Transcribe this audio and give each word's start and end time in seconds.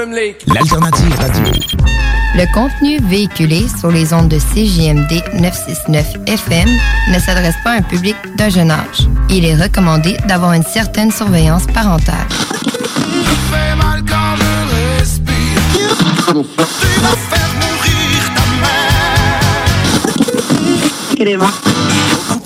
L'alternative 0.00 1.14
radio. 1.18 1.52
Le 2.34 2.54
contenu 2.54 2.98
véhiculé 3.06 3.66
sur 3.78 3.90
les 3.90 4.14
ondes 4.14 4.28
de 4.28 4.38
CJMD 4.38 5.22
969 5.34 6.06
FM 6.26 6.70
ne 7.12 7.18
s'adresse 7.18 7.56
pas 7.62 7.72
à 7.72 7.74
un 7.74 7.82
public 7.82 8.16
d'un 8.34 8.48
jeune 8.48 8.70
âge. 8.70 9.06
Il 9.28 9.44
est 9.44 9.54
recommandé 9.54 10.16
d'avoir 10.26 10.54
une 10.54 10.62
certaine 10.62 11.12
surveillance 11.12 11.66
parentale. 11.66 12.16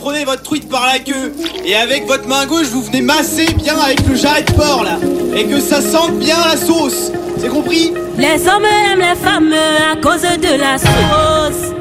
Prenez 0.05 0.27
votre 0.27 0.43
truite 0.43 0.69
par 0.69 0.85
la 0.85 0.99
queue 0.99 1.33
et 1.65 1.75
avec 1.75 2.07
votre 2.07 2.29
main 2.29 2.45
gauche 2.45 2.67
vous 2.67 2.83
venez 2.83 3.01
masser 3.01 3.47
bien 3.55 3.75
avec 3.79 4.07
le 4.07 4.15
jarret 4.15 4.43
de 4.43 4.53
porc 4.53 4.85
là 4.85 4.99
et 5.35 5.47
que 5.47 5.59
ça 5.59 5.81
sente 5.81 6.19
bien 6.19 6.37
la 6.47 6.59
sauce. 6.59 7.11
C'est 7.39 7.49
compris 7.49 7.91
Les 8.19 8.47
hommes 8.47 8.67
aiment 8.67 8.99
les 8.99 9.15
femmes 9.15 9.55
à 9.55 9.97
cause 9.97 10.21
de 10.21 10.61
la 10.61 10.77
sauce. 10.77 11.73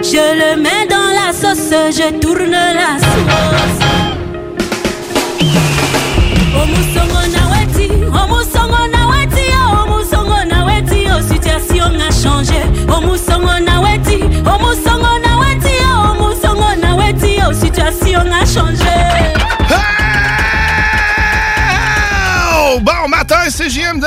Je 0.00 0.54
le 0.54 0.62
mets 0.62 0.86
dans 0.88 1.10
la 1.12 1.32
sauce, 1.32 1.74
je 1.90 2.20
tourne 2.20 2.52
la 2.52 2.96
sauce. 3.00 4.00
Situation 11.28 12.00
a 12.00 12.10
changé. 12.12 12.62
Omusongo 12.88 13.48
omusongo 14.46 15.09
situation 18.20 18.32
a 18.32 18.44
changé. 18.44 19.34
Oh, 22.54 22.78
bon 22.80 23.08
matin, 23.08 23.48
c'est 23.48 23.68
JMD 23.68 24.04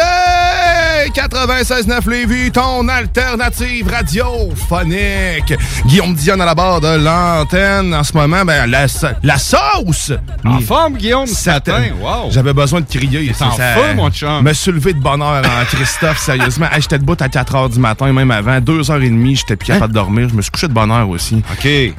96.9 1.48 2.10
Lévis, 2.10 2.52
ton 2.52 2.88
alternative 2.88 3.90
radiophonique. 3.90 5.54
Guillaume 5.86 6.14
Dion 6.14 6.40
à 6.40 6.46
la 6.46 6.56
barre 6.56 6.80
de 6.80 6.96
l'antenne 6.98 7.94
en 7.94 8.02
ce 8.02 8.14
moment. 8.14 8.46
Ben, 8.46 8.66
la, 8.66 8.86
la 9.22 9.38
sauce! 9.38 10.14
En 10.46 10.62
forme, 10.62 10.96
Guillaume, 10.96 11.28
matin. 11.46 11.84
Wow. 12.00 12.32
J'avais 12.32 12.54
besoin 12.54 12.80
de 12.80 12.86
crier. 12.86 13.34
T'es 13.38 13.44
en 13.44 13.52
feu, 13.52 13.94
mon 13.94 14.10
chum. 14.10 14.42
Me 14.42 14.54
soulever 14.54 14.94
de 14.94 15.00
bonheur 15.02 15.44
en 15.44 15.66
Christophe, 15.76 16.20
sérieusement. 16.20 16.68
Hey, 16.72 16.82
j'étais 16.82 17.00
debout 17.00 17.18
à 17.20 17.28
4 17.28 17.54
h 17.54 17.74
du 17.74 17.80
matin, 17.80 18.14
même 18.14 18.32
avant. 18.32 18.60
2h30, 18.60 19.36
j'étais 19.36 19.58
plus 19.58 19.68
capable 19.68 19.92
de 19.92 20.00
dormir. 20.00 20.30
Je 20.30 20.36
me 20.36 20.42
suis 20.42 20.52
couché 20.52 20.70
de 20.70 20.74
bonne 20.74 20.92
heure 20.92 21.10
aussi. 21.10 21.44
Hein? 21.46 21.54
OK. 21.54 21.94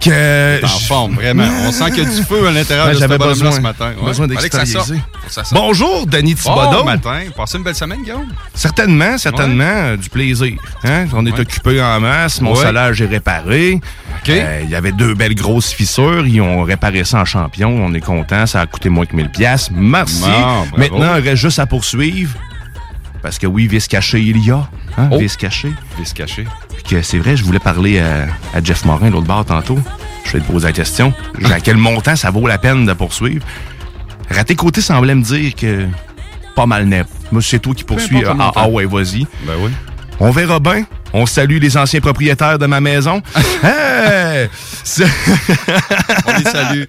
Que 0.00 0.64
en 0.64 0.68
forme, 0.68 1.14
vraiment. 1.14 1.44
On 1.64 1.70
sent 1.70 1.92
qu'il 1.92 2.02
y 2.02 2.06
a 2.06 2.10
du 2.10 2.22
feu 2.22 2.48
à 2.48 2.50
l'intérieur 2.50 2.88
de 2.88 2.94
j'avais 2.94 3.18
besoin, 3.18 3.52
ce 3.52 3.60
matin. 3.60 3.92
Ouais. 4.00 4.06
besoin 4.08 4.26
d'extérioriser. 4.26 5.00
Bonjour, 5.52 6.06
Denis 6.06 6.34
Thibodeau. 6.34 6.78
Bon 6.78 6.84
matin. 6.84 7.20
Passez 7.36 7.58
une 7.58 7.62
belle 7.64 7.76
semaine, 7.76 8.02
Guillaume. 8.02 8.26
Certainement, 8.82 9.18
certainement, 9.18 9.64
euh, 9.64 9.96
du 9.96 10.08
plaisir. 10.10 10.54
Hein? 10.84 11.06
On 11.12 11.24
est 11.26 11.32
Ouais. 11.32 11.40
occupé 11.40 11.80
en 11.80 12.00
masse, 12.00 12.40
mon 12.40 12.52
Ouais. 12.54 12.62
solage 12.64 13.00
est 13.00 13.06
réparé. 13.06 13.80
Euh, 14.28 14.60
Il 14.64 14.70
y 14.70 14.74
avait 14.74 14.92
deux 14.92 15.14
belles 15.14 15.34
grosses 15.34 15.72
fissures, 15.72 16.26
ils 16.26 16.40
ont 16.40 16.62
réparé 16.62 17.04
ça 17.04 17.20
en 17.20 17.24
champion. 17.24 17.68
On 17.70 17.92
est 17.94 18.00
content, 18.00 18.46
ça 18.46 18.60
a 18.60 18.66
coûté 18.66 18.88
moins 18.88 19.06
que 19.06 19.14
1000 19.16 19.28
pièces. 19.30 19.70
Merci. 19.72 20.22
Bravo. 20.22 20.66
Maintenant, 20.76 21.16
il 21.16 21.22
reste 21.28 21.42
juste 21.42 21.58
à 21.58 21.66
poursuivre. 21.66 22.34
Parce 23.22 23.38
que 23.38 23.46
oui, 23.46 23.68
vice 23.68 23.86
caché, 23.86 24.20
il 24.20 24.44
y 24.44 24.50
a. 24.50 24.68
Hein? 24.98 25.08
Oh. 25.12 25.18
Vice 25.18 25.36
caché. 25.36 25.72
Vice 25.98 26.12
caché. 26.12 26.44
Puis 26.74 26.82
que 26.96 27.02
c'est 27.02 27.18
vrai, 27.18 27.36
je 27.36 27.44
voulais 27.44 27.60
parler 27.60 28.00
à, 28.00 28.26
à 28.56 28.62
Jeff 28.62 28.84
Morin, 28.84 29.10
l'autre 29.10 29.26
bord, 29.28 29.44
tantôt. 29.44 29.78
Je 30.24 30.32
vais 30.32 30.40
te 30.40 30.50
poser 30.50 30.66
la 30.66 30.72
question. 30.72 31.12
À 31.50 31.60
quel 31.60 31.76
montant 31.76 32.16
ça 32.16 32.30
vaut 32.30 32.46
la 32.48 32.58
peine 32.58 32.84
de 32.84 32.92
poursuivre? 32.92 33.44
Raté 34.30 34.54
Côté 34.56 34.80
semblait 34.80 35.14
me 35.14 35.22
dire 35.22 35.54
que 35.54 35.86
pas 36.54 36.66
mal 36.66 36.86
net. 36.86 37.06
Moi, 37.30 37.42
c'est 37.42 37.58
toi 37.58 37.74
qui 37.74 37.84
poursuis. 37.84 38.20
le 38.20 38.28
Ah, 38.28 38.52
ah 38.54 38.68
ouais, 38.68 38.84
vas-y. 38.86 39.26
Ben 39.46 39.54
oui. 39.60 39.70
On 40.20 40.30
verra 40.30 40.60
bien. 40.60 40.84
On 41.14 41.26
salue 41.26 41.58
les 41.60 41.76
anciens 41.76 42.00
propriétaires 42.00 42.58
de 42.58 42.66
ma 42.66 42.80
maison. 42.80 43.22
hey! 43.62 44.48
On 46.26 46.38
les 46.38 46.44
salue. 46.44 46.84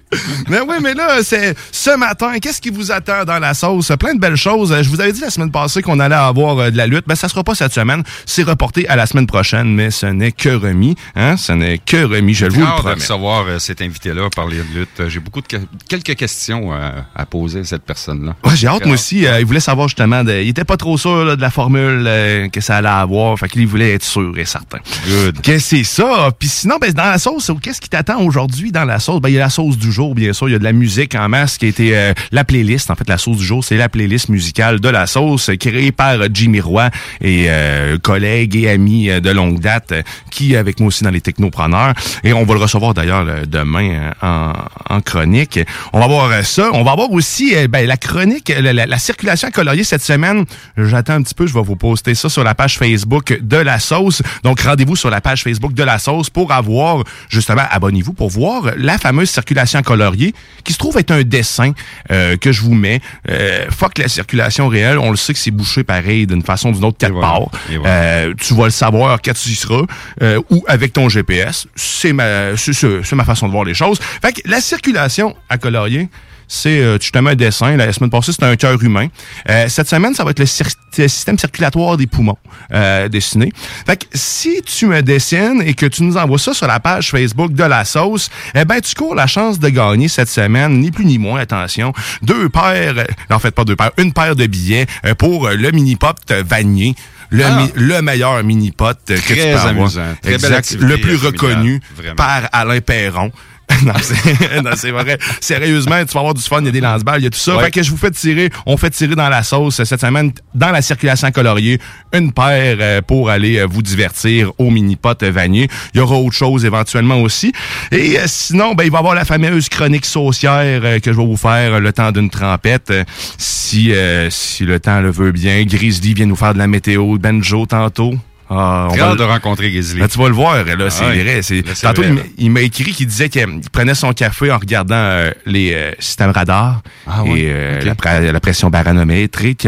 mais 0.48 0.60
oui, 0.60 0.76
mais 0.82 0.94
là, 0.94 1.18
c'est 1.22 1.54
ce 1.70 1.96
matin, 1.96 2.32
qu'est-ce 2.40 2.60
qui 2.60 2.70
vous 2.70 2.90
attend 2.90 3.24
dans 3.24 3.38
la 3.38 3.54
sauce? 3.54 3.92
Plein 3.98 4.14
de 4.14 4.20
belles 4.20 4.36
choses. 4.36 4.74
Je 4.82 4.88
vous 4.88 5.00
avais 5.00 5.12
dit 5.12 5.20
la 5.20 5.30
semaine 5.30 5.50
passée 5.50 5.82
qu'on 5.82 6.00
allait 6.00 6.14
avoir 6.14 6.58
euh, 6.58 6.70
de 6.70 6.76
la 6.76 6.86
lutte. 6.86 7.04
Ben, 7.06 7.14
ça 7.14 7.28
sera 7.28 7.44
pas 7.44 7.54
cette 7.54 7.72
semaine. 7.72 8.02
C'est 8.26 8.42
reporté 8.42 8.88
à 8.88 8.96
la 8.96 9.06
semaine 9.06 9.26
prochaine, 9.26 9.74
mais 9.74 9.90
ce 9.90 10.06
n'est 10.06 10.32
que 10.32 10.48
remis. 10.48 10.96
Hein? 11.14 11.36
Ce 11.36 11.52
n'est 11.52 11.78
que 11.78 12.04
remis, 12.04 12.34
je 12.34 12.46
vous 12.46 12.60
le 12.60 12.66
Hâte 12.66 12.76
de 12.76 12.80
promets. 12.80 12.94
recevoir 12.94 13.44
euh, 13.46 13.58
cet 13.58 13.82
invité-là, 13.82 14.28
parler 14.34 14.56
de 14.58 14.78
lutte. 14.80 15.08
J'ai 15.08 15.20
beaucoup 15.20 15.40
de 15.40 15.46
que- 15.46 15.56
quelques 15.88 16.16
questions 16.16 16.72
euh, 16.72 16.90
à 17.14 17.26
poser 17.26 17.60
à 17.60 17.64
cette 17.64 17.84
personne-là. 17.84 18.34
Ouais, 18.44 18.56
j'ai 18.56 18.66
hâte, 18.68 18.84
moi 18.86 18.94
aussi. 18.94 19.24
Il 19.38 19.44
voulait 19.46 19.60
savoir 19.60 19.88
justement, 19.88 20.24
de- 20.24 20.32
il 20.42 20.48
était 20.48 20.64
pas 20.64 20.76
trop 20.76 20.96
sûr 20.98 21.24
là, 21.24 21.36
de 21.36 21.40
la 21.42 21.50
formule 21.50 22.04
que 22.50 22.60
ça 22.60 22.76
allait 22.76 22.88
avoir. 22.88 23.38
Fait 23.38 23.48
qu'il 23.48 23.66
voulait 23.66 23.94
être 23.94 24.04
sûr 24.14 24.32
et 24.38 24.44
certain. 24.44 24.78
Good. 25.08 25.40
Que 25.42 25.58
c'est 25.58 25.84
ça. 25.84 26.30
Puis 26.38 26.48
sinon, 26.48 26.76
ben, 26.80 26.92
dans 26.92 27.04
la 27.04 27.18
sauce, 27.18 27.50
qu'est-ce 27.62 27.80
qui 27.80 27.88
t'attend 27.88 28.20
aujourd'hui 28.22 28.70
dans 28.72 28.84
la 28.84 28.98
sauce? 28.98 29.20
Ben, 29.20 29.28
il 29.28 29.34
y 29.34 29.38
a 29.38 29.40
la 29.40 29.50
sauce 29.50 29.76
du 29.76 29.90
jour, 29.92 30.14
bien 30.14 30.32
sûr. 30.32 30.48
Il 30.48 30.52
y 30.52 30.54
a 30.54 30.58
de 30.58 30.64
la 30.64 30.72
musique 30.72 31.14
en 31.14 31.28
masse 31.28 31.58
qui 31.58 31.66
a 31.66 31.68
été 31.68 31.96
euh, 31.96 32.12
la 32.32 32.44
playlist. 32.44 32.90
En 32.90 32.94
fait, 32.94 33.08
la 33.08 33.18
sauce 33.18 33.38
du 33.38 33.44
jour, 33.44 33.64
c'est 33.64 33.76
la 33.76 33.88
playlist 33.88 34.28
musicale 34.28 34.80
de 34.80 34.88
la 34.88 35.06
sauce 35.06 35.48
euh, 35.50 35.56
créée 35.56 35.92
par 35.92 36.20
euh, 36.20 36.28
Jimmy 36.32 36.60
Roy 36.60 36.90
et 37.20 37.46
euh, 37.48 37.98
collègue 37.98 38.54
et 38.56 38.70
ami 38.70 39.10
euh, 39.10 39.20
de 39.20 39.30
longue 39.30 39.60
date 39.60 39.92
qui 40.30 40.54
est 40.54 40.56
avec 40.56 40.78
moi 40.80 40.88
aussi 40.88 41.04
dans 41.04 41.10
les 41.10 41.20
technopreneurs. 41.20 41.94
Et 42.22 42.32
on 42.32 42.44
va 42.44 42.54
le 42.54 42.60
recevoir 42.60 42.94
d'ailleurs 42.94 43.26
demain 43.46 44.12
en, 44.22 44.52
en 44.90 45.00
chronique. 45.00 45.58
On 45.92 46.00
va 46.00 46.06
voir 46.06 46.44
ça. 46.44 46.68
On 46.72 46.82
va 46.84 46.94
voir 46.94 47.10
aussi 47.10 47.54
ben, 47.68 47.86
la 47.86 47.96
chronique, 47.96 48.52
la, 48.60 48.72
la- 48.72 48.86
la 48.86 48.98
circulation 48.98 49.48
à 49.48 49.50
colorier 49.50 49.82
cette 49.84 50.02
semaine. 50.02 50.44
J'attends 50.76 51.14
un 51.14 51.22
petit 51.22 51.34
peu. 51.34 51.46
Je 51.46 51.54
vais 51.54 51.62
vous 51.62 51.76
poster 51.76 52.14
ça 52.14 52.28
sur 52.28 52.44
la 52.44 52.54
page 52.54 52.78
Facebook 52.78 53.38
de 53.40 53.56
la 53.56 53.78
sauce. 53.78 54.03
Donc, 54.42 54.60
rendez-vous 54.60 54.96
sur 54.96 55.10
la 55.10 55.20
page 55.20 55.42
Facebook 55.42 55.72
de 55.74 55.82
la 55.82 55.98
sauce 55.98 56.30
pour 56.30 56.52
avoir, 56.52 57.04
justement, 57.28 57.62
abonnez-vous 57.70 58.12
pour 58.12 58.30
voir 58.30 58.70
la 58.76 58.98
fameuse 58.98 59.30
circulation 59.30 59.78
à 59.78 59.82
colorier 59.82 60.34
qui 60.64 60.72
se 60.72 60.78
trouve 60.78 60.98
être 60.98 61.10
un 61.10 61.22
dessin 61.22 61.72
euh, 62.10 62.36
que 62.36 62.52
je 62.52 62.62
vous 62.62 62.74
mets. 62.74 63.00
Euh, 63.28 63.66
fuck 63.70 63.98
la 63.98 64.08
circulation 64.08 64.68
réelle. 64.68 64.98
On 64.98 65.10
le 65.10 65.16
sait 65.16 65.32
que 65.32 65.38
c'est 65.38 65.50
bouché 65.50 65.84
pareil 65.84 66.26
d'une 66.26 66.42
façon 66.42 66.70
ou 66.70 66.72
d'une 66.72 66.84
autre 66.84 66.98
quelque 66.98 67.12
voilà. 67.12 67.28
part. 67.28 67.48
Et 67.70 67.76
voilà. 67.76 67.94
Euh, 67.94 68.34
tu 68.40 68.54
vas 68.54 68.64
le 68.64 68.70
savoir 68.70 69.20
quand 69.22 69.34
tu 69.34 69.50
y 69.50 69.54
seras 69.54 69.82
euh, 70.22 70.40
ou 70.50 70.64
avec 70.68 70.92
ton 70.92 71.08
GPS. 71.08 71.66
C'est 71.74 72.12
ma, 72.12 72.56
c'est 72.56 73.12
ma 73.12 73.24
façon 73.24 73.46
de 73.46 73.52
voir 73.52 73.64
les 73.64 73.74
choses. 73.74 73.98
Fait 74.00 74.32
que 74.32 74.40
la 74.48 74.60
circulation 74.60 75.34
à 75.48 75.58
colorier, 75.58 76.08
c'est 76.48 76.80
euh, 76.80 76.98
justement 77.00 77.30
un 77.30 77.34
dessin. 77.34 77.76
La 77.76 77.92
semaine 77.92 78.10
passée, 78.10 78.32
c'était 78.32 78.46
un 78.46 78.56
cœur 78.56 78.82
humain. 78.82 79.08
Euh, 79.48 79.68
cette 79.68 79.88
semaine, 79.88 80.14
ça 80.14 80.24
va 80.24 80.30
être 80.30 80.38
le, 80.38 80.46
système 80.46 81.38
circulatoire 81.38 81.96
des 81.96 82.06
poumons 82.06 82.38
euh, 82.72 83.08
dessiné. 83.08 83.52
Fait 83.86 83.96
que 83.96 84.06
si 84.14 84.62
tu 84.62 84.86
me 84.86 85.02
dessines 85.02 85.62
et 85.64 85.74
que 85.74 85.86
tu 85.86 86.02
nous 86.02 86.16
envoies 86.16 86.38
ça 86.38 86.54
sur 86.54 86.66
la 86.66 86.80
page 86.80 87.10
Facebook 87.10 87.52
de 87.52 87.64
la 87.64 87.84
sauce, 87.84 88.30
eh 88.54 88.64
ben 88.64 88.80
tu 88.80 88.94
cours 88.94 89.14
la 89.14 89.26
chance 89.26 89.58
de 89.58 89.68
gagner 89.68 90.08
cette 90.08 90.28
semaine, 90.28 90.78
ni 90.78 90.90
plus 90.90 91.04
ni 91.04 91.18
moins, 91.18 91.40
attention, 91.40 91.92
deux 92.22 92.48
paires, 92.48 93.06
en 93.30 93.38
fait 93.38 93.50
pas 93.50 93.64
deux 93.64 93.76
paires, 93.76 93.92
une 93.98 94.12
paire 94.12 94.36
de 94.36 94.46
billets 94.46 94.86
pour 95.18 95.48
le 95.48 95.70
mini-pop 95.70 96.16
Vanier. 96.46 96.94
Le, 97.30 97.44
ah. 97.44 97.66
le, 97.74 98.00
meilleur 98.00 98.44
mini-pot 98.44 98.96
que 99.06 99.14
tu 99.14 99.34
peux 99.34 99.56
avoir. 99.56 99.90
exact, 100.24 100.76
le 100.78 100.98
plus 100.98 101.16
reconnu 101.16 101.80
par 102.16 102.48
Alain 102.52 102.80
Perron. 102.80 103.32
non, 103.84 104.70
c'est 104.76 104.90
vrai. 104.90 105.18
Sérieusement, 105.40 106.04
tu 106.04 106.12
vas 106.12 106.20
avoir 106.20 106.34
du 106.34 106.42
fun, 106.42 106.60
il 106.60 106.66
y 106.66 106.68
a 106.68 106.72
des 106.72 106.80
lance-balles, 106.80 107.20
il 107.20 107.24
y 107.24 107.26
a 107.26 107.30
tout 107.30 107.38
ça. 107.38 107.58
Fait 107.58 107.70
que 107.70 107.82
je 107.82 107.90
vous 107.90 107.96
fais 107.96 108.10
tirer, 108.10 108.50
on 108.66 108.76
fait 108.76 108.90
tirer 108.90 109.14
dans 109.14 109.28
la 109.28 109.42
sauce 109.42 109.82
cette 109.82 110.00
semaine, 110.00 110.32
dans 110.54 110.70
la 110.70 110.82
circulation 110.82 111.30
coloriée, 111.30 111.80
une 112.12 112.32
paire 112.32 112.76
euh, 112.80 113.00
pour 113.00 113.30
aller 113.30 113.58
euh, 113.58 113.66
vous 113.66 113.82
divertir 113.82 114.52
au 114.58 114.70
mini-pot 114.70 115.22
Vanier. 115.24 115.68
Il 115.94 115.98
y 115.98 116.00
aura 116.00 116.16
autre 116.16 116.36
chose 116.36 116.64
éventuellement 116.64 117.20
aussi. 117.20 117.52
Et 117.90 118.18
euh, 118.18 118.24
sinon, 118.26 118.74
ben, 118.74 118.84
il 118.84 118.90
va 118.90 118.98
y 118.98 119.00
avoir 119.00 119.14
la 119.14 119.24
fameuse 119.24 119.68
chronique 119.68 120.06
saucière 120.06 121.00
que 121.00 121.12
je 121.12 121.16
vais 121.16 121.26
vous 121.26 121.36
faire 121.36 121.80
le 121.80 121.92
temps 121.92 122.12
d'une 122.12 122.30
trempette. 122.30 122.92
si, 123.38 123.92
si 124.30 124.64
le 124.64 124.80
temps 124.80 125.00
le 125.00 125.10
veut 125.10 125.32
bien. 125.32 125.64
Grizzly 125.64 126.14
vient 126.14 126.26
nous 126.26 126.36
faire 126.36 126.54
de 126.54 126.58
la 126.58 126.66
météo. 126.66 127.16
Benjo 127.18 127.66
tantôt. 127.66 128.14
Ah, 128.50 128.88
on 128.90 128.96
va 128.96 129.14
de 129.14 129.22
rencontrer 129.22 129.70
Grizzly. 129.70 130.00
Ben, 130.00 130.08
tu 130.08 130.18
vas 130.18 130.28
le 130.28 130.34
voir, 130.34 130.62
là, 130.64 130.90
c'est 130.90 131.04
ah 131.04 131.14
vrai. 131.14 131.40
C'est... 131.42 131.62
Tantôt, 131.80 132.02
il, 132.36 132.50
m'a 132.50 132.60
écrit 132.60 132.92
qu'il 132.92 133.06
disait 133.06 133.30
qu'il 133.30 133.60
prenait 133.72 133.94
son 133.94 134.12
café 134.12 134.52
en 134.52 134.58
regardant 134.58 134.94
euh, 134.96 135.30
les 135.46 135.72
euh, 135.72 135.92
systèmes 135.98 136.30
radars 136.30 136.82
ah, 137.06 137.22
et 137.26 137.46
euh, 137.48 137.80
la, 137.82 138.40
pression 138.40 138.68
barométrique, 138.68 139.66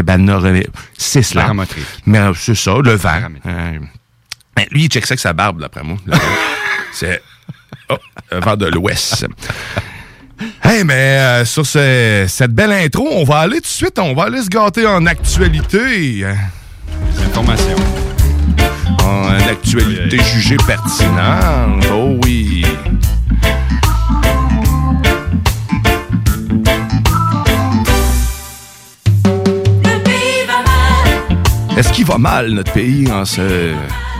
c'est 0.97 1.23
cela. 1.23 1.51
Mais 2.05 2.19
c'est 2.35 2.55
ça, 2.55 2.77
le 2.83 2.93
vent. 2.93 3.19
Ben, 4.55 4.65
lui, 4.71 4.85
il 4.85 4.89
check 4.89 5.05
ça 5.05 5.13
avec 5.13 5.19
sa 5.19 5.33
barbe, 5.33 5.59
d'après 5.59 5.83
moi. 5.83 5.97
c'est 6.91 7.21
oh, 7.89 7.97
le 8.31 8.39
vent 8.39 8.55
de 8.55 8.67
l'ouest. 8.67 9.25
Hey, 10.63 10.83
mais 10.83 11.45
sur 11.45 11.65
cette 11.65 12.53
belle 12.53 12.73
intro, 12.73 13.07
on 13.11 13.23
va 13.23 13.39
aller 13.39 13.57
tout 13.57 13.61
de 13.61 13.67
suite, 13.67 13.97
on 13.97 14.13
va 14.13 14.25
aller 14.25 14.41
se 14.43 14.49
gâter 14.49 14.85
en 14.85 15.05
actualité. 15.07 16.25
Information 17.25 18.06
une 19.07 19.49
actualité 19.49 20.17
jugée 20.19 20.57
pertinente. 20.65 21.85
Oh 21.93 22.17
oui. 22.23 22.65
Est-ce 31.77 31.93
qu'il 31.93 32.05
va 32.05 32.17
mal, 32.17 32.51
notre 32.51 32.73
pays, 32.73 33.11
en 33.11 33.23
ce 33.23 33.73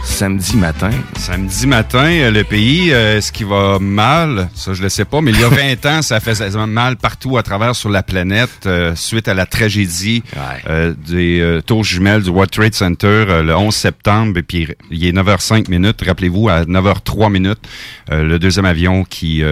samedi 0.07 0.57
matin. 0.57 0.89
Samedi 1.18 1.68
matin, 1.68 2.07
euh, 2.07 2.31
le 2.31 2.44
pays, 2.44 2.92
euh, 2.92 3.18
est-ce 3.18 3.31
qu'il 3.31 3.45
va 3.45 3.77
mal? 3.80 4.50
Ça, 4.56 4.74
je 4.74 4.81
le 4.81 4.89
sais 4.89 5.06
pas, 5.06 5.21
mais 5.21 5.31
il 5.31 5.39
y 5.39 5.44
a 5.44 5.50
20 5.77 5.86
ans, 5.86 6.01
ça 6.01 6.19
faisait 6.19 6.50
mal 6.65 6.95
partout 6.95 7.38
à 7.38 7.44
travers 7.44 7.75
sur 7.75 7.89
la 7.89 8.01
planète 8.01 8.65
euh, 8.65 8.95
suite 8.95 9.27
à 9.27 9.33
la 9.33 9.45
tragédie 9.45 10.24
des 11.07 11.59
tours 11.65 11.83
jumelles 11.83 12.24
du 12.24 12.30
World 12.30 12.51
Trade 12.51 12.74
Center 12.74 13.25
le 13.44 13.56
11 13.56 13.75
septembre. 13.75 14.38
Et 14.38 14.44
puis, 14.44 14.68
il 14.89 15.06
est 15.06 15.12
9h05 15.12 15.69
minutes. 15.69 16.01
Rappelez-vous, 16.06 16.50
à 16.50 16.63
9h03 16.63 17.31
minutes, 17.31 17.60
le 18.10 18.38
deuxième 18.38 18.65
avion 18.65 19.03
qui 19.03 19.44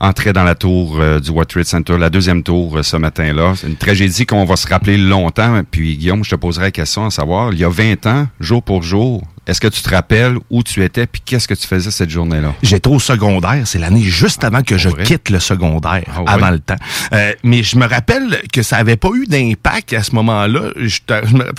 entrait 0.00 0.32
dans 0.32 0.44
la 0.44 0.54
tour 0.54 1.00
du 1.20 1.30
World 1.30 1.64
Center, 1.64 1.96
la 1.98 2.10
deuxième 2.10 2.42
tour 2.42 2.78
ce 2.82 2.96
matin-là. 2.96 3.54
C'est 3.56 3.66
une 3.66 3.76
tragédie 3.76 4.26
qu'on 4.26 4.44
va 4.44 4.56
se 4.56 4.68
rappeler 4.68 4.96
longtemps. 4.96 5.62
Puis 5.70 5.96
Guillaume, 5.96 6.24
je 6.24 6.30
te 6.30 6.36
poserai 6.36 6.66
la 6.66 6.70
question 6.70 7.06
à 7.06 7.10
savoir, 7.10 7.52
il 7.52 7.58
y 7.58 7.64
a 7.64 7.68
20 7.68 8.06
ans, 8.06 8.28
jour 8.40 8.62
pour 8.62 8.82
jour, 8.82 9.22
est-ce 9.46 9.60
que 9.60 9.68
tu 9.68 9.80
te 9.80 9.90
rappelles 9.90 10.36
où 10.50 10.62
tu 10.62 10.82
étais 10.82 11.06
puis 11.06 11.22
qu'est-ce 11.24 11.46
que 11.46 11.54
tu 11.54 11.66
faisais 11.66 11.90
cette 11.90 12.10
journée-là? 12.10 12.54
J'étais 12.62 12.88
au 12.88 12.98
secondaire. 12.98 13.62
C'est 13.64 13.78
l'année 13.78 14.02
juste 14.02 14.42
avant 14.44 14.62
que 14.62 14.76
je 14.76 14.88
quitte 14.88 15.30
le 15.30 15.38
secondaire, 15.38 16.04
ah 16.08 16.24
avant 16.26 16.50
le 16.50 16.58
temps. 16.58 16.76
Euh, 17.12 17.32
mais 17.44 17.62
je 17.62 17.76
me 17.76 17.86
rappelle 17.86 18.42
que 18.52 18.62
ça 18.62 18.76
avait 18.76 18.96
pas 18.96 19.10
eu 19.14 19.26
d'impact 19.26 19.92
à 19.92 20.02
ce 20.02 20.14
moment-là. 20.14 20.70
Je 20.76 20.98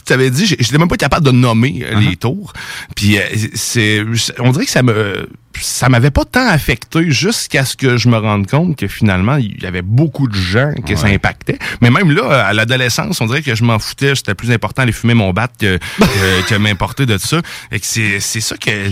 t'avais 0.05 0.29
dit, 0.29 0.45
j'étais 0.45 0.77
même 0.77 0.89
pas 0.89 0.97
capable 0.97 1.25
de 1.25 1.31
nommer 1.31 1.83
euh, 1.83 1.99
les 1.99 2.07
uh-huh. 2.07 2.17
tours. 2.17 2.53
Puis 2.95 3.17
euh, 3.17 3.21
c'est, 3.53 4.03
on 4.39 4.51
dirait 4.51 4.65
que 4.65 4.71
ça 4.71 4.83
me 4.83 5.27
ça 5.61 5.89
m'avait 5.89 6.11
pas 6.11 6.25
tant 6.25 6.47
affecté 6.47 7.09
jusqu'à 7.11 7.65
ce 7.65 7.75
que 7.75 7.97
je 7.97 8.09
me 8.09 8.17
rende 8.17 8.47
compte 8.47 8.75
que 8.75 8.87
finalement, 8.87 9.37
il 9.37 9.61
y 9.61 9.65
avait 9.65 9.81
beaucoup 9.81 10.27
de 10.27 10.35
gens 10.35 10.73
que 10.85 10.95
ça 10.95 11.07
impactait. 11.07 11.57
Mais 11.81 11.89
même 11.89 12.11
là, 12.11 12.45
à 12.47 12.53
l'adolescence, 12.53 13.21
on 13.21 13.25
dirait 13.25 13.41
que 13.41 13.55
je 13.55 13.63
m'en 13.63 13.79
foutais. 13.79 14.15
C'était 14.15 14.35
plus 14.35 14.51
important 14.51 14.83
d'aller 14.83 14.91
fumer 14.91 15.13
mon 15.13 15.31
bat 15.31 15.47
que, 15.59 15.77
que, 15.77 16.49
que 16.49 16.55
m'importer 16.55 17.05
de 17.05 17.17
ça 17.17 17.41
c'est 17.85 18.19
ça 18.19 18.57
que 18.57 18.91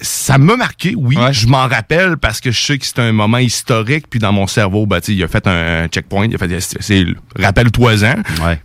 ça 0.00 0.38
m'a 0.38 0.56
marqué, 0.56 0.94
oui. 0.96 1.16
Je 1.32 1.46
m'en 1.46 1.66
rappelle 1.66 2.16
parce 2.16 2.40
que 2.40 2.50
je 2.50 2.60
sais 2.60 2.78
que 2.78 2.84
c'est 2.84 2.98
un 2.98 3.12
moment 3.12 3.38
historique. 3.38 4.06
Puis 4.08 4.20
dans 4.20 4.32
mon 4.32 4.46
cerveau, 4.46 4.86
ben, 4.86 5.00
il 5.08 5.22
a 5.22 5.28
fait 5.28 5.46
un 5.46 5.88
checkpoint. 5.88 6.26
Il 6.26 6.34
a 6.34 6.38
fait, 6.38 6.60
c'est 6.60 7.06
rappelle-toi-en. 7.36 8.44
Ouais 8.44 8.60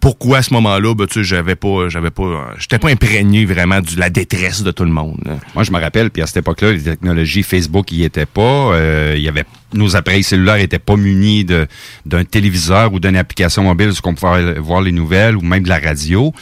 pourquoi 0.00 0.38
à 0.38 0.42
ce 0.42 0.52
moment-là, 0.54 0.94
ben, 0.94 1.06
tu 1.06 1.20
sais, 1.20 1.24
j'avais 1.24 1.54
pas, 1.54 1.88
j'avais 1.88 2.10
pas, 2.10 2.54
j'étais 2.58 2.78
pas 2.78 2.88
imprégné 2.88 3.44
vraiment 3.44 3.80
de 3.80 3.98
la 3.98 4.10
détresse 4.10 4.62
de 4.62 4.70
tout 4.70 4.84
le 4.84 4.90
monde. 4.90 5.20
Moi, 5.54 5.62
je 5.62 5.70
me 5.70 5.78
rappelle, 5.78 6.10
puis 6.10 6.22
à 6.22 6.26
cette 6.26 6.38
époque-là, 6.38 6.72
les 6.72 6.82
technologies 6.82 7.42
Facebook 7.42 7.92
y 7.92 8.04
étaient 8.04 8.26
pas. 8.26 8.72
Euh, 8.72 9.16
y 9.18 9.28
avait 9.28 9.44
nos 9.72 9.94
appareils 9.94 10.24
cellulaires 10.24 10.56
étaient 10.56 10.80
pas 10.80 10.96
munis 10.96 11.44
de 11.44 11.68
d'un 12.06 12.24
téléviseur 12.24 12.92
ou 12.92 12.98
d'une 12.98 13.16
application 13.16 13.62
mobile 13.62 13.90
où 13.90 14.08
on 14.08 14.14
pouvait 14.14 14.54
voir 14.58 14.80
les 14.80 14.92
nouvelles 14.92 15.36
ou 15.36 15.42
même 15.42 15.62
de 15.62 15.68
la 15.68 15.78
radio. 15.78 16.32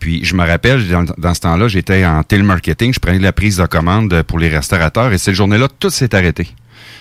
Puis 0.00 0.24
je 0.24 0.34
me 0.34 0.44
rappelle, 0.44 0.82
dans, 0.88 1.34
ce 1.34 1.40
temps-là, 1.40 1.68
j'étais 1.68 2.04
en 2.04 2.22
télémarketing, 2.22 2.92
je 2.94 2.98
prenais 2.98 3.18
la 3.18 3.32
prise 3.32 3.58
de 3.58 3.66
commande 3.66 4.22
pour 4.22 4.38
les 4.38 4.48
restaurateurs 4.48 5.12
et 5.12 5.18
cette 5.18 5.34
journée-là, 5.34 5.68
tout 5.78 5.90
s'est 5.90 6.14
arrêté. 6.14 6.48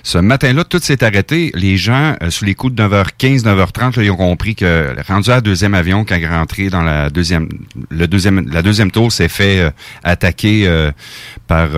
Ce 0.03 0.17
matin-là, 0.17 0.63
tout 0.63 0.79
s'est 0.81 1.03
arrêté. 1.03 1.51
Les 1.55 1.77
gens, 1.77 2.15
euh, 2.21 2.29
sous 2.29 2.45
les 2.45 2.55
coups 2.55 2.73
de 2.73 2.83
9h15, 2.83 3.43
9h30, 3.43 4.01
ils 4.01 4.11
ont 4.11 4.15
compris 4.15 4.55
que 4.55 4.95
rendu 5.07 5.29
à 5.29 5.35
la 5.35 5.41
deuxième 5.41 5.73
avion, 5.73 6.05
quand 6.05 6.15
il 6.15 6.23
est 6.23 6.29
rentré 6.29 6.69
dans 6.69 6.81
la 6.81 7.09
deuxième, 7.09 7.49
le 7.89 8.07
deuxième, 8.07 8.47
la 8.49 8.61
deuxième 8.61 8.91
tour 8.91 9.11
s'est 9.11 9.27
fait 9.27 9.59
euh, 9.59 9.71
attaquer 10.03 10.67
euh, 10.67 10.91
par 11.47 11.69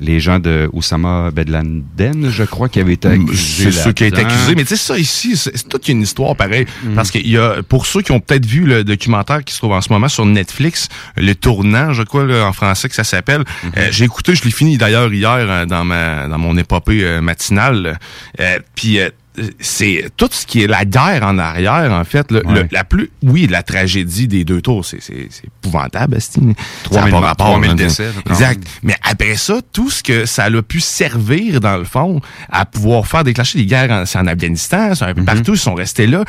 les 0.00 0.18
gens 0.18 0.40
de 0.40 0.68
Oussama 0.72 1.30
Bedladen, 1.30 2.30
je 2.30 2.42
crois, 2.42 2.68
qui 2.68 2.80
avait 2.80 2.94
été 2.94 3.06
accusé. 3.06 3.70
C'est 3.70 3.72
ceux 3.72 3.92
qui 3.92 4.02
a 4.02 4.08
été 4.08 4.20
accusé. 4.20 4.54
Mais 4.56 4.62
tu 4.62 4.70
sais, 4.70 4.76
ça 4.76 4.98
ici, 4.98 5.36
c'est 5.36 5.68
toute 5.68 5.88
une 5.88 6.02
histoire 6.02 6.34
pareille. 6.34 6.66
Mm. 6.82 6.94
Parce 6.94 7.12
qu'il 7.12 7.28
y 7.28 7.38
a, 7.38 7.62
pour 7.62 7.86
ceux 7.86 8.02
qui 8.02 8.10
ont 8.10 8.18
peut-être 8.18 8.46
vu 8.46 8.64
le 8.64 8.82
documentaire 8.82 9.44
qui 9.44 9.54
se 9.54 9.58
trouve 9.58 9.72
en 9.72 9.80
ce 9.80 9.92
moment 9.92 10.08
sur 10.08 10.26
Netflix, 10.26 10.88
le 11.16 11.34
tournant, 11.34 11.92
je 11.92 12.02
crois, 12.02 12.24
en 12.44 12.52
français 12.52 12.88
que 12.88 12.96
ça 12.96 13.04
s'appelle. 13.04 13.42
Mm-hmm. 13.42 13.92
J'ai 13.92 14.04
écouté, 14.06 14.34
je 14.34 14.42
l'ai 14.42 14.50
fini 14.50 14.76
d'ailleurs 14.76 15.12
hier 15.12 15.66
dans 15.68 15.84
ma, 15.84 16.26
dans 16.26 16.38
mon 16.38 16.56
épopée 16.56 17.13
matinale. 17.20 17.98
Euh, 18.40 18.58
puis 18.74 18.98
euh, 18.98 19.10
c'est 19.58 20.10
tout 20.16 20.28
ce 20.30 20.46
qui 20.46 20.62
est 20.62 20.66
la 20.66 20.84
guerre 20.84 21.24
en 21.24 21.38
arrière, 21.38 21.90
en 21.92 22.04
fait. 22.04 22.32
la 22.70 22.84
plus, 22.84 23.10
oui, 23.22 23.46
la 23.48 23.62
tragédie 23.62 24.28
des 24.28 24.44
deux 24.44 24.60
tours, 24.60 24.84
c'est 24.84 25.00
épouvantable, 25.44 26.20
Stine. 26.20 26.54
3000 26.84 27.14
rapport, 27.14 27.60
décès. 27.74 28.10
Exact. 28.28 28.62
Mais 28.82 28.94
après 29.02 29.36
ça, 29.36 29.60
tout 29.72 29.90
ce 29.90 30.02
que 30.02 30.26
ça 30.26 30.44
a 30.44 30.62
pu 30.62 30.80
servir, 30.80 31.60
dans 31.60 31.76
le 31.76 31.84
fond, 31.84 32.20
à 32.50 32.64
pouvoir 32.64 33.06
faire 33.06 33.24
déclencher 33.24 33.58
des 33.58 33.66
guerres 33.66 33.90
en, 33.90 34.20
en 34.20 34.26
Afghanistan, 34.26 34.94
c'est 34.94 35.04
un 35.04 35.14
peu 35.14 35.22
mm-hmm. 35.22 35.24
partout, 35.24 35.54
ils 35.54 35.58
sont 35.58 35.74
restés 35.74 36.06
là. 36.06 36.24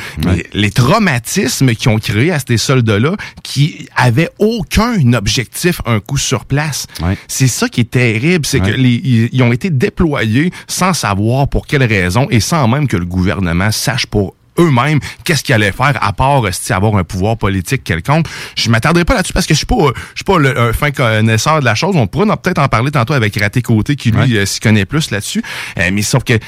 Les, 0.53 0.71
traumatismes 0.71 1.73
qui 1.73 1.87
ont 1.87 1.99
créé 1.99 2.31
à 2.31 2.39
ces 2.39 2.57
soldats-là, 2.57 3.15
qui 3.43 3.87
avaient 3.95 4.29
aucun 4.39 5.13
objectif, 5.13 5.79
un 5.85 5.99
coup 5.99 6.17
sur 6.17 6.45
place. 6.45 6.87
C'est 7.27 7.47
ça 7.47 7.69
qui 7.69 7.81
est 7.81 7.91
terrible, 7.91 8.45
c'est 8.45 8.59
que 8.59 8.75
ils 8.75 9.43
ont 9.43 9.53
été 9.53 9.69
déployés 9.69 10.51
sans 10.67 10.93
savoir 10.93 11.47
pour 11.47 11.67
quelle 11.67 11.83
raison 11.83 12.27
et 12.29 12.39
sans 12.39 12.67
même 12.67 12.87
que 12.87 12.94
que 12.95 12.99
le 12.99 13.05
gouvernement 13.05 13.71
sache 13.71 14.05
pour 14.05 14.35
eux-mêmes 14.57 14.99
qu'est-ce 15.25 15.43
qu'ils 15.43 15.53
allaient 15.53 15.73
faire 15.73 15.97
à 16.01 16.13
part 16.13 16.43
avoir 16.69 16.95
un 16.95 17.03
pouvoir 17.03 17.37
politique 17.37 17.83
quelconque. 17.83 18.27
Je 18.55 18.69
m'attarderai 18.69 19.03
pas 19.03 19.15
là-dessus 19.15 19.33
parce 19.33 19.45
que 19.45 19.53
je 19.53 19.57
suis 19.57 19.65
pas 19.65 19.91
je 20.13 20.19
suis 20.19 20.23
pas 20.23 20.37
le, 20.37 20.57
un 20.57 20.71
fin 20.71 20.91
connaisseur 20.91 21.59
de 21.59 21.65
la 21.65 21.75
chose. 21.75 21.95
On 21.97 22.07
pourrait 22.07 22.25
peut-être 22.37 22.59
en 22.59 22.69
parler 22.69 22.91
tantôt 22.91 23.13
avec 23.13 23.37
Raté 23.37 23.61
Côté 23.61 23.97
qui 23.97 24.11
lui 24.11 24.37
euh, 24.37 24.45
s'y 24.45 24.61
connaît 24.61 24.85
plus 24.85 25.11
là-dessus. 25.11 25.43
Euh, 25.77 25.89
mais 25.91 26.03
sauf 26.03 26.23
que 26.23 26.39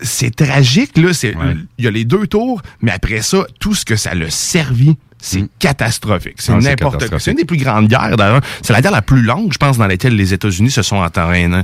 c'est 0.00 0.36
tragique 0.36 0.96
là, 0.96 1.12
c'est 1.12 1.34
il 1.78 1.84
y 1.84 1.88
a 1.88 1.90
les 1.90 2.04
deux 2.04 2.28
tours, 2.28 2.62
mais 2.80 2.92
après 2.92 3.22
ça 3.22 3.46
tout 3.58 3.74
ce 3.74 3.84
que 3.84 3.96
ça 3.96 4.14
l'a 4.14 4.30
servi 4.30 4.96
c'est 5.24 5.40
mm. 5.40 5.48
catastrophique. 5.58 6.34
C'est 6.36 6.54
n'importe 6.54 7.08
quoi. 7.08 7.18
C'est 7.18 7.30
une 7.30 7.38
des 7.38 7.46
plus 7.46 7.56
grandes 7.56 7.88
guerres, 7.88 8.16
d'ailleurs. 8.16 8.42
C'est 8.62 8.74
la 8.74 8.82
guerre 8.82 8.92
la 8.92 9.00
plus 9.00 9.22
longue, 9.22 9.52
je 9.52 9.58
pense, 9.58 9.78
dans 9.78 9.86
laquelle 9.86 10.14
les 10.14 10.34
États-Unis 10.34 10.70
se 10.70 10.82
sont 10.82 10.96
entraînés. 10.96 11.62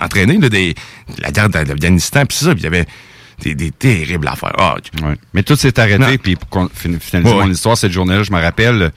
entraînés 0.00 0.38
des, 0.38 0.74
la 1.18 1.32
guerre 1.32 1.48
d'Afghanistan, 1.48 2.24
puis 2.26 2.38
c'est 2.38 2.44
ça. 2.44 2.52
il 2.56 2.62
y 2.62 2.66
avait 2.66 2.86
des, 3.40 3.56
des 3.56 3.72
terribles 3.72 4.28
affaires. 4.28 4.54
Ah, 4.56 4.76
Mais 5.32 5.42
tout 5.42 5.56
s'est 5.56 5.78
arrêté, 5.80 6.16
puis 6.18 6.36
pour 6.36 6.68
finaliser 6.72 7.34
mon 7.34 7.50
histoire, 7.50 7.76
cette 7.76 7.92
journée-là, 7.92 8.22
je 8.22 8.32
me 8.32 8.40
rappelle, 8.40 8.78
le 8.78 8.90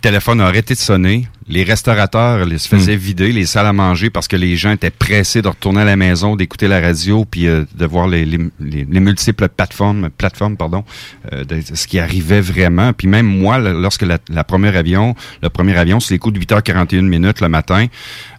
téléphone 0.00 0.40
a 0.40 0.46
arrêté 0.46 0.74
de 0.74 0.80
sonner. 0.80 1.28
Les 1.48 1.64
restaurateurs 1.64 2.44
les, 2.44 2.58
se 2.58 2.68
faisaient 2.68 2.96
hmm. 2.96 3.00
vider, 3.00 3.32
les 3.32 3.46
salles 3.46 3.66
à 3.66 3.72
manger, 3.72 4.10
parce 4.10 4.28
que 4.28 4.36
les 4.36 4.56
gens 4.56 4.72
étaient 4.72 4.90
pressés 4.90 5.42
de 5.42 5.48
retourner 5.48 5.80
à 5.80 5.84
la 5.84 5.96
maison, 5.96 6.36
d'écouter 6.36 6.68
la 6.68 6.80
radio, 6.80 7.24
puis 7.24 7.46
euh, 7.46 7.64
de 7.74 7.86
voir 7.86 8.06
les, 8.06 8.24
les, 8.24 8.38
les, 8.60 9.00
multiples 9.00 9.48
plateformes, 9.48 10.10
plateformes 10.10 10.56
pardon, 10.56 10.84
euh, 11.32 11.44
de, 11.44 11.60
ce 11.74 11.86
qui 11.86 11.98
arrivait 11.98 12.40
vraiment. 12.40 12.92
Puis 12.92 13.08
même 13.08 13.26
moi, 13.26 13.58
lorsque 13.58 14.02
la, 14.02 14.18
la 14.28 14.44
première 14.44 14.76
avion, 14.76 15.14
le 15.42 15.48
premier 15.48 15.76
avion, 15.76 16.00
c'est 16.00 16.14
les 16.14 16.18
coups 16.18 16.38
de 16.38 16.40
8h41 16.40 17.02
minutes 17.02 17.40
le 17.40 17.48
matin, 17.48 17.86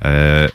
euh, 0.06 0.48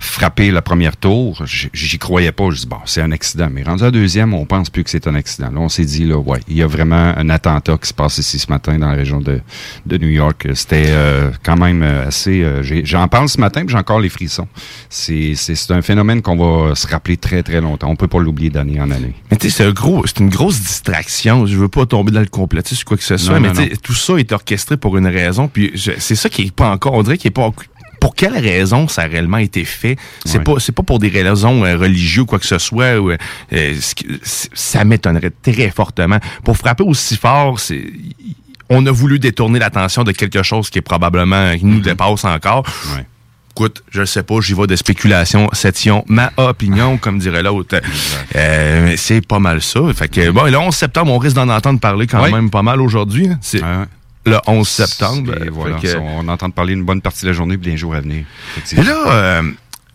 frappé 0.00 0.50
la 0.50 0.62
première 0.62 0.96
tour, 0.96 1.44
j'y 1.46 1.98
croyais 1.98 2.32
pas. 2.32 2.48
Je 2.50 2.60
dis 2.60 2.66
bon, 2.66 2.78
c'est 2.86 3.02
un 3.02 3.12
accident. 3.12 3.48
Mais 3.52 3.62
rendu 3.62 3.84
à 3.84 3.90
deuxième, 3.90 4.32
on 4.32 4.46
pense 4.46 4.70
plus 4.70 4.82
que 4.82 4.90
c'est 4.90 5.06
un 5.06 5.14
accident. 5.14 5.50
Là, 5.50 5.60
on 5.60 5.68
s'est 5.68 5.84
dit 5.84 6.04
là, 6.04 6.16
ouais, 6.16 6.40
il 6.48 6.56
y 6.56 6.62
a 6.62 6.66
vraiment 6.66 7.12
un 7.16 7.28
attentat 7.28 7.76
qui 7.76 7.88
se 7.88 7.94
passe 7.94 8.16
ici 8.18 8.38
ce 8.38 8.50
matin 8.50 8.78
dans 8.78 8.88
la 8.88 8.96
région 8.96 9.20
de, 9.20 9.40
de 9.86 9.98
New 9.98 10.08
York. 10.08 10.48
C'était 10.54 10.86
euh, 10.88 11.30
quand 11.42 11.56
même 11.56 11.82
euh, 11.82 12.08
assez. 12.08 12.42
Euh, 12.42 12.62
j'en 12.84 13.06
parle 13.08 13.28
ce 13.28 13.38
matin, 13.38 13.60
puis 13.60 13.72
j'ai 13.72 13.78
encore 13.78 14.00
les 14.00 14.08
frissons. 14.08 14.48
C'est 14.88 15.34
c'est 15.36 15.70
un 15.70 15.82
phénomène 15.82 16.22
qu'on 16.22 16.36
va 16.36 16.74
se 16.74 16.86
rappeler 16.86 17.18
très 17.18 17.42
très 17.42 17.60
longtemps. 17.60 17.90
On 17.90 17.96
peut 17.96 18.08
pas 18.08 18.20
l'oublier 18.20 18.48
d'année 18.48 18.80
en 18.80 18.90
année. 18.90 19.14
Mais 19.30 19.36
tu 19.36 19.50
sais, 19.50 19.58
c'est 19.58 19.64
un 19.64 19.72
gros, 19.72 20.06
c'est 20.06 20.20
une 20.20 20.30
grosse 20.30 20.60
distraction. 20.60 21.44
Je 21.44 21.56
veux 21.58 21.68
pas 21.68 21.84
tomber 21.84 22.10
dans 22.10 22.20
le 22.20 22.26
complotisme 22.26 22.84
quoi 22.84 22.96
que 22.96 23.04
ce 23.04 23.18
soit, 23.18 23.38
mais 23.38 23.52
tout 23.82 23.94
ça 23.94 24.14
est 24.16 24.32
orchestré 24.32 24.78
pour 24.78 24.96
une 24.96 25.06
raison. 25.06 25.46
Puis 25.46 25.72
c'est 25.76 26.14
ça 26.14 26.30
qui 26.30 26.42
est 26.42 26.54
pas 26.54 26.70
encore. 26.70 26.94
On 26.94 27.02
dirait 27.02 27.18
qu'il 27.18 27.28
est 27.28 27.32
pas 27.32 27.50
pour 28.00 28.14
quelle 28.14 28.36
raison 28.36 28.88
ça 28.88 29.02
a 29.02 29.06
réellement 29.06 29.38
été 29.38 29.64
fait? 29.64 29.96
C'est 30.24 30.42
pas 30.42 30.54
c'est 30.58 30.72
pas 30.72 30.82
pour 30.82 30.98
des 30.98 31.08
raisons 31.08 31.64
euh, 31.64 31.76
religieuses 31.76 32.22
ou 32.22 32.26
quoi 32.26 32.38
que 32.38 32.46
ce 32.46 32.58
soit. 32.58 32.98
Ou, 32.98 33.12
euh, 33.12 33.74
ça 34.22 34.84
m'étonnerait 34.84 35.32
très 35.42 35.70
fortement. 35.70 36.18
Pour 36.42 36.56
frapper 36.56 36.82
aussi 36.82 37.16
fort, 37.16 37.60
c'est 37.60 37.84
on 38.70 38.86
a 38.86 38.90
voulu 38.90 39.18
détourner 39.18 39.58
l'attention 39.58 40.04
de 40.04 40.12
quelque 40.12 40.42
chose 40.42 40.70
qui 40.70 40.78
est 40.78 40.82
probablement 40.82 41.56
qui 41.56 41.66
nous 41.66 41.80
mm-hmm. 41.80 41.82
dépasse 41.82 42.24
encore. 42.24 42.64
Écoute, 43.50 43.82
je 43.90 44.02
ne 44.02 44.06
sais 44.06 44.22
pas, 44.22 44.40
j'y 44.40 44.54
vais 44.54 44.68
de 44.68 44.76
spéculation, 44.76 45.48
seption, 45.52 46.04
ma 46.06 46.32
opinion, 46.36 46.96
comme 46.96 47.18
dirait 47.18 47.42
l'autre. 47.42 47.80
Euh, 48.36 48.94
c'est 48.96 49.26
pas 49.26 49.40
mal 49.40 49.60
ça. 49.60 49.80
Fait 49.92 50.08
que, 50.08 50.30
bon, 50.30 50.44
le 50.44 50.56
11 50.56 50.74
septembre, 50.74 51.12
on 51.12 51.18
risque 51.18 51.34
d'en 51.34 51.48
entendre 51.48 51.80
parler 51.80 52.06
quand 52.06 52.30
même 52.30 52.48
pas 52.48 52.62
mal 52.62 52.80
aujourd'hui. 52.80 53.28
C'est 53.40 53.60
le 54.30 54.38
11 54.46 54.68
septembre. 54.68 55.32
voilà, 55.52 55.78
on 56.00 56.28
entend 56.28 56.50
parler 56.50 56.74
une 56.74 56.84
bonne 56.84 57.00
partie 57.00 57.22
de 57.22 57.28
la 57.28 57.32
journée 57.32 57.54
et 57.54 57.58
des 57.58 57.76
jours 57.76 57.94
à 57.94 58.00
venir. 58.00 58.24
Et 58.72 58.82
là, 58.82 59.04
euh, 59.08 59.42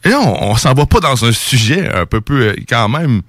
là 0.03 0.19
on, 0.19 0.55
s'en 0.55 0.73
va 0.73 0.85
pas 0.85 0.99
dans 0.99 1.25
un 1.25 1.31
sujet 1.31 1.89
un 1.93 2.05
peu 2.05 2.21
peu 2.21 2.41
euh, 2.49 2.55
quand 2.67 2.89
même 2.89 3.21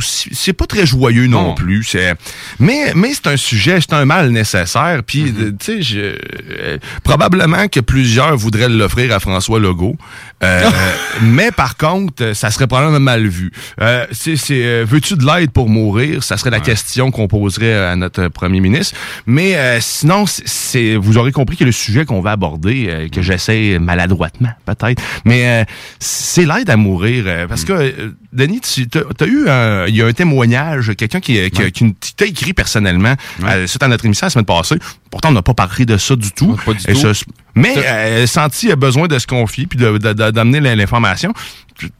c'est 0.00 0.52
pas 0.52 0.66
très 0.66 0.86
joyeux 0.86 1.26
non, 1.26 1.54
plus. 1.54 1.84
C'est, 1.84 2.14
mais 2.58 2.92
mais 2.94 3.12
c'est 3.14 3.26
un 3.28 3.36
sujet, 3.36 3.78
c'est 3.80 3.92
un 3.92 4.04
mal 4.04 4.30
nécessaire. 4.30 5.02
Puis 5.04 5.24
mm-hmm. 5.24 5.56
tu 5.58 5.82
sais, 5.82 5.98
euh, 5.98 6.78
probablement 7.04 7.68
que 7.68 7.80
plusieurs 7.80 8.36
voudraient 8.36 8.68
l'offrir 8.68 9.14
à 9.14 9.20
François 9.20 9.60
Legault. 9.60 9.96
Euh, 10.42 10.70
mais 11.22 11.50
par 11.50 11.76
contre, 11.76 12.32
ça 12.34 12.50
serait 12.50 12.66
probablement 12.66 13.00
mal 13.00 13.26
vu. 13.26 13.52
Euh, 13.80 14.06
c'est, 14.12 14.84
veux-tu 14.84 15.16
de 15.16 15.24
l'aide 15.24 15.50
pour 15.50 15.68
mourir? 15.68 16.22
Ça 16.22 16.36
serait 16.36 16.50
la 16.50 16.60
question 16.60 17.10
qu'on 17.10 17.28
poserait 17.28 17.74
à 17.74 17.96
notre 17.96 18.28
premier 18.28 18.60
ministre. 18.60 18.96
Mais 19.26 19.80
sinon, 19.80 20.24
c'est 20.26 20.96
vous 20.96 21.18
aurez 21.18 21.32
compris 21.32 21.56
que 21.56 21.64
le 21.64 21.72
sujet 21.72 22.04
qu'on 22.04 22.20
va 22.20 22.32
aborder, 22.32 23.08
que 23.12 23.20
mm. 23.20 23.22
j'essaie 23.22 23.78
maladroitement 23.78 24.50
peut-être, 24.64 25.02
mais 25.24 25.66
c'est 25.98 26.44
l'aide 26.44 26.70
à 26.70 26.76
mourir 26.76 27.46
parce 27.48 27.62
mm. 27.62 27.66
que 27.66 28.14
Denis, 28.32 28.60
tu 28.60 28.86
as 29.20 29.26
eu 29.26 29.48
un 29.48 29.67
il 29.88 29.96
y 29.96 30.02
a 30.02 30.06
un 30.06 30.12
témoignage, 30.12 30.92
quelqu'un 30.96 31.20
qui, 31.20 31.50
qui, 31.50 32.14
t'a 32.16 32.26
écrit 32.26 32.52
personnellement 32.52 33.14
euh, 33.44 33.66
suite 33.66 33.82
à 33.82 33.88
notre 33.88 34.04
émission 34.04 34.26
la 34.26 34.30
semaine 34.30 34.44
passée. 34.44 34.76
Pourtant, 35.10 35.30
on 35.30 35.32
n'a 35.32 35.42
pas 35.42 35.54
parlé 35.54 35.86
de 35.86 35.96
ça 35.96 36.16
du 36.16 36.30
tout. 36.32 36.58
Pas 36.64 36.74
du 36.74 36.82
tout. 36.84 37.12
mais 37.54 37.74
euh, 37.76 38.26
senti 38.26 38.70
a 38.70 38.76
besoin 38.76 39.08
de 39.08 39.18
se 39.18 39.26
confier 39.26 39.66
puis 39.66 39.78
d'amener 39.78 40.60
l'information. 40.76 41.32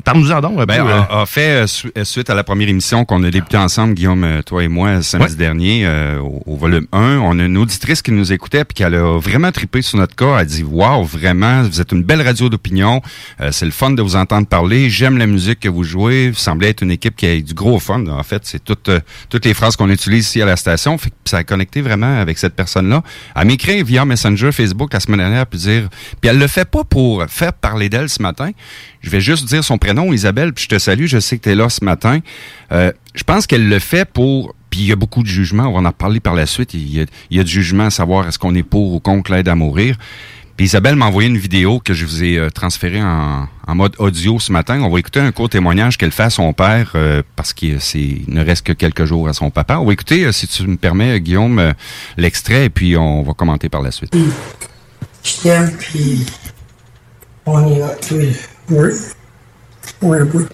Parle-nous-en 0.04 0.40
donc. 0.40 0.66
Ben, 0.66 0.87
euh. 0.87 1.02
a, 1.08 1.26
fait, 1.26 1.66
euh, 1.97 2.04
suite 2.04 2.30
à 2.30 2.35
la 2.35 2.42
première 2.42 2.68
émission 2.68 3.04
qu'on 3.04 3.23
a 3.23 3.30
débuté 3.30 3.56
ensemble, 3.56 3.94
Guillaume, 3.94 4.25
euh, 4.25 4.42
toi 4.42 4.64
et 4.64 4.68
moi, 4.68 5.02
samedi 5.02 5.37
dernier, 5.37 5.88
au, 6.18 6.56
volume 6.56 6.87
1, 6.92 7.18
on 7.18 7.38
a 7.38 7.44
une 7.44 7.56
auditrice 7.56 8.02
qui 8.02 8.11
nous 8.11 8.32
écoutait 8.32 8.64
puis 8.64 8.75
qui 8.75 8.85
a 8.85 8.90
vraiment 9.18 9.52
trippé 9.52 9.82
sur 9.82 9.99
notre 9.99 10.16
cas. 10.16 10.35
Elle 10.35 10.40
a 10.40 10.44
dit, 10.44 10.62
wow, 10.64 11.04
vraiment, 11.04 11.62
vous 11.62 11.80
êtes 11.80 11.92
une 11.92 12.02
belle 12.02 12.23
radio 12.23 12.49
d'opinion. 12.49 13.02
c'est 13.50 13.64
le 13.64 13.70
fun 13.70 13.90
de 13.90 14.02
vous 14.02 14.16
entendre 14.16 14.47
parler. 14.47 14.90
J'aime 14.90 15.18
la 15.18 15.26
musique 15.26 15.61
que 15.61 15.68
vous 15.68 15.85
jouez. 15.85 16.30
Vous 16.30 16.37
semblez 16.37 16.68
être 16.68 16.82
une 16.82 16.90
équipe 16.90 17.16
qui 17.16 17.26
a 17.26 17.40
du 17.40 17.54
gros 17.54 17.78
fun. 17.78 18.06
En 18.06 18.23
fait, 18.23 18.42
c'est 18.44 18.62
toutes, 18.62 18.90
toutes 19.28 19.44
les 19.44 19.54
phrases 19.54 19.76
qu'on 19.76 19.90
utilise 19.90 20.26
ici 20.26 20.42
à 20.42 20.47
la 20.47 20.56
station. 20.56 20.99
Fait 20.99 21.11
que 21.11 21.16
ça 21.25 21.38
a 21.38 21.44
connecté 21.44 21.80
vraiment 21.80 22.20
avec 22.20 22.38
cette 22.38 22.54
personne-là. 22.54 23.02
Elle 23.37 23.47
m'écrit 23.47 23.82
via 23.82 24.04
Messenger 24.04 24.50
Facebook 24.52 24.92
la 24.92 25.00
semaine 25.00 25.20
dernière 25.20 25.47
puis 25.47 25.61
dire, 25.61 25.88
puis 26.20 26.30
elle 26.30 26.38
le 26.38 26.47
fait 26.47 26.68
pas 26.68 26.85
pour 26.85 27.25
faire 27.28 27.52
parler 27.52 27.88
d'elle 27.88 28.08
ce 28.08 28.23
matin. 28.23 28.50
Je 29.00 29.10
vais 29.10 29.20
juste 29.20 29.46
dire 29.46 29.64
son 29.64 29.78
prénom, 29.78 30.12
Isabelle, 30.12 30.52
puis 30.52 30.64
je 30.64 30.68
te 30.68 30.78
salue, 30.78 31.06
je 31.06 31.20
sais 31.20 31.38
que 31.38 31.44
tu 31.44 31.50
es 31.50 31.54
là 31.54 31.68
ce 31.68 31.84
matin. 31.84 32.20
Euh, 32.72 32.92
je 33.14 33.24
pense 33.24 33.46
qu'elle 33.46 33.68
le 33.68 33.78
fait 33.78 34.04
pour... 34.04 34.54
Puis 34.70 34.80
il 34.80 34.86
y 34.86 34.92
a 34.92 34.96
beaucoup 34.96 35.22
de 35.22 35.28
jugements, 35.28 35.66
on 35.66 35.80
va 35.80 35.88
en 35.88 35.92
parler 35.92 36.20
par 36.20 36.34
la 36.34 36.44
suite. 36.44 36.74
Il 36.74 36.94
y 36.94 37.00
a, 37.00 37.06
il 37.30 37.40
y 37.40 37.44
du 37.44 37.50
jugement 37.50 37.86
à 37.86 37.90
savoir 37.90 38.28
est-ce 38.28 38.38
qu'on 38.38 38.54
est 38.54 38.62
pour 38.62 38.92
ou 38.92 39.00
contre 39.00 39.32
l'aide 39.32 39.48
à 39.48 39.54
mourir. 39.54 39.96
Puis 40.58 40.66
Isabelle 40.66 40.96
m'a 40.96 41.06
envoyé 41.06 41.28
une 41.28 41.38
vidéo 41.38 41.78
que 41.78 41.94
je 41.94 42.04
vous 42.04 42.22
ai 42.22 42.36
euh, 42.36 42.50
transférée 42.50 43.00
en, 43.00 43.48
mode 43.68 43.94
audio 43.98 44.38
ce 44.40 44.52
matin. 44.52 44.82
On 44.82 44.90
va 44.90 44.98
écouter 44.98 45.20
un 45.20 45.32
court 45.32 45.48
témoignage 45.48 45.96
qu'elle 45.96 46.10
fait 46.10 46.24
à 46.24 46.30
son 46.30 46.52
père 46.52 46.92
euh, 46.96 47.22
parce 47.36 47.54
qu'il 47.54 47.78
ne 48.26 48.44
reste 48.44 48.66
que 48.66 48.72
quelques 48.72 49.04
jours 49.04 49.28
à 49.28 49.32
son 49.32 49.50
papa. 49.50 49.78
On 49.78 49.86
va 49.86 49.92
écouter, 49.92 50.30
si 50.32 50.48
tu 50.48 50.66
me 50.66 50.76
permets, 50.76 51.18
Guillaume, 51.20 51.72
l'extrait 52.18 52.66
et 52.66 52.70
puis 52.70 52.96
on 52.96 53.22
va 53.22 53.32
commenter 53.32 53.68
par 53.68 53.80
la 53.80 53.90
suite. 53.90 54.14
Je 55.22 55.42
t'aime, 55.42 55.70
puis 55.78 56.26
on 57.46 57.74
y 57.74 57.78
va 57.78 57.94
oui. 58.70 58.90
Oui, 60.02 60.18
oui. 60.34 60.44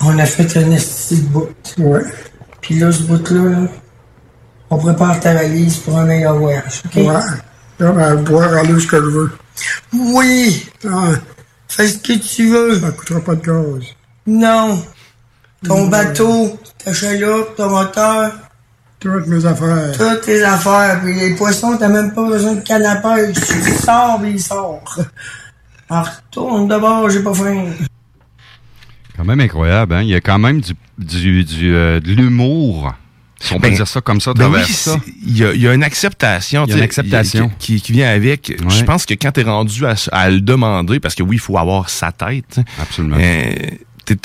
On 0.00 0.18
a 0.18 0.26
fait 0.26 0.56
un 0.58 0.70
esti 0.70 1.22
de 1.22 1.28
bout. 1.28 1.48
Oui. 1.78 2.00
Puis 2.60 2.78
là, 2.78 2.92
ce 2.92 3.02
bout-là, 3.02 3.66
on 4.70 4.78
prépare 4.78 5.18
ta 5.20 5.34
valise 5.34 5.78
pour 5.78 5.98
un 5.98 6.04
meilleur 6.04 6.36
voyage, 6.36 6.82
OK? 6.86 6.96
Ouais. 6.96 7.04
Là, 7.78 7.92
ben, 7.92 8.14
boire, 8.16 8.52
aller 8.54 8.78
ce 8.78 8.86
que 8.86 8.96
je 8.96 9.08
veux. 9.08 9.32
Oui! 9.92 10.68
Ah. 10.86 11.12
Fais 11.68 11.88
ce 11.88 11.98
que 11.98 12.12
tu 12.14 12.48
veux. 12.48 12.80
Ça 12.80 12.90
coûtera 12.90 13.20
pas 13.20 13.34
de 13.34 13.42
gaz. 13.42 13.84
Non. 14.26 14.82
Ton 15.64 15.86
bateau, 15.88 16.58
ta 16.84 16.92
chaloupe, 16.92 17.56
ton 17.56 17.70
moteur. 17.70 18.32
Toutes 19.00 19.26
mes 19.26 19.44
affaires. 19.46 19.92
Toutes 19.96 20.22
tes 20.22 20.42
affaires. 20.42 21.00
Puis 21.02 21.14
les 21.14 21.34
poissons, 21.34 21.76
t'as 21.76 21.88
même 21.88 22.12
pas 22.12 22.26
besoin 22.26 22.54
de 22.54 22.60
canne 22.60 22.84
à 22.84 22.96
pêche. 22.96 23.36
Tu 23.36 23.72
sors, 23.74 24.18
puis 24.20 24.32
il 24.32 24.42
sort. 24.42 24.82
Alors, 25.88 26.06
retourne 26.06 26.68
d'abord, 26.68 27.08
j'ai 27.10 27.22
pas 27.22 27.34
faim. 27.34 27.66
Quand 29.16 29.24
même 29.24 29.40
incroyable, 29.40 29.94
hein? 29.94 30.02
Il 30.02 30.08
y 30.08 30.14
a 30.14 30.20
quand 30.20 30.38
même 30.38 30.60
du, 30.60 30.74
du, 30.98 31.44
du 31.44 31.74
euh, 31.74 32.00
de 32.00 32.12
l'humour. 32.12 32.92
Si 33.40 33.52
on 33.52 33.56
peut 33.56 33.68
ben, 33.68 33.76
dire 33.76 33.86
ça 33.86 34.00
comme 34.00 34.20
ça, 34.20 34.34
ben 34.34 34.50
oui, 34.52 34.64
ça. 34.64 34.96
Il 35.24 35.36
y, 35.36 35.44
a, 35.44 35.52
il 35.52 35.60
y 35.60 35.68
a 35.68 35.72
une 35.72 35.84
acceptation, 35.84 36.64
il 36.66 36.70
y 36.70 36.74
a 36.74 36.76
une 36.78 36.82
acceptation. 36.82 37.50
qui, 37.58 37.80
qui, 37.80 37.92
vient 37.92 38.08
avec. 38.08 38.52
Je 38.68 38.84
pense 38.84 39.06
que 39.06 39.14
quand 39.14 39.30
tu 39.32 39.40
es 39.40 39.42
rendu 39.44 39.86
à, 39.86 39.94
à, 40.10 40.28
le 40.28 40.40
demander, 40.40 40.98
parce 40.98 41.14
que 41.14 41.22
oui, 41.22 41.36
il 41.36 41.40
faut 41.40 41.56
avoir 41.56 41.88
sa 41.88 42.10
tête. 42.10 42.60
Absolument. 42.80 43.16
Euh, 43.20 43.52
tu, 44.04 44.16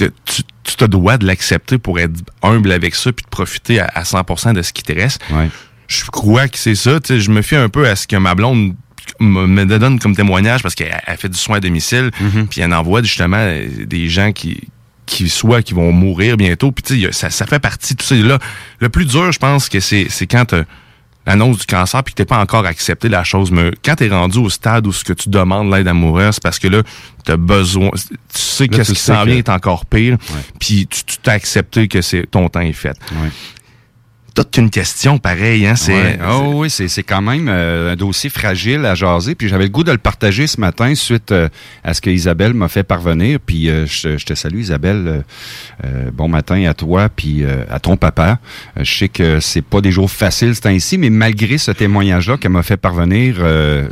tu 0.64 0.76
te 0.76 0.86
dois 0.86 1.18
de 1.18 1.28
l'accepter 1.28 1.78
pour 1.78 2.00
être 2.00 2.14
humble 2.42 2.72
avec 2.72 2.96
ça 2.96 3.12
puis 3.12 3.24
de 3.24 3.30
profiter 3.30 3.80
à, 3.80 3.86
à 3.94 4.04
100% 4.04 4.54
de 4.54 4.62
ce 4.62 4.74
qui 4.74 4.82
te 4.82 4.94
reste. 4.94 5.22
Ouais. 5.32 5.50
Je 5.88 6.06
crois 6.06 6.48
que 6.48 6.58
c'est 6.58 6.76
ça. 6.76 7.00
Je 7.08 7.30
me 7.30 7.42
fie 7.42 7.56
un 7.56 7.70
peu 7.70 7.88
à 7.88 7.96
ce 7.96 8.08
que 8.08 8.16
ma 8.16 8.34
blonde 8.34 8.74
me 9.20 9.66
donne 9.66 10.00
comme 10.00 10.16
témoignage 10.16 10.62
parce 10.62 10.76
qu'elle 10.76 11.02
fait 11.18 11.30
du 11.30 11.38
soin 11.38 11.58
à 11.58 11.60
domicile, 11.60 12.12
mm-hmm. 12.22 12.48
puis 12.48 12.62
elle 12.62 12.74
envoie 12.74 13.02
justement 13.02 13.46
des 13.86 14.10
gens 14.10 14.32
qui 14.32 14.68
qui 15.06 15.30
soit 15.30 15.62
qui 15.62 15.74
vont 15.74 15.92
mourir 15.92 16.38
bientôt. 16.38 16.72
Puis 16.72 16.84
tu 16.84 17.02
sais, 17.02 17.12
ça, 17.12 17.30
ça 17.30 17.46
fait 17.46 17.60
partie 17.60 17.94
de 17.94 18.00
tout 18.00 18.06
ça. 18.06 18.16
Là, 18.16 18.40
le 18.80 18.90
plus 18.90 19.06
dur, 19.06 19.32
je 19.32 19.40
pense 19.40 19.70
que 19.70 19.80
c'est 19.80 20.08
c'est 20.10 20.28
quand 20.28 20.54
l'annonce 21.26 21.60
du 21.60 21.66
cancer 21.66 22.04
puis 22.04 22.14
que 22.14 22.18
t'es 22.18 22.26
pas 22.26 22.40
encore 22.40 22.66
accepté 22.66 23.10
la 23.10 23.24
chose. 23.24 23.52
Mais 23.52 23.72
quand 23.84 23.96
t'es 23.96 24.10
rendu 24.10 24.40
au 24.40 24.50
stade 24.50 24.88
où 24.88 24.92
ce 24.92 25.04
que 25.04 25.14
tu 25.14 25.30
demandes 25.30 25.72
l'aide 25.72 25.88
amoureuse, 25.88 26.40
parce 26.40 26.60
que 26.60 26.68
là, 26.68 26.84
t'as 27.24 27.38
besoin, 27.38 27.90
tu 27.92 28.10
sais 28.34 28.68
que 28.68 28.84
ce 28.84 28.94
qui 28.94 29.00
s'en 29.00 29.24
vient 29.24 29.38
est 29.38 29.50
encore 29.50 29.86
pire. 29.86 30.18
Puis 30.60 30.88
tu 30.88 31.04
t'as 31.22 31.34
accepté 31.34 31.88
que 31.88 32.02
c'est 32.02 32.26
ton 32.30 32.50
temps 32.50 32.62
est 32.62 32.74
fait 32.74 32.98
toute 34.34 34.58
une 34.58 34.70
question 34.70 35.18
pareille. 35.20 35.68
Hein? 35.68 35.76
C'est, 35.76 36.20
oh, 36.28 36.54
oui, 36.56 36.70
c'est, 36.70 36.88
c'est 36.88 37.04
quand 37.04 37.22
même 37.22 37.48
euh, 37.50 37.94
un 37.94 37.96
dossier 37.96 38.30
fragile 38.30 38.86
à 38.86 38.96
jaser. 38.96 39.36
Puis 39.36 39.48
j'avais 39.48 39.66
le 39.66 39.70
goût 39.70 39.84
de 39.84 39.92
le 39.92 39.98
partager 39.98 40.48
ce 40.48 40.60
matin 40.60 40.96
suite 40.96 41.32
euh, 41.32 41.50
à 41.84 41.94
ce 41.94 42.02
que 42.02 42.10
Isabelle 42.10 42.54
m'a 42.54 42.68
fait 42.68 42.84
parvenir. 42.84 43.40
Puis 43.40 43.70
euh, 43.70 43.86
je, 43.86 44.24
te 44.24 44.34
salue, 44.34 44.60
Isabelle. 44.60 45.24
bon 46.14 46.28
matin 46.28 46.64
à 46.66 46.74
toi, 46.74 47.10
puis 47.10 47.44
à 47.70 47.80
ton 47.80 47.98
papa. 47.98 48.40
je 48.80 48.94
sais 48.94 49.10
que 49.10 49.40
c'est 49.40 49.62
pas 49.62 49.82
des 49.82 49.92
jours 49.92 50.10
faciles 50.10 50.56
c'est 50.56 50.68
ainsi, 50.68 50.98
mais 50.98 51.10
malgré 51.10 51.58
ce 51.58 51.72
témoignage-là 51.72 52.38
qu'elle 52.38 52.52
m'a 52.52 52.64
fait 52.64 52.78
parvenir 52.78 53.38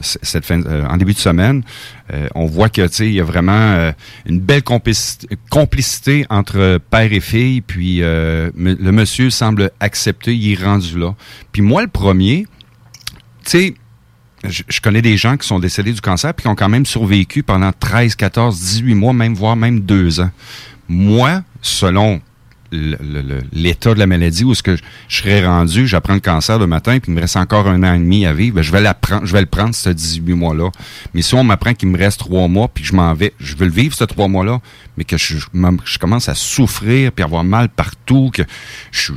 cette 0.01 0.45
fin, 0.45 0.61
en 0.89 0.97
début 0.97 1.13
de 1.13 1.19
semaine, 1.19 1.63
euh, 2.13 2.27
on 2.35 2.45
voit 2.45 2.69
que 2.69 2.81
il 3.03 3.13
y 3.13 3.19
a 3.21 3.23
vraiment 3.23 3.51
euh, 3.53 3.91
une 4.25 4.39
belle 4.39 4.63
complicité, 4.63 6.25
entre 6.29 6.79
père 6.89 7.13
et 7.13 7.19
fille, 7.19 7.61
puis 7.61 8.01
euh, 8.01 8.51
le 8.55 8.91
monsieur 8.91 9.29
semble 9.29 9.71
accepter, 9.79 10.35
il 10.35 10.53
est 10.53 10.63
rendu 10.63 10.99
là. 10.99 11.15
Puis 11.51 11.61
moi, 11.61 11.81
le 11.81 11.87
premier, 11.87 12.47
tu 13.45 13.51
sais, 13.51 13.75
je, 14.43 14.81
connais 14.81 15.01
des 15.01 15.17
gens 15.17 15.37
qui 15.37 15.47
sont 15.47 15.59
décédés 15.59 15.93
du 15.93 16.01
cancer 16.01 16.33
puis 16.33 16.43
qui 16.43 16.47
ont 16.47 16.55
quand 16.55 16.69
même 16.69 16.85
survécu 16.85 17.43
pendant 17.43 17.71
13, 17.71 18.15
14, 18.15 18.59
18 18.59 18.95
mois, 18.95 19.13
même 19.13 19.35
voire 19.35 19.55
même 19.55 19.81
deux 19.81 20.19
ans. 20.19 20.31
Moi, 20.89 21.43
selon 21.61 22.21
l'état 22.71 23.93
de 23.93 23.99
la 23.99 24.07
maladie 24.07 24.43
où 24.43 24.55
ce 24.55 24.63
que 24.63 24.75
je 24.75 24.81
serais 25.17 25.45
rendu, 25.45 25.87
j'apprends 25.87 26.13
le 26.13 26.19
cancer 26.19 26.57
le 26.57 26.67
matin, 26.67 26.99
puis 26.99 27.11
il 27.11 27.15
me 27.15 27.21
reste 27.21 27.35
encore 27.35 27.67
un 27.67 27.83
an 27.83 27.93
et 27.93 27.99
demi 27.99 28.25
à 28.25 28.33
vivre, 28.33 28.55
ben, 28.55 28.61
je 28.61 28.71
vais 28.71 28.81
l'apprendre, 28.81 29.25
je 29.25 29.33
vais 29.33 29.41
le 29.41 29.47
prendre 29.47 29.75
ce 29.75 29.89
18 29.89 30.33
mois-là. 30.33 30.69
Mais 31.13 31.21
si 31.21 31.35
on 31.35 31.43
m'apprend 31.43 31.73
qu'il 31.73 31.89
me 31.89 31.97
reste 31.97 32.19
trois 32.19 32.47
mois, 32.47 32.69
puis 32.69 32.83
je 32.83 32.95
m'en 32.95 33.13
vais, 33.13 33.33
je 33.39 33.55
veux 33.55 33.65
le 33.65 33.71
vivre 33.71 33.93
ce 33.93 34.03
trois 34.05 34.27
mois-là, 34.27 34.61
mais 34.97 35.03
que 35.03 35.17
je, 35.17 35.35
commence 35.99 36.29
à 36.29 36.35
souffrir, 36.35 37.11
puis 37.11 37.23
avoir 37.23 37.43
mal 37.43 37.69
partout, 37.69 38.31
que 38.33 38.43
je, 38.91 39.13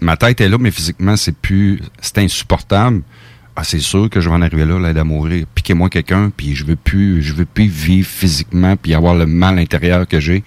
ma 0.00 0.16
tête 0.16 0.40
est 0.40 0.48
là, 0.48 0.58
mais 0.58 0.70
physiquement 0.70 1.16
c'est 1.16 1.36
plus, 1.36 1.80
c'est 2.00 2.18
insupportable. 2.18 3.02
Ah, 3.56 3.64
c'est 3.64 3.80
sûr 3.80 4.08
que 4.08 4.20
je 4.20 4.28
vais 4.28 4.34
en 4.34 4.42
arriver 4.42 4.64
là, 4.64 4.78
l'aide 4.78 4.96
à 4.96 5.04
mourir. 5.04 5.44
Piquez-moi 5.54 5.90
quelqu'un, 5.90 6.30
puis 6.34 6.54
je 6.54 6.64
veux 6.64 6.76
plus, 6.76 7.20
je 7.22 7.34
veux 7.34 7.44
plus 7.44 7.66
vivre 7.66 8.08
physiquement, 8.08 8.76
puis 8.76 8.94
avoir 8.94 9.14
le 9.14 9.26
mal 9.26 9.58
intérieur 9.58 10.06
que 10.06 10.20
j'ai. 10.20 10.44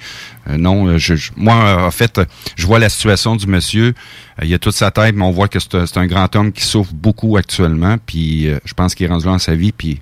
Euh, 0.50 0.58
non, 0.58 0.88
euh, 0.88 0.98
je, 0.98 1.16
moi, 1.36 1.86
en 1.86 1.92
fait, 1.92 2.22
je 2.56 2.66
vois 2.66 2.80
la 2.80 2.90
situation 2.90 3.36
du 3.36 3.46
monsieur. 3.46 3.94
Euh, 4.42 4.46
il 4.46 4.54
a 4.54 4.58
toute 4.58 4.74
sa 4.74 4.90
tête, 4.90 5.16
mais 5.16 5.24
on 5.24 5.32
voit 5.32 5.48
que 5.48 5.60
c'est 5.60 5.98
un 5.98 6.08
grand 6.08 6.34
homme 6.36 6.52
qui 6.52 6.64
souffre 6.64 6.94
beaucoup 6.94 7.38
actuellement. 7.38 7.98
Puis 8.06 8.48
je 8.66 8.74
pense 8.74 8.96
qu'il 8.96 9.06
est 9.06 9.10
rendu 9.10 9.26
là 9.26 9.34
dans 9.34 9.40
sa 9.40 9.56
vie, 9.56 9.74
puis 9.74 10.00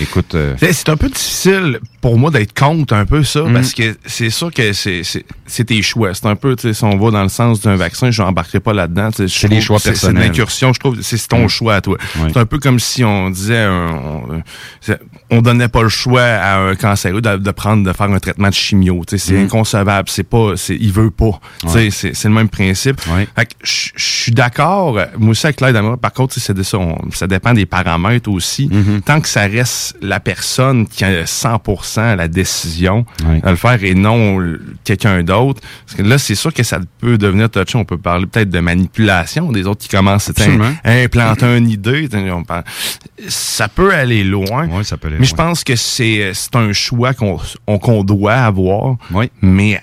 Écoute. 0.00 0.34
Euh, 0.34 0.54
c'est 0.60 0.88
un 0.88 0.96
peu 0.96 1.08
difficile 1.08 1.80
pour 2.00 2.18
moi 2.18 2.30
d'être 2.30 2.54
contre 2.54 2.94
un 2.94 3.04
peu 3.04 3.24
ça, 3.24 3.42
mhm. 3.42 3.54
parce 3.54 3.74
que 3.74 3.96
c'est 4.06 4.30
sûr 4.30 4.52
que 4.52 4.72
c'est 4.72 5.64
tes 5.64 5.82
choix. 5.82 6.14
C'est 6.14 6.26
un 6.26 6.36
peu, 6.36 6.54
tu 6.54 6.68
sais, 6.68 6.74
si 6.74 6.84
on 6.84 6.96
va 6.96 7.10
dans 7.10 7.22
le 7.22 7.28
sens 7.28 7.60
d'un 7.60 7.76
vaccin, 7.76 8.10
je 8.10 8.22
n'embarquerai 8.22 8.60
pas 8.60 8.72
là-dedans. 8.72 9.10
C'est 9.12 9.48
des 9.48 9.60
choix 9.60 9.78
personnels. 9.80 10.22
C'est 10.22 10.26
une 10.26 10.30
incursion, 10.30 10.72
je 10.72 10.78
trouve. 10.78 11.00
C'est 11.02 11.28
ton 11.28 11.42
mhm. 11.42 11.48
choix 11.48 11.74
à 11.76 11.80
toi. 11.80 11.98
C'est 12.14 12.36
un 12.36 12.46
peu 12.46 12.58
comme 12.58 12.78
si 12.78 13.04
on 13.04 13.30
disait, 13.30 13.66
on, 13.66 14.42
on, 15.30 15.42
donnait 15.42 15.68
pas 15.68 15.82
le 15.82 15.88
choix 15.88 16.22
à 16.22 16.58
un 16.58 16.74
cancéreux 16.76 17.20
de, 17.20 17.50
prendre, 17.50 17.84
de 17.84 17.92
faire 17.92 18.10
un 18.10 18.18
traitement 18.18 18.48
de 18.48 18.54
chimio. 18.54 19.02
C'est 19.08 19.32
mhm. 19.32 19.44
inconcevable. 19.44 20.08
C'est 20.08 20.22
pas, 20.24 20.54
il 20.68 20.92
veut 20.92 21.10
pas. 21.10 21.40
C'est 21.66 22.24
le 22.24 22.30
même 22.30 22.48
principe. 22.48 23.00
Je 23.62 23.90
suis 23.96 24.32
d'accord. 24.32 24.98
Moi 25.18 25.30
aussi 25.30 25.46
avec 25.46 25.60
l'aide 25.60 25.78
Par 26.00 26.12
contre, 26.12 26.34
c'est 26.34 26.62
ça, 26.62 26.78
ça 27.12 27.26
dépend 27.26 27.52
des 27.52 27.66
paramètres 27.66 28.30
aussi. 28.30 28.70
Tant 29.04 29.20
que 29.20 29.28
ça 29.28 29.42
reste 29.42 29.87
la 30.00 30.20
personne 30.20 30.86
qui 30.86 31.04
a 31.04 31.24
100% 31.24 32.16
la 32.16 32.28
décision 32.28 33.04
de 33.20 33.48
le 33.48 33.56
faire 33.56 33.82
et 33.84 33.94
non 33.94 34.38
quelqu'un 34.84 35.22
d'autre. 35.22 35.60
Parce 35.86 35.96
que 35.96 36.02
là, 36.02 36.18
c'est 36.18 36.34
sûr 36.34 36.52
que 36.52 36.62
ça 36.62 36.80
peut 37.00 37.18
devenir 37.18 37.50
touché. 37.50 37.76
On 37.76 37.84
peut 37.84 37.98
parler 37.98 38.26
peut-être 38.26 38.50
de 38.50 38.60
manipulation 38.60 39.52
des 39.52 39.66
autres 39.66 39.80
qui 39.82 39.88
commencent 39.88 40.30
à 40.84 40.92
implanter 40.92 41.56
une 41.56 41.68
idée. 41.68 42.08
Ça 43.28 43.68
peut 43.68 43.94
aller 43.94 44.24
loin. 44.24 44.82
ça 44.84 44.96
peut 44.96 45.08
mais 45.18 45.26
je 45.26 45.34
pense 45.34 45.64
que 45.64 45.76
c'est 45.76 46.32
un 46.54 46.72
choix 46.72 47.12
qu'on 47.14 48.04
doit 48.04 48.34
avoir. 48.34 48.96
Mais 49.42 49.80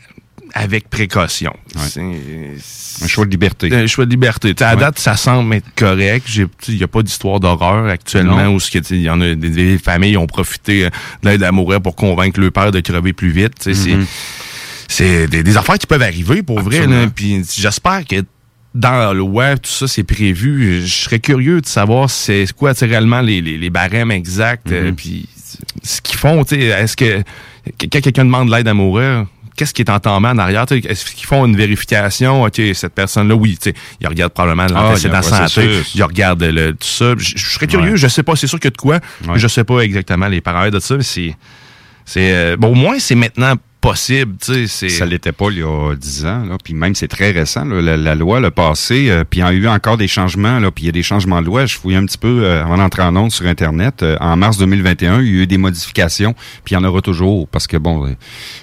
avec 0.55 0.89
précaution. 0.89 1.53
Un 1.75 3.07
choix 3.07 3.25
de 3.25 3.29
liberté. 3.29 3.75
Un 3.75 3.87
choix 3.87 4.05
de 4.05 4.09
liberté. 4.09 4.55
à 4.61 4.75
date, 4.77 4.97
ça 4.97 5.17
semble 5.17 5.53
être 5.55 5.67
correct. 5.75 6.27
Il 6.69 6.77
n'y 6.77 6.83
a 6.83 6.87
pas 6.87 7.03
d'histoire 7.03 7.41
d'horreur 7.41 7.87
actuellement 7.87 8.47
où 8.47 8.59
il 8.89 9.01
y 9.01 9.09
en 9.09 9.19
a 9.19 9.35
des, 9.35 9.77
familles 9.77 10.15
ont 10.15 10.27
profité 10.27 10.85
euh, 10.85 10.89
de 11.21 11.29
l'aide 11.29 11.51
mourir 11.51 11.81
pour 11.81 11.95
convaincre 11.95 12.39
le 12.39 12.51
père 12.51 12.71
de 12.71 12.79
crever 12.79 13.11
plus 13.11 13.29
vite. 13.29 13.67
Mm-hmm. 13.67 14.05
C'est 14.87 15.27
des, 15.27 15.57
affaires 15.57 15.77
qui 15.77 15.87
peuvent 15.87 16.01
arriver 16.01 16.41
pour 16.41 16.61
vrai. 16.61 16.87
Puis 17.13 17.43
j'espère 17.57 18.05
que 18.05 18.23
dans 18.73 19.13
le 19.13 19.21
web, 19.21 19.59
tout 19.61 19.71
ça, 19.71 19.87
c'est 19.87 20.03
prévu. 20.03 20.81
Je 20.85 20.93
serais 20.93 21.19
curieux 21.19 21.59
de 21.59 21.65
savoir 21.65 22.09
c'est 22.09 22.45
quoi 22.55 22.71
réellement 22.79 23.21
les, 23.21 23.41
les, 23.41 23.69
barèmes 23.69 24.11
exacts. 24.11 24.71
Euh, 24.71 24.91
mm-hmm. 24.91 24.95
puis 24.95 25.29
ce 25.83 25.99
qu'ils 26.01 26.17
font, 26.17 26.43
est-ce 26.43 26.95
que 26.95 27.23
quand 27.79 28.01
quelqu'un 28.01 28.25
demande 28.25 28.49
l'aide 28.49 28.69
mourir, 28.69 29.25
qu'est-ce 29.55 29.73
qui 29.73 29.81
est 29.81 29.89
en 29.89 29.99
temps 29.99 30.17
en 30.17 30.37
arrière? 30.37 30.65
Est-ce 30.69 31.13
qu'ils 31.13 31.25
font 31.25 31.45
une 31.45 31.55
vérification? 31.55 32.43
OK, 32.43 32.61
cette 32.73 32.93
personne-là, 32.93 33.35
oui, 33.35 33.57
ils 34.01 34.07
regardent 34.07 34.33
probablement 34.33 34.67
l'antécédent 34.67 35.19
ah, 35.19 35.47
santé, 35.47 35.81
ils 35.93 36.03
regardent 36.03 36.43
le, 36.43 36.71
tout 36.71 36.87
ça. 36.87 37.13
Je, 37.17 37.37
serais 37.37 37.67
curieux, 37.67 37.95
je 37.95 38.07
sais 38.07 38.23
pas, 38.23 38.35
c'est 38.35 38.47
sûr 38.47 38.59
que 38.59 38.69
de 38.69 38.77
quoi. 38.77 38.99
Ouais. 39.27 39.37
Je 39.39 39.47
sais 39.47 39.63
pas 39.63 39.79
exactement 39.79 40.27
les 40.27 40.41
paramètres 40.41 40.75
de 40.75 40.79
ça, 40.79 40.97
mais 40.97 41.03
c'est... 41.03 41.35
c'est 42.05 42.33
euh, 42.33 42.57
bon, 42.57 42.69
au 42.69 42.75
moins, 42.75 42.99
c'est 42.99 43.15
maintenant 43.15 43.55
possible. 43.81 44.35
Ça 44.41 45.05
l'était 45.05 45.31
pas 45.31 45.49
il 45.51 45.59
y 45.59 45.63
a 45.63 45.95
dix 45.95 46.25
ans, 46.25 46.43
là, 46.45 46.57
puis 46.63 46.73
même 46.73 46.95
c'est 46.95 47.07
très 47.07 47.31
récent. 47.31 47.65
la, 47.65 48.15
loi 48.15 48.39
l'a 48.39 48.51
passé, 48.51 49.09
euh, 49.09 49.23
puis 49.23 49.41
il 49.41 49.43
y 49.43 49.45
a 49.45 49.53
eu 49.53 49.67
encore 49.67 49.97
des 49.97 50.07
changements, 50.07 50.59
puis 50.71 50.83
il 50.83 50.85
y 50.87 50.89
a 50.89 50.91
des 50.91 51.03
changements 51.03 51.41
de 51.41 51.45
loi. 51.45 51.65
Je 51.65 51.77
fouille 51.77 51.95
un 51.95 52.05
petit 52.05 52.17
peu 52.17 52.43
euh, 52.43 52.63
avant 52.63 52.77
d'entrer 52.77 53.03
en 53.03 53.15
onde 53.15 53.31
sur 53.31 53.45
Internet. 53.45 54.01
Euh, 54.01 54.17
en 54.19 54.35
mars 54.37 54.57
2021, 54.57 55.21
il 55.21 55.27
y 55.27 55.39
a 55.39 55.43
eu 55.43 55.47
des 55.47 55.57
modifications, 55.57 56.33
puis 56.63 56.73
il 56.73 56.75
y 56.75 56.77
en 56.77 56.83
aura 56.83 57.01
toujours, 57.01 57.47
parce 57.47 57.67
que 57.67 57.77
bon, 57.77 58.15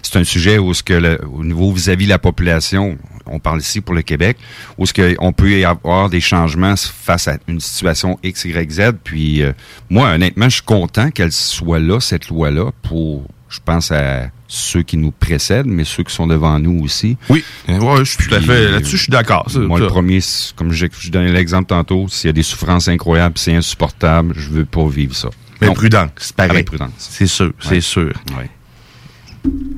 c'est 0.02 0.18
un 0.18 0.24
sujet 0.24 0.58
où 0.58 0.72
que 0.84 1.24
au 1.26 1.44
niveau 1.44 1.70
vis-à-vis 1.70 2.06
la 2.06 2.18
population, 2.18 2.98
on 3.26 3.38
parle 3.38 3.60
ici 3.60 3.80
pour 3.80 3.94
le 3.94 4.02
Québec, 4.02 4.36
où 4.78 4.86
ce 4.86 4.92
qu'on 4.92 5.32
peut 5.32 5.50
y 5.50 5.64
avoir 5.64 6.10
des 6.10 6.20
changements 6.20 6.74
face 6.76 7.28
à 7.28 7.36
une 7.46 7.60
situation 7.60 8.18
X, 8.24 8.44
Y, 8.46 8.70
Z. 8.72 8.80
Puis 9.04 9.42
moi, 9.88 10.10
honnêtement, 10.10 10.48
je 10.48 10.56
suis 10.56 10.64
content 10.64 11.10
qu'elle 11.10 11.30
soit 11.30 11.78
là, 11.78 12.00
cette 12.00 12.28
loi-là, 12.28 12.72
pour, 12.82 13.26
je 13.52 13.58
pense 13.62 13.92
à 13.92 14.30
ceux 14.48 14.82
qui 14.82 14.96
nous 14.96 15.10
précèdent, 15.10 15.66
mais 15.66 15.84
ceux 15.84 16.02
qui 16.02 16.14
sont 16.14 16.26
devant 16.26 16.58
nous 16.58 16.82
aussi. 16.82 17.18
Oui, 17.28 17.44
ouais, 17.68 17.98
je 17.98 18.04
suis 18.04 18.16
tout 18.26 18.34
à 18.34 18.40
fait 18.40 18.70
là-dessus, 18.70 18.96
je 18.96 19.02
suis 19.02 19.10
d'accord. 19.10 19.46
Moi, 19.54 19.78
le 19.78 19.86
premier, 19.88 20.20
comme 20.56 20.72
je, 20.72 20.86
je 20.98 21.10
donnais 21.10 21.32
l'exemple 21.32 21.68
tantôt, 21.68 22.08
s'il 22.08 22.28
y 22.28 22.30
a 22.30 22.32
des 22.32 22.42
souffrances 22.42 22.88
incroyables, 22.88 23.36
c'est 23.36 23.54
insupportable, 23.54 24.34
je 24.36 24.48
veux 24.48 24.64
pas 24.64 24.86
vivre 24.88 25.14
ça. 25.14 25.28
Mais 25.60 25.66
Donc, 25.66 25.76
prudent, 25.76 26.08
c'est 26.16 26.34
pareil. 26.34 26.64
C'est 26.96 27.26
sûr, 27.26 27.52
c'est 27.60 27.80
sûr. 27.82 28.12
Ouais. 28.36 28.50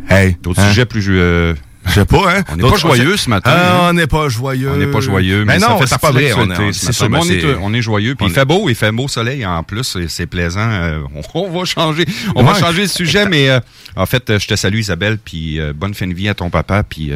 Hey, 0.09 0.37
d'autres 0.41 0.61
hein? 0.61 0.69
sujets 0.69 0.87
plus 0.87 1.05
euh, 1.09 1.55
je 1.87 1.92
sais 1.92 2.05
pas, 2.05 2.37
hein? 2.38 2.44
On 2.51 2.57
n'est 2.57 2.70
pas 2.70 2.77
joyeux 2.77 3.16
ce 3.16 3.29
matin. 3.29 3.51
Ah, 3.53 3.87
hein? 3.87 3.90
on 3.90 3.92
n'est 3.92 4.07
pas 4.07 4.29
joyeux. 4.29 4.70
On 4.70 4.77
n'est 4.77 4.87
pas 4.87 5.01
joyeux. 5.01 5.44
Mais, 5.44 5.59
non, 5.59 5.79
c'est 5.85 5.99
pas 5.99 6.11
vrai. 6.11 6.33
On, 6.37 6.51
est, 6.51 6.73
c'est 6.73 7.03
on, 7.03 7.23
est, 7.23 7.57
on 7.61 7.75
est 7.75 7.83
joyeux. 7.83 8.14
Puis 8.14 8.27
il 8.27 8.33
fait 8.33 8.44
beau, 8.44 8.68
il 8.68 8.75
fait 8.75 8.90
beau 8.90 9.09
soleil 9.09 9.44
en 9.44 9.62
plus. 9.62 9.99
C'est 10.09 10.27
plaisant. 10.27 10.68
Euh, 10.70 11.01
on, 11.35 11.51
va 11.51 11.64
changer. 11.64 12.07
On 12.35 12.42
va 12.42 12.55
changer 12.55 12.83
le 12.83 12.88
sujet, 12.88 13.27
mais 13.27 13.51
euh, 13.51 13.61
en 13.97 14.07
fait, 14.07 14.38
je 14.38 14.47
te 14.47 14.57
salue 14.57 14.79
Isabelle. 14.79 15.18
Puis 15.18 15.61
euh, 15.61 15.73
bonne 15.75 15.94
fin 15.94 16.07
de 16.07 16.14
vie 16.14 16.29
à 16.29 16.35
ton 16.35 16.51
papa. 16.51 16.83
Puis 16.83 17.12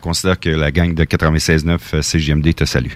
considère 0.00 0.40
que 0.40 0.48
la 0.48 0.70
gang 0.70 0.94
de 0.94 1.04
96.9 1.04 2.02
CGMD 2.02 2.54
te 2.54 2.64
salue. 2.64 2.92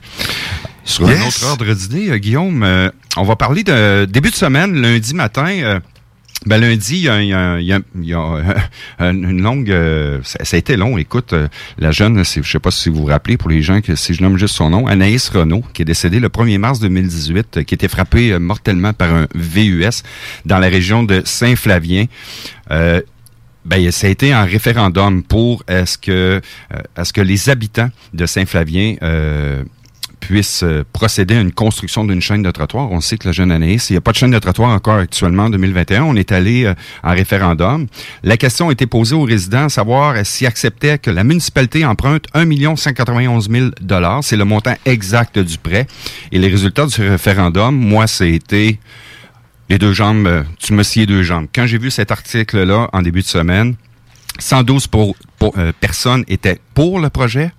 Sur 0.85 1.09
un 1.09 1.27
autre 1.27 1.47
ordre 1.47 1.73
d'idée, 1.73 2.19
Guillaume, 2.19 2.91
on 3.17 3.23
va 3.23 3.37
parler 3.37 3.63
de 3.63 4.07
début 4.07 4.31
de 4.31 4.35
semaine, 4.35 4.81
lundi 4.81 5.15
matin. 5.15 5.81
Ben 6.47 6.59
lundi, 6.59 6.97
il 6.97 7.03
y 7.03 7.09
a, 7.11 7.21
il 7.21 7.29
y 7.29 7.35
a, 7.35 7.81
il 7.95 8.05
y 8.05 8.15
a 8.15 8.57
une 8.99 9.43
longue... 9.43 9.71
Euh, 9.71 10.21
ça, 10.23 10.39
a 10.57 10.57
été 10.57 10.75
long, 10.77 10.97
écoute, 10.97 11.35
euh, 11.35 11.49
la 11.77 11.91
jeune, 11.93 12.25
je 12.25 12.43
sais 12.43 12.59
pas 12.59 12.71
si 12.71 12.89
vous 12.89 13.03
vous 13.03 13.07
rappelez, 13.07 13.37
pour 13.37 13.51
les 13.51 13.61
gens, 13.61 13.83
que 13.83 13.95
si 13.95 14.15
je 14.15 14.23
nomme 14.23 14.39
juste 14.39 14.55
son 14.55 14.71
nom, 14.71 14.87
Anaïs 14.87 15.29
Renault, 15.29 15.63
qui 15.75 15.83
est 15.83 15.85
décédée 15.85 16.19
le 16.19 16.29
1er 16.29 16.57
mars 16.57 16.81
2018, 16.81 17.59
euh, 17.59 17.63
qui 17.63 17.75
était 17.75 17.89
frappée 17.89 18.39
mortellement 18.39 18.95
par 18.95 19.13
un 19.13 19.27
VUS 19.35 20.03
dans 20.47 20.59
la 20.59 20.69
région 20.69 21.03
de 21.03 21.21
Saint-Flavien. 21.27 22.07
Euh, 22.71 23.03
ben, 23.67 23.91
ça 23.91 24.07
a 24.07 24.11
été 24.11 24.33
un 24.33 24.45
référendum 24.45 25.23
pour 25.23 25.63
est-ce 25.69 25.99
que 25.99 26.41
est-ce 26.97 27.13
que 27.13 27.21
les 27.21 27.51
habitants 27.51 27.91
de 28.15 28.25
Saint-Flavien 28.25 28.97
puisse 30.21 30.63
euh, 30.63 30.85
procéder 30.93 31.35
à 31.35 31.41
une 31.41 31.53
construction 31.53 32.05
d'une 32.05 32.21
chaîne 32.21 32.43
de 32.43 32.51
trottoir. 32.51 32.93
On 32.93 33.01
sait 33.01 33.19
que 33.19 33.27
la 33.27 33.33
jeune 33.33 33.51
Anaïs, 33.51 33.91
il 33.91 33.95
n'y 33.95 33.97
a 33.97 34.01
pas 34.01 34.13
de 34.13 34.17
chaîne 34.17 34.31
de 34.31 34.39
trottoir 34.39 34.71
encore 34.71 34.99
actuellement 34.99 35.45
en 35.45 35.51
2021. 35.51 36.05
On 36.05 36.15
est 36.15 36.31
allé 36.31 36.65
euh, 36.65 36.75
en 37.03 37.11
référendum. 37.13 37.87
La 38.23 38.37
question 38.37 38.69
a 38.69 38.73
été 38.73 38.87
posée 38.87 39.15
aux 39.15 39.25
résidents 39.25 39.65
à 39.65 39.69
savoir 39.69 40.15
s'ils 40.25 40.47
acceptaient 40.47 40.99
que 40.99 41.11
la 41.11 41.25
municipalité 41.25 41.85
emprunte 41.85 42.27
1 42.35 42.77
191 42.77 43.51
000 43.51 43.71
C'est 44.23 44.37
le 44.37 44.45
montant 44.45 44.75
exact 44.85 45.39
du 45.39 45.59
prêt. 45.59 45.87
Et 46.31 46.39
les 46.39 46.49
résultats 46.49 46.87
du 46.87 47.09
référendum, 47.09 47.75
moi, 47.75 48.07
c'était 48.07 48.79
les 49.69 49.79
deux 49.79 49.93
jambes, 49.93 50.27
euh, 50.27 50.43
tu 50.59 50.75
me 50.75 50.83
sciais 50.83 51.07
deux 51.07 51.23
jambes. 51.23 51.47
Quand 51.55 51.67
j'ai 51.67 51.79
vu 51.79 51.91
cet 51.91 52.13
article-là 52.13 52.89
en 52.93 53.03
début 53.03 53.23
de 53.23 53.27
semaine, 53.27 53.75
112 54.39 54.87
pour, 54.87 55.17
personnes 55.81 56.25
étaient 56.29 56.59
pour 56.75 57.01
le 57.01 57.11
projet 57.11 57.51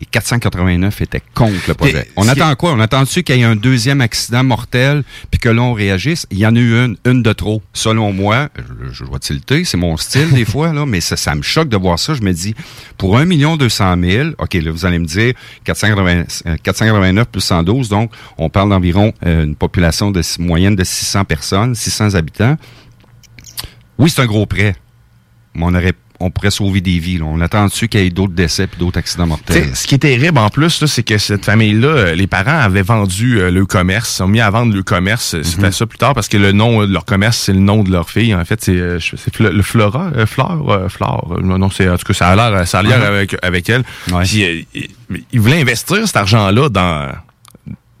et 0.00 0.04
489 0.04 1.00
étaient 1.00 1.22
contre 1.34 1.56
le 1.68 1.74
projet. 1.74 2.10
on 2.16 2.28
attend 2.28 2.54
quoi? 2.54 2.72
On 2.72 2.80
attend-tu 2.80 3.22
qu'il 3.22 3.36
y 3.36 3.40
ait 3.40 3.44
un 3.44 3.56
deuxième 3.56 4.00
accident 4.00 4.44
mortel 4.44 5.04
puis 5.30 5.40
que 5.40 5.48
l'on 5.48 5.72
réagisse? 5.72 6.26
Il 6.30 6.38
y 6.38 6.46
en 6.46 6.54
a 6.54 6.58
eu 6.58 6.74
une, 6.74 6.96
une 7.06 7.22
de 7.22 7.32
trop. 7.32 7.62
Selon 7.72 8.12
moi, 8.12 8.48
je, 8.56 8.92
je 8.92 9.04
dois 9.04 9.18
tilter, 9.18 9.64
c'est 9.64 9.76
mon 9.76 9.96
style 9.96 10.30
des 10.32 10.44
fois, 10.46 10.72
là, 10.72 10.84
mais 10.86 11.00
ça, 11.00 11.16
ça, 11.16 11.34
me 11.34 11.42
choque 11.42 11.68
de 11.68 11.76
voir 11.76 11.98
ça. 11.98 12.14
Je 12.14 12.22
me 12.22 12.32
dis, 12.32 12.54
pour 12.98 13.16
1 13.16 13.24
million 13.24 13.56
200 13.56 13.96
000, 14.02 14.28
OK, 14.38 14.54
là, 14.54 14.70
vous 14.70 14.84
allez 14.84 14.98
me 14.98 15.06
dire 15.06 15.34
489 15.64 16.46
euh, 16.46 17.24
plus 17.30 17.40
112, 17.40 17.88
donc 17.88 18.10
on 18.38 18.50
parle 18.50 18.70
d'environ 18.70 19.12
euh, 19.24 19.44
une 19.44 19.56
population 19.56 20.10
de 20.10 20.22
moyenne 20.38 20.76
de 20.76 20.84
600 20.84 21.24
personnes, 21.24 21.74
600 21.74 22.14
habitants. 22.14 22.56
Oui, 23.98 24.10
c'est 24.10 24.22
un 24.22 24.26
gros 24.26 24.46
prêt. 24.46 24.76
Mais 25.54 25.64
on 25.64 25.74
aurait 25.74 25.94
on 26.20 26.30
pourrait 26.30 26.50
sauver 26.50 26.80
des 26.80 26.98
vies. 26.98 27.20
On 27.22 27.40
attend 27.40 27.66
dessus 27.66 27.88
qu'il 27.88 28.00
y 28.00 28.06
ait 28.06 28.10
d'autres 28.10 28.32
décès 28.32 28.64
et 28.64 28.78
d'autres 28.78 28.98
accidents 28.98 29.26
mortels. 29.26 29.74
ce 29.74 29.86
qui 29.86 29.94
est 29.94 29.98
terrible 29.98 30.38
en 30.38 30.48
plus, 30.48 30.84
c'est 30.86 31.02
que 31.02 31.18
cette 31.18 31.44
famille-là, 31.44 31.88
euh, 31.88 32.14
les 32.14 32.26
parents 32.26 32.58
avaient 32.58 32.82
vendu 32.82 33.40
euh, 33.40 33.50
le 33.50 33.66
commerce, 33.66 34.20
ont 34.20 34.28
mis 34.28 34.40
à 34.40 34.50
vendre 34.50 34.74
le 34.74 34.82
commerce. 34.82 35.34
Euh, 35.34 35.42
c'était 35.42 35.66
mhm. 35.66 35.72
ça 35.72 35.86
plus 35.86 35.98
tard 35.98 36.14
parce 36.14 36.28
que 36.28 36.36
le 36.36 36.52
nom 36.52 36.84
de 36.84 36.92
leur 36.92 37.04
commerce, 37.04 37.38
c'est 37.38 37.52
le 37.52 37.60
nom 37.60 37.82
de 37.82 37.90
leur 37.90 38.10
fille. 38.10 38.34
En 38.34 38.44
fait, 38.44 38.62
c'est 38.62 39.40
le 39.40 39.62
Flora, 39.62 40.10
Fleur, 40.26 40.90
Flore. 40.90 41.38
Non, 41.42 41.70
c'est 41.70 41.88
en 41.88 41.96
tout 41.96 42.04
cas 42.06 42.14
ça 42.14 42.28
a 42.28 42.36
l'air, 42.36 42.66
ça 42.66 42.80
a 42.80 42.82
l'air 42.82 43.02
avec 43.04 43.36
avec 43.42 43.68
elle. 43.68 43.84
ils 44.32 45.40
voulaient 45.40 45.60
investir 45.60 46.06
cet 46.06 46.16
argent-là 46.16 46.68
dans 46.68 47.08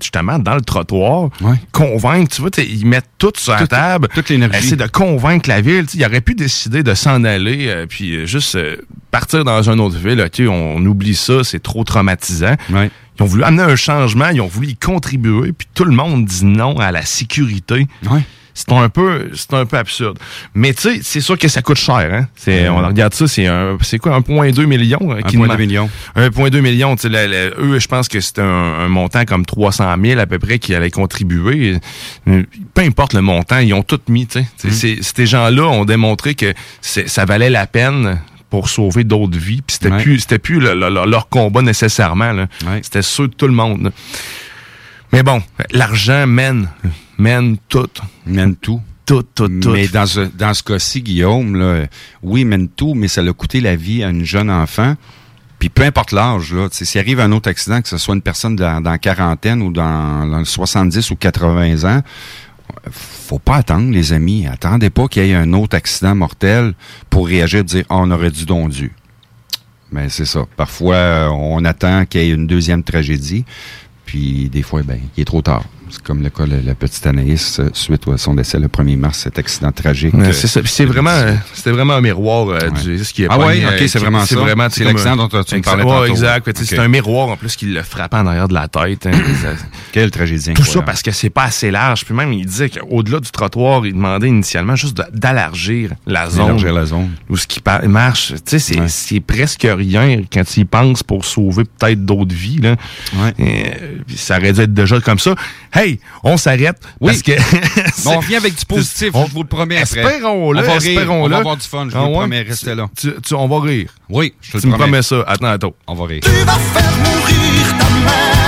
justement 0.00 0.38
dans 0.38 0.54
le 0.54 0.60
trottoir, 0.60 1.30
convaincre, 1.72 2.34
tu 2.34 2.40
vois, 2.40 2.50
ils 2.58 2.86
mettent 2.86 3.10
tout 3.18 3.32
sur 3.36 3.52
la 3.52 3.66
table, 3.66 4.08
toute 4.14 4.28
l'énergie. 4.28 4.58
Essayer 4.58 4.76
de 4.76 4.86
convaincre 4.86 5.48
la 5.48 5.60
ville. 5.60 5.86
Il 5.94 6.04
aurait 6.04 6.20
pu 6.20 6.34
décider 6.34 6.82
de 6.82 6.94
s'en 6.94 7.24
aller, 7.24 7.68
euh, 7.68 7.86
puis 7.86 8.14
euh, 8.14 8.26
juste 8.26 8.56
euh, 8.56 8.76
partir 9.10 9.44
dans 9.44 9.68
une 9.68 9.80
autre 9.80 9.96
ville. 9.96 10.20
OK, 10.20 10.42
on, 10.48 10.84
oublie 10.84 11.14
ça, 11.14 11.44
c'est 11.44 11.62
trop 11.62 11.84
traumatisant. 11.84 12.56
Ils 12.70 13.22
ont 13.22 13.26
voulu 13.26 13.44
amener 13.44 13.62
un 13.62 13.76
changement, 13.76 14.28
ils 14.28 14.40
ont 14.42 14.46
voulu 14.46 14.68
y 14.68 14.76
contribuer, 14.76 15.52
puis 15.52 15.66
tout 15.72 15.84
le 15.84 15.92
monde 15.92 16.26
dit 16.26 16.44
non 16.44 16.78
à 16.78 16.92
la 16.92 17.02
sécurité 17.02 17.86
c'est 18.56 18.72
un 18.72 18.88
peu 18.88 19.30
c'est 19.34 19.52
un 19.52 19.66
peu 19.66 19.76
absurde. 19.76 20.18
Mais 20.54 20.72
tu 20.72 20.80
sais, 20.80 21.00
c'est 21.02 21.20
sûr 21.20 21.36
que 21.36 21.46
ça 21.46 21.60
coûte 21.60 21.76
cher. 21.76 22.08
Hein? 22.10 22.26
C'est, 22.34 22.70
On 22.70 22.78
regarde 22.78 23.12
ça, 23.12 23.28
c'est 23.28 23.46
un 23.46 23.76
c'est 23.82 23.98
quoi, 23.98 24.18
1,2 24.18 24.64
million? 24.64 24.98
1,2 24.98 25.50
euh, 25.50 25.56
million. 25.58 25.90
1,2 26.16 26.60
million. 26.60 26.96
eux, 27.58 27.78
je 27.78 27.86
pense 27.86 28.08
que 28.08 28.18
c'est 28.20 28.38
un, 28.38 28.88
montant 28.88 29.26
comme 29.26 29.44
300 29.44 29.94
000 30.02 30.18
à 30.18 30.24
peu 30.24 30.38
près 30.38 30.58
qui 30.58 30.74
allait 30.74 30.90
contribuer. 30.90 31.76
Peu 32.24 32.80
importe 32.82 33.12
le 33.12 33.20
montant, 33.20 33.58
ils 33.58 33.74
ont 33.74 33.82
tout 33.82 34.00
mis. 34.08 34.26
Tu 34.26 34.42
sais. 34.56 34.96
Mm. 34.96 35.02
Ces 35.02 35.26
gens-là 35.26 35.64
ont 35.64 35.84
démontré 35.84 36.34
que 36.34 36.54
ça 36.80 37.24
valait 37.26 37.50
la 37.50 37.66
peine 37.66 38.18
pour 38.48 38.70
sauver 38.70 39.04
d'autres 39.04 39.38
vies. 39.38 39.60
Puis 39.60 39.76
c'était 39.80 39.98
plus 39.98 40.20
c'était 40.20 40.38
plus 40.38 40.60
leur 40.60 41.28
combat 41.28 41.60
nécessairement. 41.60 42.46
C'était 42.80 43.02
ceux 43.02 43.28
de 43.28 43.34
tout 43.34 43.48
le 43.48 43.54
monde. 43.54 43.92
Mais 45.12 45.22
bon, 45.22 45.42
l'argent 45.70 46.26
mène, 46.26 46.68
mène 47.18 47.56
tout. 47.68 47.88
Mène 48.26 48.56
tout. 48.56 48.80
Tout, 49.04 49.22
tout, 49.22 49.48
tout. 49.48 49.70
Mais 49.70 49.86
dans 49.86 50.06
ce, 50.06 50.20
dans 50.20 50.52
ce 50.52 50.62
cas-ci, 50.62 51.00
Guillaume, 51.00 51.54
là, 51.54 51.86
oui, 52.22 52.44
mène 52.44 52.68
tout, 52.68 52.94
mais 52.94 53.08
ça 53.08 53.22
l'a 53.22 53.32
coûté 53.32 53.60
la 53.60 53.76
vie 53.76 54.02
à 54.02 54.10
une 54.10 54.24
jeune 54.24 54.50
enfant. 54.50 54.94
Puis 55.58 55.68
peu 55.68 55.84
importe 55.84 56.12
l'âge, 56.12 56.52
là, 56.52 56.68
s'il 56.70 57.00
arrive 57.00 57.20
un 57.20 57.32
autre 57.32 57.48
accident, 57.48 57.80
que 57.80 57.88
ce 57.88 57.98
soit 57.98 58.14
une 58.14 58.22
personne 58.22 58.56
dans, 58.56 58.80
dans 58.80 58.98
quarantaine 58.98 59.62
ou 59.62 59.72
dans, 59.72 60.26
dans 60.26 60.44
70 60.44 61.10
ou 61.10 61.16
80 61.16 61.84
ans, 61.84 62.02
faut 62.90 63.38
pas 63.38 63.56
attendre, 63.56 63.90
les 63.92 64.12
amis. 64.12 64.46
Attendez 64.46 64.90
pas 64.90 65.08
qu'il 65.08 65.24
y 65.26 65.30
ait 65.30 65.34
un 65.34 65.52
autre 65.52 65.76
accident 65.76 66.14
mortel 66.14 66.74
pour 67.10 67.26
réagir 67.26 67.60
et 67.60 67.64
dire 67.64 67.84
oh, 67.90 67.96
on 67.98 68.10
aurait 68.10 68.30
dû 68.30 68.44
donc 68.44 68.70
dû. 68.70 68.92
Mais 69.92 70.08
c'est 70.08 70.24
ça. 70.24 70.44
Parfois, 70.56 71.30
on 71.32 71.64
attend 71.64 72.06
qu'il 72.06 72.22
y 72.22 72.24
ait 72.24 72.34
une 72.34 72.46
deuxième 72.46 72.82
tragédie. 72.82 73.44
Puis 74.04 74.48
des 74.48 74.62
fois, 74.62 74.82
ben, 74.82 74.98
il 75.16 75.20
est 75.20 75.24
trop 75.24 75.42
tard. 75.42 75.64
C'est 75.88 76.02
comme 76.02 76.22
le 76.22 76.30
cas 76.30 76.46
de 76.46 76.60
la 76.64 76.74
petite 76.74 77.06
Anaïs, 77.06 77.60
euh, 77.60 77.70
suite 77.72 78.08
à 78.08 78.18
son 78.18 78.34
décès 78.34 78.58
le 78.58 78.66
1er 78.66 78.96
mars, 78.96 79.18
cet 79.18 79.38
accident 79.38 79.70
tragique. 79.70 80.14
c'est 80.32 80.84
vraiment, 80.84 81.16
c'était 81.52 81.70
vraiment 81.70 81.94
un 81.94 82.00
miroir 82.00 82.48
euh, 82.48 82.70
du 82.70 83.04
ce 83.04 83.12
qui 83.12 83.24
est 83.24 83.28
Ah 83.30 83.38
oui, 83.38 83.64
ok, 83.64 83.88
c'est 83.88 83.98
vraiment 83.98 84.24
ça. 84.24 84.36
C'est 84.70 84.84
l'accident 84.84 85.16
dont 85.16 85.28
tu 85.28 85.56
me 85.56 85.62
parlais 85.62 85.84
tantôt. 85.84 86.04
exact. 86.06 86.50
C'est 86.64 86.78
un 86.78 86.88
miroir 86.88 87.28
en 87.28 87.36
plus 87.36 87.54
qui 87.56 87.66
le 87.66 87.82
frappait 87.82 88.16
en 88.16 88.26
arrière 88.26 88.48
de 88.48 88.54
la 88.54 88.68
tête. 88.68 89.06
Hein. 89.06 89.12
Quelle 89.92 90.10
tragédie 90.10 90.54
Tout 90.54 90.64
ça 90.64 90.82
parce 90.82 91.02
que 91.02 91.10
c'est 91.10 91.30
pas 91.30 91.44
assez 91.44 91.70
large. 91.70 92.04
Puis 92.04 92.14
même, 92.14 92.32
il 92.32 92.46
disait 92.46 92.68
qu'au-delà 92.68 93.20
du 93.20 93.30
trottoir, 93.30 93.86
il 93.86 93.94
demandait 93.94 94.28
initialement 94.28 94.76
juste 94.76 95.00
d'élargir 95.12 95.90
la 96.06 96.28
zone. 96.28 96.44
D'élargir 96.46 96.72
la 96.72 96.86
zone. 96.86 97.10
Où 97.28 97.36
ce 97.36 97.46
qui 97.46 97.62
marche. 97.84 98.34
Tu 98.44 98.58
sais, 98.58 98.88
c'est 98.88 99.20
presque 99.20 99.66
rien 99.68 100.22
quand 100.32 100.44
tu 100.44 100.60
y 100.60 100.64
penses 100.64 101.02
pour 101.02 101.24
sauver 101.24 101.64
peut-être 101.64 102.04
d'autres 102.04 102.34
vies. 102.34 102.60
Là. 102.60 102.76
ça 104.14 104.38
aurait 104.38 104.52
dû 104.52 104.60
être 104.62 104.74
déjà 104.74 105.00
comme 105.00 105.18
ça 105.18 105.34
hey, 105.76 106.00
on 106.22 106.36
s'arrête. 106.36 106.78
Oui. 107.00 107.12
Parce 107.12 107.22
que 107.22 107.32
on 108.08 108.18
revient 108.18 108.36
avec 108.36 108.56
du 108.56 108.64
positif, 108.64 109.10
on, 109.14 109.26
je 109.26 109.32
vous 109.32 109.42
le 109.42 109.48
promets. 109.48 109.76
Espérons-le. 109.76 110.68
On, 110.68 110.76
espérons 110.76 111.24
on 111.24 111.28
va 111.28 111.38
avoir 111.38 111.56
du 111.56 111.66
fun, 111.66 111.86
je 111.88 111.96
vous 111.96 112.04
le 112.04 112.10
ah 112.10 112.18
promets. 112.18 112.42
Restez 112.42 112.74
là. 112.74 112.88
Tu, 112.96 113.34
on 113.34 113.48
va 113.48 113.60
rire. 113.60 113.90
Oui, 114.08 114.34
je 114.40 114.52
te 114.52 114.58
tu 114.58 114.66
me 114.66 114.76
promets 114.76 115.02
ça. 115.02 115.22
Attends, 115.26 115.46
attends. 115.46 115.74
On 115.86 115.94
va 115.94 116.06
rire. 116.06 116.20
Tu 116.22 116.30
vas 116.30 116.52
faire 116.52 116.96
mourir 116.98 117.78
ta 117.78 117.90
mère. 117.90 118.46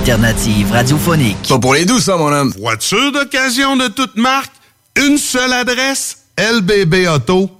L'alternative 0.00 0.72
radiophonique. 0.72 1.46
Pas 1.46 1.58
pour 1.58 1.74
les 1.74 1.84
douces, 1.84 2.04
ça, 2.04 2.16
mon 2.16 2.32
homme. 2.32 2.54
Voiture 2.58 3.12
d'occasion 3.12 3.76
de 3.76 3.86
toute 3.88 4.16
marque, 4.16 4.50
une 4.96 5.18
seule 5.18 5.52
adresse, 5.52 6.24
lbbauto.com. 6.38 7.59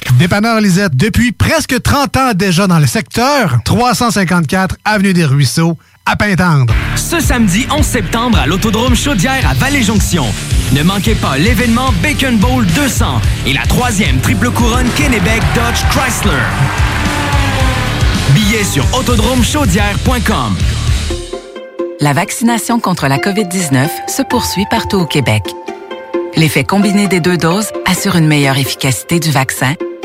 Dépanneur 0.17 0.59
Lisette, 0.61 0.95
depuis 0.95 1.31
presque 1.31 1.81
30 1.81 2.17
ans 2.17 2.31
déjà 2.35 2.67
dans 2.67 2.79
le 2.79 2.87
secteur, 2.87 3.59
354 3.65 4.77
Avenue 4.85 5.13
des 5.13 5.25
Ruisseaux, 5.25 5.77
à 6.05 6.15
Pintendre. 6.15 6.73
Ce 6.95 7.19
samedi 7.19 7.65
11 7.71 7.85
septembre 7.85 8.37
à 8.37 8.45
l'Autodrome 8.47 8.95
Chaudière 8.95 9.47
à 9.49 9.53
Vallée-Jonction. 9.53 10.25
Ne 10.73 10.83
manquez 10.83 11.15
pas 11.15 11.37
l'événement 11.37 11.91
Bacon 12.01 12.37
Bowl 12.37 12.65
200 12.65 13.21
et 13.45 13.53
la 13.53 13.63
troisième 13.63 14.19
triple 14.19 14.51
couronne 14.51 14.87
Kennebec 14.95 15.41
Dodge 15.55 15.81
Chrysler. 15.91 16.43
Billets 18.33 18.63
sur 18.63 18.85
autodromechaudière.com. 18.97 20.55
La 21.99 22.13
vaccination 22.13 22.79
contre 22.79 23.07
la 23.07 23.17
COVID-19 23.17 23.87
se 24.07 24.21
poursuit 24.23 24.65
partout 24.69 24.97
au 24.97 25.05
Québec. 25.05 25.43
L'effet 26.35 26.63
combiné 26.63 27.07
des 27.07 27.19
deux 27.19 27.37
doses 27.37 27.67
assure 27.85 28.15
une 28.15 28.27
meilleure 28.27 28.57
efficacité 28.57 29.19
du 29.19 29.29
vaccin, 29.31 29.75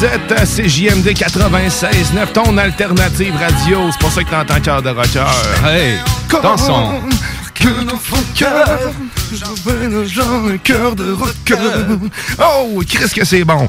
Vous 0.00 0.06
êtes 0.06 0.32
à 0.32 0.46
CJMD 0.46 1.08
96.9, 1.12 2.32
ton 2.32 2.56
alternative 2.56 3.34
radio. 3.36 3.90
C'est 3.92 4.00
pour 4.00 4.10
ça 4.10 4.24
que 4.24 4.30
t'entends 4.30 4.58
cœur 4.60 4.80
de 4.80 4.88
rocker. 4.88 5.22
Hey, 5.62 5.98
dans 6.42 6.56
son- 6.56 7.00
que 7.54 7.68
dans 7.84 7.98
son 7.98 8.22
cœur, 8.34 8.78
j'avais 9.30 10.06
genre 10.06 10.46
un 10.50 10.56
cœur 10.56 10.96
de 10.96 11.12
rocker. 11.12 11.58
Oh, 12.42 12.80
qu'est-ce 12.88 13.14
que 13.14 13.26
c'est 13.26 13.44
bon! 13.44 13.68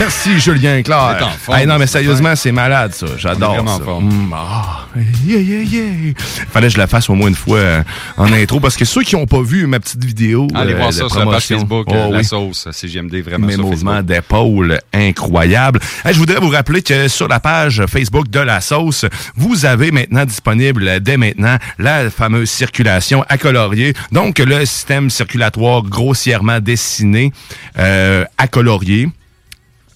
Merci 0.00 0.40
Julien 0.40 0.80
Claire. 0.82 1.28
Hey, 1.50 1.66
non 1.66 1.78
mais 1.78 1.86
sérieusement, 1.86 2.34
c'est 2.34 2.52
malade 2.52 2.94
ça. 2.94 3.06
J'adore 3.18 3.68
ça. 3.68 4.00
Mm, 4.00 4.32
ah, 4.34 4.86
yeah, 5.26 5.40
yeah, 5.40 5.62
yeah. 5.62 6.14
Fallait 6.50 6.68
que 6.68 6.72
je 6.72 6.78
la 6.78 6.86
fasse 6.86 7.10
au 7.10 7.14
moins 7.14 7.28
une 7.28 7.34
fois 7.34 7.58
euh, 7.58 7.82
en 8.16 8.32
intro 8.32 8.60
parce 8.60 8.78
que 8.78 8.86
ceux 8.86 9.02
qui 9.02 9.14
n'ont 9.14 9.26
pas 9.26 9.42
vu 9.42 9.66
ma 9.66 9.78
petite 9.78 10.02
vidéo 10.02 10.48
Allez 10.54 10.72
euh, 10.72 10.76
voir 10.78 10.88
de 10.88 10.94
ça 10.94 11.06
sur 11.06 11.18
la 11.18 11.26
page 11.26 11.46
Facebook, 11.46 11.86
Oh, 11.90 11.94
euh, 11.94 12.10
La. 12.12 12.22
Sauce, 12.22 12.66
CGMD, 12.72 13.16
vraiment 13.16 13.46
Mes 13.46 13.58
mouvements 13.58 14.02
d'épaule 14.02 14.80
incroyables. 14.94 15.80
Hey, 16.02 16.14
je 16.14 16.18
voudrais 16.18 16.40
vous 16.40 16.48
rappeler 16.48 16.80
que 16.80 17.08
sur 17.08 17.28
la 17.28 17.38
page 17.38 17.82
Facebook 17.86 18.30
de 18.30 18.40
la 18.40 18.62
sauce, 18.62 19.04
vous 19.36 19.66
avez 19.66 19.90
maintenant 19.90 20.24
disponible 20.24 21.00
dès 21.00 21.18
maintenant 21.18 21.58
la 21.78 22.08
fameuse 22.08 22.48
circulation 22.48 23.22
à 23.28 23.36
colorier. 23.36 23.92
Donc 24.12 24.38
le 24.38 24.64
système 24.64 25.10
circulatoire 25.10 25.82
grossièrement 25.82 26.58
dessiné 26.58 27.32
euh, 27.78 28.24
à 28.38 28.48
colorier 28.48 29.10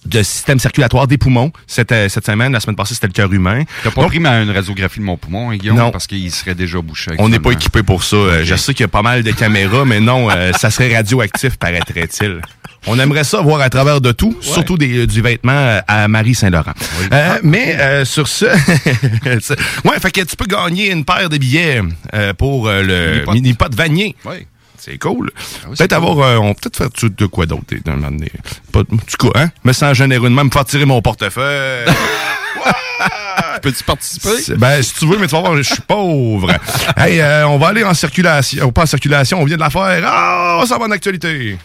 de 0.05 0.23
système 0.23 0.59
circulatoire 0.59 1.07
des 1.07 1.17
poumons. 1.17 1.51
Cette, 1.67 1.91
euh, 1.91 2.09
cette 2.09 2.25
semaine, 2.25 2.51
la 2.53 2.59
semaine 2.59 2.75
passée, 2.75 2.93
c'était 2.93 3.07
le 3.07 3.13
cœur 3.13 3.31
humain. 3.33 3.63
T'as 3.83 3.91
pas 3.91 4.01
Donc, 4.01 4.09
pris 4.11 4.19
ma, 4.19 4.41
une 4.41 4.51
radiographie 4.51 4.99
de 4.99 5.05
mon 5.05 5.17
poumon, 5.17 5.51
hein, 5.51 5.57
Guillaume, 5.57 5.77
Non. 5.77 5.91
parce 5.91 6.07
qu'il 6.07 6.31
serait 6.31 6.55
déjà 6.55 6.79
bouché. 6.81 7.11
on 7.17 7.29
n'est 7.29 7.39
pas 7.39 7.51
équipé 7.51 7.83
pour 7.83 8.03
ça. 8.03 8.15
Euh, 8.15 8.43
Je 8.43 8.55
sais 8.55 8.73
qu'il 8.73 8.83
y 8.83 8.85
a 8.85 8.89
pas 8.89 9.01
mal 9.01 9.23
de 9.23 9.31
caméras, 9.31 9.85
mais 9.85 9.99
non, 9.99 10.29
euh, 10.29 10.51
ça 10.53 10.69
serait 10.71 10.95
radioactif, 10.95 11.57
paraîtrait-il. 11.57 12.41
On 12.87 12.99
aimerait 12.99 13.23
ça 13.23 13.41
voir 13.41 13.61
à 13.61 13.69
travers 13.71 13.99
de 13.99 14.11
tout, 14.11 14.37
surtout 14.41 14.77
des, 14.77 15.07
du 15.07 15.19
vêtement 15.21 15.53
euh, 15.53 15.79
à 15.87 16.07
Marie 16.07 16.35
Saint-Laurent. 16.35 16.73
Euh, 17.11 17.39
mais 17.41 17.75
euh, 17.79 18.05
sur 18.05 18.27
ce, 18.27 18.45
ouais, 19.85 19.99
fait 19.99 20.11
que 20.11 20.21
tu 20.21 20.35
peux 20.35 20.45
gagner 20.45 20.91
une 20.91 21.03
paire 21.05 21.29
de 21.29 21.37
billets 21.37 21.81
euh, 22.13 22.33
pour 22.33 22.67
euh, 22.67 22.83
le 22.83 23.13
Mini-pot. 23.33 23.33
mini-pot 23.33 23.75
Vanier. 23.75 24.15
Oui. 24.25 24.45
C'est 24.85 24.99
cool. 24.99 25.31
oui, 25.67 25.75
peut-être 25.75 25.93
avoir, 25.93 26.19
euh, 26.19 26.37
on 26.37 26.53
peut 26.53 26.59
peut-être 26.61 26.77
faire 26.77 26.91
tout 26.91 27.09
de 27.09 27.25
quoi 27.25 27.47
d'autre. 27.47 27.63
euh, 27.73 27.79
un 27.87 27.95
moment 27.95 28.11
donné. 28.11 28.31
Pas, 28.71 28.81
tout 28.83 29.31
cas, 29.31 29.39
hein, 29.41 29.49
me 29.63 29.73
sens 29.73 29.97
généreux 29.97 30.29
de 30.29 30.35
même, 30.35 30.45
me 30.45 30.51
faire 30.51 30.65
tirer 30.65 30.85
mon 30.85 31.01
portefeuille. 31.01 31.85
Peux-tu 33.63 33.83
participer? 33.83 34.53
Ben, 34.57 34.83
si 34.83 34.93
tu 34.93 35.07
veux, 35.07 35.17
mais 35.17 35.25
tu 35.25 35.33
vas 35.33 35.41
voir, 35.41 35.57
je 35.57 35.63
suis 35.63 35.81
pauvre. 35.81 36.51
hey, 36.97 37.19
euh, 37.19 37.47
on 37.47 37.57
va 37.57 37.69
aller 37.69 37.83
en 37.83 37.95
circulation. 37.95 38.71
Pas 38.71 38.83
en 38.83 38.85
circulation, 38.85 39.41
on 39.41 39.45
vient 39.45 39.55
de 39.55 39.61
la 39.61 39.71
faire. 39.71 40.03
Ah, 40.05 40.61
ça 40.67 40.77
va 40.77 40.85
en 40.85 40.91
actualité. 40.91 41.57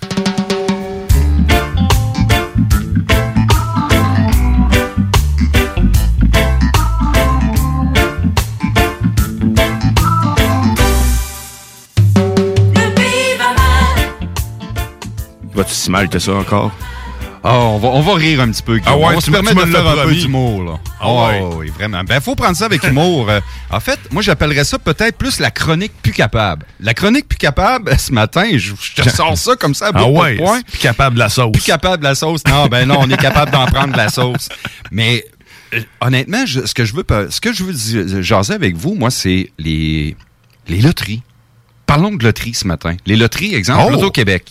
Si 15.90 15.92
mal 15.92 16.08
que 16.08 16.18
ça 16.18 16.32
encore? 16.34 16.70
Ah, 17.42 17.54
on 17.54 17.78
va, 17.78 17.88
on 17.88 18.02
va 18.02 18.14
rire 18.16 18.40
un 18.42 18.50
petit 18.50 18.62
peu. 18.62 18.78
Ah 18.84 18.98
ouais, 18.98 19.14
on 19.16 19.20
se 19.20 19.24
tu 19.24 19.30
de 19.30 19.36
faire 19.38 19.88
un 19.88 20.04
peu 20.04 20.14
d'humour. 20.14 20.62
là. 20.62 20.78
Ah 21.00 21.06
Oh, 21.08 21.26
ouais. 21.26 21.40
oui, 21.56 21.68
vraiment. 21.70 22.04
Ben, 22.04 22.20
faut 22.20 22.34
prendre 22.34 22.54
ça 22.54 22.66
avec 22.66 22.84
humour. 22.84 23.30
Euh, 23.30 23.40
en 23.70 23.80
fait, 23.80 23.98
moi, 24.12 24.20
j'appellerais 24.20 24.64
ça 24.64 24.78
peut-être 24.78 25.16
plus 25.16 25.40
la 25.40 25.50
chronique 25.50 25.92
plus 26.02 26.12
capable. 26.12 26.66
La 26.80 26.92
chronique 26.92 27.26
plus 27.28 27.38
capable, 27.38 27.90
ce 27.98 28.12
matin, 28.12 28.44
je, 28.52 28.72
je 28.78 29.02
te 29.02 29.08
sors 29.08 29.38
ça 29.38 29.56
comme 29.56 29.74
ça 29.74 29.86
à 29.86 29.90
Ah 29.94 30.04
de 30.04 30.10
ouais, 30.10 30.36
point. 30.36 30.60
plus 30.60 30.78
capable 30.78 31.14
de 31.14 31.20
la 31.20 31.30
sauce. 31.30 31.52
Plus 31.52 31.62
capable 31.64 31.98
de 32.02 32.04
la 32.08 32.14
sauce. 32.14 32.42
Non, 32.46 32.66
ben 32.66 32.86
non, 32.86 32.98
on 33.00 33.08
est 33.08 33.16
capable 33.16 33.50
d'en 33.52 33.64
prendre 33.64 33.92
de 33.94 33.96
la 33.96 34.10
sauce. 34.10 34.50
Mais 34.90 35.24
euh, 35.72 35.80
honnêtement, 36.02 36.44
je- 36.44 36.66
ce 36.66 36.74
que 36.74 36.84
je 36.84 36.94
veux 36.94 37.04
ce 37.30 37.40
que 37.40 37.54
je 37.54 37.64
veux 37.64 37.72
di- 37.72 38.22
jaser 38.22 38.52
avec 38.52 38.76
vous, 38.76 38.94
moi, 38.94 39.10
c'est 39.10 39.50
les 39.58 40.14
les 40.68 40.82
loteries. 40.82 41.22
Parlons 41.86 42.12
de 42.12 42.22
loteries 42.22 42.52
ce 42.54 42.66
matin. 42.66 42.96
Les 43.06 43.16
loteries, 43.16 43.54
exemple, 43.54 43.82
Oh! 43.86 43.90
Loto-Québec. 43.92 44.44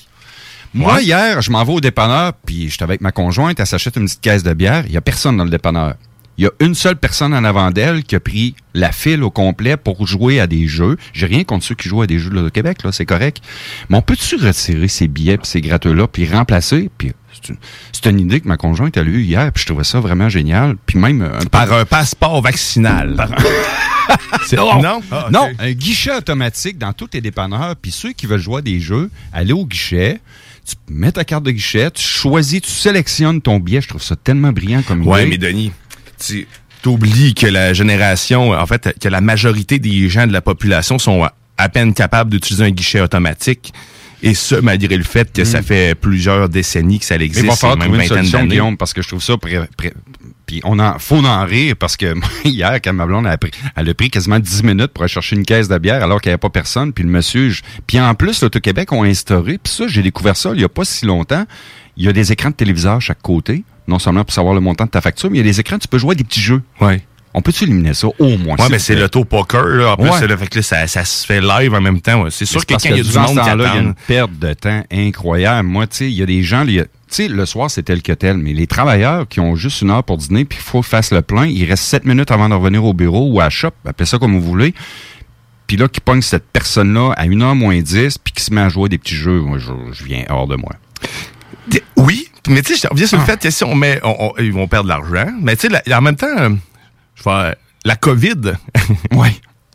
Moi, 0.73 0.95
Ouais. 0.95 1.03
hier, 1.03 1.41
je 1.41 1.49
m'en 1.51 1.63
vais 1.63 1.73
au 1.73 1.81
dépanneur, 1.81 2.33
puis 2.45 2.69
j'étais 2.69 2.83
avec 2.83 3.01
ma 3.01 3.11
conjointe, 3.11 3.59
elle 3.59 3.65
s'achète 3.65 3.95
une 3.95 4.05
petite 4.05 4.21
caisse 4.21 4.43
de 4.43 4.53
bière. 4.53 4.83
Il 4.87 4.91
y 4.93 4.97
a 4.97 5.01
personne 5.01 5.35
dans 5.37 5.43
le 5.43 5.49
dépanneur. 5.49 5.95
Il 6.37 6.43
y 6.43 6.47
a 6.47 6.51
une 6.61 6.73
seule 6.75 6.95
personne 6.95 7.33
en 7.33 7.43
avant 7.43 7.69
d'elle 7.69 8.03
qui 8.03 8.15
a 8.15 8.19
pris 8.21 8.55
la 8.73 8.93
file 8.93 9.23
au 9.23 9.29
complet 9.31 9.75
pour 9.75 10.07
jouer 10.07 10.39
à 10.39 10.47
des 10.47 10.67
jeux. 10.67 10.95
J'ai 11.11 11.25
rien 11.25 11.43
contre 11.43 11.65
ceux 11.65 11.75
qui 11.75 11.89
jouent 11.89 12.03
à 12.03 12.07
des 12.07 12.17
jeux 12.17 12.29
de 12.29 12.47
Québec, 12.49 12.83
là, 12.83 12.93
c'est 12.93 13.05
correct. 13.05 13.41
Mais 13.89 13.97
on 13.97 14.01
peut-tu 14.01 14.35
retirer 14.37 14.87
ces 14.87 15.09
billets 15.09 15.37
puis 15.37 15.47
ces 15.47 15.59
gratteux-là, 15.59 16.07
puis 16.07 16.25
remplacer? 16.31 16.89
Puis 16.97 17.11
c'est 17.33 17.49
une, 17.49 17.57
c'est 17.91 18.05
une 18.09 18.19
idée 18.21 18.39
que 18.39 18.47
ma 18.47 18.55
conjointe 18.55 18.95
a 18.95 19.01
eue 19.01 19.21
hier, 19.23 19.51
puis 19.51 19.63
je 19.63 19.67
trouvais 19.67 19.83
ça 19.83 19.99
vraiment 19.99 20.29
génial. 20.29 20.77
Puis 20.85 20.97
même 20.97 21.21
un 21.23 21.39
peu- 21.39 21.49
Par 21.49 21.73
un 21.73 21.83
passeport 21.83 22.41
vaccinal. 22.41 23.17
C'est- 24.47 24.55
non, 24.55 24.81
non? 24.81 25.01
Ah, 25.11 25.27
non, 25.31 25.49
un 25.59 25.71
guichet 25.73 26.15
automatique 26.15 26.77
dans 26.77 26.93
tous 26.93 27.09
les 27.13 27.21
dépanneurs. 27.21 27.75
Puis 27.75 27.91
ceux 27.91 28.13
qui 28.13 28.27
veulent 28.27 28.39
jouer 28.39 28.59
à 28.59 28.61
des 28.61 28.79
jeux, 28.79 29.11
aller 29.33 29.53
au 29.53 29.65
guichet, 29.65 30.19
tu 30.69 30.93
mets 30.93 31.11
ta 31.11 31.23
carte 31.23 31.43
de 31.43 31.51
guichet, 31.51 31.91
tu 31.91 32.03
choisis, 32.03 32.61
tu 32.61 32.69
sélectionnes 32.71 33.41
ton 33.41 33.59
billet. 33.59 33.81
Je 33.81 33.87
trouve 33.87 34.03
ça 34.03 34.15
tellement 34.15 34.51
brillant 34.51 34.81
comme 34.83 35.05
Ouais, 35.07 35.21
idée. 35.21 35.29
mais 35.31 35.37
Denis, 35.37 35.71
tu 36.19 36.47
oublies 36.85 37.33
que 37.33 37.47
la 37.47 37.73
génération, 37.73 38.51
en 38.51 38.65
fait, 38.65 38.93
que 39.01 39.09
la 39.09 39.21
majorité 39.21 39.79
des 39.79 40.09
gens 40.09 40.27
de 40.27 40.33
la 40.33 40.41
population 40.41 40.97
sont 40.99 41.23
à- 41.57 41.69
peine 41.69 41.93
capables 41.93 42.29
d'utiliser 42.31 42.63
un 42.65 42.71
guichet 42.71 43.01
automatique. 43.01 43.73
Et 44.21 44.33
ce, 44.33 44.55
malgré 44.55 44.97
le 44.97 45.03
fait 45.03 45.31
que 45.31 45.45
ça 45.45 45.61
fait 45.61 45.95
plusieurs 45.95 46.49
décennies 46.49 46.99
que 46.99 47.05
ça 47.05 47.17
Mais 47.17 47.25
existe, 47.25 47.45
il 47.45 47.49
va 47.49 47.55
falloir 47.55 47.77
même 47.77 47.87
trouver 47.89 48.03
une 48.03 48.09
solution. 48.09 48.45
Guillaume, 48.45 48.77
parce 48.77 48.93
que 48.93 49.01
je 49.01 49.07
trouve 49.07 49.23
ça... 49.23 49.37
pré- 49.37 49.61
pré- 49.77 49.93
puis 50.49 50.61
on 50.63 50.79
en, 50.79 50.97
faut 50.97 51.23
en 51.23 51.45
rire, 51.45 51.75
parce 51.77 51.95
que 51.95 52.11
moi, 52.15 52.27
hier, 52.43 52.79
quand 52.83 52.91
ma 52.91 53.05
blonde 53.05 53.27
a 53.27 53.37
pris, 53.37 53.51
elle 53.75 53.87
a 53.87 53.93
pris 53.93 54.09
quasiment 54.09 54.39
10 54.39 54.63
minutes 54.63 54.87
pour 54.87 55.03
aller 55.03 55.11
chercher 55.13 55.35
une 55.35 55.45
caisse 55.45 55.67
de 55.67 55.77
bière 55.77 56.03
alors 56.03 56.19
qu'il 56.21 56.31
n'y 56.31 56.33
avait 56.33 56.39
pas 56.39 56.49
personne, 56.49 56.91
puis 56.91 57.03
le 57.03 57.11
monsieur... 57.11 57.49
je- 57.49 57.61
puis 57.85 57.99
en 57.99 58.15
plus, 58.15 58.41
l'Auto-Québec 58.41 58.91
ont 58.91 59.03
instauré, 59.03 59.59
puis 59.61 59.71
ça, 59.71 59.85
j'ai 59.87 60.01
découvert 60.01 60.35
ça 60.35 60.49
il 60.53 60.57
n'y 60.57 60.63
a 60.63 60.69
pas 60.69 60.85
si 60.85 61.05
longtemps, 61.05 61.45
il 61.97 62.05
y 62.05 62.09
a 62.09 62.13
des 62.13 62.31
écrans 62.31 62.49
de 62.49 62.55
téléviseur 62.55 62.95
à 62.95 62.99
chaque 62.99 63.21
côté, 63.21 63.63
non 63.87 63.99
seulement 63.99 64.23
pour 64.23 64.33
savoir 64.33 64.55
le 64.55 64.59
montant 64.59 64.85
de 64.85 64.89
ta 64.89 65.01
facture, 65.01 65.29
mais 65.29 65.37
il 65.37 65.41
y 65.45 65.47
a 65.47 65.51
des 65.51 65.59
écrans, 65.59 65.77
tu 65.77 65.87
peux 65.87 65.99
jouer 65.99 66.13
à 66.13 66.15
des 66.15 66.23
petits 66.23 66.41
jeux. 66.41 66.63
Ouais. 66.81 67.03
On 67.35 67.43
peut-tu 67.43 67.65
éliminer 67.65 67.93
ça, 67.93 68.07
au 68.07 68.37
moins? 68.39 68.55
Ouais, 68.55 68.63
s'il 68.63 68.71
mais 68.71 68.79
c'est 68.79 68.95
l'auto-poker, 68.95 69.63
là. 69.67 69.91
En 69.91 69.97
plus, 69.97 70.05
Ouais. 70.09 70.17
c'est 70.19 70.25
le 70.25 70.35
fait 70.35 70.47
que 70.47 70.57
là, 70.57 70.63
ça, 70.63 70.87
ça 70.87 71.05
se 71.05 71.23
fait 71.27 71.39
live 71.39 71.71
en 71.75 71.79
même 71.79 72.01
temps. 72.01 72.23
ouais. 72.23 72.31
C'est 72.31 72.45
sûr 72.47 72.65
que 72.65 72.73
quand 72.73 72.83
il 72.85 72.97
y 72.97 72.99
a 72.99 73.03
du 73.03 73.13
monde 73.19 73.27
qui 73.29 73.35
temps-là, 73.35 73.53
il 73.53 73.61
y 73.61 73.65
a 73.65 73.69
attend... 73.71 73.79
une 73.81 73.93
perte 74.07 74.31
de 74.39 74.53
temps 74.53 74.83
incroyable. 74.91 75.67
Moi, 75.69 75.85
tu 75.85 75.97
sais, 75.97 76.05
il 76.09 76.17
y 76.17 76.23
a 76.23 76.25
des 76.25 76.41
gens, 76.41 76.65
y 76.65 76.79
a- 76.79 76.85
tu 77.09 77.15
sais, 77.23 77.27
le 77.27 77.45
soir, 77.45 77.69
c'est 77.71 77.83
tel 77.83 78.01
que 78.01 78.11
tel, 78.13 78.37
mais 78.37 78.53
les 78.53 78.67
travailleurs 78.67 79.27
qui 79.27 79.39
ont 79.39 79.55
juste 79.55 79.81
une 79.81 79.89
heure 79.91 80.03
pour 80.03 80.17
dîner, 80.17 80.45
puis 80.45 80.57
il 80.59 80.63
faut 80.63 80.81
qu'ils 80.81 80.89
fassent 80.89 81.11
le 81.11 81.21
plein, 81.21 81.45
il 81.47 81.65
reste 81.65 81.83
sept 81.83 82.05
minutes 82.05 82.31
avant 82.31 82.47
de 82.49 82.53
revenir 82.53 82.83
au 82.85 82.93
bureau 82.93 83.29
ou 83.31 83.39
à 83.39 83.45
la 83.45 83.49
shop, 83.49 83.71
appelez 83.85 84.05
ça 84.05 84.17
comme 84.19 84.33
vous 84.39 84.41
voulez, 84.45 84.73
puis 85.67 85.77
là, 85.77 85.87
qui 85.87 85.99
pogne 86.01 86.21
cette 86.21 86.45
personne-là 86.51 87.11
à 87.17 87.25
une 87.25 87.41
heure 87.43 87.55
moins 87.55 87.79
10, 87.79 88.17
puis 88.19 88.33
qui 88.33 88.43
se 88.43 88.53
met 88.53 88.61
à 88.61 88.69
jouer 88.69 88.89
des 88.89 88.97
petits 88.97 89.15
jeux, 89.15 89.39
moi, 89.41 89.57
je, 89.59 89.71
je 89.91 90.03
viens 90.03 90.23
hors 90.29 90.47
de 90.47 90.55
moi. 90.55 90.71
Oui, 91.97 92.27
mais 92.47 92.61
tu 92.63 92.73
sais, 92.75 92.81
je 92.83 92.87
reviens 92.91 93.05
Ah. 93.05 93.09
sur 93.09 93.19
le 93.19 93.25
fait 93.25 93.39
que 93.39 93.49
si 93.51 93.63
on 93.63 93.75
met, 93.75 93.99
on- 94.03 94.15
on- 94.19 94.33
ils 94.39 94.51
vont 94.53 94.67
perdre 94.67 94.85
de 94.85 94.89
l'argent. 94.89 95.31
Mais 95.41 95.55
tu 95.55 95.67
sais, 95.67 95.81
la- 95.85 95.97
en 95.97 96.01
même 96.01 96.15
temps, 96.15 96.27
euh, 96.37 96.49
je 97.15 97.23
vais 97.23 97.55
la 97.85 97.95
COVID 97.95 98.53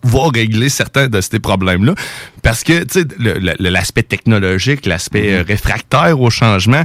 va 0.05 0.29
régler 0.33 0.69
certains 0.69 1.09
de 1.09 1.21
ces 1.21 1.39
problèmes-là. 1.41 1.95
Parce 2.43 2.63
que, 2.63 2.85
tu 2.85 3.01
sais, 3.01 3.07
l'aspect 3.59 4.03
technologique, 4.03 4.87
l'aspect 4.87 5.15
Mm-hmm. 5.25 5.35
euh, 5.41 5.45
réfractaire 5.47 6.21
au 6.21 6.29
changement, 6.31 6.83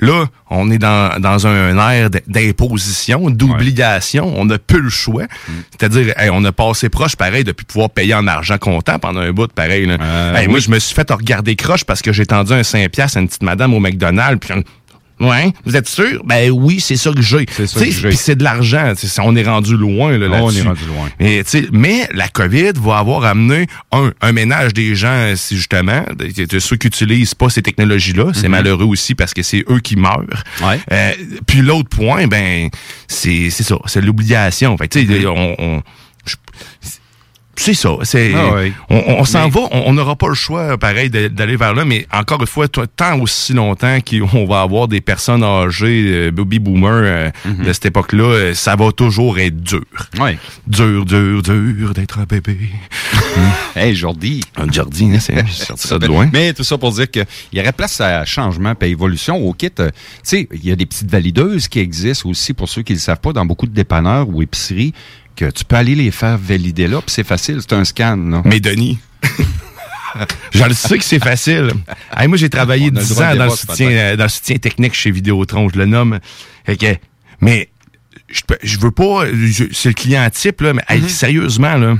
là, 0.00 0.26
on 0.50 0.70
est 0.70 0.78
dans, 0.78 1.18
dans 1.20 1.46
un 1.46 1.90
air 1.90 2.10
d- 2.10 2.22
d'imposition, 2.28 3.30
d'obligation. 3.30 4.32
On 4.36 4.44
n'a 4.44 4.58
plus 4.58 4.80
le 4.80 4.88
choix. 4.90 5.24
Mm. 5.24 5.52
C'est-à-dire, 5.70 6.12
hey, 6.18 6.30
on 6.30 6.44
a 6.44 6.52
passé 6.52 6.88
proche, 6.88 7.16
pareil, 7.16 7.44
depuis 7.44 7.64
pouvoir 7.64 7.90
payer 7.90 8.14
en 8.14 8.26
argent 8.26 8.58
comptant 8.58 8.98
pendant 8.98 9.20
un 9.20 9.32
bout, 9.32 9.50
pareil. 9.52 9.86
là. 9.86 10.38
Hey, 10.38 10.48
Moi, 10.48 10.58
je 10.60 10.70
me 10.70 10.78
suis 10.78 10.94
fait 10.94 11.10
regarder 11.10 11.56
croche 11.56 11.84
parce 11.84 12.02
que 12.02 12.12
j'ai 12.12 12.26
tendu 12.26 12.52
un 12.52 12.60
5$ 12.62 12.88
piastres 12.90 13.16
à 13.18 13.20
une 13.20 13.28
petite 13.28 13.42
madame 13.42 13.74
au 13.74 13.80
McDonald's. 13.80 14.46
Puis, 14.46 14.54
Ouais, 15.20 15.52
vous 15.66 15.76
êtes 15.76 15.88
sûr? 15.88 16.22
Ben 16.24 16.50
oui, 16.50 16.80
c'est 16.80 16.96
ça 16.96 17.12
que 17.12 17.20
j'ai. 17.20 17.44
ça 17.50 17.62
Tu 17.62 17.66
sais, 17.66 17.84
que 17.86 17.90
j'ai. 17.92 18.08
Puis 18.08 18.16
c'est 18.16 18.36
de 18.36 18.42
l'argent. 18.44 18.92
On 19.22 19.36
est 19.36 19.42
rendu 19.44 19.76
loin 19.76 20.16
là, 20.16 20.26
Oh, 20.40 20.46
on 20.46 20.50
est 20.50 20.62
rendu 20.62 20.84
loin. 20.86 21.08
Sais, 21.44 21.66
mais 21.72 22.08
la 22.12 22.28
COVID 22.28 22.72
va 22.76 22.98
avoir 22.98 23.24
amené 23.24 23.66
un, 23.92 24.12
un 24.22 24.32
ménage 24.32 24.72
des 24.72 24.94
gens, 24.94 25.32
si 25.36 25.56
justement, 25.56 26.04
ceux 26.58 26.76
qui 26.76 26.86
utilisent 26.86 27.34
pas 27.34 27.50
ces 27.50 27.62
technologies-là. 27.62 28.32
C'est 28.34 28.44
Mhm. 28.44 28.50
malheureux 28.52 28.86
aussi 28.86 29.14
parce 29.14 29.34
que 29.34 29.42
c'est 29.42 29.64
eux 29.68 29.80
qui 29.80 29.96
meurent. 29.96 30.24
Ouais. 30.62 30.80
Euh, 30.90 31.12
puis 31.46 31.58
l'autre 31.60 31.88
point, 31.90 32.26
ben, 32.26 32.70
c'est 33.06 33.50
c'est 33.50 33.62
ça, 33.64 33.76
c'est 33.86 34.00
l'obligation. 34.00 34.76
Fait 34.78 34.88
tu 34.88 35.06
sais, 35.06 35.26
on, 35.26 35.54
on- 35.58 35.82
je- 36.24 36.36
c'est 37.56 37.74
ça. 37.74 37.90
C'est. 38.04 38.32
Ah. 38.34 38.54
On, 38.88 38.96
on 39.18 39.24
s'en 39.24 39.44
Mais- 39.44 39.50
va. 39.50 39.60
On 39.72 39.92
n'aura 39.92 40.16
pas 40.16 40.28
le 40.28 40.34
choix, 40.34 40.78
pareil, 40.78 41.10
de- 41.10 41.28
d'aller 41.28 41.56
vers 41.56 41.74
là. 41.74 41.84
Mais 41.84 42.06
encore 42.12 42.40
une 42.40 42.46
fois, 42.46 42.66
tant 42.68 43.18
aussi 43.20 43.52
longtemps 43.52 43.98
qu'on 44.00 44.46
va 44.46 44.62
avoir 44.62 44.88
des 44.88 45.00
personnes 45.02 45.44
âgées, 45.44 46.04
euh, 46.06 46.30
baby 46.30 46.58
boomers 46.58 46.90
euh, 47.04 47.30
Mhm. 47.44 47.64
de 47.66 47.72
cette 47.72 47.86
époque-là, 47.86 48.24
euh, 48.24 48.54
ça 48.54 48.76
va 48.76 48.92
toujours 48.92 49.38
être 49.38 49.62
dur. 49.62 49.82
Ouais. 50.18 50.38
Dur, 50.66 51.04
dur, 51.04 51.42
dur 51.42 51.92
d'être 51.94 52.18
un 52.18 52.24
bébé. 52.24 52.56
Hey, 53.76 53.94
Jordi. 53.94 54.42
Un 54.56 54.70
Jordi, 54.70 55.04
hein, 55.14 55.18
c'est 55.20 55.44
ça 55.76 55.98
de 55.98 56.06
loin. 56.06 56.28
Mais 56.32 56.52
tout 56.52 56.64
ça 56.64 56.76
pour 56.76 56.92
dire 56.92 57.10
qu'il 57.10 57.24
y 57.52 57.60
aurait 57.60 57.72
place 57.72 58.00
à 58.00 58.24
changement 58.24 58.74
et 58.80 58.86
évolution 58.88 59.36
au 59.36 59.52
kit. 59.52 59.70
euh, 59.78 59.88
Tu 59.90 59.94
sais, 60.24 60.48
il 60.52 60.64
y 60.66 60.72
a 60.72 60.76
des 60.76 60.86
petites 60.86 61.10
valideuses 61.10 61.68
qui 61.68 61.78
existent 61.78 62.28
aussi 62.28 62.52
pour 62.52 62.68
ceux 62.68 62.82
qui 62.82 62.92
ne 62.92 62.98
le 62.98 63.00
savent 63.00 63.20
pas 63.20 63.32
dans 63.32 63.44
beaucoup 63.46 63.66
de 63.66 63.72
dépanneurs 63.74 64.28
ou 64.28 64.42
épiceries 64.42 64.92
que 65.40 65.50
tu 65.50 65.64
peux 65.64 65.76
aller 65.76 65.94
les 65.94 66.10
faire 66.10 66.36
valider 66.36 66.86
là, 66.86 67.00
puis 67.00 67.10
c'est 67.10 67.24
facile, 67.24 67.60
c'est 67.60 67.72
un 67.72 67.84
scan. 67.84 68.16
Là. 68.16 68.42
Mais 68.44 68.60
Denis, 68.60 68.98
Je 70.52 70.64
le 70.64 70.74
sais 70.74 70.98
que 70.98 71.04
c'est 71.04 71.22
facile. 71.22 71.70
Hey, 72.14 72.26
moi, 72.26 72.36
j'ai 72.36 72.50
travaillé 72.50 72.90
On 72.92 72.96
a 72.96 73.00
le 73.00 73.06
10 73.06 73.08
droit 73.10 73.24
ans 73.26 73.36
dans 73.36 73.44
le, 73.44 73.50
soutien, 73.50 73.90
euh, 73.90 74.16
dans 74.16 74.24
le 74.24 74.28
soutien 74.28 74.56
technique 74.56 74.92
chez 74.94 75.10
Vidéotron, 75.10 75.68
je 75.68 75.78
le 75.78 75.86
nomme. 75.86 76.18
Fait 76.66 76.76
que, 76.76 76.96
mais 77.40 77.70
je, 78.28 78.78
veux 78.78 78.90
pas... 78.90 79.24
C'est 79.72 79.90
le 79.90 79.94
client 79.94 80.28
type, 80.30 80.60
là, 80.60 80.74
mais 80.74 80.82
Mm-hmm. 80.82 81.04
hey, 81.04 81.08
sérieusement, 81.08 81.76
là, 81.76 81.96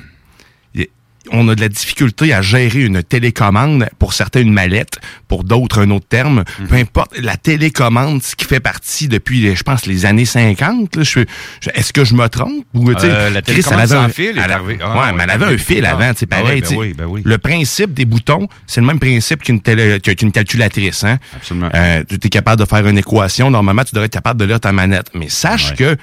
on 1.33 1.49
a 1.49 1.55
de 1.55 1.61
la 1.61 1.69
difficulté 1.69 2.33
à 2.33 2.43
gérer 2.43 2.81
une 2.83 3.03
télécommande, 3.03 3.89
pour 3.99 4.13
certains 4.15 4.41
une 4.41 4.53
mallette, 4.53 4.99
pour 5.29 5.45
d'autres 5.45 5.81
un 5.83 5.91
autre 5.91 6.07
terme. 6.09 6.41
Mm-hmm. 6.43 6.67
Peu 6.69 6.75
importe, 6.77 7.19
la 7.19 7.37
télécommande, 7.37 8.23
ce 8.23 8.35
qui 8.37 8.45
fait 8.47 8.61
partie 8.61 9.09
depuis, 9.09 9.55
je 9.55 9.63
pense, 9.63 9.87
les 9.87 10.07
années 10.07 10.25
50, 10.25 10.97
là, 10.97 11.03
je, 11.03 11.21
je- 11.61 11.71
est-ce 11.75 11.93
que 11.93 12.05
je 12.05 12.15
me 12.15 12.27
trompe? 12.29 12.65
Ou, 12.75 12.93
tu 12.95 13.01
sais, 13.01 13.07
Euh, 13.11 13.31
la 13.31 13.43
Chris, 13.43 13.63
télécommande 13.63 13.75
elle 13.75 13.81
avait 13.85 13.95
sans 13.95 14.03
un- 14.03 14.09
fil 14.09 14.39
est 14.39 14.41
arrivée. 14.41 14.79
Ah, 14.83 14.93
ouais, 14.95 15.01
ouais, 15.01 15.13
mais 15.17 15.23
elle 15.25 15.31
avait 15.31 15.45
un 15.55 15.59
fil 15.59 15.77
plus 15.79 15.87
avant, 15.87 16.13
sais, 16.15 16.27
Ah 16.31 16.37
pareil. 16.37 16.61
ben 16.63 16.77
oui, 16.77 16.95
ben 16.97 17.05
oui. 17.07 17.23
Le 17.25 17.39
principe 17.39 17.93
des 17.95 18.05
boutons, 18.05 18.49
c'est 18.67 18.81
le 18.81 18.87
même 18.87 18.99
principe 18.99 19.43
qu'une 19.43 19.61
télé- 19.61 20.01
qu'une 20.01 20.33
calculatrice. 20.33 21.05
Hein? 21.05 21.19
Absolument. 21.37 21.69
Euh, 21.75 22.03
tu 22.09 22.15
es 22.17 22.29
capable 22.31 22.61
de 22.63 22.67
faire 22.69 22.87
une 22.87 22.99
équation. 22.99 23.51
Normalement, 23.51 23.85
tu 23.85 23.95
devrais 23.95 24.07
être 24.07 24.13
capable 24.13 24.41
de 24.41 24.47
lire 24.47 24.61
ta 24.61 24.73
manette. 24.73 25.11
Mais 25.15 25.29
sache 25.29 25.75
que 25.75 25.97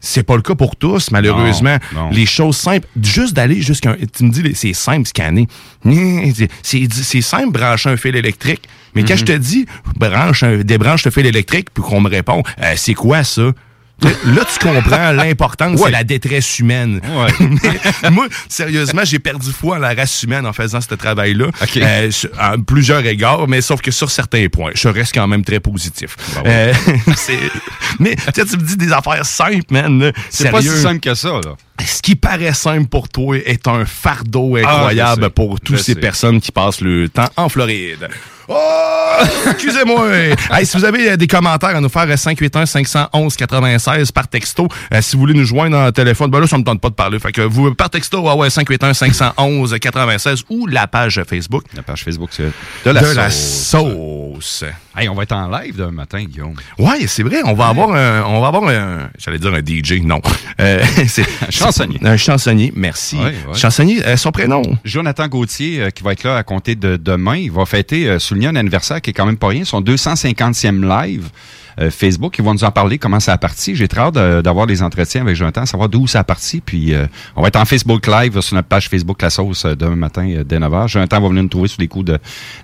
c'est 0.00 0.22
pas 0.22 0.34
le 0.36 0.42
cas 0.42 0.54
pour 0.54 0.76
tous, 0.76 1.10
malheureusement. 1.10 1.76
Non, 1.94 2.04
non. 2.06 2.10
Les 2.10 2.26
choses 2.26 2.56
simples, 2.56 2.88
juste 3.02 3.34
d'aller 3.34 3.60
jusqu'à... 3.60 3.90
un- 3.90 3.96
Tu 4.16 4.24
me 4.24 4.30
dis, 4.30 4.54
c'est 4.54 4.72
simple, 4.72 5.06
scanner. 5.06 5.46
C'est- 6.62 7.20
simple, 7.20 7.52
brancher 7.52 7.90
un 7.90 7.96
fil 7.96 8.16
électrique. 8.16 8.62
Mais 8.94 9.02
quand 9.04 9.12
Mhm. 9.14 9.18
je 9.20 9.24
te 9.24 9.32
dis, 9.32 9.66
branche 9.96 10.42
un- 10.42 10.58
débranche 10.58 11.04
le 11.04 11.10
fil 11.10 11.26
électrique, 11.26 11.68
puis 11.72 11.82
qu'on 11.82 12.00
me 12.00 12.08
répond, 12.08 12.42
Euh, 12.62 12.72
c'est 12.76 12.94
quoi 12.94 13.22
ça? 13.24 13.52
Là, 14.02 14.42
tu 14.52 14.58
comprends 14.66 15.12
l'importance, 15.12 15.78
Ouais. 15.78 15.86
c'est 15.86 15.90
la 15.92 16.04
détresse 16.04 16.58
humaine. 16.58 17.00
Mais 18.02 18.10
moi, 18.10 18.26
sérieusement, 18.48 19.02
j'ai 19.04 19.18
perdu 19.18 19.50
foi 19.52 19.76
en 19.76 19.78
la 19.78 19.94
race 19.94 20.22
humaine 20.22 20.46
en 20.46 20.52
faisant 20.52 20.80
ce 20.80 20.94
travail-là. 20.94 21.46
Euh, 21.76 22.10
à 22.38 22.54
plusieurs 22.58 23.04
égards, 23.06 23.46
mais 23.48 23.60
sauf 23.60 23.80
que 23.80 23.90
sur 23.90 24.10
certains 24.10 24.46
points, 24.48 24.72
je 24.74 24.88
reste 24.88 25.14
quand 25.14 25.26
même 25.28 25.44
très 25.44 25.60
positif. 25.60 26.16
Euh, 26.46 26.72
c'est- 27.16 27.38
mais 27.98 28.16
tu 28.34 28.40
me 28.40 28.62
dis 28.62 28.76
des 28.76 28.92
affaires 28.92 29.24
simples, 29.24 29.64
man. 29.70 30.12
C'est 30.30 30.50
pas 30.50 30.62
si 30.62 30.68
simple 30.68 31.00
que 31.00 31.14
ça, 31.14 31.28
là. 31.44 31.54
Ce 31.84 32.02
qui 32.02 32.14
paraît 32.14 32.52
simple 32.52 32.88
pour 32.88 33.08
toi 33.08 33.36
est 33.38 33.66
un 33.66 33.84
fardeau 33.86 34.56
Ah, 34.56 34.60
incroyable 34.74 35.30
pour 35.30 35.60
toutes 35.60 35.78
ces 35.78 35.94
personnes 35.94 36.40
qui 36.40 36.52
passent 36.52 36.80
le 36.82 37.08
temps 37.08 37.28
en 37.36 37.48
Floride. 37.48 38.08
Oh! 38.50 39.16
Excusez-moi. 39.50 40.08
Hey, 40.50 40.66
si 40.66 40.76
vous 40.76 40.84
avez 40.84 41.12
euh, 41.12 41.16
des 41.16 41.28
commentaires 41.28 41.76
à 41.76 41.80
nous 41.80 41.88
faire, 41.88 42.06
581-511-96 42.06 44.12
par 44.12 44.26
texto. 44.26 44.66
Euh, 44.92 45.00
si 45.00 45.14
vous 45.14 45.20
voulez 45.20 45.34
nous 45.34 45.44
joindre 45.44 45.78
en 45.78 45.92
téléphone, 45.92 46.28
ben 46.30 46.40
là, 46.40 46.46
ça 46.46 46.56
me 46.58 46.64
tente 46.64 46.80
pas 46.80 46.88
de 46.88 46.94
parler. 46.94 47.20
Fait 47.20 47.30
que 47.30 47.42
vous, 47.42 47.72
par 47.74 47.90
texto, 47.90 48.28
ah 48.28 48.34
ouais, 48.34 48.48
581-511-96 48.48 50.42
ou 50.50 50.66
la 50.66 50.88
page 50.88 51.22
Facebook. 51.28 51.64
La 51.74 51.82
page 51.82 52.02
Facebook, 52.04 52.30
c'est 52.32 52.50
de 52.84 52.90
la 52.90 53.30
sauce. 53.30 54.40
sauce. 54.40 54.64
Hey, 55.00 55.08
on 55.08 55.14
va 55.14 55.22
être 55.22 55.32
en 55.32 55.48
live 55.48 55.76
demain 55.78 55.92
matin, 55.92 56.22
Guillaume. 56.22 56.56
Ouais, 56.78 57.06
c'est 57.06 57.22
vrai. 57.22 57.38
On 57.46 57.54
va 57.54 57.68
avoir 57.68 57.90
un, 57.90 58.22
on 58.24 58.38
va 58.42 58.48
avoir 58.48 58.68
un, 58.68 59.08
j'allais 59.16 59.38
dire 59.38 59.54
un 59.54 59.60
DJ, 59.60 60.02
non. 60.02 60.20
Euh, 60.60 60.84
c'est 61.08 61.24
chansonnier. 61.48 61.98
Un 62.04 62.18
chansonnier, 62.18 62.70
merci. 62.76 63.16
Ouais, 63.16 63.34
ouais. 63.48 63.54
Chansonnier, 63.54 64.04
euh, 64.04 64.18
son 64.18 64.30
prénom? 64.30 64.60
Jonathan 64.84 65.26
Gauthier, 65.26 65.80
euh, 65.80 65.88
qui 65.88 66.02
va 66.02 66.12
être 66.12 66.24
là 66.24 66.36
à 66.36 66.42
compter 66.42 66.74
de 66.74 66.98
demain, 66.98 67.36
il 67.36 67.50
va 67.50 67.64
fêter, 67.64 68.18
souligner 68.18 68.48
un 68.48 68.56
anniversaire 68.56 69.00
qui 69.00 69.08
est 69.08 69.12
quand 69.14 69.24
même 69.24 69.38
pas 69.38 69.48
rien, 69.48 69.64
son 69.64 69.80
250e 69.80 70.86
live. 70.86 71.30
Euh, 71.80 71.90
Facebook, 71.90 72.36
ils 72.38 72.44
vont 72.44 72.52
nous 72.52 72.64
en 72.64 72.70
parler, 72.70 72.98
comment 72.98 73.20
ça 73.20 73.32
a 73.32 73.38
parti. 73.38 73.74
J'ai 73.74 73.88
très 73.88 74.00
hâte 74.00 74.14
d'avoir 74.14 74.66
des 74.66 74.82
entretiens 74.82 75.22
avec 75.22 75.36
Jonathan, 75.36 75.64
savoir 75.66 75.88
d'où 75.88 76.06
ça 76.06 76.20
a 76.20 76.24
parti. 76.24 76.60
Puis 76.64 76.94
euh, 76.94 77.06
on 77.36 77.42
va 77.42 77.48
être 77.48 77.56
en 77.56 77.64
Facebook 77.64 78.06
Live 78.06 78.40
sur 78.40 78.54
notre 78.56 78.68
page 78.68 78.88
Facebook 78.88 79.20
La 79.22 79.30
Sauce 79.30 79.64
euh, 79.64 79.74
demain 79.74 79.96
matin 79.96 80.28
euh, 80.28 80.44
dès 80.44 80.58
9h. 80.58 80.88
Jonathan 80.88 81.20
va 81.20 81.28
venir 81.28 81.42
nous 81.42 81.48
trouver 81.48 81.68
sous 81.68 81.80
les 81.80 81.88
coups 81.88 82.04
de, 82.06 82.18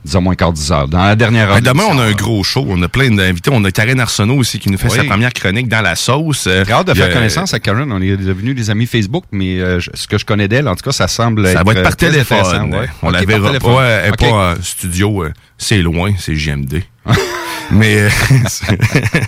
disons, 0.04 0.20
moins 0.20 0.34
quart 0.34 0.52
10 0.52 0.72
heures. 0.72 0.88
Dans 0.88 1.02
la 1.04 1.16
dernière 1.16 1.48
heure. 1.50 1.56
Ben, 1.56 1.62
demain, 1.64 1.82
d'émission, 1.84 1.96
on 1.96 1.98
a 2.00 2.04
un 2.06 2.12
gros 2.12 2.42
show. 2.44 2.64
On 2.68 2.82
a 2.82 2.88
plein 2.88 3.10
d'invités. 3.10 3.50
On 3.52 3.64
a 3.64 3.70
Karen 3.70 3.98
Arsenault 4.00 4.36
aussi 4.36 4.58
qui 4.58 4.70
nous 4.70 4.78
fait 4.78 4.88
Oui. 4.90 4.96
sa 4.96 5.04
première 5.04 5.32
chronique 5.32 5.68
dans 5.68 5.82
la 5.82 5.96
sauce. 5.96 6.44
J'ai 6.66 6.72
hâte 6.72 6.86
de 6.88 6.94
faire 6.94 7.12
connaissance 7.12 7.52
avec 7.52 7.62
Karen. 7.64 7.90
On 7.90 8.00
est 8.02 8.16
devenus 8.16 8.54
des 8.54 8.70
amis 8.70 8.86
Facebook, 8.86 9.24
mais 9.32 9.60
euh, 9.60 9.80
je- 9.80 9.90
ce 9.94 10.06
que 10.06 10.18
je 10.18 10.24
connais 10.24 10.48
d'elle, 10.48 10.68
en 10.68 10.74
tout 10.76 10.82
cas, 10.84 10.92
ça 10.92 11.08
semble 11.08 11.46
Ça 11.46 11.62
va 11.64 11.72
être 11.72 11.82
par 11.82 11.96
très 11.96 12.10
téléphone. 12.10 12.74
ouais. 12.74 12.88
On 13.02 13.08
Ok, 13.08 13.14
la 13.14 13.24
verra 13.24 13.52
pas. 13.58 13.84
Elle 13.84 14.06
est 14.06 14.10
Ok. 14.10 14.18
pas 14.30 14.52
en 14.52 14.62
studio. 14.62 15.24
C'est 15.58 15.78
loin, 15.78 16.12
c'est 16.18 16.34
JMD. 16.34 16.82
Mais 17.70 17.98
euh, 17.98 18.08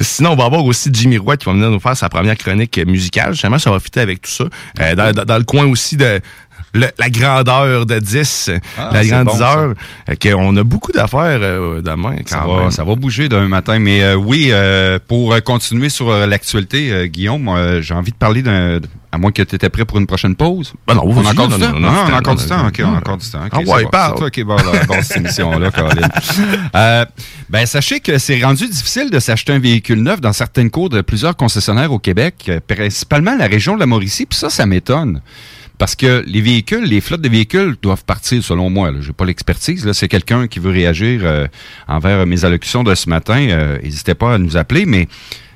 sinon, 0.00 0.32
on 0.32 0.36
va 0.36 0.44
avoir 0.44 0.64
aussi 0.64 0.90
Jimmy 0.92 1.18
Roy 1.18 1.36
qui 1.36 1.46
va 1.46 1.52
venir 1.52 1.70
nous 1.70 1.80
faire 1.80 1.96
sa 1.96 2.08
première 2.08 2.36
chronique 2.36 2.78
musicale. 2.86 3.32
Justement, 3.32 3.58
ça 3.58 3.70
va 3.70 3.80
fitter 3.80 4.00
avec 4.00 4.22
tout 4.22 4.30
ça. 4.30 4.44
Euh, 4.80 4.94
dans, 4.94 5.12
dans- 5.12 5.24
dans 5.24 5.38
le 5.38 5.44
coin 5.44 5.66
aussi 5.66 5.96
de 5.96 6.20
le- 6.74 6.88
la 6.98 7.10
grandeur 7.10 7.84
de 7.84 7.98
10, 7.98 8.50
Ah, 8.78 8.90
la 8.92 9.02
c'est 9.02 9.08
grande 9.10 9.24
bon, 9.26 9.34
10 9.34 9.42
heures. 9.42 9.74
Euh, 10.08 10.14
qu'on 10.20 10.56
a 10.56 10.62
beaucoup 10.64 10.92
d'affaires 10.92 11.40
euh, 11.42 11.82
demain 11.82 12.16
Ça 12.26 12.44
va, 12.46 12.70
ça 12.70 12.84
va 12.84 12.94
bouger 12.94 13.28
d'un 13.28 13.46
matin. 13.48 13.78
Mais 13.78 14.02
euh, 14.02 14.14
oui, 14.14 14.48
euh, 14.50 14.98
pour 15.06 15.34
continuer 15.42 15.90
sur 15.90 16.10
l'actualité, 16.26 17.08
Guillaume, 17.10 17.50
j'ai 17.80 17.94
envie 17.94 18.12
de 18.12 18.16
parler 18.16 18.42
d'un... 18.42 18.80
À 19.14 19.18
moins 19.18 19.30
que 19.30 19.42
tu 19.42 19.54
étais 19.54 19.68
prêt 19.68 19.84
pour 19.84 19.98
une 19.98 20.06
prochaine 20.06 20.34
pause. 20.34 20.72
Ben 20.86 20.94
non, 20.94 21.02
on 21.04 21.24
a 21.26 21.30
encore 21.32 21.48
du 21.48 21.58
temps? 21.58 21.72
on 21.76 21.84
a 21.84 22.16
encore 22.16 22.34
du 22.34 22.46
temps? 22.46 22.66
OK, 22.66 22.80
on 22.82 22.94
a 22.94 22.96
encore 22.96 23.18
du 23.18 23.30
temps. 23.30 23.40
Ah 23.50 23.58
ouais, 23.60 23.84
parle. 23.92 24.12
C'est 24.14 24.18
toi 24.20 24.30
qui 24.30 24.42
va 24.42 24.54
avoir 24.54 25.04
cette 25.04 25.18
émission-là, 25.18 25.70
Colin. 25.70 26.08
Euh, 26.74 27.04
ben, 27.50 27.66
sachez 27.66 28.00
que 28.00 28.16
c'est 28.16 28.42
rendu 28.42 28.66
difficile 28.66 29.10
de 29.10 29.18
s'acheter 29.20 29.52
un 29.52 29.58
véhicule 29.58 30.02
neuf 30.02 30.20
dans 30.22 30.32
certaines 30.32 30.70
cours 30.70 30.88
de 30.88 31.02
plusieurs 31.02 31.36
concessionnaires 31.36 31.92
au 31.92 31.98
Québec, 31.98 32.46
euh, 32.48 32.60
principalement 32.66 33.36
la 33.36 33.46
région 33.46 33.74
de 33.74 33.80
la 33.80 33.86
Mauricie. 33.86 34.24
Puis 34.24 34.38
ça, 34.38 34.48
ça 34.48 34.64
m'étonne. 34.64 35.20
Parce 35.76 35.94
que 35.96 36.22
les 36.26 36.40
véhicules, 36.40 36.84
les 36.84 37.00
flottes 37.00 37.20
de 37.20 37.28
véhicules 37.28 37.76
doivent 37.82 38.04
partir, 38.04 38.42
selon 38.42 38.70
moi. 38.70 38.90
Je 39.00 39.08
n'ai 39.08 39.12
pas 39.12 39.24
l'expertise. 39.26 39.84
Là, 39.84 39.92
c'est 39.92 40.08
quelqu'un 40.08 40.46
qui 40.46 40.58
veut 40.58 40.70
réagir 40.70 41.20
euh, 41.24 41.46
envers 41.88 42.24
mes 42.24 42.44
allocutions 42.44 42.82
de 42.84 42.94
ce 42.94 43.08
matin. 43.10 43.48
euh, 43.50 43.78
N'hésitez 43.82 44.14
pas 44.14 44.34
à 44.34 44.38
nous 44.38 44.56
appeler, 44.56 44.86
mais 44.86 45.08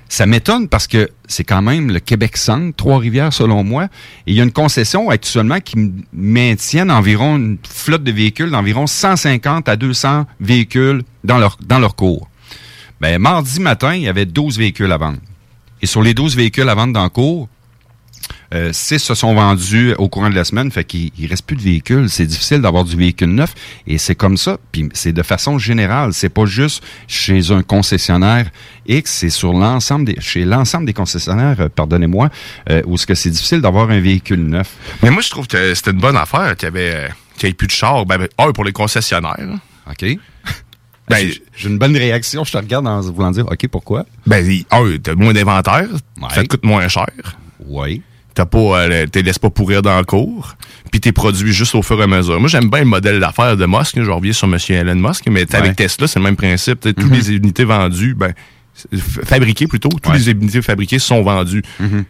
ça 0.08 0.24
m'étonne 0.26 0.68
parce 0.68 0.86
que 0.86 1.10
c'est 1.26 1.42
quand 1.44 1.62
même 1.62 1.90
le 1.90 1.98
Québec 2.00 2.36
Centre, 2.36 2.74
Trois-Rivières, 2.76 3.32
selon 3.32 3.64
moi. 3.64 3.84
Et 4.26 4.32
il 4.32 4.34
y 4.34 4.40
a 4.40 4.44
une 4.44 4.52
concession 4.52 5.10
actuellement 5.10 5.58
qui 5.60 5.76
m- 5.76 6.02
maintiennent 6.12 6.90
environ 6.92 7.36
une 7.36 7.58
flotte 7.68 8.04
de 8.04 8.12
véhicules 8.12 8.50
d'environ 8.50 8.86
150 8.86 9.68
à 9.68 9.76
200 9.76 10.26
véhicules 10.40 11.02
dans 11.24 11.38
leur, 11.38 11.58
dans 11.64 11.78
leur 11.80 11.96
cours. 11.96 12.28
Ben, 13.00 13.18
mardi 13.18 13.60
matin, 13.60 13.94
il 13.94 14.02
y 14.02 14.08
avait 14.08 14.26
12 14.26 14.58
véhicules 14.58 14.90
à 14.92 14.96
vendre. 14.96 15.18
Et 15.82 15.86
sur 15.86 16.02
les 16.02 16.14
12 16.14 16.36
véhicules 16.36 16.68
à 16.68 16.74
vendre 16.74 16.92
dans 16.92 17.02
le 17.04 17.10
cours, 17.10 17.48
euh, 18.54 18.72
6 18.72 18.98
se 18.98 19.14
sont 19.14 19.34
vendus 19.34 19.94
au 19.98 20.08
courant 20.08 20.30
de 20.30 20.34
la 20.34 20.44
semaine, 20.44 20.70
fait 20.70 20.84
qu'il 20.84 21.10
il 21.18 21.26
reste 21.26 21.44
plus 21.46 21.56
de 21.56 21.62
véhicules. 21.62 22.08
C'est 22.08 22.26
difficile 22.26 22.60
d'avoir 22.60 22.84
du 22.84 22.96
véhicule 22.96 23.30
neuf 23.30 23.54
et 23.86 23.98
c'est 23.98 24.14
comme 24.14 24.36
ça. 24.36 24.58
Puis 24.72 24.88
c'est 24.92 25.12
de 25.12 25.22
façon 25.22 25.58
générale. 25.58 26.12
C'est 26.12 26.28
pas 26.28 26.46
juste 26.46 26.82
chez 27.08 27.50
un 27.50 27.62
concessionnaire 27.62 28.50
X, 28.88 29.10
c'est 29.10 29.30
sur 29.30 29.52
l'ensemble 29.52 30.04
des, 30.04 30.20
chez 30.20 30.44
l'ensemble 30.44 30.86
des 30.86 30.92
concessionnaires, 30.92 31.56
euh, 31.60 31.68
pardonnez-moi, 31.68 32.30
euh, 32.70 32.82
où 32.86 32.94
est-ce 32.94 33.06
que 33.06 33.14
c'est 33.16 33.30
difficile 33.30 33.60
d'avoir 33.60 33.90
un 33.90 34.00
véhicule 34.00 34.44
neuf. 34.44 34.74
Mais 35.02 35.10
moi, 35.10 35.22
je 35.22 35.30
trouve 35.30 35.46
que 35.48 35.74
c'était 35.74 35.90
une 35.90 36.00
bonne 36.00 36.16
affaire 36.16 36.54
qu'il 36.56 36.66
y 36.66 36.68
avait, 36.68 36.94
euh, 36.94 37.08
qu'il 37.36 37.48
y 37.48 37.50
ait 37.50 37.54
plus 37.54 37.66
de 37.66 37.72
chars. 37.72 38.06
Ben, 38.06 38.28
un, 38.38 38.52
pour 38.52 38.64
les 38.64 38.72
concessionnaires. 38.72 39.58
OK. 39.90 40.04
Ben, 41.08 41.16
J'ai- 41.28 41.42
J'ai 41.56 41.68
une 41.68 41.78
bonne 41.78 41.96
réaction. 41.96 42.44
Je 42.44 42.52
te 42.52 42.56
regarde 42.58 42.86
en 42.86 43.00
voulant 43.00 43.30
dire, 43.30 43.46
OK, 43.46 43.66
pourquoi? 43.68 44.06
Ben, 44.26 44.44
un, 44.70 44.96
t'as 45.02 45.14
moins 45.14 45.32
d'inventaire. 45.32 45.88
Ouais. 46.20 46.28
Ça 46.34 46.42
te 46.42 46.48
coûte 46.48 46.64
moins 46.64 46.86
cher. 46.88 47.06
Oui. 47.64 48.02
T'as 48.36 48.44
pas, 48.44 48.58
euh, 48.58 49.06
t'es 49.06 49.22
laisses 49.22 49.38
pas 49.38 49.48
pourrir 49.48 49.80
dans 49.80 49.96
le 49.98 50.04
cours. 50.04 50.56
Puis 50.92 51.00
t'es 51.00 51.10
produit 51.10 51.52
juste 51.54 51.74
au 51.74 51.80
fur 51.82 51.98
et 51.98 52.02
à 52.04 52.06
mesure. 52.06 52.38
Moi, 52.38 52.48
j'aime 52.50 52.68
bien 52.68 52.80
le 52.80 52.84
modèle 52.84 53.18
d'affaires 53.18 53.56
de 53.56 53.64
Musk. 53.66 53.96
Je 54.00 54.10
reviens 54.10 54.32
sur 54.34 54.46
M. 54.46 54.58
Elon 54.68 54.94
Musk. 55.08 55.24
Mais 55.30 55.40
Ouais. 55.40 55.54
avec 55.56 55.74
Tesla, 55.76 56.06
c'est 56.06 56.18
le 56.18 56.24
même 56.24 56.36
principe. 56.36 56.84
Mhm. 56.84 56.92
Toutes 56.94 57.10
les 57.12 57.32
unités 57.32 57.64
vendues, 57.64 58.14
ben, 58.14 58.34
fabriquées 59.24 59.66
plutôt, 59.66 59.88
toutes 59.88 60.06
Ouais. 60.08 60.18
les 60.18 60.30
unités 60.30 60.62
fabriquées 60.62 60.98
sont 60.98 61.22
vendues. 61.22 61.62
Mhm. 61.80 61.88
Puis 61.88 62.06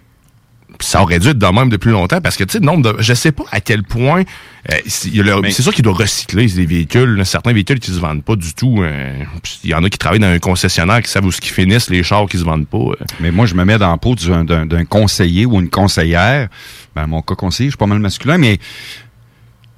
ça 0.80 1.02
aurait 1.02 1.18
dû 1.18 1.28
être 1.28 1.38
de 1.38 1.46
même 1.46 1.68
depuis 1.70 1.90
longtemps 1.90 2.20
parce 2.20 2.36
que, 2.36 2.44
tu 2.44 2.52
sais, 2.52 2.58
le 2.58 2.66
nombre 2.66 2.92
de. 2.92 3.02
Je 3.02 3.14
sais 3.14 3.32
pas 3.32 3.44
à 3.50 3.60
quel 3.60 3.82
point. 3.82 4.24
euh, 4.70 4.76
c'est 4.86 5.62
sûr 5.62 5.72
qu'il 5.72 5.84
doit 5.84 5.94
recycler 5.94 6.46
des 6.46 6.66
véhicules. 6.66 7.16
là. 7.16 7.24
certains 7.24 7.52
véhicules 7.52 7.78
qui 7.80 7.90
se 7.92 7.98
vendent 7.98 8.22
pas 8.24 8.36
du 8.36 8.52
tout. 8.52 8.82
euh, 8.82 9.22
Il 9.64 9.70
y 9.70 9.74
en 9.74 9.82
a 9.84 9.88
qui 9.88 9.96
travaillent 9.98 10.18
dans 10.20 10.26
un 10.26 10.38
concessionnaire 10.38 11.00
qui 11.02 11.10
savent 11.10 11.24
où 11.24 11.32
ce 11.32 11.40
qu'ils 11.40 11.52
finissent, 11.54 11.88
les 11.88 12.02
chars 12.02 12.26
qui 12.26 12.36
se 12.38 12.44
vendent 12.44 12.66
pas. 12.66 12.76
euh. 12.78 12.94
Mais 13.20 13.30
moi, 13.30 13.46
je 13.46 13.54
me 13.54 13.64
mets 13.64 13.78
dans 13.78 13.90
la 13.90 13.96
peau 13.96 14.14
d'un- 14.14 14.84
conseiller 14.84 15.46
ou 15.46 15.60
une 15.60 15.70
conseillère. 15.70 16.48
Ben, 16.94 17.06
mon 17.06 17.22
cas 17.22 17.34
conseiller, 17.34 17.68
je 17.68 17.72
suis 17.72 17.78
pas 17.78 17.86
mal 17.86 17.98
masculin, 18.00 18.36
mais 18.38 18.58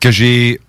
que 0.01 0.11
j'ai, 0.11 0.61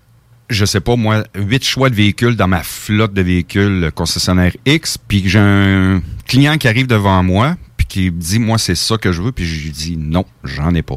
je 0.48 0.64
sais 0.64 0.80
pas, 0.80 0.96
moi, 0.96 1.24
huit 1.36 1.64
choix 1.64 1.90
de 1.90 1.94
véhicules 1.94 2.36
dans 2.36 2.48
ma 2.48 2.62
flotte 2.62 3.14
de 3.14 3.22
véhicules 3.22 3.90
concessionnaire 3.94 4.52
X, 4.66 4.98
puis 4.98 5.22
que 5.22 5.28
j'ai 5.28 5.38
un 5.38 6.02
client 6.26 6.58
qui 6.58 6.68
arrive 6.68 6.86
devant 6.86 7.22
moi, 7.22 7.56
qui 7.90 8.10
dit, 8.10 8.38
moi, 8.38 8.56
c'est 8.56 8.74
ça 8.74 8.96
que 8.96 9.12
je 9.12 9.20
veux, 9.20 9.32
puis 9.32 9.44
je 9.44 9.64
lui 9.64 9.70
dis, 9.70 9.96
non, 9.98 10.24
j'en 10.44 10.74
ai 10.74 10.82
pas. 10.82 10.96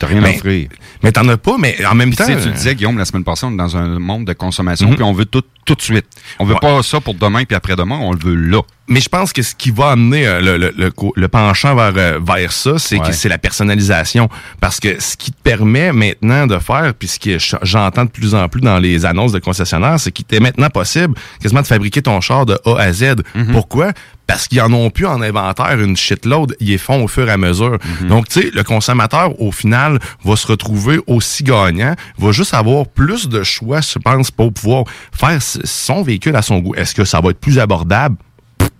T'as 0.00 0.08
rien 0.08 0.18
à 0.18 0.22
Mais- 0.22 0.34
offrir. 0.36 0.68
Mais 1.04 1.12
t'en 1.12 1.28
as 1.28 1.36
pas, 1.36 1.56
mais 1.58 1.76
en 1.86 1.94
même 1.94 2.08
Puis 2.08 2.16
temps. 2.16 2.26
tu 2.26 2.32
sais, 2.32 2.42
tu 2.42 2.48
euh, 2.48 2.52
disais, 2.52 2.74
Guillaume, 2.74 2.98
la 2.98 3.04
semaine 3.04 3.22
passée, 3.22 3.46
on 3.46 3.52
est 3.52 3.56
dans 3.56 3.76
un 3.76 4.00
monde 4.00 4.24
de 4.24 4.32
consommation, 4.32 4.88
Mhm. 4.88 4.94
puis 4.96 5.04
on 5.04 5.12
veut 5.12 5.26
tout 5.26 5.42
tout 5.64 5.76
de 5.76 5.82
suite. 5.82 6.06
On 6.40 6.44
veut 6.44 6.54
Ouais. 6.54 6.60
pas 6.60 6.82
ça 6.82 7.00
pour 7.00 7.14
demain 7.14 7.44
puis 7.44 7.54
après-demain, 7.54 7.96
on 7.96 8.10
le 8.12 8.18
veut 8.18 8.34
là. 8.34 8.62
Mais 8.88 9.00
je 9.00 9.08
pense 9.08 9.32
que 9.32 9.42
ce 9.42 9.54
qui 9.54 9.70
va 9.70 9.90
amener 9.92 10.26
euh, 10.26 10.40
le, 10.40 10.56
le, 10.58 10.72
le, 10.76 10.92
le 11.14 11.28
penchant 11.28 11.74
vers, 11.74 11.92
euh, 11.96 12.20
vers 12.24 12.52
ça, 12.52 12.78
c'est 12.78 12.98
Ouais. 12.98 13.06
que 13.08 13.12
c'est 13.12 13.28
la 13.28 13.38
personnalisation. 13.38 14.28
Parce 14.60 14.80
que 14.80 15.00
ce 15.00 15.16
qui 15.16 15.30
te 15.32 15.40
permet 15.42 15.92
maintenant 15.92 16.46
de 16.46 16.58
faire, 16.58 16.92
puis 16.98 17.08
ce 17.08 17.18
que 17.18 17.38
j'entends 17.62 18.04
de 18.04 18.10
plus 18.10 18.34
en 18.34 18.48
plus 18.48 18.60
dans 18.60 18.78
les 18.78 19.06
annonces 19.06 19.32
de 19.32 19.38
concessionnaires, 19.38 19.98
c'est 20.00 20.10
qu'il 20.12 20.24
est 20.30 20.40
maintenant 20.40 20.68
possible 20.68 21.14
quasiment 21.40 21.62
de 21.62 21.66
fabriquer 21.66 22.02
ton 22.02 22.20
char 22.20 22.44
de 22.44 22.58
A 22.66 22.76
à 22.80 22.92
Z. 22.92 23.14
Pourquoi? 23.52 23.92
Parce 24.26 24.46
qu'ils 24.48 24.60
en 24.62 24.72
ont 24.72 24.88
plus 24.90 25.06
en 25.06 25.20
inventaire 25.20 25.78
une 25.80 25.96
shitload, 25.96 26.56
ils 26.60 26.68
les 26.68 26.78
font 26.78 27.02
au 27.04 27.08
fur 27.08 27.28
et 27.28 27.32
à 27.32 27.36
mesure. 27.36 27.78
Donc, 28.08 28.28
tu 28.28 28.40
sais, 28.42 28.50
le 28.52 28.62
consommateur, 28.64 29.40
au 29.40 29.52
final, 29.52 29.98
va 30.24 30.36
se 30.36 30.46
retrouver 30.46 30.98
aussi 31.06 31.42
gagnant, 31.44 31.94
va 32.18 32.32
juste 32.32 32.54
avoir 32.54 32.86
plus 32.88 33.28
de 33.28 33.42
choix, 33.42 33.80
je 33.80 33.98
pense, 33.98 34.30
pour 34.30 34.52
pouvoir 34.52 34.84
faire 35.12 35.38
son 35.40 36.02
véhicule 36.02 36.36
à 36.36 36.42
son 36.42 36.58
goût. 36.60 36.74
Est-ce 36.74 36.94
que 36.94 37.04
ça 37.04 37.20
va 37.20 37.30
être 37.30 37.40
plus 37.40 37.58
abordable? 37.58 38.16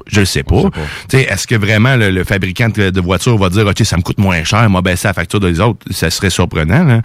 Je 0.07 0.21
le 0.21 0.27
sais 0.27 0.43
pas. 0.43 0.63
Tu 1.09 1.19
sais, 1.19 1.23
Est-ce 1.23 1.47
que 1.47 1.55
vraiment 1.55 1.97
le, 1.97 2.11
le 2.11 2.25
fabricant 2.25 2.69
de, 2.69 2.91
de 2.91 3.01
voiture 3.01 3.37
va 3.39 3.49
dire 3.49 3.67
OK, 3.67 3.79
ça 3.85 3.97
me 3.97 4.03
coûte 4.03 4.19
moins 4.19 4.43
cher, 4.45 4.69
m'a 4.71 4.81
baissé 4.83 5.09
la 5.09 5.15
facture 5.15 5.41
des 5.41 5.61
autres? 5.61 5.81
Ça 5.91 6.11
serait 6.11 6.31
surprenant. 6.31 6.85
Là. 6.85 7.01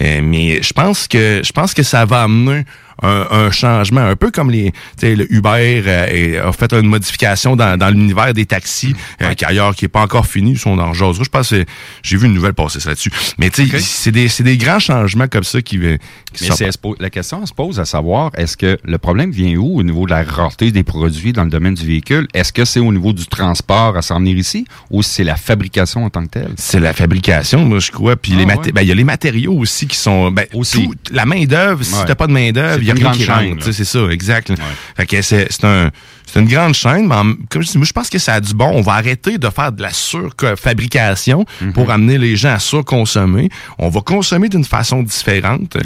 Euh, 0.00 0.20
mais 0.22 0.62
je 0.62 0.72
pense 0.72 1.08
que 1.08 1.40
je 1.44 1.52
pense 1.52 1.74
que 1.74 1.82
ça 1.82 2.04
va 2.04 2.22
amener 2.22 2.64
un, 3.02 3.26
un 3.30 3.50
changement, 3.50 4.00
un 4.02 4.16
peu 4.16 4.30
comme 4.30 4.50
les 4.50 4.72
tu 4.72 4.78
sais, 4.98 5.16
le 5.16 5.32
Uber 5.32 5.82
euh, 5.86 6.06
et 6.10 6.38
a 6.38 6.52
fait 6.52 6.72
une 6.72 6.86
modification 6.86 7.56
dans, 7.56 7.76
dans 7.78 7.88
l'univers 7.90 8.32
des 8.34 8.46
taxis, 8.46 8.94
euh, 9.22 9.34
qui 9.34 9.44
ailleurs 9.44 9.74
qui 9.74 9.84
est 9.86 9.88
pas 9.88 10.02
encore 10.02 10.26
fini, 10.26 10.56
son 10.56 10.78
en 10.78 10.92
jasera. 10.92 11.24
Je 11.24 11.28
pense 11.30 11.50
que 11.50 11.64
j'ai 12.02 12.16
vu 12.16 12.26
une 12.26 12.34
nouvelle 12.34 12.54
passer 12.54 12.78
là-dessus. 12.86 13.10
Mais 13.38 13.50
tu 13.50 13.66
sais, 13.68 13.78
c'est 13.80 14.12
des, 14.12 14.28
c'est 14.28 14.42
des 14.42 14.56
grands 14.56 14.78
changements 14.78 15.28
comme 15.28 15.44
ça 15.44 15.62
qui, 15.62 15.78
euh, 15.78 15.96
qui 16.32 16.44
Mais 16.48 16.70
sont- 16.70 16.94
la 17.00 17.10
question 17.10 17.44
se 17.46 17.52
pose 17.52 17.80
à 17.80 17.84
savoir, 17.84 18.30
est-ce 18.36 18.56
que 18.56 18.78
le 18.84 18.98
problème 18.98 19.30
vient 19.30 19.54
où 19.56 19.78
au 19.78 19.82
niveau 19.82 20.04
de 20.06 20.10
la 20.10 20.22
rareté 20.22 20.70
des 20.70 20.82
produits 20.82 21.32
dans 21.32 21.44
le 21.44 21.50
domaine 21.50 21.74
du 21.74 21.86
véhicule? 21.86 22.26
Est-ce 22.34 22.52
que 22.52 22.64
c'est 22.64 22.80
au 22.80 22.92
niveau 22.92 23.12
du 23.12 23.26
transport 23.26 23.96
à 23.96 24.02
s'en 24.02 24.18
venir 24.18 24.36
ici 24.36 24.64
ou 24.90 25.02
c'est 25.02 25.24
la 25.24 25.36
fabrication 25.36 26.04
en 26.04 26.10
tant 26.10 26.22
que 26.24 26.30
telle? 26.30 26.52
C'est 26.56 26.80
la 26.80 26.92
fabrication, 26.92 27.64
moi, 27.64 27.78
je 27.78 27.90
crois. 27.90 28.16
Puis 28.16 28.32
les 28.32 28.44
Ah, 28.44 28.56
ouais? 28.56 28.72
ben, 28.72 28.82
il 28.82 28.88
y 28.88 28.92
a 28.92 28.94
les 28.94 29.04
matériaux 29.04 29.54
aussi 29.54 29.86
qui 29.86 29.96
sont. 29.96 30.30
Ben, 30.30 30.46
tout- 30.50 30.94
la 31.12 31.24
main-d'œuvre, 31.26 31.82
si 31.84 31.94
Ouais. 31.94 32.04
t'as 32.06 32.14
pas 32.14 32.26
de 32.26 32.32
main-d'œuvre, 32.32 32.80
y 32.98 33.04
a 33.06 33.10
une 33.12 33.24
grande 33.26 33.58
chaîne, 33.60 33.72
C'est 33.72 33.84
ça, 33.84 34.00
exact. 34.10 34.52
Fait 34.96 35.22
c'est 35.22 35.46
c'est 35.50 35.64
un. 35.64 35.90
C'est 36.32 36.38
une 36.38 36.46
grande 36.48 36.74
chaîne, 36.74 37.08
mais 37.08 37.16
en- 37.16 37.34
comme 37.48 37.60
je 37.60 37.72
dis, 37.72 37.76
moi, 37.78 37.84
je 37.84 37.92
pense 37.92 38.08
que 38.08 38.20
ça 38.20 38.34
a 38.34 38.40
du 38.40 38.54
bon. 38.54 38.70
On 38.72 38.82
va 38.82 38.92
arrêter 38.92 39.36
de 39.36 39.50
faire 39.50 39.72
de 39.72 39.82
la 39.82 39.92
surfabrication 39.92 41.44
Mhm. 41.60 41.72
pour 41.72 41.90
amener 41.90 42.18
les 42.18 42.36
gens 42.36 42.52
à 42.54 42.60
surconsommer. 42.60 43.48
On 43.78 43.88
va 43.88 44.00
consommer 44.00 44.48
d'une 44.48 44.64
façon 44.64 45.02
différente. 45.02 45.76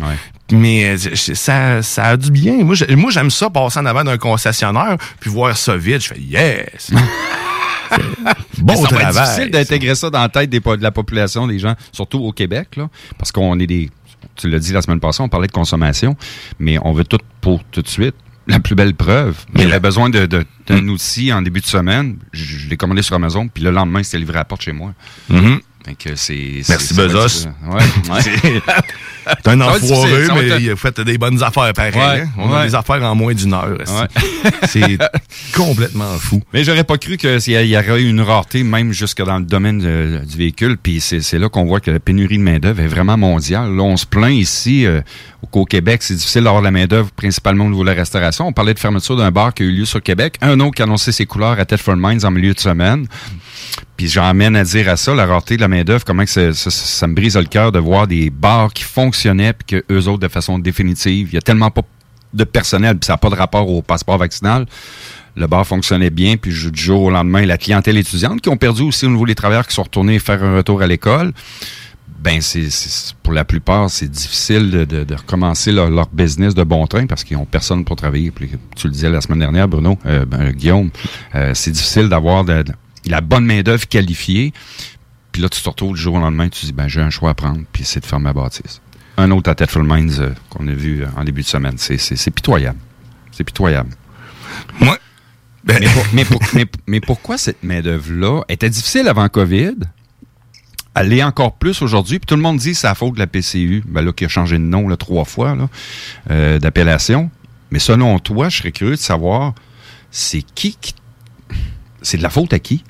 Mais 0.53 0.85
euh, 0.91 1.15
ça, 1.15 1.81
ça 1.81 2.05
a 2.05 2.17
du 2.19 2.31
bien. 2.31 2.63
Moi, 2.63 2.75
j'ai- 2.75 2.95
moi, 2.95 3.11
j'aime 3.11 3.31
ça 3.31 3.49
passer 3.49 3.79
en 3.79 3.87
avant 3.87 4.05
d'un 4.05 4.19
concessionnaire 4.19 4.97
puis 5.19 5.31
voir 5.31 5.57
ça 5.57 5.79
vide. 5.79 6.03
Je 6.03 6.09
fais 6.09 6.21
yes! 6.21 6.91
bon 8.59 8.83
travail. 8.83 9.13
difficile 9.13 9.51
d'intégrer 9.51 9.95
ça 9.95 10.11
dans 10.11 10.21
la 10.21 10.29
tête 10.29 10.51
des 10.51 10.61
de 10.61 10.83
la 10.83 10.91
population, 10.91 11.47
des 11.47 11.59
gens, 11.59 11.75
surtout 11.93 12.19
au 12.19 12.33
Québec, 12.33 12.77
là, 12.77 12.89
parce 13.19 13.33
qu'on 13.33 13.59
est 13.59 13.67
des. 13.67 13.91
Tu 14.37 14.49
l'as 14.49 14.59
dit 14.59 14.73
la 14.73 14.83
semaine 14.83 15.01
passée, 15.01 15.23
on 15.23 15.29
parlait 15.29 15.47
de 15.47 15.53
consommation, 15.53 16.17
mais 16.59 16.79
on 16.83 16.93
veut 16.93 17.05
tout 17.05 17.19
pour 17.41 17.63
tout 17.65 17.83
de 17.83 17.89
suite. 17.89 18.15
La 18.47 18.61
plus 18.61 18.75
belle 18.75 18.95
preuve. 18.95 19.37
Mais 19.55 19.63
il 19.63 19.71
avait 19.71 19.81
besoin 19.81 20.11
de- 20.11 20.27
de- 20.27 20.45
d'un 20.67 20.87
outil 20.89 21.33
en 21.33 21.41
début 21.41 21.61
de 21.61 21.67
semaine. 21.67 22.19
Je, 22.33 22.45
je 22.59 22.69
l'ai 22.69 22.77
commandé 22.77 23.01
sur 23.01 23.15
Amazon, 23.17 23.49
puis 23.49 23.63
le 23.65 23.71
lendemain, 23.71 24.03
c'était 24.03 24.19
livré 24.19 24.37
à 24.37 24.41
la 24.41 24.45
porte 24.45 24.61
chez 24.63 24.73
moi. 24.73 24.93
Mhm. 25.31 25.41
Fait 25.57 25.63
que 25.93 26.17
c'est. 26.17 26.63
Merci, 26.69 26.95
Bezos. 26.95 27.47
Ouais, 27.67 27.83
ouais. 28.11 28.63
T'es 29.43 29.51
un 29.51 29.61
enfoiré, 29.63 30.27
mais 30.35 30.49
être- 30.49 30.61
il 30.61 30.71
a 30.71 30.77
fait 30.77 31.01
des 31.01 31.17
bonnes 31.19 31.43
affaires 31.43 31.73
pareil. 31.73 31.93
Ouais, 31.95 32.21
hein. 32.23 32.29
On 32.39 32.53
a 32.53 32.67
des 32.67 32.75
affaires 32.75 33.03
en 33.03 33.15
moins 33.15 33.33
d'une 33.35 33.55
heure. 33.55 33.79
C'est 34.69 34.99
complètement 35.55 36.19
fou. 36.19 36.43
Mais 36.53 36.63
j'aurais 36.65 36.85
pas 36.85 36.99
cru 36.99 37.17
qu'il 37.17 37.31
y 37.49 37.77
aurait 37.77 38.03
eu 38.03 38.09
une 38.09 38.21
rareté, 38.21 38.63
même 38.65 38.93
jusque 38.93 39.23
dans 39.23 39.39
le 39.39 39.45
domaine 39.45 39.79
de- 39.79 40.21
du 40.27 40.37
véhicule. 40.37 40.77
Puis 40.77 41.01
c'est 41.01 41.39
là 41.39 41.49
qu'on 41.49 41.65
voit 41.65 41.81
que 41.81 41.91
la 41.91 42.01
pénurie 42.01 42.37
de 42.39 42.43
main-d'œuvre 42.43 42.81
est 42.81 42.87
vraiment 42.87 43.17
mondiale. 43.17 43.75
Là, 43.75 43.83
on 43.83 43.97
se 43.97 44.07
plaint 44.07 44.35
ici 44.35 44.85
euh, 44.87 45.01
qu'au 45.51 45.65
Québec, 45.65 46.03
c'est 46.03 46.15
difficile 46.15 46.45
d'avoir 46.45 46.63
la 46.63 46.71
main-d'œuvre, 46.71 47.11
principalement 47.13 47.65
au 47.67 47.71
niveau 47.71 47.83
de 47.83 47.89
la 47.91 47.95
restauration. 47.95 48.47
On 48.49 48.53
parlait 48.53 48.75
de 48.75 48.79
fermeture 48.79 49.17
d'un 49.17 49.31
bar 49.31 49.55
qui 49.55 49.63
a 49.63 49.67
eu 49.67 49.73
lieu 49.73 49.85
sur 49.87 50.03
Québec. 50.03 50.37
Un 50.43 50.61
autre 50.61 50.75
qui 50.77 50.83
a 50.83 50.85
annoncé 50.85 51.13
ses 51.13 51.25
couleurs 51.27 51.59
à 51.59 51.65
Thetford 51.65 51.97
Mines 51.97 52.25
en 52.27 52.31
milieu 52.31 52.53
de 52.53 52.61
semaine. 52.61 53.07
Puis 53.97 54.09
j'emmène 54.09 54.57
à 54.57 54.65
dire 54.65 54.89
à 54.89 54.97
ça, 54.97 55.15
la 55.15 55.27
rareté 55.27 55.57
de 55.57 55.61
la 55.61 55.69
main-d'œuvre, 55.69 56.05
comment 56.05 56.25
que 56.25 56.53
ça, 56.53 57.07
me 57.07 57.15
brise 57.15 57.37
le 57.37 57.45
cœur 57.45 57.73
de 57.73 57.79
voir 57.79 58.07
des 58.07 58.31
bars 58.31 58.73
qui 58.73 58.85
fonctionnaient, 58.85 59.53
puis 59.53 59.79
que 59.79 59.93
eux 59.93 60.09
autres, 60.09 60.21
de 60.21 60.29
façon 60.29 60.59
définitive, 60.59 61.29
il 61.31 61.35
y 61.35 61.39
a 61.39 61.43
tellement 61.43 61.71
pas 61.71 61.83
de 62.33 62.45
personnel, 62.45 62.97
puis 62.99 63.07
ça 63.07 63.15
n'a 63.15 63.19
pas 63.19 63.31
de 63.31 63.37
rapport 63.37 63.69
au 63.69 63.83
passeport 63.83 64.19
vaccinal. 64.19 64.67
Le 65.37 65.47
bar 65.47 65.67
fonctionnait 65.67 66.11
bien, 66.11 66.37
puis 66.37 66.53
du 66.53 66.81
jour 66.81 67.03
au 67.03 67.11
lendemain, 67.11 67.45
la 67.45 67.59
clientèle 67.59 67.97
étudiante 67.97 68.41
qui 68.41 68.49
ont 68.49 68.57
perdu 68.57 68.83
aussi 68.83 69.07
au 69.07 69.11
niveau 69.11 69.27
des 69.27 69.35
travailleurs 69.35 69.67
qui 69.67 69.75
sont 69.75 69.83
retournés 69.83 70.19
faire 70.19 70.43
un 70.43 70.57
retour 70.57 70.83
à 70.83 70.87
l'école. 70.87 71.33
Ben, 72.25 72.41
c'est 72.41 72.69
pour 73.23 73.35
la 73.35 73.45
plupart, 73.45 73.91
c'est 73.91 74.09
difficile 74.09 74.71
de, 74.71 75.15
recommencer 75.15 75.73
leur, 75.73 76.09
business 76.09 76.55
de 76.55 76.63
bon 76.63 76.87
train 76.87 77.07
parce 77.07 77.23
qu'ils 77.23 77.37
ont 77.37 77.45
personne 77.45 77.85
pour 77.85 77.97
travailler. 77.97 78.31
Puis, 78.31 78.51
tu 78.77 78.87
le 78.87 78.93
disais 78.93 79.11
la 79.11 79.21
semaine 79.21 79.41
dernière, 79.41 79.69
Bruno, 79.69 79.99
euh, 80.07 80.25
ben, 80.25 80.51
Guillaume, 80.53 80.91
euh, 81.35 81.51
c'est 81.55 81.71
difficile 81.73 82.09
d'avoir 82.09 82.45
de- 82.45 82.65
la 83.11 83.21
bonne 83.21 83.45
main-d'œuvre 83.45 83.87
qualifiée. 83.89 84.53
Puis 85.33 85.43
là, 85.43 85.49
tu 85.49 85.61
te 85.63 85.69
retrouves 85.69 85.95
du 85.97 86.01
jour 86.01 86.15
au 86.15 86.19
lendemain, 86.21 86.49
tu 86.49 86.61
te 86.61 86.67
dis, 86.67 86.73
ben, 86.73 86.87
j'ai 86.89 87.01
un 87.01 87.11
choix 87.11 87.31
à 87.31 87.35
prendre, 87.35 87.61
puis 87.73 87.85
c'est 87.85 88.01
de 88.01 88.07
faire 88.07 88.21
ma 88.21 88.33
bâtisse. 88.33 88.81
Un 89.17 89.31
autre 89.31 89.51
à 89.51 89.55
Tetford 89.55 89.85
Mines 89.85 90.13
euh, 90.21 90.31
qu'on 90.51 90.67
a 90.69 90.73
vu 90.73 91.03
euh, 91.03 91.07
en 91.17 91.25
début 91.25 91.43
de 91.43 91.47
semaine. 91.47 91.75
C'est- 91.79 92.31
pitoyable. 92.31 92.79
C'est 93.33 93.45
pitoyable. 93.45 93.91
Moi, 94.81 94.97
mais, 95.65 95.81
pour- 95.81 96.07
mais 96.13 96.25
pour- 96.25 96.41
mais- 96.55 96.67
mais 96.87 97.01
pourquoi 97.01 97.39
cette 97.39 97.63
main-d'œuvre-là 97.63 98.43
était 98.49 98.71
difficile 98.71 99.09
avant 99.09 99.29
COVID? 99.29 99.75
Elle 100.97 101.09
l'est 101.09 101.23
encore 101.25 101.55
plus 101.57 101.83
aujourd'hui. 101.83 102.21
Puis 102.21 102.27
tout 102.27 102.37
le 102.37 102.43
monde 102.43 102.59
dit 102.59 102.71
que 102.73 102.77
c'est 102.79 102.87
la 102.87 102.95
faute 102.95 103.15
de 103.15 103.19
la 103.19 103.27
PCU, 103.27 103.83
ben 103.87 104.03
là, 104.03 104.13
qui 104.13 104.25
a 104.25 104.29
changé 104.29 104.57
de 104.59 104.63
nom 104.63 104.89
là, 104.89 104.97
trois 104.97 105.25
fois 105.25 105.57
euh, 106.31 106.59
d'appellation. 106.61 107.31
Mais 107.73 107.81
selon 107.81 108.19
toi, 108.21 108.49
je 108.49 108.59
serais 108.59 108.71
curieux 108.71 108.95
de 108.95 109.01
savoir, 109.01 109.55
c'est 110.13 110.43
qui 110.43 110.77
qui. 110.81 110.95
C'est 112.03 112.19
de 112.19 112.23
la 112.23 112.31
faute 112.31 112.53
à 112.53 112.59
qui? 112.61 112.85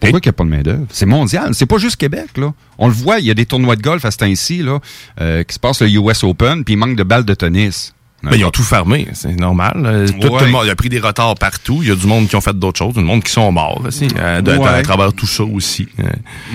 Pourquoi 0.00 0.20
il 0.22 0.26
n'y 0.26 0.28
a 0.28 0.32
pas 0.32 0.44
de 0.44 0.48
main-d'œuvre? 0.48 0.86
C'est 0.90 1.06
mondial. 1.06 1.54
C'est 1.54 1.66
pas 1.66 1.78
juste 1.78 1.96
Québec, 1.96 2.36
là. 2.36 2.52
On 2.78 2.88
le 2.88 2.94
voit, 2.94 3.18
il 3.18 3.26
y 3.26 3.30
a 3.30 3.34
des 3.34 3.46
tournois 3.46 3.76
de 3.76 3.82
golf 3.82 4.04
à 4.04 4.10
ce 4.10 4.16
temps-ci, 4.18 4.62
là, 4.62 4.80
euh, 5.20 5.42
qui 5.44 5.54
se 5.54 5.58
passent 5.58 5.82
le 5.82 5.88
US 5.90 6.24
Open, 6.24 6.64
puis 6.64 6.74
il 6.74 6.76
manque 6.76 6.96
de 6.96 7.02
balles 7.02 7.24
de 7.24 7.34
tennis. 7.34 7.94
Ben, 8.22 8.32
ils 8.36 8.44
ont 8.44 8.50
tout 8.50 8.62
fermé, 8.62 9.08
c'est 9.14 9.34
normal. 9.34 10.06
Tout, 10.20 10.36
le 10.38 10.46
monde 10.50 10.64
il 10.66 10.70
a 10.70 10.74
pris 10.76 10.88
des 10.90 10.98
retards 11.00 11.34
partout. 11.36 11.78
Il 11.82 11.88
y 11.88 11.92
a 11.92 11.94
du 11.94 12.06
monde 12.06 12.28
qui 12.28 12.36
ont 12.36 12.40
fait 12.42 12.58
d'autres 12.58 12.78
choses, 12.78 12.94
du 12.94 13.00
monde 13.00 13.22
qui 13.22 13.32
sont 13.32 13.50
morts 13.50 13.80
aussi, 13.86 14.08
euh, 14.18 14.40
de- 14.42 14.52
à 14.52 14.82
travers 14.82 15.12
tout 15.14 15.26
ça 15.26 15.42
aussi. 15.44 15.88
Euh, 16.00 16.04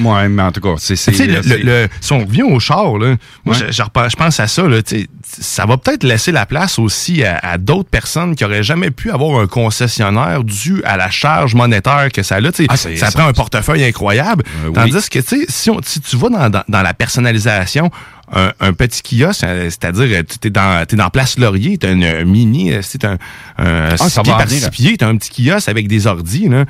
Ouais, 0.04 0.30
mais 0.30 0.44
en 0.44 0.52
tout 0.52 0.62
cas, 0.62 0.76
c'est. 0.78 0.96
Le- 1.26 1.42
le- 1.42 1.64
le- 1.64 1.88
si 2.02 2.14
on 2.14 2.20
revient 2.20 2.44
au 2.44 2.60
char, 2.60 2.98
là, 2.98 3.16
moi, 3.46 3.56
Ouais. 3.56 3.66
je, 3.72 3.84
je 3.84 4.16
pense 4.16 4.40
à 4.40 4.48
ça, 4.48 4.64
là, 4.68 4.78
ça 5.24 5.66
va 5.66 5.78
peut-être 5.78 6.04
laisser 6.04 6.32
la 6.32 6.46
place 6.46 6.78
aussi 6.78 7.24
à, 7.24 7.40
à 7.40 7.58
d'autres 7.58 7.90
personnes 7.90 8.36
qui 8.36 8.46
auraient 8.46 8.62
jamais 8.64 8.92
pu 8.92 9.10
avoir 9.12 9.40
un 9.42 9.48
concessionnaire 9.48 10.44
dû 10.44 10.82
à 10.84 10.98
la 10.98 11.10
charge 11.10 11.56
monétaire 11.56 12.10
que 12.14 12.22
ça 12.22 12.36
a. 12.36 12.40
Ah, 12.70 12.78
ça 12.78 13.12
prend 13.12 13.28
un 13.28 13.34
portefeuille 13.34 13.84
incroyable. 13.86 14.44
Euh, 14.64 14.68
oui. 14.68 14.74
Tandis 14.74 15.10
que 15.10 15.20
si, 15.50 15.70
on- 15.70 15.82
si 15.84 16.00
tu 16.00 16.16
vas 16.18 16.30
dans, 16.30 16.50
dans, 16.50 16.64
dans 16.68 16.82
la 16.84 16.94
personnalisation, 16.94 17.90
un, 18.34 18.52
un 18.60 18.74
petit 18.74 19.02
kiosque, 19.04 19.44
euh, 19.44 19.66
c'est-à-dire 19.66 20.24
tu 20.26 20.48
es 20.48 20.52
dans, 20.52 20.86
t'es 20.86 20.96
dans 20.96 21.10
Place 21.10 21.38
Laurier, 21.38 21.78
tu 21.78 21.86
as 21.88 21.92
un 21.92 22.24
mini, 22.26 22.74
euh, 22.74 22.80
c'est 22.82 23.04
un, 23.06 23.18
un 23.58 23.90
Ah, 23.92 23.98
six 23.98 24.20
pieds 24.22 24.32
va 24.32 24.38
par 24.40 24.48
venir. 24.48 24.64
six 24.64 24.70
pieds, 24.72 24.98
t'as 24.98 25.08
un 25.08 25.18
petit 25.18 25.44
kiosque 25.46 25.70
avec 25.70 25.88
des 25.88 26.08
ordis, 26.08 26.48
là. 26.50 26.66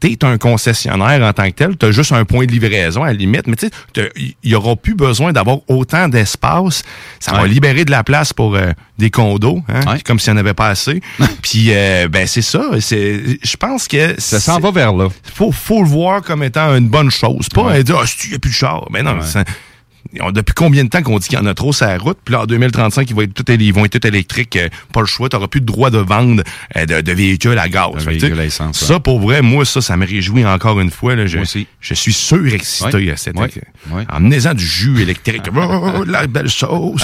T'es 0.00 0.24
un 0.24 0.38
concessionnaire 0.38 1.22
en 1.26 1.32
tant 1.32 1.46
que 1.46 1.54
tel, 1.54 1.76
t'as 1.76 1.90
juste 1.90 2.12
un 2.12 2.24
point 2.24 2.46
de 2.46 2.52
livraison 2.52 3.02
à 3.02 3.06
la 3.08 3.12
limite, 3.14 3.46
mais 3.46 3.56
tu 3.56 3.68
sais, 3.94 4.10
il 4.16 4.34
y 4.50 4.54
aura 4.54 4.76
plus 4.76 4.94
besoin 4.94 5.32
d'avoir 5.32 5.58
autant 5.68 6.08
d'espace. 6.08 6.82
Ça 7.20 7.32
va 7.32 7.46
libérer 7.46 7.84
de 7.84 7.90
la 7.90 8.04
place 8.04 8.32
pour 8.32 8.54
euh, 8.56 8.72
des 8.98 9.10
condos, 9.10 9.62
hein, 9.68 9.96
comme 10.04 10.18
s'il 10.18 10.32
n'y 10.32 10.38
en 10.38 10.40
avait 10.40 10.54
pas 10.54 10.68
assez. 10.68 11.00
Puis, 11.42 11.68
euh, 11.70 12.08
ben 12.08 12.26
c'est 12.26 12.42
ça. 12.42 12.62
C'est, 12.80 13.38
je 13.42 13.56
pense 13.56 13.88
que 13.88 14.20
Ça 14.20 14.40
s'en 14.40 14.58
va 14.60 14.70
vers 14.70 14.92
là. 14.92 15.08
Faut, 15.34 15.52
faut 15.52 15.82
le 15.82 15.88
voir 15.88 16.22
comme 16.22 16.42
étant 16.42 16.74
une 16.76 16.88
bonne 16.88 17.10
chose, 17.10 17.48
pas 17.48 17.82
dire 17.82 17.96
ah, 18.02 18.04
il 18.24 18.30
n'y 18.30 18.36
a 18.36 18.38
plus 18.38 18.50
de 18.50 18.54
char. 18.54 18.86
Mais 18.90 19.02
non, 19.02 19.20
ça- 19.22 19.44
on- 20.20 20.30
depuis 20.32 20.54
combien 20.54 20.84
de 20.84 20.88
temps 20.88 21.02
qu'on 21.02 21.18
dit 21.18 21.28
qu'il 21.28 21.38
y 21.38 21.42
en 21.42 21.46
a 21.46 21.54
trop 21.54 21.72
sur 21.72 21.86
la 21.86 21.98
route? 21.98 22.18
Puis 22.24 22.32
là, 22.32 22.42
en 22.42 22.46
2035, 22.46 23.08
ils 23.10 23.14
vont 23.14 23.22
être 23.22 23.34
tout, 23.34 23.44
ils 23.52 23.72
vont 23.74 23.84
être 23.84 23.98
tout 24.00 24.06
électriques. 24.06 24.56
euh, 24.56 24.68
pas 24.92 25.00
le 25.00 25.06
choix. 25.06 25.28
Tu 25.28 25.36
n'auras 25.36 25.48
plus 25.48 25.60
de 25.60 25.66
droit 25.66 25.90
de 25.90 25.98
vendre 25.98 26.42
euh, 26.76 26.86
de, 26.86 27.00
de 27.00 27.12
véhicules 27.12 27.58
à 27.58 27.68
gaz. 27.68 27.90
Fait 28.04 28.22
à 28.32 28.44
essence, 28.44 28.84
Ça, 28.84 29.00
pour 29.00 29.20
vrai, 29.20 29.42
moi, 29.42 29.64
ça, 29.64 29.80
ça 29.80 29.96
me 29.96 30.06
réjouit 30.06 30.44
encore 30.46 30.80
une 30.80 30.90
fois. 30.90 31.14
Là, 31.16 31.26
je, 31.26 31.36
Moi 31.36 31.42
aussi. 31.42 31.66
je 31.80 31.94
suis 31.94 32.12
surexcité 32.12 33.10
à 33.10 33.16
cette 33.16 33.36
Ouais. 33.38 33.48
euh, 33.56 33.94
Ouais. 33.96 34.04
En 34.10 34.20
menant 34.20 34.54
du 34.54 34.64
jus 34.66 35.00
électrique. 35.02 35.42
Oh, 35.54 36.04
la 36.04 36.26
belle 36.26 36.48
chose. 36.48 37.02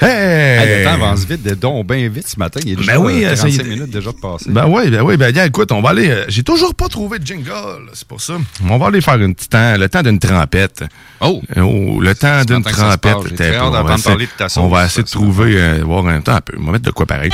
Hey! 0.00 0.08
Hey, 0.10 0.78
le 0.78 0.84
temps 0.84 0.92
avance 0.94 1.24
vite, 1.24 1.42
de 1.42 1.54
don 1.54 1.82
bien 1.82 2.08
vite 2.08 2.28
ce 2.28 2.38
matin. 2.38 2.60
Il 2.64 2.72
est 2.72 2.76
déjà 2.76 2.92
Ben 2.92 2.98
oui, 3.04 3.24
euh, 3.24 3.34
ça 3.34 3.48
y 3.48 3.54
est. 3.54 3.58
45 3.58 3.68
minutes 3.76 3.90
déjà 3.90 4.12
de 4.12 4.16
passer. 4.16 4.44
Ben 4.48 4.66
oui, 4.68 4.90
ben 4.90 5.02
oui, 5.02 5.16
ben 5.16 5.36
écoute, 5.36 5.72
on 5.72 5.80
va 5.80 5.90
aller. 5.90 6.08
euh, 6.08 6.24
J'ai 6.28 6.44
toujours 6.44 6.72
pas 6.74 6.86
trouvé 6.88 7.18
de 7.18 7.26
jingle, 7.26 7.50
c'est 7.94 8.06
pour 8.06 8.20
ça. 8.20 8.34
On 8.68 8.78
va 8.78 8.86
aller 8.86 9.00
faire 9.00 9.14
un 9.14 9.32
petit 9.32 9.48
temps, 9.48 9.76
le 9.76 9.88
temps 9.88 10.02
d'une 10.02 10.20
trempette. 10.20 10.84
Oh! 11.20 11.42
le 11.56 12.12
temps 12.14 12.44
d'une 12.44 12.62
trempette. 12.62 13.16
On 13.16 13.70
va 13.82 13.94
essayer- 13.94 14.16
de 14.18 14.24
ta 14.36 14.48
sauce, 14.48 14.62
On 14.62 14.68
va 14.68 14.84
essayer 14.86 15.02
de 15.02 15.08
trouver, 15.08 15.54
euh, 15.60 15.80
voir 15.84 16.06
un 16.06 16.20
temps 16.20 16.36
un 16.36 16.40
peu. 16.42 16.56
On 16.60 16.66
va 16.66 16.72
mettre 16.72 16.84
de 16.84 16.90
quoi 16.92 17.04
pareil. 17.06 17.30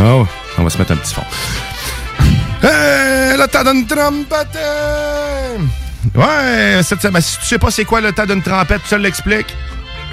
Oh, 0.00 0.26
on 0.58 0.64
va 0.64 0.70
se 0.70 0.78
mettre 0.78 0.92
un 0.92 0.96
petit 0.96 1.14
fond. 1.14 1.22
Euh, 2.64 3.36
le 3.36 3.46
temps 3.46 3.62
d'une 3.70 3.86
trompette. 3.86 4.58
Ouais, 6.14 6.82
cette 6.82 7.02
semaine, 7.02 7.20
si 7.20 7.38
tu 7.40 7.44
sais 7.44 7.58
pas 7.58 7.70
c'est 7.70 7.84
quoi 7.84 8.00
le 8.00 8.10
temps 8.12 8.24
d'une 8.24 8.40
trompette, 8.40 8.80
tu 8.88 8.96
l'expliques? 8.98 9.54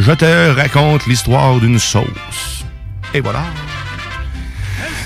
Je 0.03 0.11
te 0.13 0.49
raconte 0.55 1.05
l'histoire 1.05 1.55
d'une 1.59 1.77
sauce. 1.77 2.65
Et 3.13 3.21
voilà. 3.21 3.43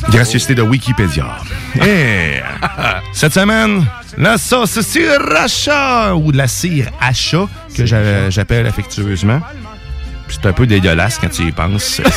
Gracieuseté 0.09 0.55
de 0.55 0.61
Wikipédia. 0.61 1.25
Et 1.85 2.39
cette 3.13 3.33
semaine, 3.33 3.85
la 4.17 4.37
sauce 4.37 4.79
sriracha 4.79 6.15
ou 6.15 6.31
de 6.31 6.37
la 6.37 6.47
cire 6.47 6.87
hacha 7.01 7.45
que 7.75 7.85
j'a- 7.85 8.29
j'appelle 8.29 8.65
affectueusement. 8.67 9.41
C'est 10.29 10.45
un 10.45 10.53
peu 10.53 10.65
dégueulasse 10.65 11.19
quand 11.19 11.29
tu 11.29 11.41
y 11.43 11.51
penses. 11.51 12.01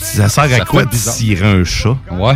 Ça 0.00 0.28
sert 0.28 0.44
à 0.44 0.48
Ça 0.58 0.64
quoi 0.64 0.84
de 0.84 0.94
cirer 0.94 1.60
un 1.60 1.64
chat? 1.64 1.96
Ouais. 2.12 2.34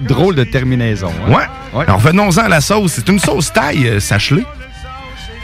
Drôle 0.00 0.34
de 0.36 0.44
terminaison. 0.44 1.12
hein? 1.26 1.32
Ouais. 1.72 1.82
Alors, 1.82 1.98
venons-en 1.98 2.38
à 2.44 2.48
la 2.48 2.60
sauce. 2.60 2.92
C'est 2.92 3.08
une 3.08 3.18
sauce 3.18 3.52
taille, 3.52 3.86
euh, 3.88 4.00
sache-le. 4.00 4.44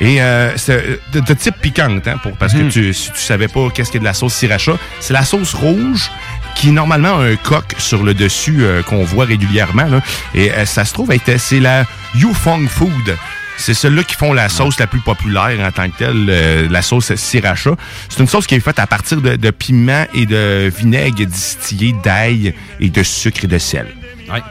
Et 0.01 0.23
euh, 0.23 0.57
c'est 0.57 0.73
euh, 0.73 0.97
de, 1.13 1.21
de 1.21 1.35
type 1.35 1.57
piquante, 1.61 2.09
hein, 2.09 2.17
pour, 2.23 2.33
parce 2.33 2.55
que 2.55 2.71
tu, 2.71 2.95
si 2.95 3.11
tu 3.13 3.21
savais 3.21 3.49
pas 3.49 3.69
qu'est-ce 3.69 3.91
qu'il 3.91 3.99
y 3.99 4.03
a 4.03 4.05
de 4.05 4.05
la 4.07 4.15
sauce 4.15 4.35
sriracha, 4.35 4.73
c'est 4.99 5.13
la 5.13 5.25
sauce 5.25 5.53
rouge 5.53 6.11
qui 6.57 6.73
normalement 6.73 7.19
a 7.19 7.25
un 7.25 7.37
coq 7.37 7.75
sur 7.79 8.03
le 8.03 8.15
dessus 8.15 8.59
euh, 8.65 8.83
qu'on 8.83 9.05
voit 9.05 9.25
régulièrement. 9.27 9.85
là. 9.85 10.01
Et 10.35 10.51
euh, 10.53 10.65
ça 10.65 10.85
se 10.85 10.93
trouve 10.95 11.13
c'est 11.39 11.61
la 11.61 11.85
Yufeng 12.15 12.67
Food. 12.69 13.17
C'est 13.57 13.75
ceux-là 13.75 14.03
qui 14.05 14.15
font 14.15 14.33
la 14.33 14.49
sauce 14.49 14.79
la 14.79 14.87
plus 14.87 15.01
populaire 15.01 15.59
en 15.61 15.71
tant 15.71 15.91
que 15.91 15.99
telle, 15.99 16.27
euh, 16.31 16.67
la 16.71 16.81
sauce 16.81 17.15
sriracha. 17.15 17.73
C'est 18.09 18.21
une 18.21 18.27
sauce 18.27 18.47
qui 18.47 18.55
est 18.55 18.61
faite 18.61 18.79
à 18.79 18.87
partir 18.87 19.21
de, 19.21 19.37
de 19.37 19.51
piment 19.51 20.07
et 20.15 20.25
de 20.25 20.73
vinaigre 20.75 21.27
distillé 21.27 21.95
d'ail 22.03 22.55
et 22.81 22.89
de 22.89 23.03
sucre 23.03 23.45
et 23.45 23.49
de 23.49 23.59
sel. 23.59 23.87
Ouais. 24.33 24.43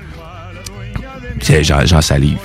J'en 1.63 2.01
salive. 2.01 2.37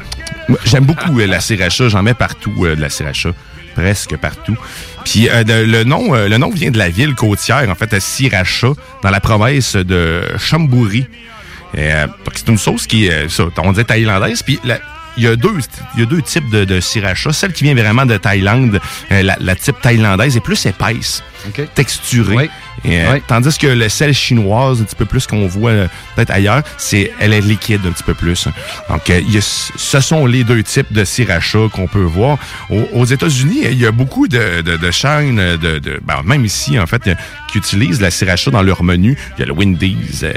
J'aime 0.65 0.85
beaucoup 0.85 1.19
euh, 1.21 1.27
la 1.27 1.41
sriracha. 1.41 1.89
J'en 1.89 2.03
mets 2.03 2.15
partout 2.15 2.53
euh, 2.65 2.77
de 2.77 2.81
la 2.81 2.91
sriracha. 2.91 3.31
Presque 3.75 4.17
partout. 4.17 4.57
Puis 5.05 5.29
euh, 5.29 5.43
le, 5.47 5.85
nom, 5.85 6.15
euh, 6.15 6.29
le 6.29 6.37
nom 6.39 6.51
vient 6.51 6.71
de 6.71 6.79
la 6.79 6.89
ville 6.91 7.15
côtière, 7.15 7.69
en 7.69 7.75
fait, 7.75 7.93
à 7.93 8.01
Sriracha, 8.01 8.69
dans 9.03 9.11
la 9.11 9.21
province 9.21 9.75
de 9.77 10.23
Chamboury. 10.39 11.07
Euh, 11.77 12.07
c'est 12.35 12.49
une 12.49 12.59
sauce 12.59 12.87
qui 12.87 13.07
est, 13.07 13.29
ça, 13.29 13.45
on 13.59 13.73
dit 13.73 13.85
thaïlandaise. 13.85 14.43
Puis 14.43 14.61
la- 14.65 14.79
il 15.17 15.25
y 15.25 15.27
a 15.27 15.37
deux, 15.37 15.55
il 15.95 16.01
y 16.01 16.03
a 16.03 16.07
deux 16.07 16.23
types 16.23 16.49
de, 16.51 16.65
de 16.65 16.81
sriracha. 16.81 17.33
Celle 17.33 17.53
qui 17.53 17.65
vient 17.65 17.75
vraiment 17.75 18.07
de 18.07 18.17
Thaïlande, 18.17 18.81
euh, 19.13 19.23
la, 19.23 19.37
la 19.41 19.55
type 19.57 19.81
thaïlandaise, 19.81 20.37
est 20.37 20.41
plus 20.41 20.67
épaisse, 20.67 21.23
texturée. 21.75 22.51
Et, 22.85 23.01
euh, 23.01 23.19
Tandis 23.27 23.57
que 23.57 23.67
le 23.69 23.89
sel 23.89 24.13
chinoise, 24.13 24.81
un 24.81 24.85
petit 24.85 24.97
peu 24.97 25.05
plus 25.07 25.27
qu'on 25.27 25.47
voit 25.47 25.71
euh, 25.71 25.89
peut-être 26.17 26.31
ailleurs, 26.31 26.63
c'est 26.77 27.13
elle 27.21 27.33
est 27.33 27.41
liquide 27.41 27.81
un 27.87 27.93
petit 27.93 28.03
peu 28.03 28.15
plus. 28.15 28.47
Donc, 28.91 29.09
euh, 29.09 29.21
il 29.27 29.33
y 29.35 29.39
a- 29.39 29.41
ce 29.77 30.01
sont 30.01 30.27
les 30.27 30.45
deux 30.45 30.63
types 30.63 30.93
de 30.93 31.05
sriracha 31.05 31.61
qu'on 31.73 31.87
peut 31.87 32.03
voir. 32.03 32.39
Aux, 32.71 32.83
aux 32.93 33.05
États-Unis, 33.05 33.61
il 33.71 33.79
y 33.79 33.87
a 33.87 33.93
beaucoup 33.93 34.29
de, 34.29 34.61
de, 34.63 34.77
de 34.77 34.91
chaînes, 34.91 35.37
de, 35.57 35.79
de- 35.79 36.01
ben, 36.03 36.23
même 36.25 36.45
ici, 36.45 36.79
en 36.79 36.87
fait, 36.87 37.09
qui 37.51 37.59
utilisent 37.59 38.01
la 38.01 38.11
sriracha 38.11 38.51
dans 38.51 38.63
leur 38.63 38.83
menu. 38.83 39.17
Il 39.37 39.41
y 39.41 39.43
a 39.45 39.47
le 39.47 39.53
Wendy's, 39.53 40.23
euh, 40.25 40.33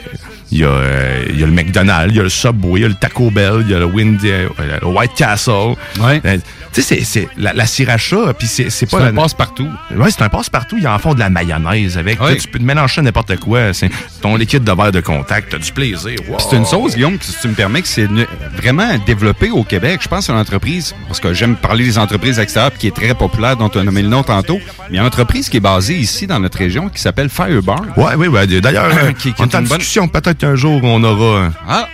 il 0.52 0.60
y, 0.60 0.64
a, 0.64 0.68
euh, 0.68 1.26
il 1.30 1.39
y 1.39 1.43
a 1.43 1.45
le 1.45 1.52
McDonald's, 1.52 2.12
il 2.14 2.18
y 2.18 2.20
a 2.20 2.24
le 2.24 2.30
Subway, 2.30 2.80
il 2.80 2.82
y 2.84 2.86
a 2.86 2.88
le 2.89 2.93
Taco 2.93 3.30
Bell, 3.32 3.64
il 3.66 3.72
y 3.72 3.74
a 3.74 3.80
le, 3.80 3.86
Wendy, 3.86 4.30
euh, 4.32 4.48
le 4.82 4.88
White 4.88 5.12
Castle. 5.16 5.76
Euh, 6.00 6.38
tu 6.74 6.82
sais, 6.82 6.95
c'est- 6.95 7.04
c'est 7.04 7.28
la, 7.38 7.54
la 7.54 7.66
sriracha, 7.66 8.34
puis 8.38 8.48
c'est 8.48 8.70
c'est 8.70 8.86
pas... 8.86 9.00
C'est 9.00 9.06
un 9.08 9.14
passe-partout. 9.14 9.68
Ouais, 9.95 10.10
c'est 10.12 10.22
un 10.22 10.30
passe-partout. 10.30 10.78
Ils 10.80 10.88
en 10.88 11.00
font 11.00 11.14
de 11.14 11.20
la 11.20 11.30
mayonnaise 11.30 11.98
avec. 11.98 12.22
Ouais. 12.22 12.32
Là, 12.32 12.36
tu 12.36 12.48
peux 12.48 12.60
te 12.60 12.64
mélanger 12.64 13.02
n'importe 13.02 13.38
quoi. 13.39 13.74
C'est 13.74 13.89
ton 14.22 14.36
liquide 14.36 14.64
de 14.64 14.72
verre 14.72 14.91
de 14.91 15.00
contact. 15.02 15.50
T'as 15.52 15.58
du 15.58 15.72
plaisir. 15.72 16.16
Wow. 16.28 16.38
C'est 16.39 16.56
une 16.56 16.66
sauce, 16.66 16.95
Guillaume, 16.95 17.18
si 17.22 17.34
tu 17.41 17.48
me 17.48 17.54
permets, 17.54 17.82
que 17.82 17.88
c'est 17.88 18.08
vraiment 18.56 18.98
développée 19.06 19.50
au 19.50 19.64
Québec. 19.64 20.00
Je 20.04 20.08
pense 20.08 20.26
c'est 20.28 20.32
une 20.34 20.38
entreprise, 20.39 20.93
parce 21.08 21.20
que 21.20 21.34
j'aime 21.34 21.56
parler 21.56 21.84
des 21.86 21.98
entreprises 21.98 22.38
extérieures, 22.39 22.74
qui 22.74 22.88
est 22.88 22.95
très 22.95 23.14
populaire, 23.14 23.56
dont 23.58 23.70
tu 23.70 23.80
as 23.80 23.84
nommé 23.84 24.02
le 24.02 24.10
nom 24.10 24.24
tantôt. 24.24 24.60
Mais 24.89 24.91
il 24.91 24.95
y 24.95 24.98
a 25.00 25.02
une 25.02 25.08
entreprise 25.08 25.50
qui 25.50 25.58
est 25.58 25.62
basée 25.62 25.95
ici, 25.98 26.28
dans 26.28 26.39
notre 26.39 26.58
région, 26.58 26.89
qui 26.89 27.02
s'appelle 27.02 27.30
Firebar. 27.30 27.82
Ouais, 27.95 28.16
oui, 28.18 28.28
ouais. 28.28 28.45
D'ailleurs, 28.48 28.86
euh, 29.04 29.12
Qui- 29.14 29.34
qui 29.34 29.41
on 29.41 29.43
en 29.45 29.48
une 29.48 29.52
bonne- 29.68 29.78
discussion. 29.80 30.08
Peut-être 30.08 30.37
qu'un 30.38 30.56
jour, 30.56 30.80
on 30.84 31.04
aura... 31.04 31.24
euh, 31.46 31.50
Ah! 31.68 31.88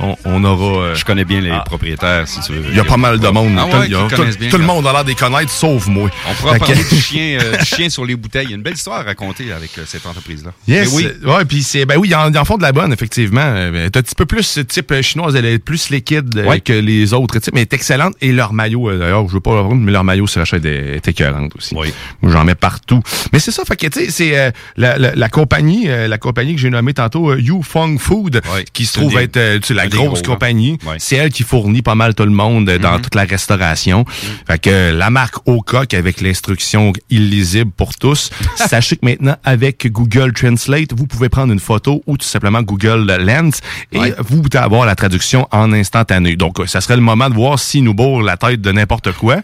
On, 0.00 0.16
on 0.24 0.44
aura... 0.44 0.82
euh, 0.82 0.94
Je 0.94 1.04
connais 1.04 1.24
bien 1.24 1.40
les 1.40 1.50
ah. 1.50 1.62
propriétaires, 1.66 2.26
si 2.28 2.40
tu 2.40 2.52
veux. 2.52 2.70
Il 2.70 2.76
y 2.76 2.80
a 2.80 2.84
pas 2.84 2.96
mal 2.96 3.18
de 3.18 3.28
monde. 3.28 3.56
Ah 3.58 3.66
Tout- 3.70 3.76
ouais, 3.78 3.86
il 3.86 3.92
y 3.92 3.94
a- 3.94 4.02
qui 4.04 4.08
tout, 4.10 4.16
connaissent 4.16 4.38
bien, 4.38 4.48
tout 4.50 4.58
le 4.58 4.64
monde 4.64 4.86
a 4.86 4.92
l'air 4.92 5.04
de 5.04 5.08
les 5.10 5.14
connaître, 5.14 5.50
sauf 5.50 5.86
moi. 5.86 6.08
On 6.28 6.34
pourra 6.34 6.52
Fait 6.54 6.58
que- 6.60 6.64
parler 6.66 6.84
du 6.84 6.96
chien, 7.00 7.38
euh, 7.42 7.56
du 7.56 7.64
chien 7.64 7.88
sur 7.90 8.04
les 8.04 8.14
bouteilles. 8.16 8.44
Il 8.46 8.50
y 8.50 8.52
a 8.52 8.56
une 8.56 8.62
belle 8.62 8.74
histoire 8.74 9.00
à 9.00 9.02
raconter 9.02 9.52
avec 9.52 9.76
euh, 9.78 9.82
cette 9.86 10.06
entreprise-là. 10.06 10.52
Yes. 10.66 10.88
Mais 10.92 10.96
oui. 10.96 11.08
Ouais, 11.24 11.44
puis 11.44 11.62
c'est 11.62 11.84
ben 11.86 11.96
oui, 11.98 12.08
ils 12.08 12.14
en, 12.38 12.44
font 12.44 12.56
de 12.56 12.62
la 12.62 12.72
bonne 12.72 12.92
effectivement. 12.92 13.40
Euh, 13.42 13.70
ben, 13.72 13.90
T'as 13.90 14.00
un 14.00 14.02
petit 14.02 14.14
peu 14.14 14.26
plus 14.26 14.42
ce 14.44 14.60
type 14.60 14.94
chinoise, 15.02 15.34
elle 15.36 15.44
est 15.46 15.58
plus 15.58 15.90
liquide 15.90 16.44
Ouais. 16.46 16.60
que 16.60 16.72
les 16.72 17.12
autres 17.12 17.38
types, 17.38 17.54
mais 17.54 17.60
elle 17.60 17.68
est 17.70 17.72
excellente 17.74 18.14
et 18.20 18.32
leur 18.32 18.52
maillot 18.52 18.96
d'ailleurs, 18.96 19.26
je 19.28 19.32
veux 19.34 19.40
pas 19.40 19.50
le 19.54 19.60
vendre, 19.62 19.76
mais 19.76 19.92
leur 19.92 20.04
maillot 20.04 20.26
c'est 20.26 20.40
est, 20.40 20.64
est 20.64 21.08
écœurante 21.08 21.52
aussi. 21.56 21.74
Oui. 21.76 21.92
Moi 22.22 22.32
j'en 22.32 22.44
mets 22.44 22.54
partout. 22.54 23.02
Mais 23.32 23.38
c'est 23.38 23.50
ça 23.50 23.64
fait 23.64 23.76
que 23.76 23.86
tu 23.88 24.00
sais 24.06 24.10
c'est 24.10 24.38
euh, 24.38 24.50
la, 24.76 24.96
la, 24.98 25.14
la 25.14 25.28
compagnie 25.28 25.88
euh, 25.88 26.06
la 26.08 26.18
compagnie 26.18 26.54
que 26.54 26.60
j'ai 26.60 26.70
nommée 26.70 26.94
tantôt 26.94 27.30
euh, 27.30 27.40
Yufeng 27.40 27.98
Food 27.98 28.40
qui 28.72 28.86
se 28.86 28.94
trouve 28.98 29.14
des- 29.14 29.22
être 29.24 29.60
tu 29.60 29.68
sais, 29.68 29.74
la 29.96 29.96
grosse 30.04 30.22
gros, 30.22 30.32
hein. 30.32 30.34
compagnie. 30.34 30.78
Ouais. 30.86 30.96
C'est 30.98 31.16
elle 31.16 31.30
qui 31.30 31.42
fournit 31.42 31.82
pas 31.82 31.94
mal 31.94 32.14
tout 32.14 32.24
le 32.24 32.30
monde 32.30 32.70
dans 32.70 32.98
toute 33.00 33.14
la 33.14 33.24
restauration. 33.24 34.04
Fait 34.46 34.58
que 34.60 34.70
euh, 34.70 34.92
la 34.92 35.10
marque 35.10 35.36
Ocock 35.46 35.94
avec 35.94 36.20
l'instruction 36.20 36.92
illisible 37.10 37.70
pour 37.70 37.94
tous. 37.96 38.30
Sachez 38.56 38.96
que 38.96 39.04
maintenant 39.06 39.36
avec 39.44 39.90
Google 39.90 40.32
Translate, 40.32 40.92
vous 40.94 41.06
pouvez 41.06 41.28
prendre 41.28 41.52
une 41.52 41.60
photo 41.60 42.02
ou 42.06 42.16
tout 42.16 42.26
simplement 42.26 42.62
Google 42.62 43.06
Lens 43.20 43.60
et 43.92 43.98
Ouais. 43.98 44.14
vous 44.18 44.42
pouvez 44.42 44.58
avoir 44.62 44.86
la 44.86 44.94
traduction 44.94 45.46
en 45.50 45.72
instantané. 45.72 46.36
Donc 46.36 46.60
euh, 46.60 46.66
ça 46.66 46.80
serait 46.80 46.96
le 46.96 47.02
moment 47.02 47.28
de 47.28 47.34
voir 47.34 47.58
s'il 47.58 47.84
nous 47.84 47.94
bourre 47.94 48.22
la 48.22 48.36
tête 48.36 48.60
de 48.60 48.72
n'importe 48.72 49.12
quoi 49.12 49.36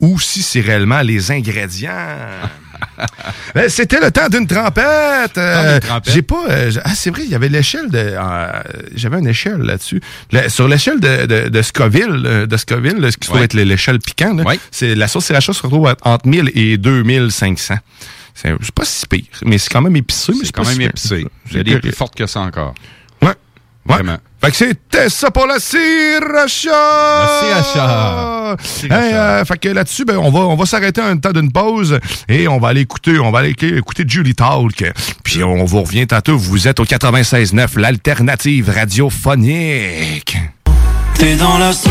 ou 0.00 0.18
si 0.18 0.42
c'est 0.42 0.60
réellement 0.60 1.00
les 1.02 1.30
ingrédients. 1.30 1.90
Ben, 3.54 3.68
C'était 3.68 4.00
le 4.00 4.10
temps 4.10 4.28
d'une 4.28 4.46
trempette. 4.46 5.36
Euh, 5.38 5.80
trempette. 5.80 6.12
J'ai 6.12 6.22
pas. 6.22 6.44
euh, 6.48 6.70
ah, 6.84 6.90
c'est 6.94 7.10
vrai, 7.10 7.22
il 7.24 7.30
y 7.30 7.34
avait 7.34 7.48
l'échelle 7.48 7.90
de. 7.90 7.98
euh, 7.98 8.62
J'avais 8.94 9.18
une 9.18 9.26
échelle 9.28 9.58
là-dessus. 9.58 10.00
Sur 10.48 10.68
l'échelle 10.68 11.00
de, 11.00 11.26
de, 11.26 11.48
de 11.48 11.62
Scoville, 11.62 12.22
euh, 12.26 12.46
de 12.46 12.56
Scoville, 12.56 12.96
ce 13.12 13.16
qui 13.16 13.26
se 13.26 13.30
trouve 13.32 13.42
être 13.42 13.54
l'échelle 13.54 13.98
piquante, 13.98 14.40
Ouais. 14.44 14.58
c'est 14.70 14.94
la 14.94 15.08
sauce 15.08 15.24
sriracha 15.26 15.52
se 15.52 15.62
retrouve 15.62 15.94
entre 16.02 16.26
1000 16.28 16.50
et 16.54 16.76
2500. 16.76 17.74
C'est 18.34 18.52
pas 18.74 18.84
si 18.84 19.06
pire, 19.06 19.22
mais 19.44 19.58
c'est 19.58 19.70
quand 19.72 19.80
même 19.82 19.94
épicé. 19.96 20.32
C'est 20.42 20.50
quand 20.52 20.64
si 20.64 20.70
même 20.78 20.78
pire. 20.78 20.88
épicé. 20.88 21.26
A 21.58 21.62
des 21.62 21.78
plus 21.78 21.92
fortes 21.92 22.16
que 22.16 22.26
ça 22.26 22.40
encore. 22.40 22.74
Ouais. 23.22 23.28
Ouais. 23.28 23.34
Vraiment. 23.86 24.18
Fait 24.44 24.50
que 24.50 24.56
c'était 24.58 25.08
ça 25.08 25.30
pour 25.30 25.46
la 25.46 25.58
sriracha! 25.58 26.68
La 26.70 27.62
sriracha. 27.62 28.56
Hey, 28.82 29.14
euh, 29.14 29.42
fait 29.46 29.56
que 29.56 29.70
là-dessus, 29.70 30.04
ben, 30.04 30.18
on 30.18 30.30
va, 30.30 30.40
on 30.40 30.54
va 30.54 30.66
s'arrêter 30.66 31.00
un 31.00 31.16
temps 31.16 31.32
d'une 31.32 31.50
pause 31.50 31.98
et 32.28 32.46
on 32.46 32.58
va 32.58 32.68
aller 32.68 32.82
écouter, 32.82 33.18
on 33.18 33.30
va 33.30 33.38
aller 33.38 33.54
écouter 33.58 34.04
Julie 34.06 34.34
Talk. 34.34 34.84
Puis 35.22 35.42
on 35.42 35.64
vous 35.64 35.80
revient 35.80 36.06
tantôt. 36.06 36.36
Vous 36.36 36.68
êtes 36.68 36.78
au 36.78 36.84
96.9, 36.84 37.80
l'alternative 37.80 38.68
radiophonique. 38.68 40.36
T'es 41.14 41.36
dans 41.36 41.56
la 41.56 41.72
sauce. 41.72 41.90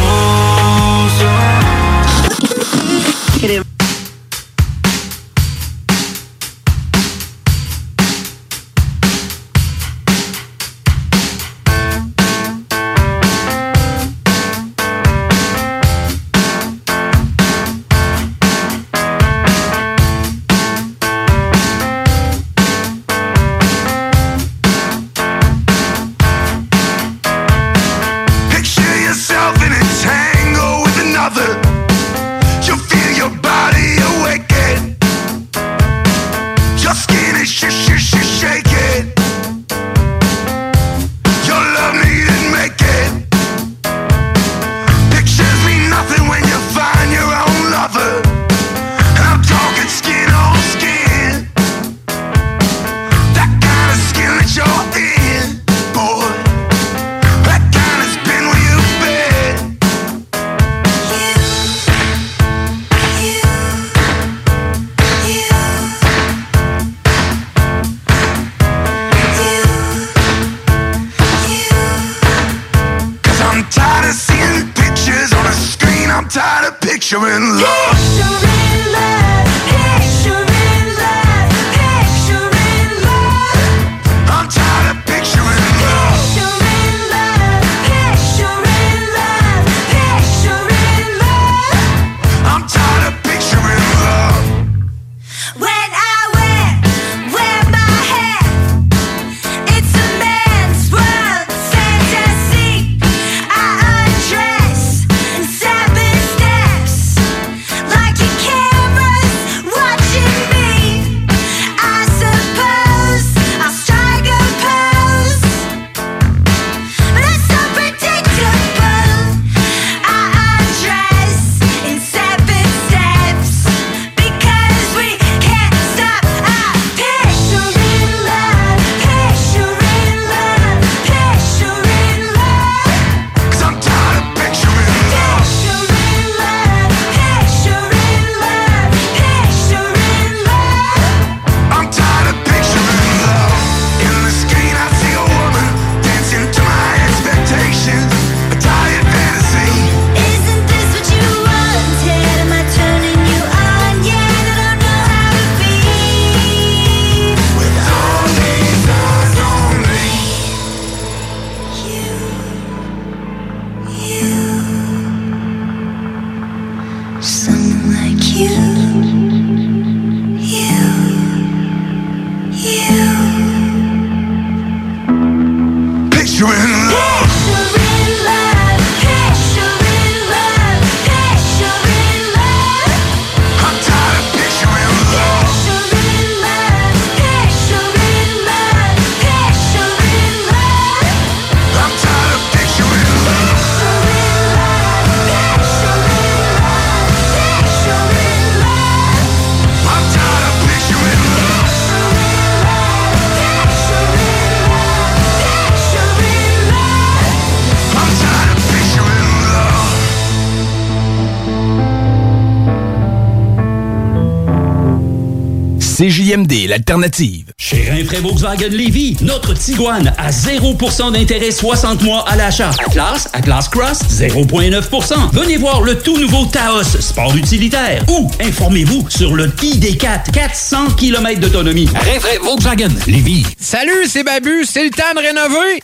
CJMD, 216.34 216.68
l'alternative. 216.68 217.46
Chez 217.58 217.90
Rinfraie 217.90 218.20
Volkswagen 218.20 218.70
Lévy, 218.70 219.16
notre 219.22 219.54
Tiguan 219.54 220.12
à 220.18 220.32
0% 220.32 221.12
d'intérêt 221.12 221.52
60 221.52 222.02
mois 222.02 222.28
à 222.28 222.36
l'achat. 222.36 222.72
Atlas, 222.88 223.30
Atlas 223.34 223.70
Cross, 223.70 224.00
0,9%. 224.10 225.32
Venez 225.32 225.58
voir 225.58 225.82
le 225.82 225.98
tout 226.00 226.18
nouveau 226.18 226.46
Taos, 226.46 226.84
sport 227.00 227.36
utilitaire. 227.36 228.04
Ou 228.10 228.32
informez-vous 228.40 229.06
sur 229.10 229.36
le 229.36 229.48
ID4, 229.48 230.32
400 230.32 230.92
km 230.98 231.40
d'autonomie. 231.40 231.88
Rinfraie 231.94 232.40
Volkswagen 232.40 232.90
Lévy. 233.06 233.46
Salut, 233.60 234.08
c'est 234.08 234.24
Babu, 234.24 234.66
c'est 234.66 234.84
le 234.86 234.90
temps 234.90 235.14
de 235.16 235.20
rénover. 235.20 235.84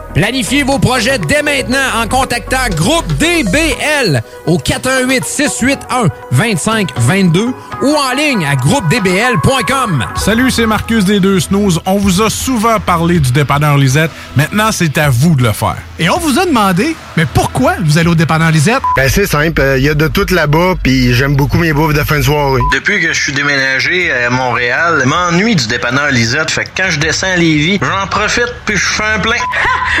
Planifiez 0.13 0.63
vos 0.63 0.77
projets 0.77 1.17
dès 1.19 1.41
maintenant 1.41 1.77
en 1.95 2.05
contactant 2.05 2.57
Groupe 2.75 3.07
DBL 3.13 4.21
au 4.45 4.57
418 4.57 5.23
681 5.23 6.09
2522 6.31 7.53
ou 7.81 7.95
en 7.95 8.13
ligne 8.15 8.45
à 8.45 8.55
groupedbl.com. 8.55 10.05
Salut, 10.17 10.51
c'est 10.51 10.65
Marcus 10.65 11.05
des 11.05 11.21
Deux 11.21 11.39
Snooze. 11.39 11.79
On 11.85 11.95
vous 11.95 12.21
a 12.21 12.29
souvent 12.29 12.79
parlé 12.79 13.19
du 13.19 13.31
dépanneur 13.31 13.77
Lisette. 13.77 14.11
Maintenant, 14.35 14.71
c'est 14.73 14.97
à 14.97 15.09
vous 15.09 15.35
de 15.35 15.43
le 15.43 15.53
faire. 15.53 15.77
Et 15.97 16.09
on 16.09 16.17
vous 16.19 16.39
a 16.39 16.45
demandé, 16.45 16.95
mais 17.15 17.25
pourquoi 17.25 17.75
vous 17.81 17.97
allez 17.97 18.09
au 18.09 18.15
dépanneur 18.15 18.51
Lisette? 18.51 18.81
Ben 18.97 19.07
c'est 19.07 19.27
simple, 19.27 19.61
il 19.77 19.83
y 19.83 19.89
a 19.89 19.93
de 19.93 20.07
tout 20.09 20.25
là-bas, 20.29 20.73
puis 20.83 21.13
j'aime 21.13 21.35
beaucoup 21.35 21.57
mes 21.57 21.71
bouffes 21.71 21.93
de 21.93 22.03
fin 22.03 22.17
de 22.17 22.23
soirée. 22.23 22.59
Depuis 22.73 22.99
que 22.99 23.13
je 23.13 23.21
suis 23.21 23.33
déménagé 23.33 24.11
à 24.11 24.29
Montréal, 24.29 25.01
je 25.03 25.07
m'ennuie 25.09 25.55
du 25.55 25.67
dépanneur 25.67 26.11
Lisette. 26.11 26.51
Fait 26.51 26.65
que 26.65 26.69
quand 26.75 26.89
je 26.89 26.99
descends 26.99 27.31
à 27.31 27.37
Lévis, 27.37 27.79
j'en 27.81 28.07
profite 28.07 28.53
puis 28.65 28.75
je 28.75 28.85
fais 28.85 29.03
un 29.15 29.19
plein. 29.19 29.35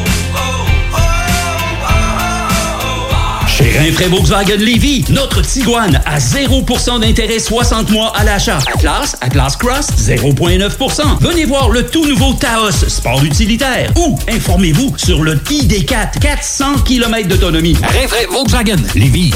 Chez 3.61 3.77
Rinfraie 3.77 4.07
Volkswagen 4.07 4.57
Lévy, 4.57 5.05
notre 5.09 5.41
Tiguan 5.43 6.01
à 6.05 6.17
0% 6.17 6.99
d'intérêt 6.99 7.37
60 7.37 7.91
mois 7.91 8.11
à 8.15 8.23
l'achat. 8.23 8.57
Atlas, 8.73 9.15
Atlas 9.21 9.55
Cross, 9.55 9.87
0,9%. 9.99 11.19
Venez 11.21 11.45
voir 11.45 11.69
le 11.69 11.85
tout 11.85 12.03
nouveau 12.07 12.33
Taos, 12.33 12.71
sport 12.71 13.23
utilitaire. 13.23 13.91
Ou 13.97 14.17
informez-vous 14.27 14.95
sur 14.97 15.21
le 15.21 15.35
ID4, 15.35 16.19
400 16.19 16.79
km 16.85 17.27
d'autonomie. 17.27 17.75
Rinfraie 17.83 18.25
Volkswagen 18.31 18.77
Lévy. 18.95 19.31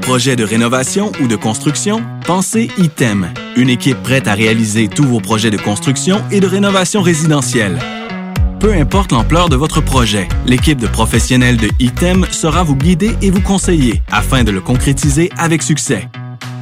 Projet 0.00 0.36
de 0.36 0.44
rénovation 0.44 1.12
ou 1.20 1.26
de 1.26 1.36
construction? 1.36 2.02
Pensez 2.26 2.70
ITEM. 2.78 3.28
Une 3.56 3.68
équipe 3.68 4.02
prête 4.02 4.26
à 4.26 4.32
réaliser 4.32 4.88
tous 4.88 5.04
vos 5.04 5.20
projets 5.20 5.50
de 5.50 5.58
construction 5.58 6.22
et 6.30 6.40
de 6.40 6.46
rénovation 6.46 7.02
résidentielle. 7.02 7.78
Peu 8.58 8.72
importe 8.72 9.12
l'ampleur 9.12 9.48
de 9.48 9.56
votre 9.56 9.82
projet, 9.82 10.28
l'équipe 10.46 10.78
de 10.78 10.86
professionnels 10.86 11.58
de 11.58 11.68
ITEM 11.78 12.26
sera 12.30 12.62
vous 12.62 12.74
guider 12.74 13.14
et 13.20 13.30
vous 13.30 13.42
conseiller 13.42 14.02
afin 14.10 14.44
de 14.44 14.50
le 14.50 14.60
concrétiser 14.60 15.30
avec 15.36 15.62
succès. 15.62 16.08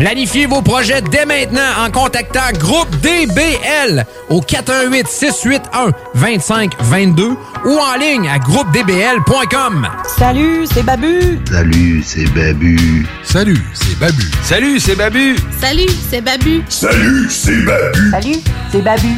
Planifiez 0.00 0.46
vos 0.46 0.62
projets 0.62 1.02
dès 1.02 1.26
maintenant 1.26 1.84
en 1.84 1.90
contactant 1.90 2.50
Groupe 2.58 2.88
DBL 3.02 4.06
au 4.30 4.40
418 4.40 5.06
681 5.06 5.90
2522 6.14 7.36
ou 7.66 7.78
en 7.78 7.98
ligne 7.98 8.26
à 8.26 8.38
groupedbl.com. 8.38 9.86
Salut, 10.18 10.64
c'est 10.72 10.84
Babu. 10.84 11.38
Salut, 11.50 12.02
c'est 12.02 12.24
Babu. 12.32 13.06
Salut, 13.22 13.62
c'est 13.74 13.98
Babu. 13.98 14.22
Salut, 14.42 14.80
c'est 14.80 14.96
Babu. 14.96 15.36
Salut, 15.60 15.90
c'est 16.08 16.20
Babu. 16.22 16.62
Salut, 16.70 17.28
c'est 17.28 17.60
Babu. 17.60 18.00
Salut, 18.08 18.40
c'est 18.72 18.80
Babu. 18.80 19.08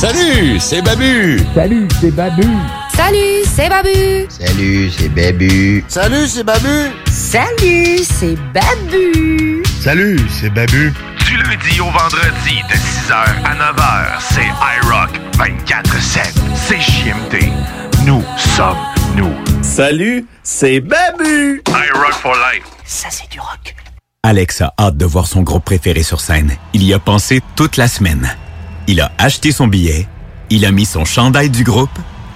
Salut, 0.00 0.60
c'est 0.60 0.80
Babu. 0.80 1.40
Salut, 1.56 1.88
c'est 2.00 2.10
Babu. 2.12 2.44
Salut, 2.96 3.42
c'est 3.44 3.68
Babu. 3.68 4.26
Salut, 4.28 4.90
c'est 4.90 5.08
Babu. 5.08 5.84
Salut, 5.88 6.28
c'est 6.28 6.44
Babu. 6.44 6.92
Salut, 7.10 7.98
c'est 7.98 8.36
Babu. 8.52 9.62
Salut, 9.82 10.20
c'est 10.30 10.50
Babu. 10.50 10.92
Du 11.26 11.36
lundi 11.36 11.80
au 11.80 11.86
vendredi 11.86 12.62
de 12.70 12.74
6h 12.74 13.12
à 13.12 13.54
9h, 13.56 14.20
c'est 14.20 14.46
iRock 14.76 15.10
24-7. 15.36 16.34
C'est 16.54 16.80
JMD. 16.80 17.52
Nous 18.06 18.22
sommes 18.36 18.76
nous. 19.16 19.34
Salut, 19.62 20.26
c'est 20.44 20.78
Babu. 20.80 21.62
iRock 21.66 22.12
for 22.12 22.34
life. 22.34 22.64
Ça, 22.84 23.08
c'est 23.10 23.28
du 23.30 23.40
rock. 23.40 23.74
Alex 24.22 24.60
a 24.60 24.72
hâte 24.78 24.96
de 24.96 25.04
voir 25.04 25.26
son 25.26 25.42
groupe 25.42 25.64
préféré 25.64 26.02
sur 26.04 26.20
scène. 26.20 26.56
Il 26.72 26.84
y 26.84 26.94
a 26.94 27.00
pensé 27.00 27.42
toute 27.56 27.76
la 27.76 27.88
semaine. 27.88 28.36
Il 28.86 29.00
a 29.00 29.10
acheté 29.18 29.50
son 29.50 29.66
billet, 29.66 30.06
il 30.50 30.64
a 30.64 30.70
mis 30.70 30.84
son 30.86 31.04
chandail 31.04 31.50
du 31.50 31.64
groupe, 31.64 31.90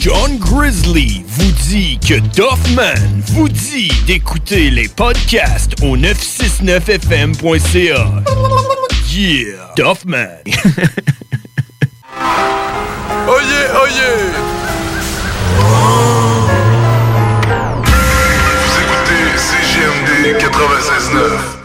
John 0.00 0.38
Grizzly 0.38 1.22
vous 1.26 1.52
dit 1.68 1.98
que 2.00 2.14
Doffman 2.36 2.94
vous 3.28 3.48
dit 3.48 3.90
d'écouter 4.06 4.70
les 4.70 4.88
podcasts 4.88 5.74
au 5.82 5.96
969fm.ca. 5.96 8.06
Yeah! 9.12 9.72
Doffman! 9.76 10.28
Oyez, 13.28 13.66
oyez! 13.82 14.16
Vous 18.56 18.74
écoutez 18.82 19.24
CGMD 19.36 20.38
96.9. 20.38 21.59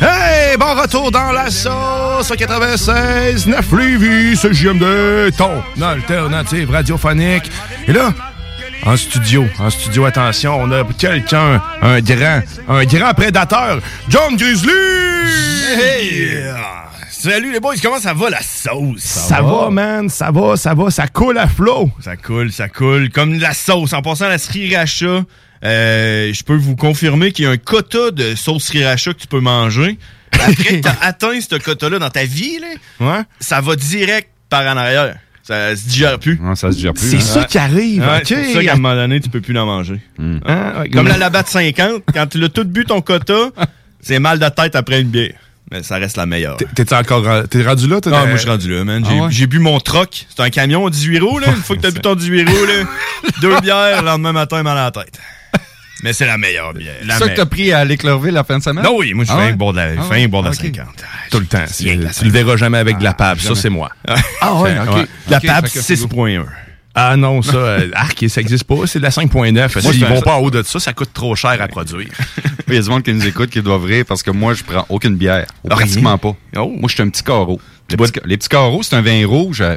Hey! 0.00 0.56
Bon 0.58 0.74
retour 0.74 1.10
dans 1.10 1.32
la 1.32 1.50
sauce 1.50 2.30
au 2.30 2.34
96 2.34 3.46
9 3.46 3.72
Lévis, 3.78 4.36
ce 4.36 4.52
JMD, 4.52 5.34
ton 5.36 5.62
alternative 5.82 6.70
radiophonique. 6.70 7.50
Et 7.86 7.92
là, 7.92 8.12
en 8.84 8.96
studio, 8.96 9.44
en 9.58 9.70
studio, 9.70 10.04
attention, 10.06 10.60
on 10.60 10.70
a 10.72 10.84
quelqu'un, 10.98 11.62
un 11.82 12.00
grand, 12.00 12.40
un 12.68 12.84
grand 12.84 13.14
prédateur, 13.14 13.78
John 14.08 14.36
Grizzly! 14.36 14.72
Yeah! 15.78 16.82
Salut 17.22 17.52
les 17.52 17.60
boys, 17.60 17.74
comment 17.80 18.00
ça 18.00 18.14
va 18.14 18.30
la 18.30 18.42
sauce? 18.42 18.98
Ça, 18.98 19.40
va. 19.40 19.70
man, 19.70 20.08
ça 20.08 20.32
va, 20.32 20.56
ça 20.56 20.74
va, 20.74 20.90
ça 20.90 21.06
coule 21.06 21.38
à 21.38 21.46
flot. 21.46 21.88
Ça 22.00 22.16
coule, 22.16 22.50
ça 22.50 22.68
coule, 22.68 23.10
comme 23.10 23.36
de 23.36 23.40
la 23.40 23.54
sauce. 23.54 23.92
En 23.92 24.02
passant 24.02 24.24
à 24.24 24.30
la 24.30 24.38
sriracha, 24.38 25.22
euh, 25.64 26.32
je 26.32 26.42
peux 26.42 26.56
vous 26.56 26.76
confirmer 26.76 27.32
qu'il 27.32 27.44
y 27.44 27.48
a 27.48 27.50
un 27.50 27.56
quota 27.56 28.10
de 28.10 28.34
sauce 28.34 28.64
sriracha 28.64 29.12
que 29.12 29.18
tu 29.18 29.26
peux 29.26 29.40
manger. 29.40 29.98
Après 30.32 30.54
que 30.54 30.80
t'as 30.80 30.96
atteint 31.02 31.38
ce 31.40 31.56
quota-là 31.56 31.98
dans 31.98 32.10
ta 32.10 32.24
vie, 32.24 32.58
là, 32.98 33.24
ça 33.38 33.60
va 33.60 33.76
direct 33.76 34.28
par 34.48 34.62
en 34.62 34.76
arrière. 34.76 35.16
Ça 35.42 35.74
se 35.74 35.88
digère 35.88 36.18
plus. 36.20 36.38
ça 36.54 36.70
se 36.70 36.76
digère 36.76 36.94
plus. 36.94 37.10
C'est 37.10 37.16
hein. 37.16 37.20
ça 37.20 37.44
qui 37.44 37.58
arrive, 37.58 38.00
Ouais, 38.00 38.18
ok. 38.18 38.26
C'est 38.26 38.52
ça 38.52 38.64
qu'à 38.64 38.72
un 38.72 38.76
moment 38.76 38.94
donné, 38.94 39.20
tu 39.20 39.28
peux 39.28 39.40
plus 39.40 39.56
en 39.58 39.66
manger. 39.66 40.00
Hein, 40.18 40.72
ouais, 40.80 40.88
Comme 40.88 41.08
la 41.08 41.18
labatte 41.18 41.48
50, 41.48 42.02
quand 42.14 42.26
tu 42.28 42.38
l'as 42.38 42.48
tout 42.48 42.64
bu 42.64 42.84
ton 42.84 43.00
quota, 43.00 43.50
c'est 44.00 44.20
mal 44.20 44.38
de 44.38 44.48
tête 44.48 44.76
après 44.76 45.00
une 45.00 45.08
bière. 45.08 45.34
Mais 45.72 45.82
ça 45.82 45.96
reste 45.96 46.16
la 46.16 46.26
meilleure. 46.26 46.58
T'es 46.74 46.94
encore 46.94 47.24
t'es 47.48 47.62
rendu 47.62 47.88
là, 47.88 48.00
toi? 48.00 48.12
Non, 48.12 48.18
t'es- 48.20 48.26
moi 48.26 48.36
je 48.36 48.40
suis 48.40 48.50
rendu 48.50 48.72
là, 48.72 48.84
man. 48.84 49.02
Ah 49.04 49.10
J'ai 49.10 49.20
ouais? 49.20 49.26
j'ai 49.30 49.46
bu 49.46 49.58
mon 49.58 49.80
troc. 49.80 50.26
C'est 50.28 50.42
un 50.42 50.50
camion 50.50 50.86
à 50.86 50.90
18 50.90 51.18
roues, 51.20 51.38
là. 51.38 51.48
Une 51.56 51.62
fois 51.62 51.76
que 51.76 51.80
t'as 51.80 51.90
bu 51.90 52.00
ton 52.00 52.14
18 52.14 52.48
roues, 52.48 52.66
là, 52.66 53.30
deux 53.40 53.60
bières, 53.60 54.02
le 54.02 54.06
lendemain 54.06 54.32
matin, 54.32 54.62
mal 54.62 54.76
à 54.78 54.84
la 54.84 54.90
tête. 54.90 55.18
Mais 56.02 56.12
c'est 56.12 56.26
la 56.26 56.36
meilleure 56.38 56.74
bière. 56.74 56.94
C'est 57.02 57.12
ça 57.18 57.28
que 57.28 57.36
t'as 57.36 57.46
pris 57.46 57.72
à 57.72 57.84
l'Éclerville 57.84 58.32
la 58.34 58.44
fin 58.44 58.58
de 58.58 58.62
semaine? 58.62 58.84
Non, 58.84 58.96
oui, 58.98 59.14
moi 59.14 59.24
je 59.24 59.30
Ah 59.32 59.36
fais 59.36 59.42
ouais? 59.42 59.52
un 59.52 59.56
boire 59.56 59.72
de 59.72 59.78
la, 59.78 59.84
Ah 59.98 60.08
ouais? 60.08 60.26
boire 60.26 60.42
de 60.42 60.48
la 60.48 60.54
Ok. 60.54 60.60
50. 60.60 60.86
Tout 61.30 61.38
le 61.40 61.46
temps. 61.46 61.58
la 61.58 62.10
Tu 62.10 62.24
le 62.24 62.30
verras 62.30 62.56
jamais 62.56 62.78
avec 62.78 62.98
de 62.98 63.04
la 63.04 63.14
PAB. 63.14 63.38
Ça, 63.38 63.54
c'est 63.54 63.70
moi. 63.70 63.90
Ah 64.40 64.54
ouais, 64.56 64.76
ok. 64.88 65.06
La 65.28 65.36
Ok, 65.38 65.46
PAB 65.46 65.66
fait 65.68 65.78
que 65.78 65.84
6.1. 65.84 66.44
Ah 66.94 67.16
non, 67.16 67.40
ça, 67.40 67.56
euh, 67.56 67.88
arc, 67.94 68.22
ça 68.28 68.40
existe 68.40 68.64
pas. 68.64 68.74
C'est 68.86 68.98
de 68.98 69.04
la 69.04 69.10
5.9. 69.10 69.52
Moi, 69.54 69.68
S'ils 69.92 70.04
fais 70.04 70.14
vont 70.14 70.20
pas 70.20 70.34
en 70.36 70.40
haut 70.40 70.50
de 70.50 70.62
ça, 70.62 70.78
ça 70.78 70.92
coûte 70.92 71.10
trop 71.14 71.34
cher 71.34 71.56
à 71.62 71.68
produire. 71.68 72.08
Il 72.68 72.74
y 72.74 72.78
a 72.78 72.82
du 72.82 72.88
monde 72.90 73.02
qui 73.02 73.12
nous 73.14 73.26
écoute 73.26 73.48
qui 73.50 73.62
doivent 73.62 73.84
rire 73.84 74.04
parce 74.06 74.22
que 74.22 74.30
moi, 74.30 74.52
je 74.54 74.62
prends 74.62 74.84
aucune 74.90 75.16
bière. 75.16 75.46
Ou 75.64 75.68
Ah, 75.70 75.76
pratiquement 75.76 76.18
pas. 76.18 76.34
Oh. 76.56 76.66
Moi, 76.68 76.88
je 76.88 76.94
suis 76.94 77.02
un 77.02 77.08
petit 77.08 77.22
carreau. 77.22 77.60
Les 77.90 77.96
petits, 77.96 78.20
les 78.24 78.36
petits 78.36 78.48
carreaux, 78.48 78.82
c'est 78.82 78.94
un 78.96 79.00
vin 79.02 79.26
rouge. 79.26 79.60
euh, 79.62 79.76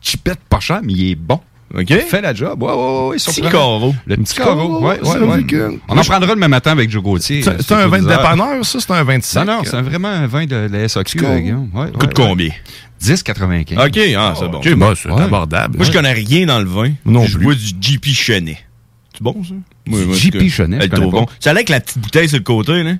chipette 0.00 0.38
pas 0.48 0.60
cher, 0.60 0.80
mais 0.82 0.92
il 0.94 1.10
est 1.10 1.14
bon. 1.14 1.40
OK. 1.74 1.84
Il 1.90 1.98
fait 2.00 2.20
la 2.22 2.32
job. 2.34 2.62
Ouais, 2.62 2.72
ouais, 2.72 3.08
ouais, 3.10 3.16
Petit 3.16 3.40
carreau. 3.42 3.94
Le 4.06 4.16
petit 4.16 4.34
carreau. 4.36 4.80
Ouais, 4.80 4.98
ouais, 5.00 5.76
On 5.88 5.98
en 5.98 6.02
prendra 6.02 6.34
le 6.34 6.40
même 6.40 6.50
matin 6.50 6.72
avec 6.72 6.90
Joe 6.90 7.02
Gauthier. 7.02 7.42
C'est 7.42 7.50
euh, 7.50 7.56
c'est 7.60 7.74
un 7.74 7.86
vin 7.88 8.00
de 8.02 8.08
dépanneur, 8.08 8.64
ça? 8.64 8.78
C'est 8.80 8.90
un 8.90 9.02
vin 9.04 9.12
de 9.14 9.18
Non, 9.18 9.22
sac? 9.22 9.46
non, 9.46 9.60
c'est 9.64 9.74
un- 9.76 9.82
vraiment 9.82 10.08
un 10.08 10.26
vin 10.26 10.46
de 10.46 10.68
la 10.70 10.88
SAQ, 10.88 11.20
euh. 11.24 11.38
Ouais, 11.74 11.90
Coûte 11.98 12.14
combien? 12.14 12.46
ouais. 12.48 12.54
10,95. 13.00 13.74
OK, 13.86 13.98
ah, 14.16 14.34
c'est 14.38 14.48
bon. 14.48 14.58
Ok, 14.58 14.74
bon, 14.74 14.94
c'est 14.96 15.10
abordable. 15.10 15.76
Moi, 15.76 15.86
je 15.86 15.92
connais 15.92 16.12
rien 16.12 16.46
dans 16.46 16.58
le 16.58 16.64
vin. 16.66 16.92
Non 17.04 17.24
je 17.26 17.38
bois 17.38 17.54
du 17.54 17.66
JP 17.80 18.06
Chenet. 18.06 18.58
C'est 19.12 19.22
bon, 19.22 19.36
ça? 19.44 19.54
Oui, 19.88 20.14
JP 20.14 20.36
c'est- 20.40 20.48
Chenet, 20.48 20.76
je 20.78 20.80
Elle 20.80 20.86
est 20.86 20.88
connais 20.88 21.02
trop 21.02 21.10
bon. 21.20 21.26
Ça 21.40 21.50
allait 21.50 21.58
avec 21.58 21.68
la 21.68 21.80
petite 21.80 21.98
bouteille 21.98 22.28
sur 22.28 22.38
le 22.38 22.44
côté, 22.44 22.82
là. 22.82 22.92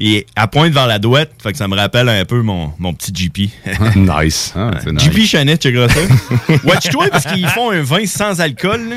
Et 0.00 0.26
à 0.36 0.46
pointe 0.46 0.72
vers 0.72 0.86
la 0.86 0.98
douette, 1.00 1.32
fait 1.42 1.50
que 1.52 1.58
ça 1.58 1.66
me 1.66 1.74
rappelle 1.74 2.08
un 2.08 2.24
peu 2.24 2.40
mon, 2.42 2.72
mon 2.78 2.94
petit 2.94 3.12
JP. 3.14 3.50
nice. 3.96 4.52
Ah, 4.54 4.70
c'est 4.82 4.92
nice. 4.92 5.02
JP 5.02 5.26
Chenet, 5.26 5.58
tu 5.58 5.74
ça? 5.74 5.86
Watch-toi, 6.64 7.08
parce 7.10 7.24
qu'ils 7.26 7.48
font 7.48 7.70
un 7.72 7.82
vin 7.82 8.06
sans 8.06 8.40
alcool, 8.40 8.88
là. 8.88 8.96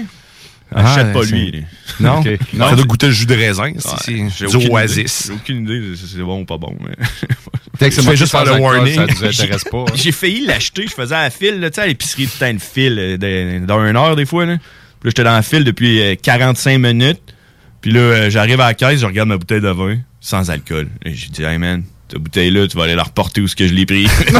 Ah, 0.73 0.93
Achète 0.93 1.11
pas 1.11 1.23
c'est- 1.25 1.31
lui, 1.35 1.51
là. 1.51 1.59
Non? 1.99 2.19
Ok. 2.19 2.29
Non, 2.53 2.69
ça 2.69 2.75
doit 2.75 2.85
goûter 2.85 3.07
le 3.07 3.11
jus 3.11 3.25
de 3.25 3.35
raisin. 3.35 3.63
Ouais, 3.63 3.75
c'est 4.05 4.13
j'ai 4.15 4.29
c'est 4.29 4.45
aucune 4.45 4.59
du 4.59 4.65
idée. 4.67 4.73
oasis. 4.73 5.23
J'ai 5.27 5.33
aucune 5.33 5.63
idée 5.63 5.95
si 5.97 6.07
c'est 6.07 6.21
bon 6.21 6.41
ou 6.41 6.45
pas 6.45 6.57
bon. 6.57 6.75
mais- 6.79 6.95
Peut-être 7.79 7.95
que 8.05 8.15
juste 8.15 8.31
faire 8.31 8.45
le 8.45 8.59
warning. 8.61 8.93
Ça 8.95 9.05
nous 9.07 9.25
intéresse 9.25 9.63
pas. 9.63 9.79
hein. 9.79 9.85
J'ai 9.95 10.11
failli 10.11 10.45
l'acheter, 10.45 10.85
je 10.87 10.93
faisais 10.93 11.15
la 11.15 11.29
file, 11.31 11.59
là, 11.59 11.69
tu 11.71 11.75
sais, 11.75 11.81
à 11.81 11.87
l'épicerie 11.87 12.27
de 12.27 12.31
temps 12.31 12.53
de 12.53 12.59
file, 12.61 12.97
euh, 12.99 13.17
de- 13.17 13.65
dans 13.65 13.83
une 13.85 13.97
heure 13.97 14.15
des 14.15 14.25
fois. 14.25 14.45
Là, 14.45 14.57
Puis 14.57 15.07
là 15.07 15.09
j'étais 15.09 15.23
dans 15.23 15.33
la 15.33 15.41
file 15.41 15.63
depuis 15.63 15.99
euh, 16.01 16.15
45 16.21 16.77
minutes. 16.77 17.19
Puis 17.81 17.91
là, 17.91 17.99
euh, 17.99 18.29
j'arrive 18.29 18.61
à 18.61 18.67
la 18.67 18.73
caisse, 18.75 18.99
je 18.99 19.05
regarde 19.07 19.27
ma 19.29 19.37
bouteille 19.37 19.61
de 19.61 19.67
vin 19.69 19.97
sans 20.22 20.49
alcool. 20.49 20.88
Et 21.03 21.13
j'ai 21.13 21.28
dit, 21.30 21.43
hey 21.43 21.57
man, 21.57 21.84
cette 22.09 22.22
bouteille-là, 22.22 22.67
tu 22.67 22.78
vas 22.78 22.84
aller 22.84 22.95
la 22.95 23.03
reporter 23.03 23.41
où 23.41 23.47
ce 23.47 23.55
que 23.55 23.67
je 23.67 23.74
l'ai 23.74 23.86
pris. 23.86 24.07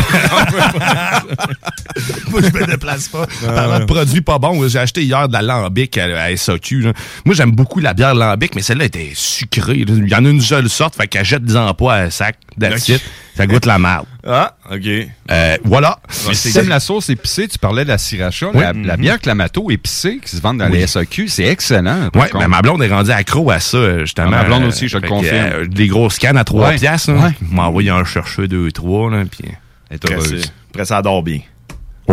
Moi, 2.30 2.42
je 2.42 2.48
me 2.60 2.66
déplace 2.68 3.08
pas. 3.10 3.28
Parlant 3.46 3.80
de 3.80 3.86
produits 3.86 4.22
pas 4.22 4.38
bons, 4.40 4.68
j'ai 4.68 4.80
acheté 4.80 5.04
hier 5.04 5.28
de 5.28 5.34
la 5.34 5.42
lambic 5.42 5.98
à, 5.98 6.24
à 6.24 6.36
SAQ. 6.36 6.82
là. 6.82 6.94
Moi, 7.26 7.36
j'aime 7.36 7.52
beaucoup 7.52 7.80
la 7.80 7.94
bière 7.94 8.14
lambic, 8.16 8.56
mais 8.56 8.62
celle-là 8.62 8.86
était 8.86 9.12
sucrée. 9.16 9.84
là. 9.86 9.94
Il 9.98 10.08
y 10.10 10.16
en 10.16 10.26
a 10.26 10.30
une 10.30 10.42
seule 10.42 10.70
sorte, 10.70 10.96
fait 10.96 11.08
qu'elle 11.08 11.26
jette 11.26 11.44
des 11.44 11.56
emplois 11.58 11.96
à 11.96 12.10
sac. 12.10 12.38
That's. 12.60 12.92
Ça 13.38 13.48
goûte 13.48 13.66
la 13.66 13.80
merde. 13.80 14.06
ah, 14.28 14.56
ok. 14.72 14.86
Euh, 15.32 15.58
voilà. 15.64 16.00
Mais 16.28 16.34
si 16.34 16.52
t'aimes 16.54 16.68
la 16.70 16.80
sauce 16.80 17.10
épicée, 17.10 17.48
tu 17.48 17.58
parlais 17.58 17.84
de 17.84 17.90
la 17.90 17.98
sriracha. 17.98 18.48
Oui. 18.54 18.62
La, 18.62 18.74
la 18.74 18.98
bière 18.98 19.20
Clamato 19.20 19.72
épicée 19.72 20.20
qui 20.24 20.36
se 20.36 20.42
vend 20.42 20.54
dans 20.54 20.68
les 20.68 20.86
SAQ, 20.86 21.28
c'est 21.28 21.46
excellent. 21.46 22.04
Ouais, 22.14 22.30
contre. 22.30 22.40
mais 22.40 22.48
ma 22.48 22.62
blonde 22.62 22.84
est 22.84 22.90
rendue 22.90 23.12
accro 23.12 23.50
à 23.50 23.60
ça, 23.60 24.00
justement. 24.00 24.28
Ah, 24.34 24.42
ma 24.42 24.44
blonde 24.44 24.66
aussi, 24.66 24.88
je 24.88 24.98
que, 24.98 25.08
confirme. 25.08 25.50
euh, 25.54 25.66
des 25.68 25.88
grosses 25.88 26.20
cannes 26.20 26.38
à 26.38 26.44
3 26.44 26.70
Ouais. 26.70 26.76
piastres. 26.76 27.12
Ouais. 27.14 27.32
M'a 27.50 27.64
envoyé 27.64 27.90
en 27.92 28.04
chercher 28.06 28.48
2, 28.48 28.72
3, 28.72 29.12
là, 29.12 29.24
puis... 29.30 29.46
Elle 29.90 29.96
est 29.96 30.06
Après, 30.06 30.16
heureuse. 30.16 30.52
après, 30.70 30.86
ça 30.86 30.98
adore 30.98 31.24
bien. 31.24 31.40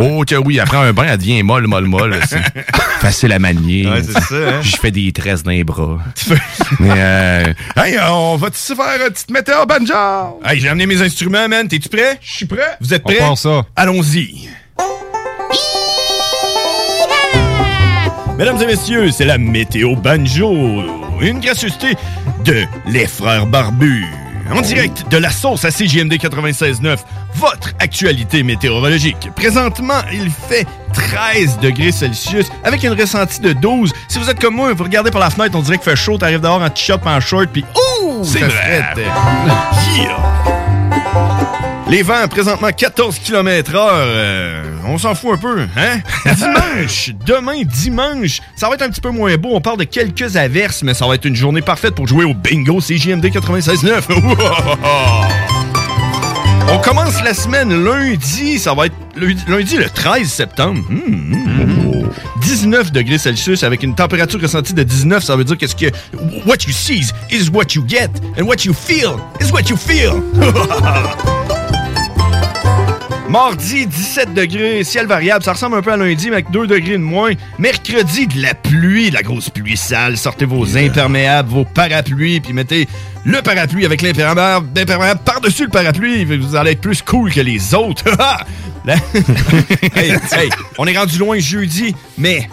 Oh 0.01 0.23
que 0.27 0.35
oui, 0.37 0.61
après 0.61 0.77
un 0.77 0.93
bain, 0.93 1.05
elle 1.09 1.19
devient 1.19 1.43
molle, 1.43 1.67
molle, 1.67 1.87
molle. 1.87 2.21
C'est 2.29 2.41
facile 3.01 3.33
à 3.33 3.39
manier. 3.39 3.87
Ouais, 3.89 4.03
c'est 4.03 4.13
ça, 4.21 4.35
hein? 4.35 4.61
Je 4.63 4.77
fais 4.77 4.91
des 4.91 5.11
tresses 5.13 5.43
dans 5.43 5.51
les 5.51 5.65
bras. 5.65 5.99
Mais 6.81 6.91
euh, 6.97 7.53
hey, 7.77 7.99
on 8.09 8.37
va-tu 8.37 8.59
faire 8.77 9.07
une 9.07 9.13
petite 9.13 9.31
météo 9.31 9.65
banjo? 9.67 10.41
Hey, 10.45 10.61
j'ai 10.61 10.69
amené 10.69 10.87
mes 10.87 11.03
instruments, 11.03 11.49
man. 11.49 11.67
T'es-tu 11.67 11.89
prêt? 11.89 12.19
Je 12.23 12.31
suis 12.33 12.47
prêt. 12.47 12.77
Vous 12.81 12.95
êtes 12.95 13.03
On 13.05 13.09
prêts? 13.09 13.19
part 13.19 13.37
ça. 13.39 13.65
Allons-y. 13.75 14.49
Mesdames 18.37 18.63
et 18.63 18.67
messieurs, 18.67 19.11
c'est 19.11 19.25
la 19.25 19.37
météo 19.39 19.97
banjo. 19.97 20.55
Une 21.21 21.41
gracieuseté 21.41 21.97
de 22.45 22.63
Les 22.87 23.07
Frères 23.09 23.47
Barbus. 23.47 24.07
En 24.51 24.63
direct 24.63 25.05
de 25.11 25.19
la 25.19 25.31
source 25.31 25.65
à 25.65 25.71
CJMD 25.71 26.15
96.9, 26.15 26.99
votre 27.35 27.71
actualité 27.79 28.43
météorologique. 28.43 29.29
Présentement, 29.37 30.01
il 30.13 30.31
fait 30.31 30.67
13 30.95 31.59
degrés 31.61 31.93
Celsius 31.93 32.47
avec 32.65 32.83
une 32.83 32.99
ressentie 32.99 33.41
de 33.41 33.53
12. 33.53 33.93
Si 34.09 34.19
vous 34.19 34.31
êtes 34.31 34.41
comme 34.41 34.55
moi, 34.55 34.73
vous 34.73 34.85
regardez 34.85 35.11
par 35.11 35.21
la 35.21 35.31
fenêtre, 35.31 35.57
on 35.57 35.63
dirait 35.63 35.77
qu'il 35.77 35.85
fait 35.85 35.97
chaud, 35.97 36.19
t'arrives 36.19 36.41
dehors 36.41 36.63
en 36.63 36.71
t-shirt, 36.71 37.07
en 37.07 37.21
short, 37.21 37.49
puis 37.53 37.65
ouh, 38.03 38.25
C'est 38.25 38.41
vrai. 38.41 38.85
Les 41.91 42.03
vents, 42.03 42.29
présentement 42.29 42.69
14 42.71 43.19
km 43.21 43.75
heure, 43.75 43.91
euh, 43.95 44.63
on 44.87 44.99
s'en 44.99 45.15
fout 45.15 45.33
un 45.33 45.37
peu, 45.39 45.61
hein? 45.77 46.01
Dimanche, 46.35 47.11
demain 47.25 47.63
dimanche, 47.65 48.41
ça 48.57 48.69
va 48.69 48.75
être 48.75 48.83
un 48.83 48.91
petit 48.91 49.01
peu 49.01 49.11
moins 49.11 49.35
beau. 49.37 49.51
On 49.53 49.63
parle 49.63 49.79
de 49.79 49.85
quelques 49.85 50.37
averses, 50.37 50.83
mais 50.83 50.93
ça 50.93 51.07
va 51.07 51.15
être 51.15 51.25
une 51.25 51.37
journée 51.37 51.63
parfaite 51.63 51.95
pour 51.95 52.07
jouer 52.07 52.25
au 52.25 52.35
bingo 52.35 52.81
CJMD 52.81 53.27
96.9. 53.27 55.75
On 56.71 56.79
commence 56.79 57.23
la 57.23 57.33
semaine 57.33 57.85
lundi, 57.85 58.59
ça 58.59 58.75
va 58.75 58.87
être 58.87 58.95
lundi, 59.17 59.43
lundi 59.49 59.77
le 59.77 59.89
13 59.89 60.29
septembre. 60.29 60.81
Hmm, 60.89 61.35
hmm. 61.35 62.09
19 62.43 62.93
degrés 62.93 63.19
Celsius 63.19 63.63
avec 63.63 63.83
une 63.83 63.95
température 63.95 64.41
ressentie 64.41 64.75
de 64.75 64.83
19, 64.83 65.25
ça 65.25 65.37
veut 65.37 65.45
dire 65.45 65.57
qu'est-ce 65.57 65.77
que 65.77 65.87
what 66.47 66.57
you 66.67 66.73
see 66.73 67.07
is 67.31 67.49
what 67.53 67.75
you 67.75 67.85
get 67.87 68.11
and 68.39 68.45
what 68.45 68.65
you 68.65 68.75
feel 68.75 69.17
is 69.41 69.51
what 69.51 69.69
you 69.69 69.77
feel. 69.77 70.23
Mardi, 73.29 73.87
17 73.87 74.33
degrés, 74.33 74.85
ciel 74.85 75.07
variable. 75.07 75.45
Ça 75.45 75.53
ressemble 75.53 75.77
un 75.77 75.83
peu 75.83 75.93
à 75.93 75.99
lundi, 75.99 76.29
mais 76.29 76.37
avec 76.37 76.51
2 76.51 76.67
degrés 76.67 76.97
de 76.97 77.03
moins. 77.03 77.33
Mercredi, 77.59 78.27
de 78.27 78.41
la 78.41 78.55
pluie, 78.55 79.11
de 79.11 79.15
la 79.15 79.23
grosse 79.23 79.51
pluie 79.51 79.77
sale. 79.77 80.17
Sortez 80.17 80.47
vos 80.47 80.79
imperméables, 80.79 81.51
vos 81.51 81.67
parapluies, 81.67 82.41
puis 82.41 82.55
mettez 82.55 82.89
le 83.29 83.43
parapluie 83.43 83.85
avec 83.85 84.01
l'imperméable 84.03 85.21
par-dessus 85.25 85.65
le 85.65 85.71
parapluie. 85.71 86.25
Vous 86.25 86.57
allez 86.57 86.73
être 86.73 86.81
plus 86.81 87.03
cool 87.03 87.31
que 87.33 87.41
les 87.41 87.75
autres. 87.75 88.05
Là- 88.85 88.97
hey, 89.97 90.13
hey, 90.33 90.49
on 90.79 90.87
est 90.87 90.97
rendu 90.97 91.19
loin 91.19 91.39
jeudi, 91.39 91.95
mais 92.17 92.49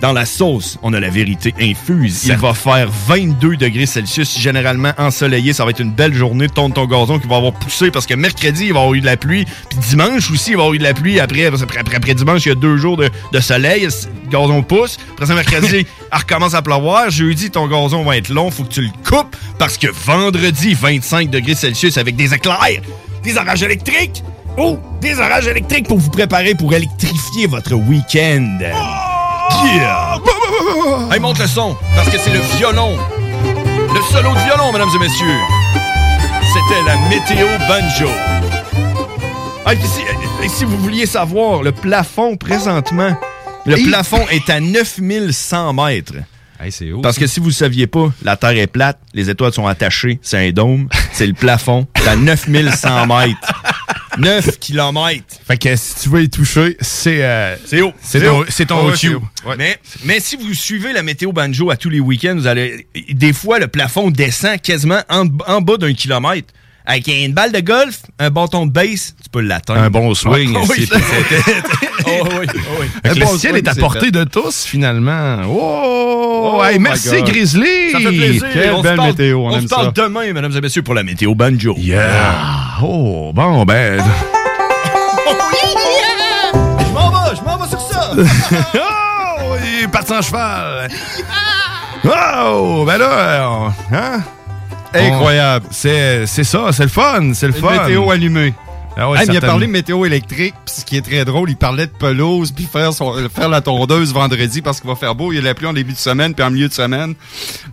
dans 0.00 0.12
la 0.12 0.24
sauce, 0.24 0.78
on 0.82 0.92
a 0.94 1.00
la 1.00 1.10
vérité 1.10 1.54
infuse. 1.60 2.24
Il 2.24 2.36
va 2.36 2.54
faire 2.54 2.88
22 3.06 3.56
degrés 3.56 3.86
Celsius, 3.86 4.38
généralement 4.38 4.92
ensoleillé. 4.98 5.52
Ça 5.52 5.64
va 5.64 5.70
être 5.70 5.80
une 5.80 5.92
belle 5.92 6.14
journée. 6.14 6.48
Tourne 6.48 6.72
ton 6.72 6.86
gazon 6.86 7.18
qui 7.18 7.28
va 7.28 7.36
avoir 7.36 7.52
poussé 7.52 7.90
parce 7.90 8.06
que 8.06 8.14
mercredi, 8.14 8.66
il 8.66 8.72
va 8.72 8.80
y 8.80 8.82
avoir 8.82 8.94
eu 8.94 9.00
de 9.00 9.06
la 9.06 9.16
pluie. 9.16 9.44
Puis 9.44 9.78
dimanche 9.90 10.30
aussi, 10.30 10.52
il 10.52 10.56
va 10.56 10.62
y 10.62 10.64
avoir 10.64 10.74
eu 10.74 10.78
de 10.78 10.84
la 10.84 10.94
pluie. 10.94 11.20
Après, 11.20 11.46
après, 11.46 11.78
après, 11.78 11.96
après 11.96 12.14
dimanche, 12.14 12.46
il 12.46 12.48
y 12.48 12.52
a 12.52 12.54
deux 12.54 12.76
jours 12.76 12.96
de, 12.96 13.10
de 13.32 13.40
soleil. 13.40 13.82
Le 13.82 14.30
gazon 14.30 14.62
pousse. 14.62 14.98
Après 15.12 15.26
ça, 15.26 15.34
mercredi, 15.34 15.86
il 16.12 16.16
recommence 16.16 16.54
à 16.54 16.62
pleuvoir. 16.62 17.10
Jeudi, 17.10 17.50
ton 17.50 17.66
gazon 17.66 18.02
va 18.02 18.16
être 18.16 18.30
long. 18.30 18.50
Faut 18.50 18.64
que 18.64 18.72
tu 18.72 18.82
le 18.82 18.90
coupes 19.08 19.36
parce 19.58 19.76
que 19.76 19.88
vendredi, 19.88 20.74
25 20.74 21.28
degrés 21.28 21.54
Celsius 21.54 21.98
avec 21.98 22.16
des 22.16 22.32
éclairs, 22.32 22.80
des 23.22 23.36
orages 23.36 23.62
électriques. 23.62 24.22
Oh, 24.56 24.78
des 25.00 25.18
orages 25.18 25.46
électriques 25.46 25.86
pour 25.86 25.98
vous 25.98 26.10
préparer 26.10 26.54
pour 26.54 26.72
électrifier 26.74 27.46
votre 27.46 27.74
week-end. 27.74 28.58
Yeah! 29.64 30.18
Hey, 31.12 31.20
monte 31.20 31.38
le 31.38 31.46
son, 31.46 31.76
parce 31.94 32.08
que 32.08 32.18
c'est 32.18 32.32
le 32.32 32.40
violon. 32.56 32.96
Le 33.94 34.00
solo 34.02 34.32
de 34.34 34.38
violon, 34.40 34.72
mesdames 34.72 34.88
et 34.94 34.98
messieurs. 34.98 35.38
C'était 36.42 36.82
la 36.86 36.96
météo 37.08 37.46
banjo. 37.68 38.08
Ah, 39.66 39.72
puis 39.72 39.86
si, 39.86 40.48
si 40.48 40.64
vous 40.64 40.76
vouliez 40.78 41.06
savoir, 41.06 41.62
le 41.62 41.72
plafond 41.72 42.36
présentement, 42.36 43.14
le 43.66 43.76
plafond 43.88 44.26
est 44.30 44.48
à 44.50 44.60
9100 44.60 45.72
mètres. 45.74 46.14
Hey, 46.62 46.72
c'est 46.72 46.92
haut. 46.92 47.00
Parce 47.00 47.18
que 47.18 47.26
si 47.26 47.40
vous 47.40 47.46
ne 47.48 47.52
saviez 47.52 47.86
pas, 47.86 48.10
la 48.22 48.36
Terre 48.36 48.50
est 48.58 48.66
plate, 48.66 48.98
les 49.14 49.30
étoiles 49.30 49.52
sont 49.52 49.66
attachées, 49.66 50.18
c'est 50.22 50.48
un 50.48 50.50
dôme, 50.50 50.88
c'est 51.12 51.26
le 51.26 51.32
plafond, 51.32 51.86
c'est 51.96 52.08
à 52.08 52.16
9100 52.16 53.06
mètres. 53.06 53.62
9 54.18 54.58
km. 54.60 55.24
Fait 55.46 55.56
que 55.58 55.76
si 55.76 55.94
tu 56.02 56.08
veux 56.08 56.22
y 56.22 56.30
toucher, 56.30 56.76
c'est. 56.80 57.22
euh, 57.24 57.56
C'est 57.64 57.80
haut. 57.82 57.92
C'est 58.04 58.20
ton, 58.20 58.44
ton 58.66 58.86
Ouais. 59.46 59.54
Mais, 59.56 59.78
mais 60.04 60.20
si 60.20 60.36
vous 60.36 60.52
suivez 60.54 60.92
la 60.92 61.02
météo 61.02 61.32
banjo 61.32 61.70
à 61.70 61.76
tous 61.76 61.90
les 61.90 62.00
week-ends, 62.00 62.34
vous 62.36 62.46
allez. 62.46 62.86
Des 63.10 63.32
fois, 63.32 63.58
le 63.58 63.68
plafond 63.68 64.10
descend 64.10 64.60
quasiment 64.60 65.00
en, 65.08 65.26
en 65.46 65.60
bas 65.60 65.76
d'un 65.76 65.94
kilomètre. 65.94 66.52
Avec 66.86 67.06
une 67.08 67.32
balle 67.32 67.52
de 67.52 67.60
golf, 67.60 68.00
un 68.18 68.30
bâton 68.30 68.66
de 68.66 68.72
base, 68.72 69.14
tu 69.22 69.28
peux 69.30 69.40
l'atteindre. 69.40 69.80
Un 69.80 69.90
bon 69.90 70.14
swing. 70.14 70.56
Ah, 70.56 70.64
oui, 70.68 70.88
Oh, 72.06 72.26
oui, 72.40 72.46
oh, 72.54 72.58
oui. 72.80 72.86
Le 73.04 73.14
ciel 73.14 73.52
swing, 73.52 73.56
est 73.56 73.68
à 73.68 73.74
portée 73.74 74.06
fait. 74.06 74.10
de 74.10 74.24
tous, 74.24 74.64
finalement. 74.64 75.42
Oh! 75.46 76.52
Oh 76.56 76.64
hey, 76.64 76.78
merci. 76.78 77.22
Grizzly! 77.22 77.92
Ça 77.92 77.98
fait 77.98 78.08
plaisir. 78.08 78.44
Quelle 78.52 78.72
on 78.72 78.80
belle 78.80 78.96
parle, 78.96 79.10
météo, 79.10 79.38
on, 79.38 79.60
se 79.60 79.66
parle 79.66 79.92
ça. 79.94 80.02
demain, 80.02 80.32
mesdames 80.32 80.56
et 80.56 80.60
messieurs, 80.60 80.82
pour 80.82 80.94
la 80.94 81.02
météo 81.02 81.34
banjo. 81.34 81.74
Yeah! 81.76 82.80
Oh, 82.82 83.30
bon, 83.34 83.64
ben... 83.64 84.02
Je 86.78 86.92
m'en 86.92 87.10
vais, 87.10 87.36
je 87.36 87.42
m'en 87.42 87.56
vais 87.58 87.68
sur 87.68 87.80
ça. 87.80 88.12
oh, 88.16 89.54
il 89.62 89.84
est 89.84 89.88
parti 89.88 90.12
en 90.12 90.22
cheval! 90.22 90.88
Oh! 92.04 92.84
Ben 92.86 92.98
là, 92.98 93.72
hein? 93.92 94.22
Incroyable. 94.94 95.66
C'est 95.70 96.26
c'est 96.26 96.44
ça, 96.44 96.72
c'est 96.72 96.82
le 96.84 96.88
fun, 96.88 97.32
c'est 97.34 97.46
le 97.48 97.54
Une 97.54 97.60
fun. 97.60 97.82
météo 97.86 98.10
allumée. 98.10 98.54
Ah 98.96 99.08
ouais, 99.08 99.24
il 99.24 99.36
a 99.36 99.40
parlé 99.40 99.66
de 99.66 99.72
météo 99.72 100.04
électrique, 100.04 100.54
puis 100.66 100.74
ce 100.80 100.84
qui 100.84 100.96
est 100.96 101.00
très 101.02 101.24
drôle, 101.24 101.48
il 101.48 101.56
parlait 101.56 101.86
de 101.86 101.92
pelouse, 101.92 102.52
puis 102.52 102.64
faire, 102.70 102.92
son- 102.92 103.14
faire 103.34 103.48
la 103.48 103.60
tondeuse 103.62 104.12
vendredi 104.12 104.60
parce 104.60 104.80
qu'il 104.80 104.90
va 104.90 104.96
faire 104.96 105.14
beau. 105.14 105.32
Il 105.32 105.36
y 105.36 105.38
a 105.38 105.42
la 105.42 105.54
pluie 105.54 105.66
en 105.66 105.72
début 105.72 105.92
de 105.92 105.98
semaine, 105.98 106.34
puis 106.34 106.44
en 106.44 106.50
milieu 106.50 106.68
de 106.68 106.72
semaine. 106.72 107.14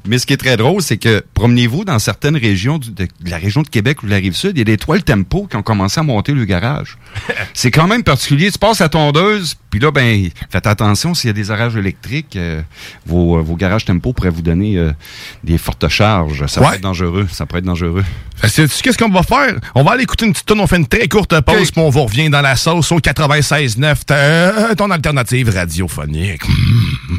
Mais 0.07 0.19
ce 0.19 0.25
qui 0.25 0.33
est 0.33 0.37
très 0.37 0.55
drôle, 0.55 0.81
c'est 0.81 0.97
que 0.97 1.23
promenez-vous 1.33 1.83
dans 1.83 1.99
certaines 1.99 2.37
régions 2.37 2.77
du- 2.77 2.91
de, 2.91 3.05
de 3.05 3.29
la 3.29 3.37
région 3.37 3.61
de 3.61 3.67
Québec 3.67 4.03
ou 4.03 4.05
de 4.05 4.11
la 4.11 4.17
Rive-Sud, 4.17 4.51
il 4.55 4.59
y 4.59 4.61
a 4.61 4.65
des 4.65 4.77
toiles 4.77 5.03
tempo 5.03 5.47
qui 5.49 5.57
ont 5.57 5.63
commencé 5.63 5.99
à 5.99 6.03
monter 6.03 6.31
le 6.33 6.45
garage. 6.45 6.97
c'est 7.53 7.71
quand 7.71 7.87
même 7.87 8.03
particulier. 8.03 8.49
Tu 8.51 8.59
passes 8.59 8.79
la 8.79 8.87
tondeuse, 8.89 9.55
puis 9.69 9.79
là, 9.81 9.91
ben, 9.91 10.29
faites 10.49 10.67
attention 10.67 11.13
s'il 11.13 11.27
y 11.29 11.31
a 11.31 11.33
des 11.33 11.51
orages 11.51 11.75
électriques. 11.75 12.35
euh, 12.37 12.61
vos, 13.05 13.37
euh, 13.37 13.41
vos 13.41 13.55
garages 13.55 13.83
tempo 13.85 14.13
pourraient 14.13 14.29
vous 14.29 14.41
donner 14.41 14.77
euh, 14.77 14.91
des 15.43 15.57
fortes 15.57 15.87
charges. 15.89 16.45
Ça 16.47 16.61
Ouais. 16.61 16.69
peut 16.69 16.75
être 16.75 16.81
dangereux. 16.81 17.27
Ça 17.31 17.45
peut 17.45 17.57
être 17.57 17.65
dangereux. 17.65 18.03
Qu'est-ce 18.41 18.97
qu'on 18.97 19.09
va 19.09 19.23
faire? 19.23 19.55
On 19.75 19.83
va 19.83 19.91
aller 19.93 20.03
écouter 20.03 20.25
une 20.25 20.31
petite 20.31 20.45
tonne, 20.45 20.59
on 20.59 20.67
fait 20.67 20.77
une 20.77 20.87
très 20.87 21.06
courte 21.07 21.39
pause, 21.41 21.71
puis 21.71 21.81
on 21.81 21.89
vous 21.89 22.03
revient 22.05 22.29
dans 22.29 22.41
la 22.41 22.55
sauce 22.55 22.91
au 22.91 22.99
96.9, 22.99 24.05
ta- 24.05 24.15
euh, 24.15 24.75
ton 24.75 24.89
alternative 24.91 25.49
radiophonique. 25.49 26.47
Mm. 26.47 27.17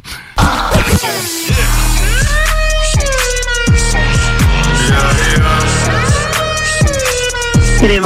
J'ai 7.81 8.01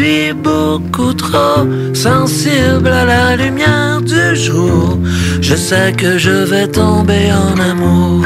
suis 0.00 0.32
beaucoup 0.32 1.12
trop 1.12 1.62
sensible 1.92 2.88
à 2.88 3.04
la 3.04 3.36
lumière 3.36 4.00
du 4.00 4.34
jour. 4.34 4.98
Je 5.42 5.54
sais 5.54 5.92
que 5.92 6.16
je 6.16 6.36
vais 6.50 6.68
tomber 6.68 7.24
en 7.44 7.54
amour 7.72 8.24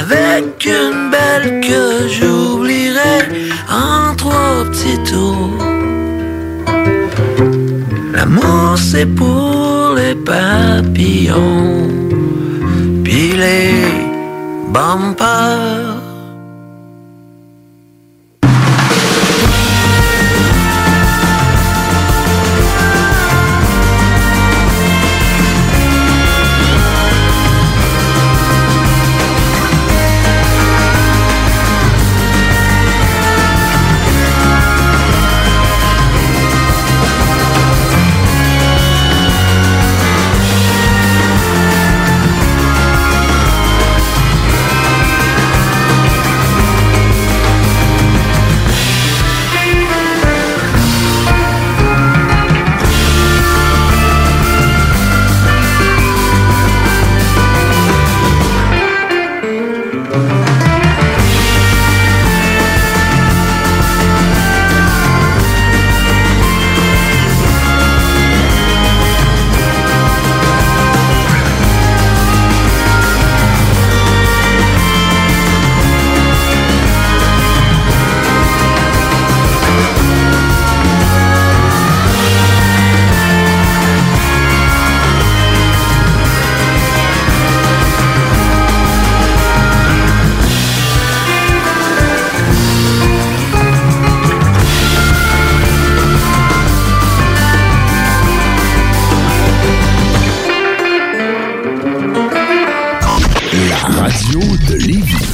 avec 0.00 0.46
une 0.80 1.10
belle 1.14 1.60
que 1.68 1.82
j'oublierai 2.14 3.18
en 3.68 4.14
trois 4.14 4.56
petits 4.70 5.02
tours. 5.10 5.58
L'amour 8.14 8.74
c'est 8.76 9.10
pour 9.22 9.94
les 9.96 10.14
papillons, 10.14 11.88
puis 13.04 13.32
les 13.44 13.72
bumpers. 14.74 15.95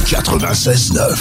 96.9. 0.03 1.15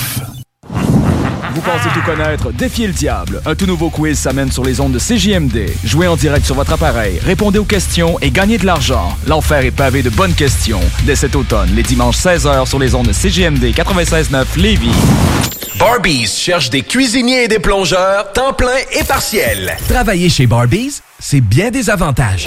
Vous 1.54 1.60
pensez 1.60 1.88
tout 1.94 2.02
connaître? 2.04 2.50
Défiez 2.52 2.86
le 2.86 2.92
diable. 2.92 3.40
Un 3.46 3.54
tout 3.54 3.66
nouveau 3.66 3.90
quiz 3.90 4.18
s'amène 4.18 4.50
sur 4.50 4.64
les 4.64 4.80
ondes 4.80 4.92
de 4.92 4.98
CJMD. 4.98 5.70
Jouez 5.84 6.09
en 6.09 6.16
direct 6.16 6.44
sur 6.44 6.54
votre 6.54 6.72
appareil, 6.72 7.20
répondez 7.24 7.59
aux 7.59 7.64
questions 7.64 8.18
et 8.20 8.30
gagnez 8.30 8.59
de 8.59 8.66
l'argent. 8.66 9.16
L'enfer 9.26 9.64
est 9.64 9.70
pavé 9.70 10.02
de 10.02 10.10
bonnes 10.10 10.34
questions. 10.34 10.80
Dès 11.04 11.14
cet 11.14 11.36
automne, 11.36 11.70
les 11.74 11.82
dimanches 11.82 12.16
16h 12.16 12.66
sur 12.66 12.78
les 12.78 12.94
ondes 12.94 13.06
de 13.06 13.12
CJMD 13.12 13.64
96.9 13.72 14.44
Lévis. 14.56 14.90
Barbies 15.78 16.26
cherche 16.26 16.70
des 16.70 16.82
cuisiniers 16.82 17.44
et 17.44 17.48
des 17.48 17.60
plongeurs, 17.60 18.32
temps 18.32 18.52
plein 18.52 18.78
et 18.98 19.04
partiel. 19.04 19.76
Travailler 19.88 20.28
chez 20.28 20.46
Barbies, 20.46 21.00
c'est 21.20 21.40
bien 21.40 21.70
des 21.70 21.88
avantages. 21.88 22.46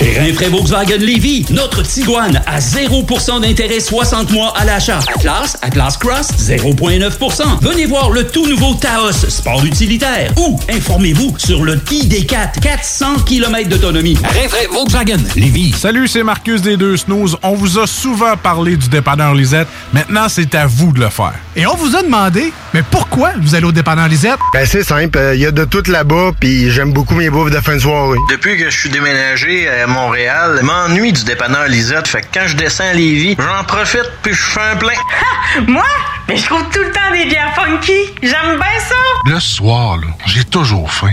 Chez 0.00 0.18
Rinfraie 0.18 0.48
Volkswagen 0.48 0.96
Lévy, 0.96 1.44
notre 1.50 1.82
Tiguan 1.82 2.40
à 2.46 2.58
0% 2.58 3.42
d'intérêt 3.42 3.80
60 3.80 4.30
mois 4.30 4.54
à 4.56 4.64
l'achat. 4.64 5.00
Atlas, 5.14 5.58
Atlas 5.60 5.98
Cross, 5.98 6.28
0,9%. 6.38 7.60
Venez 7.60 7.84
voir 7.84 8.08
le 8.08 8.26
tout 8.26 8.46
nouveau 8.46 8.72
Taos, 8.76 9.12
sport 9.12 9.62
utilitaire. 9.62 10.32
Ou 10.38 10.58
informez-vous 10.70 11.34
sur 11.36 11.64
le 11.64 11.76
ID4, 11.76 12.60
400 12.62 13.16
km 13.26 13.68
d'autonomie. 13.68 14.16
Rinfraie 14.24 14.68
Volkswagen 14.72 15.18
Lévy. 15.36 15.74
Salut, 15.76 16.08
c'est 16.08 16.22
Marcus 16.22 16.62
des 16.62 16.78
Deux 16.78 16.96
Snooze. 16.96 17.36
On 17.42 17.52
vous 17.52 17.78
a 17.78 17.86
souvent 17.86 18.38
parlé 18.38 18.78
du 18.78 18.88
dépanneur 18.88 19.34
Lisette. 19.34 19.68
Maintenant, 19.92 20.30
c'est 20.30 20.54
à 20.54 20.66
vous 20.66 20.92
de 20.92 21.00
le 21.00 21.10
faire. 21.10 21.34
Et 21.54 21.66
on 21.66 21.76
vous 21.76 21.94
a 21.94 22.02
demandé, 22.02 22.54
mais 22.74 22.82
pourquoi 22.90 23.32
vous 23.40 23.54
allez 23.54 23.64
au 23.64 23.72
dépanneur 23.72 24.08
Lisette? 24.08 24.38
Ben 24.52 24.66
c'est 24.66 24.84
simple, 24.84 25.18
il 25.34 25.40
y 25.40 25.46
a 25.46 25.50
de 25.50 25.64
tout 25.64 25.82
là-bas, 25.86 26.32
puis 26.38 26.70
j'aime 26.70 26.92
beaucoup 26.92 27.14
mes 27.14 27.30
bouffes 27.30 27.50
de 27.50 27.60
fin 27.60 27.74
de 27.74 27.80
soirée. 27.80 28.18
Depuis 28.30 28.56
que 28.58 28.70
je 28.70 28.78
suis 28.78 28.90
déménagé 28.90 29.68
à 29.68 29.86
Montréal, 29.86 30.58
je 30.60 30.66
m'ennuie 30.66 31.12
du 31.12 31.24
dépanneur 31.24 31.66
Lisette. 31.68 32.08
Fait 32.08 32.22
que 32.22 32.26
quand 32.32 32.46
je 32.46 32.56
descends 32.56 32.84
à 32.84 32.92
Lévis, 32.92 33.36
j'en 33.38 33.64
profite 33.64 34.10
puis 34.22 34.32
je 34.32 34.42
fais 34.42 34.60
un 34.60 34.76
plein. 34.76 34.92
Moi? 35.66 35.84
Mais 36.28 36.36
je 36.36 36.44
trouve 36.44 36.62
tout 36.72 36.78
le 36.78 36.92
temps 36.92 37.10
des 37.12 37.24
bières 37.24 37.54
funky. 37.54 37.92
J'aime 38.22 38.56
bien 38.56 38.80
ça. 38.88 38.94
Le 39.26 39.40
soir, 39.40 39.96
là, 39.96 40.06
j'ai 40.26 40.44
toujours 40.44 40.92
faim. 40.92 41.12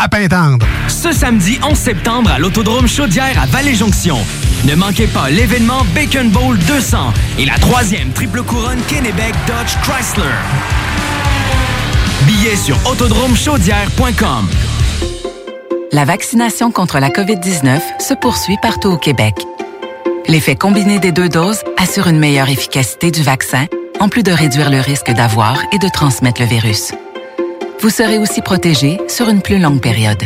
à 0.00 0.08
Pintendre. 0.08 0.66
Ce 0.88 1.12
samedi 1.12 1.58
11 1.62 1.76
septembre 1.76 2.30
à 2.30 2.38
l'Autodrome 2.38 2.88
Chaudière 2.88 3.38
à 3.40 3.46
Vallée-Jonction. 3.46 4.16
Ne 4.64 4.74
manquez 4.74 5.06
pas 5.06 5.28
l'événement 5.28 5.84
Bacon 5.94 6.30
Bowl 6.30 6.58
200 6.58 7.12
et 7.38 7.44
la 7.44 7.58
troisième 7.58 8.10
triple 8.12 8.42
couronne 8.42 8.80
Kennebec 8.88 9.34
Dodge 9.46 9.76
Chrysler. 9.82 10.24
Billets 12.26 12.56
sur 12.56 12.76
autodromechaudière.com. 12.90 14.48
La 15.92 16.04
vaccination 16.04 16.70
contre 16.70 16.98
la 16.98 17.10
COVID-19 17.10 17.80
se 18.00 18.14
poursuit 18.14 18.56
partout 18.62 18.88
au 18.88 18.96
Québec. 18.96 19.34
L'effet 20.28 20.56
combiné 20.56 20.98
des 20.98 21.12
deux 21.12 21.28
doses 21.28 21.60
assure 21.76 22.08
une 22.08 22.18
meilleure 22.18 22.48
efficacité 22.48 23.10
du 23.10 23.22
vaccin, 23.22 23.66
en 23.98 24.08
plus 24.08 24.22
de 24.22 24.32
réduire 24.32 24.70
le 24.70 24.80
risque 24.80 25.10
d'avoir 25.10 25.58
et 25.72 25.78
de 25.78 25.88
transmettre 25.88 26.40
le 26.40 26.46
virus. 26.46 26.92
Vous 27.82 27.88
serez 27.88 28.18
aussi 28.18 28.42
protégé 28.42 28.98
sur 29.08 29.30
une 29.30 29.40
plus 29.40 29.58
longue 29.58 29.80
période. 29.80 30.22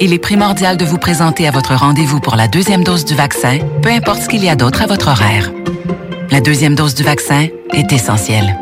Il 0.00 0.12
est 0.12 0.20
primordial 0.20 0.76
de 0.76 0.84
vous 0.84 0.96
présenter 0.96 1.48
à 1.48 1.50
votre 1.50 1.74
rendez-vous 1.74 2.20
pour 2.20 2.36
la 2.36 2.46
deuxième 2.46 2.84
dose 2.84 3.04
du 3.04 3.16
vaccin, 3.16 3.58
peu 3.82 3.88
importe 3.88 4.22
ce 4.22 4.28
qu'il 4.28 4.44
y 4.44 4.48
a 4.48 4.54
d'autre 4.54 4.82
à 4.82 4.86
votre 4.86 5.08
horaire. 5.08 5.50
La 6.30 6.40
deuxième 6.40 6.76
dose 6.76 6.94
du 6.94 7.02
vaccin 7.02 7.48
est 7.72 7.92
essentielle. 7.92 8.56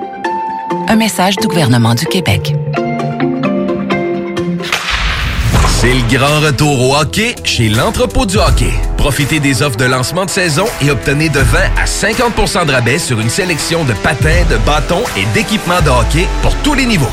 Un 0.89 0.97
message 0.97 1.36
du 1.36 1.47
gouvernement 1.47 1.94
du 1.94 2.06
Québec. 2.06 2.55
C'est 5.69 5.93
le 5.93 6.16
grand 6.16 6.40
retour 6.40 6.89
au 6.89 6.97
hockey 6.97 7.35
chez 7.44 7.69
l'entrepôt 7.69 8.24
du 8.24 8.39
hockey. 8.39 8.73
Profitez 8.97 9.40
des 9.40 9.62
offres 9.62 9.77
de 9.77 9.85
lancement 9.85 10.24
de 10.24 10.31
saison 10.31 10.65
et 10.81 10.90
obtenez 10.90 11.28
de 11.28 11.40
20 11.40 11.59
à 11.77 11.85
50% 11.85 12.65
de 12.65 12.73
rabais 12.73 12.98
sur 12.98 13.20
une 13.20 13.28
sélection 13.28 13.85
de 13.85 13.93
patins, 13.93 14.44
de 14.48 14.56
bâtons 14.56 15.05
et 15.19 15.27
d'équipements 15.35 15.82
de 15.82 15.90
hockey 15.90 16.27
pour 16.40 16.55
tous 16.62 16.73
les 16.73 16.86
niveaux. 16.86 17.12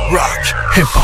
rock, 0.11 0.53
hip-hop. 0.75 1.03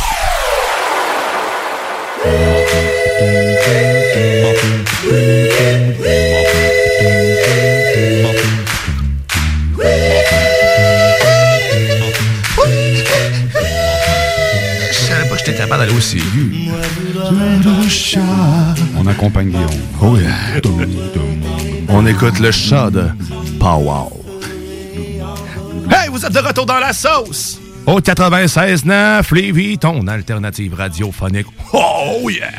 Je 14.92 14.98
savais 14.98 15.30
pas 15.30 15.36
que 15.36 15.38
j'étais 15.38 15.54
capable 15.54 15.80
d'aller 15.84 15.96
aussi 15.96 16.18
aigu. 16.18 16.70
On 18.98 19.08
accompagne 19.08 19.50
Guillaume. 19.50 19.70
Oh 20.02 20.18
yeah. 20.18 20.60
On 21.88 22.06
écoute 22.06 22.40
le 22.40 22.52
chat 22.52 22.90
de 22.90 23.06
Pow 23.58 24.12
Hey, 25.90 26.10
vous 26.10 26.26
êtes 26.26 26.34
de 26.34 26.40
retour 26.40 26.66
dans 26.66 26.80
la 26.80 26.92
sauce! 26.92 27.62
Au 27.88 28.02
96.9, 28.02 29.34
Lévis, 29.34 29.78
ton 29.78 30.06
alternative 30.08 30.74
radiophonique. 30.74 31.48
Oh 31.72 32.30
yeah! 32.30 32.52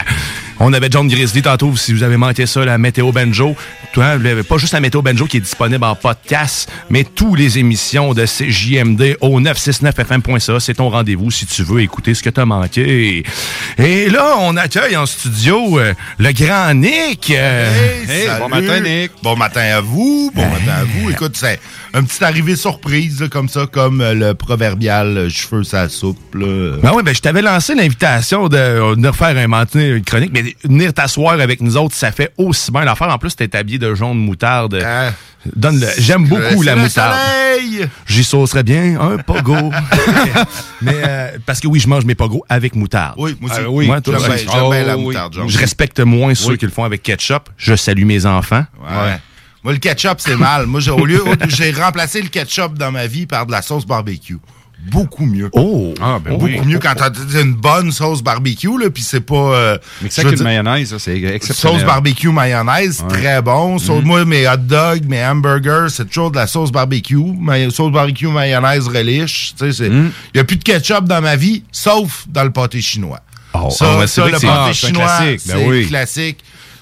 On 0.60 0.72
avait 0.72 0.88
John 0.90 1.06
Grizzly 1.06 1.40
tantôt, 1.42 1.76
si 1.76 1.92
vous 1.92 2.02
avez 2.02 2.16
manqué 2.16 2.44
ça, 2.46 2.64
la 2.64 2.78
Météo 2.78 3.12
Benjo. 3.12 3.54
Toi, 3.92 4.16
pas 4.48 4.58
juste 4.58 4.72
la 4.72 4.80
Météo 4.80 5.02
Benjo 5.02 5.26
qui 5.26 5.36
est 5.36 5.40
disponible 5.40 5.84
en 5.84 5.94
podcast, 5.94 6.68
mais 6.90 7.04
toutes 7.04 7.38
les 7.38 7.58
émissions 7.58 8.12
de 8.12 8.26
CJMD 8.26 9.16
au 9.20 9.40
969fm.ca. 9.40 10.58
C'est 10.60 10.74
ton 10.74 10.88
rendez-vous 10.90 11.30
si 11.30 11.46
tu 11.46 11.62
veux 11.62 11.80
écouter 11.80 12.12
ce 12.14 12.22
que 12.24 12.30
t'as 12.30 12.44
manqué. 12.44 13.22
Et 13.78 14.10
là, 14.10 14.34
on 14.40 14.56
accueille 14.56 14.96
en 14.96 15.06
studio 15.06 15.78
euh, 15.78 15.94
le 16.18 16.32
grand 16.32 16.74
Nick. 16.74 17.30
Euh, 17.30 17.68
Hey, 18.08 18.26
salut. 18.26 18.40
bon 18.40 18.48
matin, 18.48 18.80
Nick. 18.80 19.12
Bon 19.22 19.36
matin 19.36 19.60
à 19.60 19.80
vous. 19.80 20.32
Bon 20.34 20.46
matin 20.48 20.72
à 20.80 20.84
vous. 20.84 21.10
Écoute, 21.10 21.36
c'est 21.36 21.60
un 21.94 22.02
petit 22.02 22.22
arrivée 22.24 22.56
surprise, 22.56 23.20
là, 23.20 23.28
comme 23.28 23.48
ça, 23.48 23.66
comme 23.70 24.00
euh, 24.00 24.14
le 24.14 24.34
proverbial 24.34 25.16
euh, 25.16 25.28
cheveux 25.30 25.62
sa 25.62 25.88
soupe. 25.88 26.34
Là. 26.34 26.76
Ben 26.82 26.92
oui, 26.94 27.02
ben 27.04 27.14
je 27.14 27.20
t'avais 27.20 27.42
lancé 27.42 27.74
l'invitation 27.74 28.48
de 28.48 28.56
euh, 28.56 28.94
venir 28.94 29.14
faire 29.14 29.36
un 29.36 29.46
matin 29.46 29.80
une 29.80 30.02
chronique, 30.04 30.30
mais 30.32 30.47
venir 30.64 30.92
t'asseoir 30.92 31.34
avec 31.40 31.60
nous 31.60 31.76
autres, 31.76 31.94
ça 31.94 32.12
fait 32.12 32.32
aussi 32.36 32.70
bien 32.70 32.84
l'affaire. 32.84 33.08
En 33.08 33.18
plus, 33.18 33.34
t'es 33.36 33.54
habillé 33.56 33.78
de 33.78 33.94
jaune 33.94 34.18
moutarde. 34.18 34.84
Donne 35.56 35.80
le. 35.80 35.86
J'aime 35.98 36.26
beaucoup 36.26 36.60
Ah. 36.62 36.64
La 36.64 36.74
le 36.74 36.82
moutarde. 36.82 37.14
soleil! 37.16 37.88
J'y 38.06 38.24
saucerais 38.24 38.62
bien 38.64 39.00
un 39.00 39.18
pogo. 39.18 39.54
mais 40.82 40.92
euh, 40.96 41.30
parce 41.46 41.60
que 41.60 41.68
oui, 41.68 41.80
je 41.80 41.88
mange 41.88 42.04
mes 42.04 42.14
pogos 42.14 42.44
avec 42.48 42.74
moutarde. 42.74 43.14
Oui, 43.18 43.36
moi 43.40 43.50
aussi. 43.50 43.60
Ah 43.64 43.70
oui, 43.70 43.86
J'aime 43.86 44.02
toi 44.02 44.18
bien- 44.18 44.34
aussi. 44.34 44.46
j'aime 44.52 44.70
bien 44.70 44.82
la 44.84 44.96
Oh, 44.96 45.00
moutarde. 45.00 45.38
Je 45.46 45.58
respecte 45.58 46.00
moins 46.00 46.34
ceux 46.34 46.56
qui 46.56 46.64
le 46.66 46.70
font 46.72 46.84
avec 46.84 47.02
ketchup. 47.02 47.48
Je 47.56 47.74
salue 47.76 48.04
mes 48.04 48.26
enfants. 48.26 48.64
Ouais. 48.80 49.18
Moi, 49.64 49.72
le 49.72 49.78
ketchup, 49.78 50.16
c'est 50.18 50.36
mal. 50.36 50.66
Moi, 50.66 50.80
j'ai, 50.80 50.90
au 50.92 51.04
lieu, 51.04 51.22
j'ai 51.48 51.72
remplacé 51.72 52.22
le 52.22 52.28
ketchup 52.28 52.74
dans 52.78 52.92
ma 52.92 53.06
vie 53.06 53.26
par 53.26 53.44
de 53.46 53.52
la 53.52 53.60
sauce 53.62 53.86
barbecue. 53.86 54.38
Beaucoup 54.90 55.26
mieux. 55.26 55.50
Oh! 55.52 55.92
Ah, 56.00 56.18
ben 56.24 56.32
Beaucoup 56.32 56.44
oui. 56.46 56.60
mieux 56.64 56.78
quand 56.78 56.94
t'as 56.96 57.10
une 57.42 57.52
bonne 57.54 57.92
sauce 57.92 58.22
barbecue, 58.22 58.78
là, 58.80 58.88
puis 58.90 59.02
c'est 59.02 59.20
pas... 59.20 59.34
euh, 59.34 59.78
Mais 60.02 60.08
ça 60.08 60.22
veux 60.22 60.28
avec 60.28 60.38
une 60.40 60.44
dire, 60.46 60.62
mayonnaise, 60.62 60.90
ça, 60.90 60.98
c'est 60.98 61.20
exceptionnel. 61.20 61.78
Sauce 61.80 61.86
barbecue 61.86 62.30
mayonnaise, 62.30 63.02
Ouais. 63.02 63.08
très 63.08 63.42
bon. 63.42 63.78
Sauce- 63.78 64.02
Mm. 64.02 64.06
Moi, 64.06 64.24
mes 64.24 64.48
hot 64.48 64.56
dogs, 64.56 65.04
mes 65.06 65.22
hamburgers, 65.24 65.88
c'est 65.90 66.06
toujours 66.06 66.30
de 66.30 66.36
la 66.36 66.46
sauce 66.46 66.70
barbecue. 66.72 67.16
Ma- 67.38 67.68
sauce 67.70 67.92
barbecue 67.92 68.28
mayonnaise 68.28 68.88
relish. 68.88 69.52
Tu 69.58 69.66
sais, 69.66 69.72
c'est- 69.72 69.86
Il 69.88 69.92
Mm. 69.92 70.12
y 70.36 70.38
a 70.38 70.44
plus 70.44 70.56
de 70.56 70.64
ketchup 70.64 71.04
dans 71.04 71.20
ma 71.20 71.36
vie, 71.36 71.64
sauf 71.72 72.24
dans 72.28 72.44
le 72.44 72.50
pâté 72.52 72.80
chinois. 72.80 73.20
Oh, 73.54 73.70
ça, 73.70 73.96
c'est 74.02 74.06
ça, 74.06 74.22
vrai 74.22 74.30
le 74.32 74.38
pâté 74.38 74.48
ah, 74.68 74.72
chinois, 74.72 75.04
classique. 75.06 75.40
c'est 75.44 75.54
Ben 75.54 75.68
oui. 75.68 75.86
classique. 75.88 76.38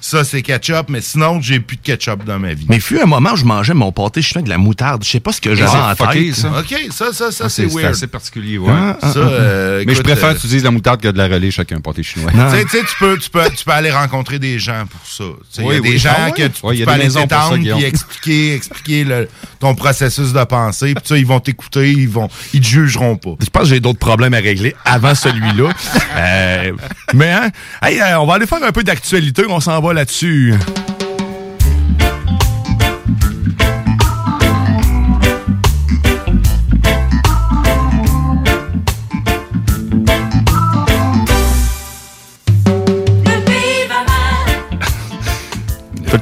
Ça, 0.09 0.23
c'est 0.23 0.41
ketchup, 0.43 0.89
mais 0.89 1.01
sinon, 1.01 1.41
j'ai 1.43 1.59
plus 1.59 1.77
de 1.77 1.83
ketchup 1.83 2.25
dans 2.25 2.39
ma 2.39 2.55
vie. 2.55 2.65
Mais 2.69 2.79
fut 2.79 3.01
un 3.01 3.07
moment 3.07 3.33
où 3.33 3.37
je 3.37 3.45
mangeais 3.45 3.75
mon 3.75 3.91
pâté 3.91 4.23
chinois 4.23 4.39
avec 4.39 4.45
de 4.45 4.51
la 4.51 4.59
moutarde. 4.59 5.03
Je 5.03 5.11
sais 5.11 5.19
pas 5.19 5.33
ce 5.33 5.41
que 5.41 5.53
j'avais 5.57 5.69
c'est 5.69 5.77
en 5.77 5.97
fucké, 5.97 6.27
tête. 6.27 6.35
ça. 6.37 6.49
OK, 6.61 6.75
ça, 6.93 7.07
ça, 7.13 7.33
ça, 7.33 7.45
Ah, 7.47 7.49
c'est 7.49 7.69
c'est 7.69 7.75
weird. 7.75 7.91
assez 7.91 8.07
particulier, 8.07 8.57
ouais. 8.59 8.71
Ah, 8.73 8.97
ah, 9.03 9.13
Ça, 9.13 9.19
euh, 9.19 9.83
Mais 9.85 9.97
je 9.97 10.03
préfère 10.03 10.29
euh, 10.29 10.35
que 10.35 10.39
tu 10.41 10.47
dises 10.47 10.63
la 10.63 10.71
moutarde 10.71 11.01
que 11.01 11.09
de 11.09 11.19
la 11.19 11.27
relais 11.27 11.51
chacun 11.51 11.81
pâté 11.81 12.05
chinois. 12.05 12.31
Tu 12.31 12.39
sais, 12.69 12.85
peux, 13.01 13.19
tu, 13.19 13.31
peux, 13.31 13.51
tu 13.51 13.65
peux 13.65 13.73
aller 13.73 13.91
rencontrer 13.91 14.39
des 14.39 14.61
gens 14.61 14.85
pour 14.89 15.01
ça. 15.05 15.25
Y 15.61 15.65
a 15.65 15.67
Oui, 15.67 15.81
des 15.81 15.89
oui. 15.91 15.99
gens 15.99 16.31
que 16.37 16.47
tu, 16.47 16.65
Ouais, 16.65 16.85
peux 16.85 16.91
aller 16.93 17.09
t'étendre 17.09 17.57
puis 17.57 17.85
expliquer, 17.85 18.55
expliquer 18.55 19.03
le- 19.03 19.29
ton 19.59 19.75
processus 19.75 20.33
de 20.33 20.45
pensée. 20.45 20.95
Puis 20.95 21.03
ça, 21.05 21.19
ils 21.19 21.27
vont 21.27 21.41
t'écouter, 21.41 21.91
ils 21.91 22.09
vont, 22.09 22.29
ils 22.55 22.61
te 22.61 22.67
jugeront 22.67 23.17
pas. 23.17 23.31
Je 23.41 23.51
pense 23.51 23.63
que 23.65 23.69
j'ai 23.71 23.81
d'autres 23.81 23.99
problèmes 23.99 24.35
à 24.35 24.39
régler 24.39 24.77
avant 24.85 25.17
celui-là. 25.17 25.71
Euh, 26.19 26.73
mais 27.13 27.31
hein, 27.31 27.51
hey, 27.83 28.01
euh, 28.01 28.19
on 28.21 28.27
va 28.27 28.35
aller 28.35 28.47
faire 28.47 28.63
un 28.63 28.73
peu 28.73 28.83
d'actualité. 28.83 29.43
On 29.51 29.61
s'en 29.61 29.79
va 29.83 29.93
là-dessus. 29.97 30.53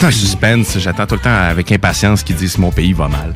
Tout 0.04 0.10
temps 0.10 0.16
suspense, 0.16 0.78
j'attends 0.80 1.06
tout 1.06 1.14
le 1.14 1.20
temps 1.22 1.34
avec 1.34 1.72
impatience 1.72 2.22
qu'ils 2.22 2.36
disent 2.36 2.58
mon 2.58 2.70
pays 2.70 2.92
va 2.92 3.08
mal. 3.08 3.32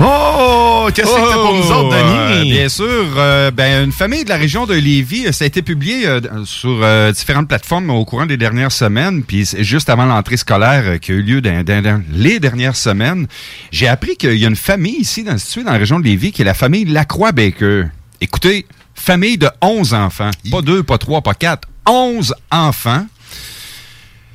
Oh, 0.00 0.88
qu'est-ce 0.92 1.06
que 1.06 1.12
c'était 1.20 1.32
pour 1.34 1.54
nous 1.54 1.70
autres, 1.70 1.94
euh, 1.94 2.38
Denis? 2.40 2.50
bien 2.50 2.68
sûr, 2.68 3.04
euh, 3.16 3.52
ben, 3.52 3.84
une 3.84 3.92
famille 3.92 4.24
de 4.24 4.28
la 4.28 4.36
région 4.36 4.66
de 4.66 4.74
Lévis, 4.74 5.26
euh, 5.28 5.32
ça 5.32 5.44
a 5.44 5.46
été 5.46 5.62
publié 5.62 6.08
euh, 6.08 6.20
sur 6.44 6.84
différentes 7.12 7.46
plateformes 7.46 7.90
au 7.90 8.04
courant 8.04 8.26
des 8.26 8.36
dernières 8.36 8.72
semaines, 8.72 9.22
puis 9.22 9.48
juste 9.58 9.88
avant 9.90 10.06
l'entrée 10.06 10.36
scolaire 10.36 10.98
qui 10.98 11.12
a 11.12 11.14
eu 11.14 11.22
lieu 11.22 11.40
dans, 11.40 11.62
dans- 11.62 11.82
dans 11.84 12.02
les 12.12 12.40
dernières 12.40 12.74
semaines. 12.74 13.28
J'ai 13.70 13.86
appris 13.86 14.16
qu'il 14.16 14.34
y 14.38 14.44
a 14.44 14.48
une 14.48 14.56
famille 14.56 14.98
ici, 14.98 15.22
dans, 15.22 15.38
située 15.38 15.62
dans 15.62 15.70
la 15.72 15.78
région 15.78 16.00
de 16.00 16.04
Lévis, 16.04 16.32
qui 16.32 16.42
est 16.42 16.44
la 16.44 16.54
famille 16.54 16.84
Lacroix-Baker. 16.84 17.84
Écoutez, 18.20 18.66
famille 18.92 19.38
de 19.38 19.48
11 19.62 19.94
enfants, 19.94 20.30
pas 20.50 20.62
deux, 20.62 20.82
pas 20.82 20.98
trois, 20.98 21.20
pas 21.20 21.34
quatre, 21.34 21.68
11 21.86 22.34
enfants. 22.50 23.06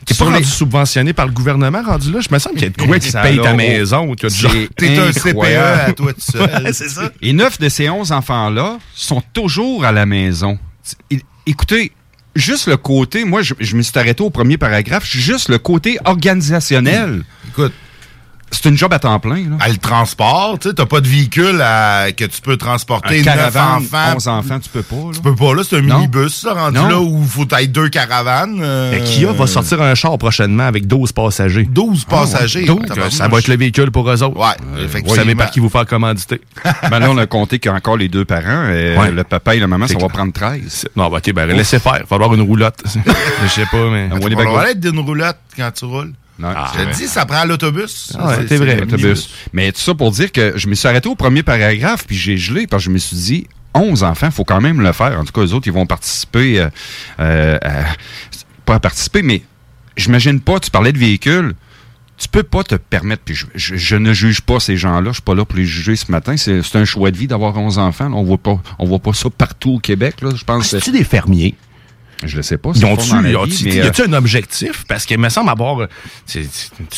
T'es 0.06 0.14
pas 0.14 0.26
rendu 0.26 0.44
subventionné 0.44 1.14
par 1.14 1.26
le 1.26 1.32
gouvernement 1.32 1.82
rendu 1.82 2.12
là? 2.12 2.20
Je 2.20 2.34
me 2.34 2.40
semble 2.40 2.56
qu'il 2.56 2.64
y 2.64 2.68
a 2.68 2.70
de 2.70 2.82
quoi 2.82 3.00
qui 3.00 3.12
paye 3.12 3.40
ta 3.42 3.54
maison 3.54 4.16
T'es 4.16 4.98
un 4.98 5.12
CPE 5.12 5.38
à 5.56 5.94
toi 5.94 6.14
tout 6.14 6.20
seul. 6.20 6.42
Ouais, 6.64 6.74
c'est 6.74 6.90
ça. 6.90 7.10
Et 7.22 7.34
neuf 7.34 7.60
de 7.60 7.70
ces 7.70 7.90
onze 7.90 8.12
enfants-là 8.12 8.78
sont 8.94 9.22
toujours 9.34 9.86
à 9.86 9.92
la 9.92 10.06
maison. 10.06 10.58
Écoutez, 11.46 11.92
juste 12.36 12.68
le 12.68 12.78
côté, 12.78 13.26
moi, 13.26 13.42
je, 13.42 13.54
je 13.60 13.76
me 13.76 13.82
suis 13.82 13.98
arrêté 13.98 14.24
au 14.24 14.30
premier 14.30 14.58
paragraphe, 14.58 15.06
juste 15.06 15.50
le 15.50 15.58
côté 15.58 15.98
organisationnel. 16.06 17.24
Écoute. 17.50 17.74
C'est 18.54 18.70
une 18.70 18.78
job 18.78 18.94
à 18.94 19.00
temps 19.00 19.20
plein. 19.20 19.36
Là. 19.50 19.58
À 19.60 19.68
le 19.70 19.78
transport, 19.78 20.58
tu 20.60 20.70
sais, 20.70 20.76
t'as 20.76 20.86
pas 20.86 21.02
de 21.02 21.08
véhicule 21.08 21.60
à- 21.62 22.12
que 22.12 22.24
tu 22.26 22.40
peux 22.42 22.56
transporter 22.56 23.20
Un 23.22 23.24
9 23.24 23.36
caravane, 23.36 23.84
enfants. 23.84 24.14
11 24.16 24.28
enfants, 24.28 24.60
tu 24.60 24.70
peux 24.70 24.84
pas. 24.84 24.96
Là. 24.96 25.12
Tu 25.16 25.22
peux 25.22 25.36
pas, 25.36 25.54
là, 25.56 25.64
c'est 25.68 25.78
un 25.78 25.82
Non. 25.82 25.96
minibus, 25.98 26.44
là, 26.44 26.54
rendu 26.54 26.78
Non. 26.78 26.88
là 26.88 27.00
où 27.00 27.20
il 27.24 27.28
faut 27.28 27.48
être 27.58 27.72
deux 27.72 27.90
caravanes. 27.90 28.60
euh, 28.62 28.92
Mais 28.92 29.02
Kia 29.04 29.32
va 29.32 29.48
sortir 29.48 29.82
un 29.82 29.96
char 29.96 30.18
prochainement 30.18 30.64
avec 30.66 30.88
12 30.88 31.12
passagers. 31.12 31.64
12 31.70 32.06
passagers. 32.06 32.66
Donc, 32.66 32.86
Tabarnouche. 32.86 33.14
ça 33.16 33.28
va 33.28 33.40
être 33.40 33.48
le 33.48 33.58
véhicule 33.58 33.92
pour 33.92 34.10
eux 34.10 34.22
autres. 34.24 34.38
Ouais, 34.40 34.46
Vous 34.76 34.84
effectivement. 34.84 35.16
savez 35.16 35.36
par 35.36 35.50
qui 35.52 35.60
vous 35.60 35.70
faire 35.70 35.86
commanditer. 35.86 36.40
Ben 36.90 37.00
là, 37.00 37.10
on 37.10 37.18
a 37.18 37.26
compté 37.26 37.58
qu'il 37.60 37.72
y 37.72 37.74
a 37.74 37.78
encore 37.78 37.98
les 37.98 38.08
deux 38.08 38.24
parents. 38.26 38.44
euh, 38.70 38.98
Ouais. 38.98 39.12
Le 39.12 39.24
papa 39.24 39.56
et 39.56 39.60
la 39.60 39.68
maman, 39.68 39.88
ça 39.88 39.98
va 39.98 40.08
prendre 40.10 40.32
13. 40.32 40.86
Non, 40.96 41.10
bah, 41.10 41.18
ok, 41.18 41.34
ben, 41.34 41.48
laissez 41.48 41.80
faire. 41.80 41.96
Il 41.98 42.02
va 42.02 42.06
falloir 42.06 42.34
une 42.34 42.42
roulotte. 42.42 42.84
Je 43.44 43.48
sais 43.48 43.66
pas, 43.72 43.90
mais. 43.90 44.08
Vas 44.10 44.42
avoir 44.42 44.66
l'aide 44.66 44.80
d'une 44.80 45.00
roulotte 45.00 45.38
quand 45.58 45.72
tu 45.72 45.86
roules. 45.86 46.14
Non, 46.40 46.50
Je 46.76 46.84
te 46.84 46.96
dis, 46.98 47.08
ça 47.08 47.26
prend 47.26 47.46
l'autobus. 47.46 48.12
Ah 48.18 48.36
C'est- 48.48 48.58
l'autobus. 48.58 48.92
minibus. 48.98 49.30
Mais 49.54 49.72
tout 49.72 49.80
ça 49.82 49.94
pour 49.94 50.12
dire 50.12 50.32
que 50.32 50.54
je 50.56 50.68
me 50.68 50.74
suis 50.76 50.88
arrêté 50.88 51.08
au 51.08 51.16
premier 51.16 51.44
paragraphe, 51.44 52.06
puis 52.08 52.16
j'ai 52.16 52.38
gelé, 52.38 52.66
parce 52.68 52.84
que 52.84 52.86
je 52.90 52.94
me 52.94 52.98
suis 52.98 53.16
dit, 53.18 53.48
11 53.76 54.04
enfants, 54.04 54.32
faut 54.32 54.44
quand 54.44 54.62
même 54.62 54.82
le 54.82 54.92
faire. 54.94 55.20
En 55.20 55.26
tout 55.26 55.32
cas, 55.32 55.42
eux 55.42 55.54
autres, 55.54 55.68
ils 55.68 55.74
vont 55.74 55.86
participer, 55.86 56.60
euh, 56.60 56.70
euh, 57.20 57.58
à- 57.62 57.86
pas 58.66 58.76
à 58.76 58.80
participer, 58.80 59.22
mais 59.22 59.42
j'imagine 59.98 60.40
pas, 60.40 60.60
tu 60.60 60.72
parlais 60.72 60.92
de 60.92 60.98
véhicules, 60.98 61.54
tu 62.18 62.28
peux 62.30 62.44
pas 62.44 62.64
te 62.64 62.76
permettre, 62.76 63.24
puis 63.26 63.36
je, 63.36 63.46
je- 63.56 63.76
je 63.76 63.96
ne 63.96 64.14
juge 64.14 64.42
pas 64.42 64.60
ces 64.60 64.78
gens-là, 64.78 65.10
je 65.10 65.14
suis 65.16 65.22
pas 65.22 65.36
là 65.36 65.46
pour 65.46 65.58
les 65.58 65.66
juger 65.66 65.96
ce 65.96 66.12
matin, 66.12 66.38
c'est 66.38 66.62
c'est 66.64 66.78
un 66.78 66.86
choix 66.86 67.12
de 67.12 67.18
vie 67.18 67.28
d'avoir 67.28 67.58
11 67.58 67.78
enfants, 67.80 68.10
là. 68.10 68.16
on 68.16 68.24
voit 68.24 68.38
pas 68.38 68.62
on 68.80 68.86
voit 68.86 69.00
pas 69.00 69.14
ça 69.14 69.30
partout 69.30 69.72
au 69.74 69.80
Québec, 69.80 70.22
là, 70.22 70.30
je 70.36 70.44
pense. 70.44 70.68
C'est-tu 70.68 70.92
des 70.92 71.04
fermiers? 71.04 71.56
Je 72.26 72.38
le 72.38 72.44
sais 72.44 72.58
pas. 72.58 72.72
Ils 72.76 72.82
dans 72.82 72.90
la 72.90 73.30
y 73.30 73.32
vie, 73.32 73.36
a-tu- 73.38 73.64
mais, 73.66 73.76
y 73.76 73.80
euh, 73.82 73.88
a-tu 73.88 74.02
un 74.04 74.14
objectif? 74.14 74.84
Parce 74.88 75.06
qu'il 75.06 75.18
me 75.20 75.30
semble 75.30 75.50
avoir. 75.50 75.88
Il 76.36 76.48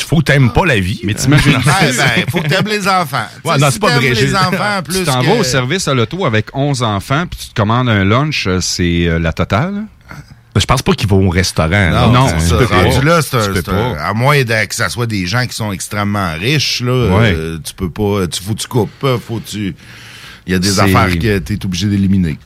faut 0.05 0.17
que 0.17 0.23
t'aimes 0.23 0.51
pas 0.51 0.65
la 0.65 0.79
vie. 0.79 1.01
Mais 1.03 1.13
t'imagines- 1.13 1.55
Ouais, 1.55 1.61
ben, 1.97 2.25
faut 2.29 2.41
que 2.41 2.47
t'aimes 2.47 2.67
les 2.67 2.87
enfants. 2.87 3.25
Ouais, 3.43 3.57
non, 3.57 3.67
si 3.67 3.73
c'est 3.73 3.79
pas 3.79 3.95
vrai. 3.97 4.09
les 4.11 4.35
enfants 4.35 4.81
plus 4.85 4.99
tu 4.99 5.05
t'en 5.05 5.21
que- 5.21 5.25
vas 5.27 5.33
au 5.33 5.43
service 5.43 5.87
à 5.87 5.93
l'auto 5.93 6.25
avec 6.25 6.47
11 6.53 6.83
enfants, 6.83 7.25
puis 7.29 7.39
tu 7.41 7.49
te 7.49 7.53
commandes 7.59 7.89
un 7.89 8.03
lunch, 8.05 8.45
euh, 8.47 8.59
c'est 8.61 9.07
euh, 9.07 9.17
la 9.19 9.33
totale? 9.33 9.83
Je 10.57 10.65
pense 10.65 10.81
pas 10.81 10.93
qu'ils 10.93 11.09
vont 11.09 11.27
au 11.27 11.29
restaurant. 11.29 11.89
Non, 11.89 12.11
Non, 12.13 12.27
c'est 12.39 12.47
ça. 12.47 12.57
Rendu 12.57 13.05
là, 13.05 13.21
c'est 13.21 13.67
un- 13.69 13.93
à 13.99 14.13
moins 14.13 14.41
de- 14.43 14.65
que 14.65 14.75
ça 14.75 14.87
soit 14.87 15.05
des 15.05 15.25
gens 15.25 15.45
qui 15.47 15.53
sont 15.55 15.73
extrêmement 15.73 16.31
riches, 16.39 16.81
là, 16.81 17.07
Ouais. 17.17 17.33
euh, 17.35 17.57
tu 17.61 17.73
peux 17.73 17.89
pas, 17.89 18.25
tu 18.27 18.41
faut 18.41 18.53
que 18.53 18.59
tu 18.61 18.67
coupes, 18.67 19.05
faut 19.27 19.39
que 19.39 19.49
tu, 19.49 19.75
il 20.47 20.53
y 20.53 20.55
a 20.55 20.59
des 20.59 20.79
affaires 20.79 21.09
que 21.19 21.39
tu 21.39 21.53
es 21.55 21.65
obligé 21.65 21.87
d'éliminer. 21.87 22.37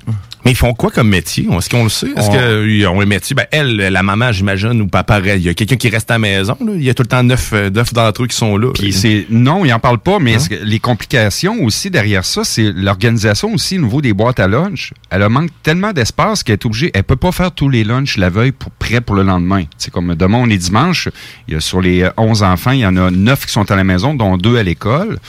Mais 0.49 0.53
ils 0.53 0.57
font 0.57 0.73
quoi 0.73 0.89
comme 0.89 1.09
métier? 1.09 1.47
Est-ce 1.55 1.69
qu'on 1.69 1.83
le 1.83 1.89
sait? 1.89 2.07
Est-ce 2.17 2.27
On- 2.27 2.63
qu'ils 2.65 2.87
ont 2.87 2.99
un 3.01 3.05
métier? 3.05 3.35
Ben, 3.35 3.45
elle, 3.51 3.75
la 3.77 4.01
maman, 4.01 4.31
j'imagine, 4.31 4.81
ou 4.81 4.87
papa, 4.87 5.19
il 5.19 5.43
y 5.43 5.49
a 5.49 5.53
quelqu'un 5.53 5.75
qui 5.75 5.89
reste 5.89 6.09
à 6.09 6.15
la 6.15 6.19
maison. 6.19 6.57
Là. 6.59 6.71
Il 6.75 6.81
y 6.83 6.89
a 6.89 6.95
tout 6.95 7.03
le 7.03 7.07
temps 7.07 7.21
neuf, 7.21 7.51
euh, 7.53 7.69
neuf 7.69 7.93
d'entre 7.93 8.23
eux 8.23 8.27
qui 8.27 8.35
sont 8.35 8.57
là. 8.57 8.71
Puis 8.73 8.91
c'est 8.91 9.27
non, 9.29 9.63
il 9.63 9.71
en 9.71 9.77
parle 9.79 9.99
pas, 9.99 10.15
Hein? 10.15 10.19
mais 10.21 10.37
que 10.37 10.55
les 10.63 10.79
complications 10.79 11.61
aussi 11.63 11.91
derrière 11.91 12.25
ça, 12.25 12.43
c'est 12.43 12.71
l'organisation 12.75 13.53
aussi 13.53 13.77
au 13.77 13.83
niveau 13.83 14.01
des 14.01 14.13
boîtes 14.13 14.39
à 14.39 14.47
lunch. 14.47 14.91
Elle 15.11 15.29
manque 15.29 15.51
tellement 15.61 15.93
d'espace 15.93 16.41
qu'elle 16.41 16.53
est 16.53 16.65
obligée, 16.65 16.89
elle 16.95 17.03
peut 17.03 17.15
pas 17.15 17.31
faire 17.31 17.51
tous 17.51 17.69
les 17.69 17.83
lunchs 17.83 18.17
la 18.17 18.31
veille 18.31 18.51
pour 18.51 18.71
prêt 18.71 19.01
pour 19.01 19.15
le 19.15 19.21
lendemain. 19.21 19.65
C'est 19.77 19.91
comme 19.91 20.15
demain 20.15 20.39
on 20.39 20.49
est 20.49 20.57
dimanche, 20.57 21.09
il 21.47 21.53
y 21.53 21.57
a 21.57 21.59
sur 21.59 21.79
les 21.79 22.01
euh, 22.01 22.09
11 22.17 22.41
enfants, 22.41 22.71
il 22.71 22.79
y 22.79 22.85
en 22.87 22.97
a 22.97 23.11
9 23.11 23.45
qui 23.45 23.51
sont 23.51 23.69
à 23.69 23.75
la 23.75 23.83
maison, 23.83 24.15
dont 24.15 24.35
deux 24.37 24.57
à 24.57 24.63
l'école. 24.63 25.19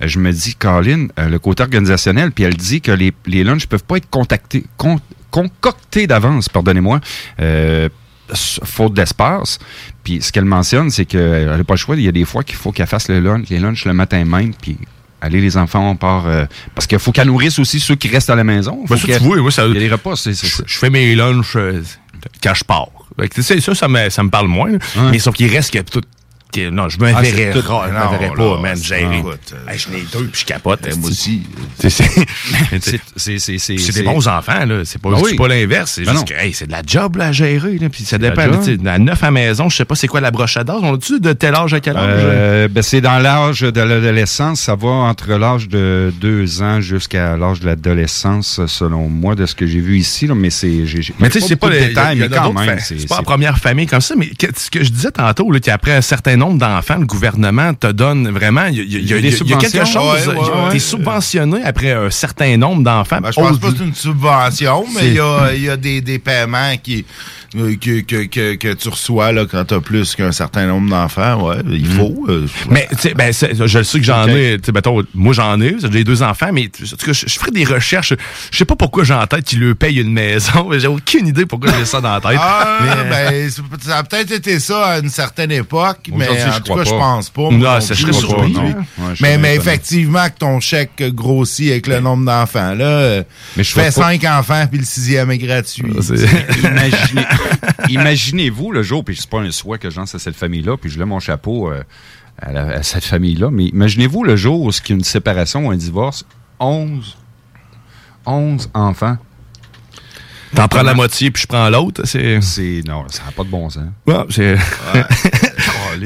Euh, 0.00 0.06
Je 0.06 0.18
me 0.20 0.30
dis, 0.30 0.54
Colin, 0.54 1.08
euh, 1.18 1.28
le 1.28 1.38
côté 1.40 1.64
organisationnel, 1.64 2.30
puis 2.30 2.44
elle 2.44 2.54
dit 2.54 2.80
que 2.80 2.92
les, 2.92 3.12
les 3.26 3.42
lunchs 3.42 3.66
peuvent 3.66 3.82
pas 3.84 3.96
être 3.96 4.08
contactés, 4.10 4.59
con- 4.76 5.00
concoctés 5.30 6.06
d'avance, 6.06 6.48
pardonnez-moi. 6.48 7.00
Euh, 7.40 7.88
faute 8.34 8.94
d'espace. 8.94 9.58
Puis 10.04 10.22
ce 10.22 10.30
qu'elle 10.32 10.44
mentionne, 10.44 10.90
c'est 10.90 11.04
qu'elle 11.04 11.46
n'a 11.46 11.64
pas 11.64 11.74
le 11.74 11.78
choix. 11.78 11.96
Il 11.96 12.02
y 12.02 12.08
a 12.08 12.12
des 12.12 12.24
fois 12.24 12.44
qu'il 12.44 12.56
faut 12.56 12.70
qu'elle 12.72 12.86
fasse 12.86 13.08
le 13.08 13.18
lunch, 13.20 13.48
les 13.48 13.58
lunchs 13.58 13.84
le 13.84 13.92
matin 13.92 14.24
même, 14.24 14.54
puis 14.54 14.76
allez 15.20 15.40
les 15.40 15.56
enfants, 15.56 15.90
on 15.90 15.96
part... 15.96 16.26
euh, 16.28 16.46
parce 16.74 16.86
qu'il 16.86 16.98
faut 16.98 17.12
qu'elle 17.12 17.26
nourrisse 17.26 17.58
aussi 17.58 17.80
ceux 17.80 17.96
qui 17.96 18.08
restent 18.08 18.30
à 18.30 18.36
la 18.36 18.44
maison. 18.44 18.84
Ben, 18.88 18.96
Faut 18.96 19.06
ça, 19.12 19.18
tu 19.18 19.24
vois, 19.40 19.50
ça- 19.50 19.66
Il 19.66 19.74
y 19.74 19.76
a 19.76 19.80
des 19.80 19.88
repas, 19.90 20.16
c'est... 20.16 20.32
Je, 20.32 20.78
fais 20.78 20.90
mes 20.90 21.14
lunchs 21.14 21.56
euh, 21.56 21.82
quand 22.42 22.54
je 22.54 22.64
pars. 22.64 22.88
Ça, 23.40 23.74
ça 23.74 23.88
me, 23.88 24.08
ça 24.08 24.22
me 24.22 24.30
parle 24.30 24.46
moins. 24.46 24.70
Mais 25.10 25.18
sauf 25.18 25.34
qu'il 25.34 25.50
reste 25.50 25.72
que 25.72 25.80
tout. 25.80 26.00
Non, 26.70 26.88
je 26.88 26.98
me 26.98 27.12
Ah, 27.14 27.20
verrais 27.20 27.50
tout- 27.52 27.60
rare, 27.66 27.86
je 27.88 27.92
me 27.94 27.98
non, 27.98 28.10
verrais 28.10 28.28
là, 28.28 28.34
pas, 28.36 28.60
man, 28.60 28.76
écoute, 29.18 29.54
Hey, 29.68 29.78
je 29.78 29.88
n'ai 29.90 30.02
deux, 30.12 30.26
puis 30.26 30.40
je 30.40 30.44
capote. 30.44 30.80
moi 30.98 31.10
aussi. 31.10 31.42
C'est 33.16 33.92
des 33.94 34.02
bons 34.02 34.26
enfants, 34.28 34.64
là. 34.66 34.82
C'est 34.84 35.00
pas, 35.00 35.10
Ben 35.10 35.18
oui. 35.22 35.36
pas 35.36 35.48
l'inverse. 35.48 35.92
C'est 35.94 36.04
Ben 36.04 36.12
juste 36.12 36.28
non. 36.30 36.36
que, 36.36 36.42
hey, 36.42 36.52
c'est 36.52 36.66
de 36.66 36.72
la 36.72 36.82
job, 36.86 37.16
là, 37.16 37.26
à 37.28 37.32
gérer, 37.32 37.78
là. 37.78 37.88
Puis 37.88 38.04
ça 38.04 38.18
dépend. 38.18 38.42
À 38.42 38.98
neuf 38.98 39.22
à 39.22 39.26
la 39.26 39.30
maison, 39.30 39.68
je 39.68 39.76
sais 39.76 39.84
pas 39.84 39.94
c'est 39.94 40.06
quoi 40.08 40.20
la 40.20 40.30
broche 40.30 40.56
à 40.56 40.64
d'âge. 40.64 40.80
On 40.82 40.94
a-tu 40.94 41.20
de 41.20 41.32
tel 41.32 41.54
âge 41.54 41.74
à 41.74 41.80
quel 41.80 41.96
âge? 41.96 42.04
Euh, 42.22 42.68
ben, 42.68 42.82
c'est 42.82 43.00
dans 43.00 43.18
l'âge 43.18 43.60
de 43.60 43.80
l'adolescence. 43.80 44.60
Ça 44.60 44.74
va 44.74 44.88
entre 44.88 45.32
l'âge 45.34 45.68
de 45.68 46.12
deux 46.20 46.62
ans 46.62 46.80
jusqu'à 46.80 47.36
l'âge 47.36 47.60
de 47.60 47.66
l'adolescence, 47.66 48.60
selon 48.66 49.08
moi, 49.08 49.34
de 49.34 49.46
ce 49.46 49.54
que 49.54 49.66
j'ai 49.66 49.80
vu 49.80 49.98
ici. 49.98 50.26
Là, 50.26 50.34
mais 50.34 50.50
c'est, 50.50 50.84
Mais 51.18 51.28
tu 51.30 51.40
sais, 51.40 51.46
c'est 51.48 51.56
pas 51.56 51.66
beaucoup 51.68 51.78
de 51.78 51.82
les 51.82 51.88
détails, 51.88 52.16
il 52.16 52.20
y 52.20 52.24
a 52.24 52.28
mais 52.28 52.36
quand 52.36 52.52
même. 52.52 52.78
c'est, 52.80 53.08
pas 53.08 53.16
la 53.16 53.22
première 53.22 53.58
famille 53.58 53.86
comme 53.86 54.00
ça, 54.00 54.14
mais 54.16 54.30
ce 54.56 54.70
que 54.70 54.82
je 54.84 54.90
disais 54.90 55.10
tantôt, 55.10 55.50
qu'après 55.62 55.92
un 55.96 56.00
certain 56.00 56.39
nombre 56.40 56.58
d'enfants, 56.58 56.96
le 56.96 57.06
gouvernement 57.06 57.72
te 57.74 57.86
donne 57.86 58.28
vraiment. 58.30 58.66
Il 58.66 58.78
y 58.78 59.12
a, 59.12 59.18
y 59.18 59.22
y 59.22 59.30
y 59.30 59.58
quelque 59.58 59.84
chose. 59.84 60.28
Ouais, 60.28 60.70
ouais, 60.72 60.78
subventionné 60.78 61.62
après 61.64 61.92
un 61.92 62.10
certain 62.10 62.56
nombre 62.56 62.82
d'enfants. 62.82 63.20
Ben, 63.20 63.30
je 63.30 63.40
pense 63.40 63.58
pas 63.58 63.70
que 63.70 63.78
c'est 63.78 63.84
une 63.84 63.94
subvention, 63.94 64.84
mais 64.94 65.08
il 65.08 65.62
y 65.62 65.68
a, 65.68 65.76
des, 65.76 66.00
des 66.00 66.18
paiements 66.18 66.74
qui, 66.82 67.04
que, 67.52 68.00
que, 68.00 68.24
que, 68.26 68.54
que 68.54 68.72
tu 68.74 68.88
reçois 68.88 69.32
là, 69.32 69.44
quand 69.50 69.64
tu 69.64 69.74
as 69.74 69.80
plus 69.80 70.14
qu'un 70.14 70.32
certain 70.32 70.66
nombre 70.66 70.88
d'enfants. 70.90 71.48
Ouais, 71.48 71.56
il 71.68 71.86
faut. 71.86 72.24
euh, 72.28 72.46
Mais 72.68 72.86
tu 72.90 72.96
sais, 72.98 73.14
ben, 73.14 73.32
je 73.32 73.78
le 73.78 73.84
sais 73.84 73.98
que 73.98 74.04
j'en 74.04 74.28
ai. 74.28 74.56
tu 74.58 74.66
sais, 74.66 74.72
mettons, 74.72 75.02
moi, 75.14 75.32
j'en 75.34 75.60
ai. 75.60 75.76
J'ai 75.92 76.04
deux 76.04 76.22
enfants, 76.22 76.50
mais 76.52 76.66
en 76.66 76.96
tout 76.96 77.06
cas, 77.06 77.12
je, 77.12 77.26
je 77.26 77.38
ferai 77.38 77.50
des 77.50 77.64
recherches. 77.64 78.14
Je 78.52 78.56
sais 78.58 78.64
pas 78.64 78.76
pourquoi 78.76 79.02
j'ai 79.04 79.14
en 79.14 79.26
tête 79.26 79.44
qu'ils 79.44 79.58
lui 79.60 79.74
payent 79.74 80.00
une 80.00 80.12
maison. 80.12 80.70
J'ai 80.78 80.86
aucune 80.86 81.26
idée 81.26 81.44
pourquoi 81.46 81.70
j'ai 81.76 81.84
ça 81.84 82.00
dans 82.00 82.14
la 82.14 82.20
tête. 82.20 82.38
Ah, 82.40 82.78
Mais- 82.82 83.10
ben, 83.10 83.50
c'est- 83.50 83.84
ça 83.88 83.98
a 83.98 84.02
peut-être 84.04 84.30
été 84.32 84.58
ça 84.60 84.86
à 84.86 84.98
une 85.00 85.10
certaine 85.10 85.50
époque, 85.50 86.08
mais 86.14 86.28
en 86.28 86.34
je 86.54 86.60
tout 86.62 86.74
cas, 86.74 86.84
je 86.84 86.90
pense 86.90 87.30
pas. 87.30 87.50
Non, 87.50 87.80
ça, 87.80 87.94
je 87.94 88.02
serais 88.02 88.12
surpris. 88.12 88.54
Ouais, 88.54 88.74
mais, 89.20 89.38
mais 89.38 89.56
effectivement, 89.56 90.24
que 90.28 90.38
ton 90.38 90.60
chèque 90.60 91.02
grossit 91.14 91.70
avec 91.70 91.86
le 91.88 92.00
nombre 92.00 92.24
d'enfants. 92.24 92.74
Là, 92.74 92.84
euh, 92.84 93.22
Mais 93.56 93.64
je 93.64 93.72
fais 93.72 93.90
vois 93.90 94.04
pas- 94.04 94.10
cinq 94.10 94.24
enfants, 94.24 94.64
puis 94.70 94.78
le 94.80 94.86
sixième 94.86 95.30
est 95.32 95.38
gratuit. 95.38 95.84
Imaginez, 95.84 97.26
imaginez-vous 97.88 98.72
le 98.72 98.82
jour, 98.82 99.04
puis 99.04 99.16
c'est 99.16 99.28
pas 99.28 99.40
un 99.40 99.50
souhait 99.50 99.78
que 99.78 99.90
je 99.90 99.96
lance 99.96 100.14
à 100.14 100.18
cette 100.18 100.36
famille-là, 100.36 100.76
puis 100.76 100.90
je 100.90 100.98
lève 100.98 101.06
mon 101.08 101.20
chapeau 101.20 101.70
euh, 101.70 101.82
à, 102.40 102.52
la- 102.52 102.68
à 102.76 102.82
cette 102.82 103.04
famille-là, 103.04 103.50
mais 103.50 103.66
imaginez-vous 103.66 104.24
le 104.24 104.36
jour 104.36 104.60
où 104.62 104.70
il 104.70 104.88
y 104.88 104.92
a 104.92 104.96
une 104.96 105.04
séparation 105.04 105.66
ou 105.66 105.70
un 105.70 105.76
divorce, 105.76 106.24
11, 106.58 107.16
11 108.26 108.70
enfants. 108.74 109.16
T'en 110.54 110.66
prends 110.66 110.82
la 110.82 110.94
moitié, 110.94 111.30
puis 111.30 111.42
je 111.42 111.46
prends 111.46 111.70
l'autre. 111.70 112.02
C'est. 112.06 112.40
C'est, 112.40 112.82
non, 112.84 113.04
ça 113.08 113.22
n'a 113.24 113.30
pas 113.30 113.44
de 113.44 113.48
bon 113.48 113.70
sens. 113.70 113.84
Ouais, 114.04 114.14
c'est. 114.30 114.56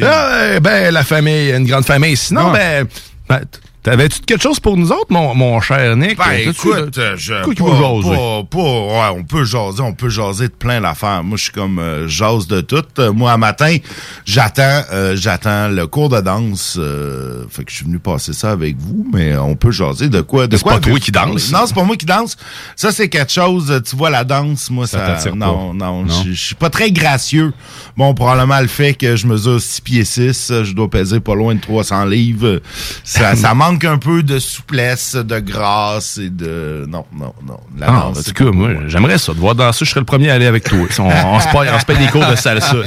Ah, 0.02 0.60
ben, 0.60 0.92
la 0.92 1.02
famille, 1.02 1.50
une 1.50 1.64
grande 1.66 1.84
famille. 1.86 2.16
Sinon, 2.16 2.52
Ouais. 2.52 2.84
ben, 2.84 2.88
ben, 3.28 3.40
t'avais-tu 3.84 4.20
quelque 4.20 4.42
chose 4.42 4.58
pour 4.58 4.76
nous 4.76 4.90
autres, 4.90 5.06
mon, 5.10 5.34
mon 5.34 5.60
cher 5.60 5.94
Nick? 5.96 6.18
Ben, 6.18 6.32
écoute, 6.48 6.98
euh, 6.98 7.14
je, 7.16 7.34
pas, 7.34 7.54
pas- 8.02 8.42
pas- 8.50 8.58
ouais, 8.58 9.18
on 9.18 9.22
peut 9.22 9.44
jaser, 9.44 9.82
on 9.82 9.92
peut 9.92 10.08
jaser 10.08 10.48
de 10.48 10.52
plein 10.54 10.80
d'affaires. 10.80 11.22
Moi, 11.22 11.36
je 11.36 11.44
suis 11.44 11.52
comme 11.52 11.78
euh, 11.78 12.08
jase 12.08 12.48
de 12.48 12.60
tout. 12.62 12.82
Euh, 12.98 13.12
moi, 13.12 13.32
à 13.32 13.36
matin, 13.36 13.76
j'attends, 14.24 14.82
euh, 14.92 15.14
j'attends 15.16 15.68
le 15.68 15.86
cours 15.86 16.08
de 16.08 16.20
danse. 16.20 16.76
euh, 16.80 17.44
fait 17.50 17.64
que 17.64 17.70
je 17.70 17.76
suis 17.76 17.84
venu 17.84 17.98
passer 17.98 18.32
ça 18.32 18.50
avec 18.50 18.76
vous, 18.78 19.06
mais 19.12 19.36
on 19.36 19.54
peut 19.54 19.70
jaser 19.70 20.08
de 20.08 20.22
quoi, 20.22 20.46
de 20.46 20.56
C'est 20.56 20.62
quoi 20.62 20.74
pas 20.74 20.80
toi 20.80 20.98
qui 20.98 21.12
danse. 21.12 21.52
Non, 21.52 21.60
c'est 21.66 21.74
pas 21.74 21.84
moi 21.84 21.96
qui 21.96 22.06
danse. 22.06 22.36
Ça, 22.76 22.90
c'est 22.90 23.08
quelque 23.08 23.32
chose. 23.32 23.70
euh, 23.70 23.80
Tu 23.80 23.94
vois, 23.96 24.10
la 24.10 24.24
danse, 24.24 24.70
moi, 24.70 24.86
Ça 24.86 24.98
non, 25.34 25.68
pas. 25.70 25.74
non, 25.74 26.04
Non? 26.04 26.22
je 26.24 26.32
je 26.32 26.46
suis 26.46 26.54
pas 26.54 26.70
très 26.70 26.90
gracieux. 26.90 27.52
Bon, 27.96 28.14
probablement 28.14 28.60
le 28.60 28.66
fait 28.66 28.94
que 28.94 29.14
je 29.14 29.26
mesure 29.26 29.60
6 29.60 29.80
pieds 29.82 30.04
6, 30.04 30.52
je 30.64 30.72
dois 30.72 30.88
peser 30.90 31.20
pas 31.20 31.34
loin 31.34 31.54
de 31.54 31.60
300 31.60 32.06
livres. 32.06 32.60
Ça, 33.04 33.36
ça 33.36 33.54
manque 33.54 33.73
un 33.82 33.98
peu 33.98 34.22
de 34.22 34.38
souplesse, 34.38 35.16
de 35.16 35.40
grâce 35.40 36.18
et 36.18 36.30
de... 36.30 36.84
Non, 36.88 37.04
non, 37.12 37.34
non. 37.46 37.58
La 37.78 37.86
Ah, 37.88 37.90
danse, 37.92 38.18
en 38.18 38.22
c'est 38.22 38.32
tout 38.32 38.44
cas, 38.44 38.50
moi, 38.52 38.70
j'aimerais 38.86 39.18
ça. 39.18 39.32
De 39.34 39.38
voir 39.40 39.54
danser, 39.54 39.84
je 39.84 39.90
serais 39.90 40.00
le 40.00 40.06
premier 40.06 40.30
à 40.30 40.34
aller 40.34 40.46
avec 40.46 40.64
toi. 40.64 40.78
On, 40.78 41.02
on 41.02 41.40
se, 41.40 41.48
paye, 41.48 41.70
on 41.74 41.78
se 41.80 41.84
paye 41.84 41.98
des 41.98 42.06
cours 42.08 42.26
de 42.26 42.36
salsa. 42.36 42.86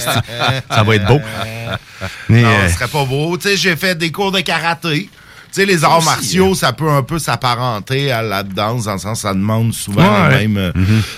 Ça 0.69 0.83
va 0.83 0.95
être 0.95 1.05
beau. 1.07 1.19
Mais, 2.29 2.41
non, 2.43 2.49
euh, 2.49 2.67
ce 2.69 2.75
serait 2.75 2.87
pas 2.87 3.03
beau. 3.05 3.37
Tu 3.37 3.49
sais, 3.49 3.57
j'ai 3.57 3.75
fait 3.75 3.95
des 3.95 4.11
cours 4.11 4.31
de 4.31 4.39
karaté. 4.41 5.09
Sais, 5.57 5.65
les 5.65 5.83
arts 5.83 5.97
aussi, 5.97 6.05
martiaux, 6.07 6.55
ça 6.55 6.71
peut 6.73 6.89
un 6.89 7.01
peu 7.03 7.19
s'apparenter 7.19 8.11
à 8.11 8.21
la 8.21 8.43
danse, 8.43 8.85
dans 8.85 8.93
le 8.93 8.99
sens 8.99 9.21
ça 9.21 9.33
demande 9.33 9.73
souvent 9.73 10.03
Ouais. 10.27 10.39
les, 10.41 10.47
mêmes, 10.47 10.57
euh, 10.57 10.71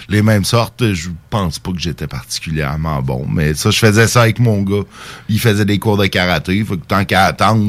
les 0.08 0.22
mêmes 0.22 0.46
sortes. 0.46 0.94
Je 0.94 1.10
pense 1.30 1.60
pas 1.60 1.72
que 1.72 1.80
j'étais 1.80 2.08
particulièrement 2.08 3.02
bon, 3.02 3.26
mais 3.30 3.54
ça, 3.54 3.70
je 3.70 3.78
faisais 3.80 4.08
ça 4.08 4.22
avec 4.24 4.40
mon 4.40 4.62
gars. 4.62 4.84
Il 5.28 5.40
faisait 5.40 5.66
des 5.66 5.78
cours 5.78 5.98
de 5.98 6.06
karaté, 6.08 6.64
faut 6.64 6.78
que 6.78 6.86
tant 6.86 7.04
qu'à 7.06 7.26
attendre... 7.26 7.64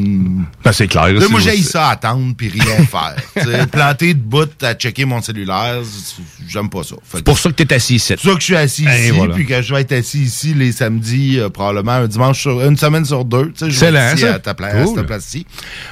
Ben, 0.65 0.73
c'est 0.73 0.87
clair. 0.89 1.13
Là, 1.13 1.21
c'est- 1.21 1.29
moi, 1.29 1.41
j'ai 1.41 1.61
ça 1.63 1.89
attendre 1.89 2.35
puis 2.37 2.49
rien 2.49 2.77
faire. 2.87 3.67
Planter 3.69 4.15
de 4.15 4.21
bout 4.21 4.51
à 4.63 4.75
checker 4.75 5.05
mon 5.05 5.21
cellulaire, 5.21 5.81
c'est- 5.85 6.23
j'aime 6.49 6.69
pas 6.71 6.83
ça. 6.83 6.97
C'est 7.13 7.25
pour 7.25 7.39
ça 7.39 7.51
que 7.51 7.55
t'es 7.63 7.75
assis 7.75 7.97
ici. 7.97 8.07
c'est 8.09 8.17
pour 8.17 8.25
ça 8.31 8.35
que 8.35 8.41
je 8.41 8.45
suis 8.45 8.57
assis 8.57 8.85
Et 8.87 9.01
ici, 9.03 9.11
voilà. 9.11 9.35
puis 9.35 9.47
que 9.47 9.61
je 9.61 9.75
vais 9.75 9.81
être 9.81 9.93
assis 9.93 10.21
ici 10.23 10.55
les 10.55 10.73
samedis, 10.73 11.39
euh, 11.41 11.49
probablement 11.49 11.93
un 11.93 12.07
dimanche 12.07 12.41
sur 12.41 12.61
une 12.65 12.77
semaine 12.77 13.05
sur 13.05 13.25
deux. 13.25 13.53
Être 13.61 13.67
ici 13.69 13.79
ça. 14.21 14.35
à 14.35 14.39
ta 14.39 14.55
place, 14.55 14.89
à 14.91 14.95
ta 14.95 15.05
place 15.05 15.27
ici. 15.27 15.47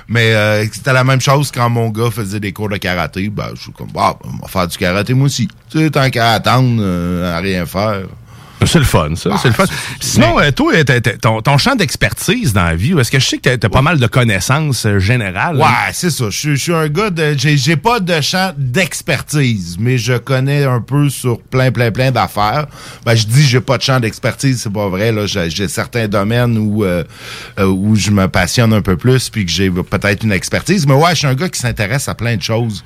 Mais 0.08 0.32
euh, 0.34 0.66
c'était 0.72 0.92
la 0.92 1.04
même 1.04 1.20
chose 1.20 1.50
quand 1.50 1.70
mon 1.70 1.90
gars 1.90 2.10
faisait 2.10 2.40
des 2.40 2.52
cours 2.52 2.68
de 2.68 2.76
karaté. 2.76 3.28
Ben, 3.28 3.50
je 3.54 3.62
suis 3.62 3.72
comme, 3.72 3.88
ah, 3.96 4.16
on 4.24 4.42
va 4.42 4.48
faire 4.48 4.68
du 4.68 4.76
karaté 4.76 5.14
moi 5.14 5.26
aussi. 5.26 5.48
Tu 5.70 5.78
sais, 5.78 5.90
tant 5.90 6.08
qu'à 6.10 6.32
attendre, 6.32 6.80
euh, 6.80 7.36
à 7.36 7.40
rien 7.40 7.66
faire. 7.66 8.02
C'est 8.66 8.78
le 8.80 8.84
fun, 8.84 9.14
ça. 9.14 9.30
c'est 9.40 9.48
le 9.48 9.54
fun. 9.54 9.64
Sinon, 10.00 10.38
euh, 10.40 10.50
toi, 10.50 10.72
t'as- 10.84 11.00
ton, 11.00 11.40
ton 11.42 11.58
champ 11.58 11.76
d'expertise 11.76 12.52
dans 12.52 12.64
la 12.64 12.74
vie, 12.74 12.92
est-ce 12.98 13.10
que 13.10 13.18
je 13.20 13.24
sais 13.26 13.38
que 13.38 13.54
t'as 13.54 13.66
as 13.66 13.70
pas 13.70 13.82
mal 13.82 13.98
de 13.98 14.06
connaissances 14.08 14.84
euh, 14.84 14.98
générales? 14.98 15.56
Ouais, 15.56 15.64
c'est 15.92 16.10
ça. 16.10 16.24
Je 16.30 16.36
suis- 16.38 16.56
je 16.56 16.62
suis 16.62 16.74
un 16.74 16.88
gars 16.88 17.10
de. 17.10 17.34
J'ai 17.38 17.76
pas 17.76 18.00
de 18.00 18.20
champ 18.20 18.52
d'expertise, 18.58 19.76
mais 19.78 19.96
je 19.98 20.14
connais 20.14 20.64
un 20.64 20.80
peu 20.80 21.08
sur 21.08 21.40
plein, 21.40 21.70
plein, 21.70 21.90
plein 21.92 22.10
d'affaires. 22.10 22.66
Ben, 23.04 23.14
je 23.14 23.26
dis 23.26 23.42
j'ai 23.46 23.60
pas 23.60 23.78
de 23.78 23.82
champ 23.82 24.00
d'expertise, 24.00 24.60
c'est 24.62 24.72
pas 24.72 24.88
vrai. 24.88 25.12
Là, 25.12 25.26
j'ai 25.26 25.68
certains 25.68 26.08
domaines 26.08 26.58
où 26.58 26.84
euh, 26.84 27.04
euh, 27.58 27.66
où 27.66 27.94
je 27.94 28.10
me 28.10 28.26
passionne 28.28 28.72
un 28.72 28.82
peu 28.82 28.96
plus, 28.96 29.30
puis 29.30 29.44
que 29.46 29.50
j'ai 29.52 29.70
peut-être 29.70 30.24
une 30.24 30.32
expertise. 30.32 30.86
Mais 30.86 30.94
ouais, 30.94 31.10
je 31.10 31.16
suis 31.16 31.26
un 31.26 31.34
gars 31.34 31.48
qui 31.48 31.60
s'intéresse 31.60 32.08
à 32.08 32.14
plein 32.14 32.36
de 32.36 32.42
choses. 32.42 32.82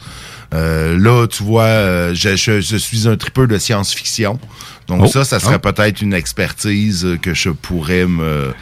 Euh, 0.55 0.99
là, 0.99 1.27
tu 1.28 1.43
vois, 1.43 1.62
euh, 1.65 2.15
je, 2.15 2.36
je- 2.36 2.61
je 2.61 2.77
suis 2.77 3.09
un 3.09 3.16
tripeux 3.16 3.47
de 3.47 3.57
science-fiction. 3.57 4.39
Donc 4.88 5.02
Oh. 5.04 5.06
ça, 5.06 5.24
ça 5.24 5.38
serait 5.40 5.56
Oh. 5.64 5.72
peut-être 5.72 6.00
une 6.02 6.14
expertise 6.14 7.06
que 7.22 7.34
je 7.34 7.50
pourrais 7.50 8.06
me 8.06 8.52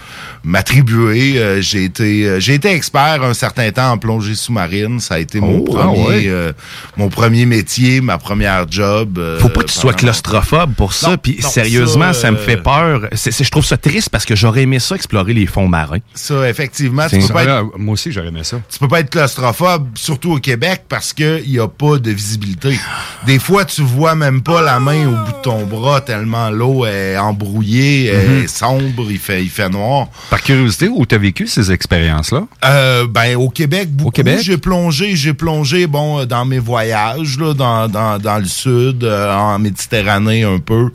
m'attribuer. 0.42 1.38
Euh, 1.38 1.60
j'ai 1.60 1.84
été 1.84 2.24
euh, 2.26 2.40
j'ai 2.40 2.54
été 2.54 2.70
expert 2.72 3.22
un 3.22 3.34
certain 3.34 3.70
temps 3.72 3.92
en 3.92 3.98
plongée 3.98 4.34
sous-marine. 4.34 4.98
Ça 5.00 5.14
a 5.14 5.18
été 5.18 5.40
mon 5.40 5.58
Oh, 5.58 5.64
premier 5.64 6.02
ah 6.04 6.08
ouais. 6.08 6.24
euh, 6.28 6.52
mon 6.96 7.08
premier 7.08 7.46
métier, 7.46 8.00
ma 8.00 8.18
première 8.18 8.70
job. 8.70 9.18
euh, 9.18 9.38
Faut 9.38 9.48
pas 9.48 9.60
que 9.62 9.68
tu 9.70 9.78
sois 9.78 9.92
claustrophobe 9.92 10.74
pour 10.74 10.92
ça. 10.92 11.16
Puis 11.16 11.38
sérieusement, 11.40 12.12
ça, 12.12 12.20
ça, 12.22 12.30
me 12.30 12.36
fait 12.36 12.56
peur. 12.56 13.08
Je 13.12 13.50
trouve 13.50 13.64
ça 13.64 13.76
triste 13.76 14.08
parce 14.10 14.24
que 14.24 14.34
j'aurais 14.34 14.62
aimé 14.62 14.78
ça 14.78 14.94
explorer 14.94 15.34
les 15.34 15.46
fonds 15.46 15.68
marins. 15.68 15.98
Ça, 16.14 16.48
effectivement, 16.48 17.06
tu 17.08 17.20
C'est 17.20 17.28
peux, 17.28 17.34
pas 17.34 17.40
Ah, 17.46 17.60
être, 17.60 17.78
moi 17.78 17.94
aussi, 17.94 18.10
j'aurais 18.12 18.28
aimé 18.28 18.44
ça. 18.44 18.60
tu 18.70 18.78
peux 18.78 18.88
pas 18.88 19.00
être 19.00 19.10
claustrophobe, 19.10 19.88
surtout 19.94 20.32
au 20.32 20.38
Québec, 20.38 20.84
parce 20.88 21.12
que 21.12 21.40
il 21.44 21.50
y 21.52 21.58
a 21.60 21.68
pas 21.68 21.98
de 21.98 22.10
visibilité. 22.10 22.78
Des 23.26 23.38
fois, 23.38 23.64
tu 23.64 23.82
vois 23.82 24.14
même 24.14 24.42
pas 24.42 24.62
la 24.62 24.80
main 24.80 25.06
au 25.06 25.10
bout 25.24 25.32
de 25.32 25.42
ton 25.42 25.66
bras 25.66 26.00
tellement 26.10 26.50
l'eau 26.50 26.84
est 26.86 27.16
embrouillée, 27.16 28.06
est 28.06 28.48
sombre, 28.48 29.06
il 29.12 29.18
fait, 29.18 29.44
il 29.44 29.48
fait 29.48 29.68
noir. 29.68 30.08
Par 30.28 30.42
curiosité, 30.42 30.88
où 30.88 31.06
t'as 31.06 31.18
vécu 31.18 31.46
ces 31.46 31.70
expériences-là? 31.70 32.48
Euh, 32.64 33.06
ben 33.06 33.36
au 33.36 33.48
Québec, 33.48 33.88
beaucoup. 33.92 34.10
Québec? 34.10 34.40
J'ai 34.42 34.58
plongé, 34.58 35.14
j'ai 35.14 35.34
plongé, 35.34 35.86
bon, 35.86 36.18
euh, 36.18 36.24
dans 36.26 36.44
mes 36.44 36.58
voyages, 36.58 37.38
là, 37.38 37.54
dans, 37.54 37.86
dans, 37.86 38.18
dans 38.18 38.38
le 38.38 38.44
sud, 38.46 39.04
euh, 39.04 39.32
en 39.32 39.60
Méditerranée 39.60 40.42
un 40.42 40.58
peu, 40.58 40.90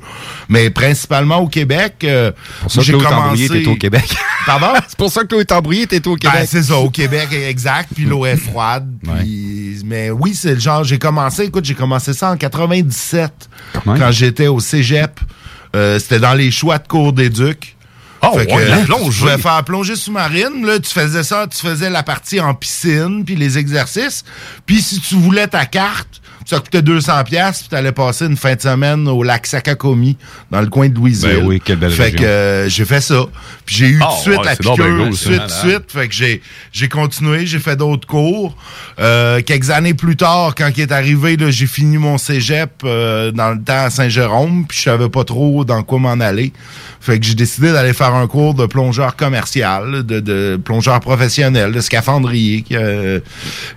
mais 0.50 0.70
principalement 0.70 1.38
au 1.38 1.48
Québec. 1.48 1.94
euh, 2.04 2.34
Pour 2.64 2.72
ça 2.74 2.82
que 2.82 2.92
commencé- 2.92 3.48
t'es 3.64 3.68
au 3.70 3.76
Québec. 3.78 4.14
Pardon? 4.46 4.68
C'est 4.90 4.98
pour 4.98 5.10
ça 5.12 5.24
que 5.24 5.34
l'eau 5.34 5.40
est 5.40 5.52
embrouillée, 5.54 5.88
t'es 5.88 6.06
au 6.08 6.16
Québec. 6.18 6.40
Ben, 6.42 6.46
c'est 6.46 6.64
ça, 6.64 6.76
au 6.76 6.90
Québec, 6.90 7.30
exact. 7.32 7.92
Puis 7.96 8.04
l'eau 8.04 8.26
est 8.26 8.36
froide. 8.36 8.86
puis- 9.02 9.80
Mais 9.86 10.10
oui, 10.12 10.34
c'est 10.36 10.56
le 10.56 10.60
genre, 10.60 10.84
j'ai 10.84 10.98
commencé, 11.00 11.44
écoute, 11.46 11.64
j'ai 11.64 11.74
commencé 11.76 12.12
ça 12.14 12.32
en 12.32 12.38
97, 12.38 13.32
quand 13.86 14.12
j'étais 14.12 14.48
au 14.48 14.60
cégep. 14.60 15.20
Euh, 15.76 16.00
C'était 16.00 16.20
dans 16.20 16.34
les 16.34 16.52
choix 16.52 16.78
de 16.78 16.88
cours 16.88 17.14
d'éduc. 17.14 17.76
Oh, 18.22 18.38
Fait 18.38 18.46
que, 18.48 18.54
ouais, 18.54 18.68
la 18.68 18.78
euh. 18.78 19.12
Je 19.12 19.20
pouvais 19.20 19.38
faire 19.38 19.64
plongée 19.64 19.96
sous-marine. 19.96 20.66
Là, 20.66 20.80
tu 20.80 20.90
faisais 20.90 21.24
ça, 21.24 21.48
tu 21.48 21.60
faisais 21.60 21.90
la 21.90 22.02
partie 22.02 22.40
en 22.40 22.54
piscine, 22.54 23.24
puis 23.26 23.36
les 23.36 23.58
exercices. 23.58 24.24
Puis 24.66 24.82
si 24.82 25.00
tu 25.00 25.16
voulais 25.16 25.48
ta 25.48 25.66
carte, 25.66 26.22
ça 26.46 26.60
coûtait 26.60 26.82
200 26.82 27.24
pièces 27.26 27.60
puis 27.62 27.70
t'allais 27.70 27.92
passer 27.92 28.26
une 28.26 28.38
fin 28.38 28.56
de 28.56 28.62
semaine 28.62 29.08
au 29.08 29.24
lac 29.24 29.46
Sakakomi, 29.48 30.16
dans 30.52 30.62
le 30.62 30.68
coin 30.68 30.88
de 30.90 30.96
Louisville. 30.96 31.38
Ben 31.40 31.46
oui, 31.46 31.62
quelle 31.64 31.78
belle 31.78 31.92
Fait 31.92 32.04
région. 32.04 32.20
que 32.20 32.24
euh, 32.26 32.70
j'ai 32.70 32.86
fait 32.86 33.02
ça. 33.02 33.26
Puis 33.66 33.76
j'ai 33.78 33.88
eu 33.88 34.00
Ah, 34.02 34.10
tout 34.10 34.16
de 34.16 34.22
suite 34.22 34.38
ouais, 34.40 34.46
la 34.46 34.56
piqûre, 34.56 34.76
tout 35.06 35.10
de 35.10 35.16
suite, 35.16 35.42
tout 35.48 35.68
suite. 35.70 35.84
Fait 35.92 36.08
que 36.08 36.14
j'ai, 36.14 36.42
j'ai 36.72 36.88
continué, 36.88 37.46
j'ai 37.46 37.60
fait 37.60 37.76
d'autres 37.76 38.08
cours. 38.08 38.56
Euh, 39.00 39.42
quelques 39.42 39.70
années 39.72 39.94
plus 39.96 40.16
tard, 40.16 40.54
quand 40.56 40.70
il 40.76 40.82
est 40.82 40.92
arrivé, 40.92 41.36
là, 41.38 41.50
j'ai 41.50 41.68
fini 41.68 41.98
mon 41.98 42.18
cégep 42.18 42.72
euh, 42.84 43.32
dans 43.32 43.52
le 43.52 43.62
temps 43.62 43.86
à 43.86 43.90
Saint-Jérôme, 43.90 44.66
puis 44.68 44.78
je 44.78 44.84
savais 44.84 45.10
pas 45.10 45.24
trop 45.24 45.66
dans 45.66 45.82
quoi 45.84 46.00
m'en 46.00 46.20
aller. 46.20 46.54
Fait 47.02 47.20
que 47.20 47.26
j'ai 47.26 47.36
décidé 47.36 47.72
d'aller 47.72 47.94
faire 47.94 48.14
un 48.16 48.26
cours 48.28 48.54
de 48.56 48.66
plongeur 48.66 49.16
commercial, 49.16 50.04
de, 50.04 50.20
de 50.20 50.60
plongeur 50.64 51.00
professionnel, 51.00 51.72
de 51.72 51.80
scaphandrier. 51.82 52.66
euh, 52.72 53.20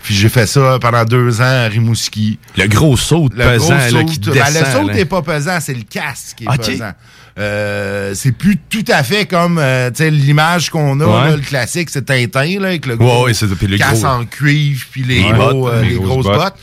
puis 0.02 0.14
j'ai 0.14 0.28
fait 0.30 0.46
ça 0.46 0.78
pendant 0.80 1.04
deux 1.04 1.40
ans 1.40 1.44
à 1.44 1.68
Rimouski. 1.68 2.38
Le 2.62 2.68
gros 2.68 2.96
saut 2.96 3.28
Le 3.34 3.44
pesant 3.44 3.66
gros 3.68 3.70
là, 3.78 3.90
saut, 3.90 4.04
qui 4.04 4.18
ben, 4.20 4.32
descend. 4.32 4.54
le 4.54 4.72
saut 4.88 4.92
n'est 4.92 5.04
pas 5.04 5.22
pesant, 5.22 5.58
c'est 5.60 5.74
le 5.74 5.82
casque 5.88 6.36
qui 6.38 6.44
est 6.44 6.56
pesant. 6.58 6.92
Euh, 7.38 8.14
c'est 8.14 8.32
plus 8.32 8.56
tout 8.56 8.84
à 8.88 9.04
fait 9.04 9.26
comme 9.26 9.58
euh, 9.58 9.90
l'image 10.00 10.70
qu'on 10.70 10.98
a, 11.00 11.04
Ouais. 11.06 11.30
là, 11.30 11.36
le 11.36 11.42
classique, 11.42 11.88
c'est 11.88 12.04
Tintin 12.04 12.58
là, 12.60 12.68
avec 12.68 12.84
le 12.86 12.94
Ouais, 12.94 12.98
gros 12.98 13.24
ouais, 13.26 13.32
le 13.32 13.78
casse 13.78 14.00
gros- 14.02 14.08
en 14.10 14.24
cuivre 14.24 14.84
puis 14.90 15.04
les, 15.04 15.22
Ouais. 15.22 15.30
gros, 15.32 15.62
bottes, 15.62 15.72
euh, 15.74 15.82
les 15.82 15.94
grosses 15.94 16.08
grosses 16.08 16.24
bottes. 16.26 16.36
bottes. 16.36 16.54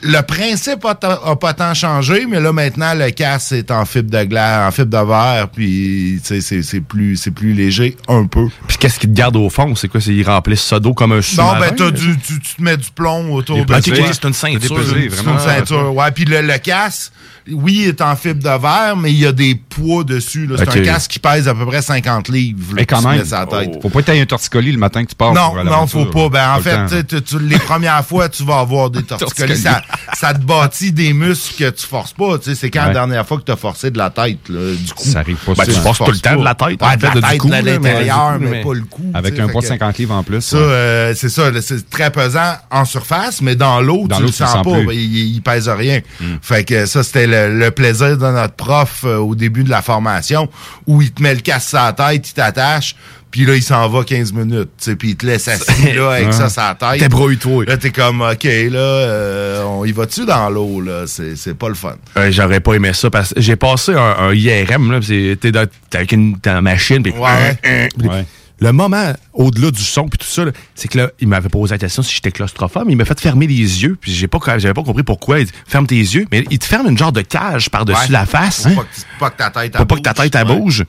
Le 0.00 0.20
principe 0.22 0.84
a, 0.84 0.94
ta- 0.94 1.20
a 1.24 1.34
pas 1.34 1.54
tant 1.54 1.74
changé, 1.74 2.24
mais 2.28 2.38
là 2.38 2.52
maintenant 2.52 2.94
le 2.94 3.10
casse 3.10 3.50
est 3.52 3.70
en 3.72 3.84
fibre 3.84 4.10
de 4.10 4.22
glace, 4.24 4.68
en 4.68 4.70
fibre 4.70 4.90
de 4.90 5.04
verre, 5.06 5.48
puis 5.48 6.20
c'est 6.22 6.40
c'est 6.40 6.80
plus 6.80 7.16
c'est 7.16 7.32
plus 7.32 7.52
léger 7.52 7.96
un 8.06 8.24
peu. 8.26 8.46
Puis 8.68 8.76
qu'est-ce 8.78 9.00
qui 9.00 9.08
te 9.08 9.12
garde 9.12 9.34
au 9.36 9.50
fond? 9.50 9.74
C'est 9.74 9.88
quoi? 9.88 10.00
C'est 10.00 10.14
ils 10.14 10.22
remplissent 10.22 10.62
ça 10.62 10.78
d'eau 10.78 10.94
comme 10.94 11.10
un 11.12 11.16
Non, 11.16 11.22
sous-marin? 11.22 11.60
ben 11.60 11.74
t'as 11.74 11.90
du, 11.90 12.16
tu, 12.18 12.38
tu 12.40 12.54
te 12.54 12.62
mets 12.62 12.76
du 12.76 12.90
plomb 12.94 13.32
autour 13.34 13.58
de 13.58 13.64
pesées. 13.64 13.90
toi. 13.90 14.04
Ok, 14.06 14.10
c'est 14.14 14.28
une 14.28 14.34
ceinture. 14.34 14.80
C'est 14.86 15.24
une 15.30 15.38
ceinture, 15.40 15.92
ouais. 15.94 16.10
Puis 16.12 16.24
le, 16.26 16.42
le 16.42 16.58
casque, 16.58 17.10
oui, 17.52 17.80
il 17.82 17.88
est 17.88 18.00
en 18.00 18.14
fibre 18.16 18.42
de 18.42 18.60
verre, 18.62 18.96
mais 18.96 19.12
il 19.12 19.18
y 19.18 19.26
a 19.26 19.32
des 19.32 19.54
poids 19.54 20.04
dessus. 20.04 20.46
là. 20.46 20.56
C'est 20.58 20.68
un 20.68 20.82
casque 20.82 21.10
qui 21.12 21.18
pèse 21.18 21.48
à 21.48 21.54
peu 21.54 21.64
près 21.66 21.82
50 21.82 22.28
livres. 22.28 22.58
là, 22.70 22.74
Mais 22.76 22.86
quand 22.86 23.02
même, 23.02 23.22
la 23.30 23.46
tête. 23.46 23.78
faut 23.82 23.88
pas 23.88 24.00
que 24.00 24.06
t'aies 24.06 24.20
un 24.20 24.26
torticolis 24.26 24.72
le 24.72 24.78
matin 24.78 25.04
que 25.04 25.10
tu 25.10 25.14
pars. 25.14 25.32
Non, 25.32 25.50
pour 25.54 25.64
non, 25.64 25.86
faut 25.86 26.04
pas. 26.06 26.28
Ben, 26.28 26.54
en 26.56 26.60
fait, 26.60 27.06
tu 27.06 27.22
tu- 27.22 27.38
les 27.38 27.58
premières 27.58 28.04
fois, 28.04 28.28
tu 28.28 28.44
vas 28.44 28.58
avoir 28.60 28.90
des 28.90 29.02
torticolis. 29.04 29.56
ça, 29.58 29.82
ça 30.14 30.34
te 30.34 30.40
bâtit 30.44 30.92
des 30.92 31.12
muscles 31.12 31.64
que 31.64 31.70
tu 31.70 31.86
forces 31.86 32.12
pas. 32.12 32.38
Tu 32.38 32.44
sais, 32.50 32.54
c'est 32.54 32.70
quand 32.70 32.80
Ouais. 32.80 32.86
la 32.88 32.92
dernière 32.94 33.26
fois 33.26 33.38
que 33.38 33.44
tu 33.44 33.52
as 33.52 33.56
forcé 33.56 33.90
de 33.90 33.98
la 33.98 34.10
tête, 34.10 34.38
là, 34.48 34.74
du 34.74 34.92
coup. 34.92 35.04
Ça 35.04 35.20
arrive 35.20 35.36
pas 35.36 35.54
Ben, 35.54 35.64
tu 35.64 35.72
forces 35.72 35.98
tout 35.98 36.10
le 36.10 36.18
temps 36.18 36.30
pas. 36.30 36.36
de 36.36 36.44
la 36.44 36.54
tête, 36.54 36.68
Ouais, 36.82 36.88
en 36.88 36.96
de 36.96 37.20
la 37.20 37.28
tête, 37.30 37.42
de 37.46 37.70
l'intérieur, 37.70 38.38
mais, 38.40 38.62
pas 38.62 38.74
le 38.74 38.82
cou. 38.82 39.02
Avec 39.14 39.38
un 39.38 39.48
poids 39.48 39.60
de 39.62 39.66
que- 39.66 39.72
50 39.72 39.98
livres 39.98 40.14
en 40.14 40.22
plus. 40.22 40.40
ça, 40.42 40.56
euh, 40.56 41.14
c'est 41.16 41.28
ça, 41.28 41.50
c'est 41.60 41.88
très 41.88 42.10
pesant 42.10 42.54
en 42.70 42.84
surface, 42.84 43.40
mais 43.42 43.56
dans 43.56 43.80
l'eau, 43.80 44.06
tu 44.14 44.22
le 44.22 44.28
sens 44.32 44.62
pas. 44.64 44.78
Il, 44.92 45.34
il 45.34 45.40
pèse 45.42 45.68
rien. 45.68 46.00
Fait 46.42 46.64
que 46.64 46.86
ça, 46.86 47.02
c'était 47.02 47.26
le, 47.26 47.37
le 47.46 47.70
plaisir 47.70 48.16
de 48.18 48.26
notre 48.26 48.54
prof 48.54 49.02
euh, 49.04 49.16
au 49.18 49.34
début 49.34 49.62
de 49.64 49.70
la 49.70 49.82
formation, 49.82 50.48
où 50.86 51.00
il 51.02 51.12
te 51.12 51.22
met 51.22 51.34
le 51.34 51.40
casque 51.40 51.68
sur 51.68 51.78
la 51.78 51.92
tête, 51.92 52.28
il 52.28 52.32
t'attache, 52.32 52.96
puis 53.30 53.44
là, 53.44 53.54
il 53.54 53.62
s'en 53.62 53.86
va 53.88 54.04
15 54.04 54.32
minutes, 54.32 54.70
tu 54.78 54.84
sais, 54.90 54.96
puis 54.96 55.10
il 55.10 55.16
te 55.16 55.26
laisse 55.26 55.46
assis 55.48 55.92
là 55.94 56.12
avec 56.12 56.32
ça 56.32 56.48
la 56.56 56.74
tête. 56.74 57.00
Débrouille-toi. 57.00 57.66
Là, 57.66 57.76
t'es 57.76 57.90
comme, 57.90 58.22
OK, 58.22 58.44
là, 58.44 58.78
euh, 58.78 59.62
on 59.64 59.84
y 59.84 59.92
va-tu 59.92 60.24
dans 60.24 60.48
l'eau, 60.48 60.80
là? 60.80 61.04
C'est 61.06 61.36
c'est 61.36 61.52
pas 61.54 61.68
le 61.68 61.74
fun. 61.74 61.94
Ouais, 62.16 62.32
J'aurais 62.32 62.60
pas 62.60 62.72
aimé 62.74 62.92
ça 62.94 63.10
parce 63.10 63.34
que 63.34 63.40
j'ai 63.40 63.56
passé 63.56 63.92
un, 63.92 64.16
un 64.18 64.32
IRM, 64.34 64.90
là, 64.92 65.00
t'es 65.00 65.52
dans- 65.52 65.66
t'es 65.90 65.98
avec 65.98 66.12
une 66.12 66.38
ta 66.38 66.60
machine, 66.62 67.02
puis 67.02 67.12
Ouais. 67.12 68.24
Le 68.60 68.72
moment 68.72 69.12
au-delà 69.34 69.70
du 69.70 69.82
son 69.82 70.08
puis 70.08 70.18
tout 70.18 70.26
ça, 70.26 70.44
c'est 70.74 70.88
que 70.88 70.98
là, 70.98 71.10
il 71.20 71.28
m'avait 71.28 71.48
posé 71.48 71.74
la 71.74 71.78
question 71.78 72.02
si 72.02 72.14
j'étais 72.14 72.32
claustrophobe, 72.32 72.84
mais 72.86 72.92
il 72.92 72.96
m'a 72.96 73.04
fait 73.04 73.20
fermer 73.20 73.46
les 73.46 73.54
yeux, 73.82 73.96
puis 74.00 74.12
j'ai 74.12 74.26
pas 74.26 74.38
j'avais 74.58 74.74
pas 74.74 74.82
compris 74.82 75.04
pourquoi. 75.04 75.38
Il 75.40 75.46
dit 75.46 75.52
ferme 75.66 75.86
tes 75.86 75.96
yeux, 75.96 76.26
mais 76.32 76.44
il 76.50 76.58
te 76.58 76.64
ferme 76.64 76.88
une 76.88 76.98
genre 76.98 77.12
de 77.12 77.20
cage 77.20 77.70
par-dessus 77.70 77.98
Ouais. 78.00 78.06
la 78.10 78.26
face. 78.26 78.64
Faut 78.68 78.74
pas 78.74 78.82
que, 78.82 79.18
pas 79.20 79.30
que 79.30 79.36
ta 79.36 79.50
tête 79.50 79.76
Faut 79.76 79.84
pas 79.86 79.96
que 79.96 80.00
ta 80.00 80.14
tête 80.14 80.34
elle 80.34 80.46
bouge. 80.46 80.84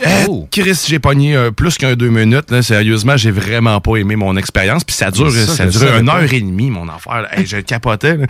Eh, 0.00 0.06
Chris, 0.52 0.84
j'ai 0.86 1.00
pogné 1.00 1.34
euh, 1.34 1.50
plus 1.50 1.76
qu'un 1.76 1.94
deux 1.94 2.08
minutes. 2.08 2.50
Là, 2.52 2.62
sérieusement, 2.62 3.16
j'ai 3.16 3.32
vraiment 3.32 3.80
pas 3.80 3.96
aimé 3.96 4.14
mon 4.14 4.36
expérience. 4.36 4.84
Puis 4.84 4.94
ça 4.94 5.10
dure, 5.10 5.30
Ça, 5.32 5.66
dure 5.66 5.96
une 5.96 6.08
heure 6.08 6.32
et 6.32 6.40
demie, 6.40 6.70
mon 6.70 6.88
affaire. 6.88 7.26
Hey, 7.32 7.46
je 7.46 7.56
capotais. 7.58 8.16
là. 8.16 8.26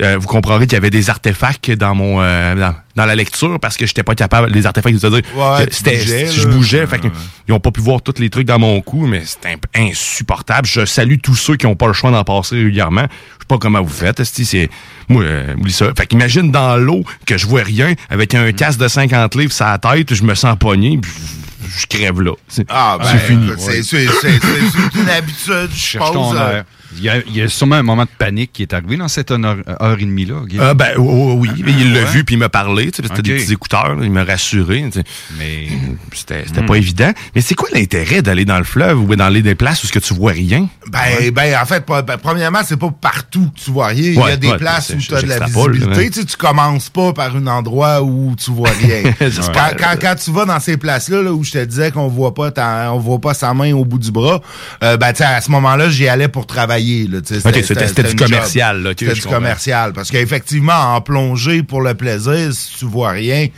Euh, 0.00 0.16
vous 0.18 0.26
comprendrez 0.28 0.66
qu'il 0.66 0.74
y 0.74 0.76
avait 0.76 0.88
des 0.90 1.10
artefacts 1.10 1.70
dans 1.72 1.94
mon 1.94 2.22
euh, 2.22 2.54
dans, 2.54 2.74
dans 2.96 3.04
la 3.04 3.14
lecture 3.14 3.60
parce 3.60 3.76
que 3.76 3.84
j'étais 3.86 4.02
pas 4.02 4.14
capable 4.14 4.50
les 4.50 4.64
artefacts 4.64 4.94
de 4.94 5.08
dire 5.08 5.20
Ouais, 5.36 5.66
c'était 5.70 5.98
je 6.32 6.48
bougeais 6.48 6.86
fait 6.86 6.98
que 7.00 7.08
ils 7.48 7.52
ont 7.52 7.60
pas 7.60 7.70
pu 7.70 7.80
voir 7.82 8.00
tous 8.00 8.14
les 8.18 8.30
trucs 8.30 8.46
dans 8.46 8.58
mon 8.58 8.80
cou 8.80 9.06
mais 9.06 9.22
c'était 9.26 9.56
insupportable. 9.74 10.66
Je 10.66 10.84
salue 10.86 11.16
tous 11.22 11.34
ceux 11.34 11.56
qui 11.56 11.66
ont 11.66 11.76
pas 11.76 11.86
le 11.86 11.92
choix 11.92 12.10
d'en 12.10 12.24
passer 12.24 12.56
régulièrement. 12.56 13.02
Je 13.02 13.42
sais 13.42 13.46
pas 13.48 13.58
comment 13.58 13.82
vous 13.82 13.88
faites 13.92 14.24
c'est 14.24 14.70
moi 15.08 15.22
euh, 15.22 15.54
oublie 15.56 15.72
ça. 15.72 15.86
Fait 15.96 16.06
qu'imagine 16.06 16.50
dans 16.50 16.76
l'eau 16.76 17.04
que 17.26 17.36
je 17.36 17.46
vois 17.46 17.62
rien 17.62 17.94
avec 18.08 18.34
un 18.34 18.50
casque 18.52 18.78
de 18.80 18.88
50 18.88 19.34
livres 19.34 19.52
sur 19.52 19.66
la 19.66 19.78
tête 19.78 20.14
je 20.14 20.22
me 20.24 20.34
sens 20.34 20.56
pogné 20.58 20.98
je 21.02 21.80
je 21.80 21.86
crève 21.86 22.20
là 22.20 22.32
C'est- 22.48 22.66
Ah, 22.68 22.96
ben, 22.98 23.06
c'est 23.12 23.18
fini 23.18 23.50
c'est- 23.58 23.82
c'est 23.82 24.06
c'est- 24.06 24.40
c'est- 24.40 24.40
c'est 24.40 25.00
une 25.00 25.08
habitude, 25.08 25.68
je 25.74 25.98
euh, 26.36 26.56
air. 26.56 26.64
Il 26.96 27.02
y, 27.02 27.08
a, 27.08 27.18
il 27.26 27.36
y 27.36 27.40
a 27.42 27.48
sûrement 27.48 27.76
un 27.76 27.82
moment 27.82 28.02
de 28.04 28.08
panique 28.18 28.52
qui 28.52 28.62
est 28.62 28.74
arrivé 28.74 28.96
dans 28.96 29.06
cette 29.08 29.30
heure, 29.30 29.38
heure 29.80 29.96
et 29.98 30.04
demie-là. 30.04 30.36
Ah, 30.60 30.74
ben, 30.74 30.94
oui, 30.98 31.36
oui, 31.38 31.62
oui. 31.64 31.74
il 31.78 31.92
l'a 31.92 32.00
ouais. 32.00 32.04
vu 32.06 32.24
puis 32.24 32.34
il 32.34 32.38
m'a 32.38 32.48
parlé. 32.48 32.90
tu 32.90 33.02
sais, 33.02 33.08
C'était 33.08 33.22
des 33.22 33.36
petits 33.36 33.52
écouteurs. 33.52 33.94
là, 33.94 34.04
il 34.04 34.10
m'a 34.10 34.24
rassuré. 34.24 34.84
tu 34.92 34.98
sais. 34.98 35.04
Mais 35.38 35.68
c'était 36.12 36.44
c'était 36.46 36.62
Hmm. 36.62 36.66
pas 36.66 36.74
évident. 36.76 37.12
Mais 37.34 37.40
c'est 37.42 37.54
quoi 37.54 37.68
l'intérêt 37.72 38.22
d'aller 38.22 38.44
dans 38.44 38.58
le 38.58 38.64
fleuve 38.64 39.00
ou 39.00 39.14
d'aller 39.16 39.40
des 39.42 39.54
places 39.54 39.84
où 39.84 39.86
ce 39.86 39.92
que 39.92 39.98
tu 40.00 40.14
vois 40.14 40.32
rien? 40.32 40.68
Ben, 40.90 41.30
ben, 41.32 41.56
en 41.62 41.64
fait, 41.64 41.86
pas- 41.86 42.02
ben, 42.02 42.16
premièrement, 42.18 42.60
c'est 42.64 42.76
pas 42.76 42.90
partout 42.90 43.50
que 43.54 43.60
tu 43.64 43.70
vois 43.70 43.86
rien. 43.88 44.10
Il 44.10 44.14
y 44.18 44.22
a 44.22 44.36
des 44.36 44.48
ouais, 44.50 44.58
places 44.58 44.90
où 44.90 44.96
tu 44.98 45.14
as 45.14 45.22
de 45.22 45.28
la 45.28 45.38
visibilité. 45.46 45.86
là. 45.86 45.96
Tu 45.96 46.12
sais, 46.12 46.24
tu 46.24 46.36
commences 46.36 46.88
pas 46.90 47.12
par 47.12 47.36
un 47.36 47.46
endroit 47.46 48.02
où 48.02 48.34
tu 48.36 48.50
vois 48.50 48.70
rien. 48.70 49.12
Quand, 49.20 49.70
quand, 49.78 49.94
quand 50.00 50.14
tu 50.16 50.30
vas 50.32 50.44
dans 50.44 50.58
ces 50.60 50.76
places-là, 50.76 51.22
là, 51.22 51.32
où 51.32 51.44
je 51.44 51.52
te 51.52 51.64
disais 51.64 51.90
qu'on 51.92 52.08
voit 52.08 52.34
pas 52.34 52.50
ta- 52.50 52.92
on 52.92 52.98
voit 52.98 53.20
pas 53.20 53.34
sa 53.34 53.52
main 53.54 53.72
au 53.72 53.84
bout 53.84 53.98
du 53.98 54.10
bras, 54.10 54.40
euh, 54.82 54.96
ben, 54.96 55.12
à 55.20 55.40
ce 55.40 55.50
moment-là, 55.50 55.88
j'y 55.90 56.08
allais 56.08 56.28
pour 56.28 56.46
travailler, 56.46 56.79
là. 57.08 57.18
Ok, 57.18 57.64
c'était- 57.64 58.02
du 58.02 58.16
commercial, 58.16 58.82
C'était 58.98 59.12
du 59.14 59.20
comprends. 59.22 59.36
commercial. 59.38 59.92
Parce 59.92 60.10
qu'effectivement, 60.10 60.94
en 60.94 61.00
plongée 61.00 61.62
pour 61.62 61.80
le 61.82 61.94
plaisir, 61.94 62.52
si 62.52 62.78
tu 62.78 62.84
vois 62.86 63.10
rien, 63.10 63.48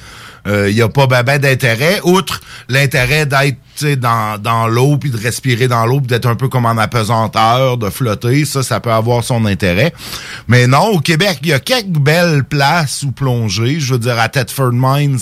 il 0.47 0.74
n'y 0.74 0.82
a 0.82 0.89
pas 0.89 1.07
ben, 1.07 1.23
ben 1.23 1.39
d'intérêt, 1.39 2.01
outre 2.03 2.40
l'intérêt 2.69 3.27
d'être 3.27 3.59
dans, 4.01 4.39
dans 4.40 4.66
l'eau, 4.66 4.97
puis 4.97 5.11
de 5.11 5.16
respirer 5.16 5.69
dans 5.69 5.86
l'eau, 5.86 6.01
puis 6.01 6.09
d'être 6.09 6.27
un 6.27 6.35
peu 6.35 6.49
comme 6.49 6.66
en 6.66 6.77
apesanteur, 6.77 7.78
de 7.78 7.89
flotter, 7.90 8.44
ça, 8.44 8.62
ça 8.62 8.81
peut 8.81 8.90
avoir 8.93 9.23
son 9.24 9.44
intérêt. 9.47 9.93
Mais 10.49 10.66
non, 10.66 10.86
au 10.89 10.99
Québec, 11.01 11.39
il 11.43 11.49
y 11.49 11.53
a 11.53 11.61
quelques 11.61 11.86
belles 11.99 12.44
places 12.44 13.03
où 13.05 13.12
plonger. 13.12 13.78
Je 13.81 13.93
veux 13.94 13.99
dire, 14.01 14.19
à 14.19 14.28
Thetford 14.28 14.73
Mines, 14.73 15.19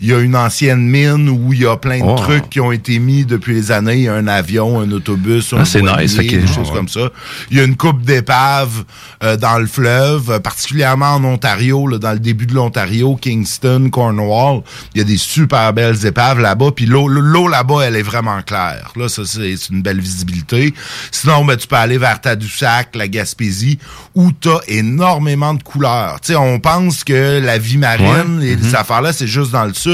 il 0.00 0.08
y 0.08 0.12
a 0.12 0.18
une 0.20 0.36
ancienne 0.36 0.86
mine 0.88 1.28
où 1.28 1.52
il 1.52 1.60
y 1.62 1.66
a 1.66 1.76
plein 1.76 1.98
de 1.98 2.04
Oh. 2.04 2.14
trucs 2.16 2.48
qui 2.50 2.60
ont 2.60 2.70
été 2.72 2.98
mis 2.98 3.24
depuis 3.24 3.54
les 3.54 3.72
années. 3.72 3.94
Il 3.96 4.02
y 4.02 4.08
a 4.08 4.14
un 4.14 4.26
avion, 4.28 4.80
un 4.80 4.90
autobus, 4.92 5.52
un 5.52 5.58
Ah, 5.60 5.64
c'est 5.64 5.82
nice, 5.82 6.16
des 6.16 6.46
choses 6.46 6.68
ouais. 6.70 6.74
comme 6.76 6.88
ça. 6.88 7.10
Il 7.50 7.56
y 7.56 7.60
a 7.60 7.64
une 7.64 7.76
coupe 7.76 8.02
d'épaves 8.02 8.84
euh, 9.24 9.36
dans 9.36 9.58
le 9.58 9.66
fleuve, 9.66 10.30
euh, 10.30 10.38
particulièrement 10.38 11.14
en 11.14 11.24
Ontario, 11.24 11.86
là, 11.88 11.98
dans 11.98 12.12
le 12.12 12.18
début 12.20 12.46
de 12.46 12.54
l'Ontario, 12.54 13.16
Kingston, 13.16 13.88
Cornwall. 13.90 14.62
Il 14.94 14.98
y 14.98 15.00
a 15.00 15.04
des 15.04 15.16
super 15.16 15.72
belles 15.72 16.06
épaves 16.06 16.38
là-bas. 16.40 16.70
Puis 16.76 16.86
l'eau, 16.86 17.08
l'eau 17.08 17.48
là-bas, 17.48 17.82
elle 17.86 17.96
est 17.96 18.02
vraiment 18.02 18.40
claire. 18.42 18.92
Là, 18.96 19.08
ça, 19.08 19.22
c'est 19.24 19.54
une 19.70 19.82
belle 19.82 20.00
visibilité. 20.00 20.72
Sinon, 21.10 21.44
ben, 21.44 21.56
tu 21.56 21.66
peux 21.66 21.76
aller 21.76 21.98
vers 21.98 22.20
Tadoussac, 22.20 22.94
la 22.94 23.08
Gaspésie, 23.08 23.78
où 24.14 24.30
tu 24.32 24.48
as 24.48 24.60
énormément 24.68 25.54
de 25.54 25.62
couleurs. 25.62 26.20
Tu 26.20 26.28
sais, 26.32 26.36
on 26.36 26.60
pense 26.60 27.02
que 27.04 27.40
la 27.44 27.58
vie 27.58 27.78
marine, 27.78 28.38
Ouais. 28.38 28.44
les, 28.46 28.56
Mhm. 28.56 28.62
ces 28.62 28.74
affaires-là, 28.76 29.12
c'est 29.12 29.26
juste 29.26 29.50
dans 29.50 29.64
le 29.64 29.74
sud. 29.74 29.87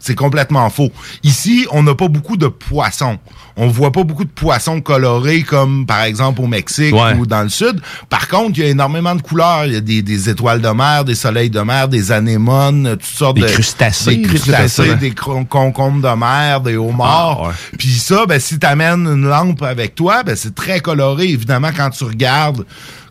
C'est 0.00 0.14
complètement 0.14 0.68
faux. 0.70 0.90
Ici, 1.22 1.66
on 1.72 1.82
n'a 1.82 1.94
pas 1.94 2.08
beaucoup 2.08 2.36
de 2.36 2.48
poissons. 2.48 3.18
On 3.56 3.68
voit 3.68 3.92
pas 3.92 4.02
beaucoup 4.02 4.24
de 4.24 4.30
poissons 4.30 4.80
colorés 4.80 5.42
comme, 5.42 5.86
par 5.86 6.02
exemple, 6.02 6.40
au 6.40 6.46
Mexique 6.48 6.92
Ouais. 6.94 7.14
ou 7.16 7.24
dans 7.26 7.42
le 7.42 7.48
sud. 7.48 7.80
Par 8.10 8.26
contre, 8.28 8.58
il 8.58 8.64
y 8.64 8.66
a 8.66 8.70
énormément 8.70 9.14
de 9.14 9.22
couleurs. 9.22 9.66
Il 9.66 9.74
y 9.74 9.76
a 9.76 9.80
des, 9.80 10.02
des 10.02 10.28
étoiles 10.28 10.60
de 10.60 10.68
mer, 10.68 11.04
des 11.04 11.14
soleils 11.14 11.50
de 11.50 11.60
mer, 11.60 11.86
des 11.88 12.10
anémones, 12.10 12.90
toutes 12.92 13.04
sortes 13.04 13.36
Des 13.36 13.42
de... 13.42 13.46
crustacés, 13.46 14.16
Des 14.16 14.22
crustacés, 14.22 14.94
des 14.96 15.12
concombres 15.14 16.02
de 16.10 16.16
mer, 16.16 16.60
des 16.62 16.76
homards. 16.76 17.50
Ah. 17.50 17.54
Puis 17.78 17.92
ça, 17.92 18.26
ben, 18.26 18.40
si 18.40 18.58
t'amènes 18.58 19.06
une 19.06 19.28
lampe 19.28 19.62
avec 19.62 19.94
toi, 19.94 20.24
ben, 20.24 20.34
c'est 20.34 20.54
très 20.54 20.80
coloré. 20.80 21.28
Évidemment, 21.28 21.70
quand 21.76 21.90
tu 21.90 22.04
regardes 22.04 22.64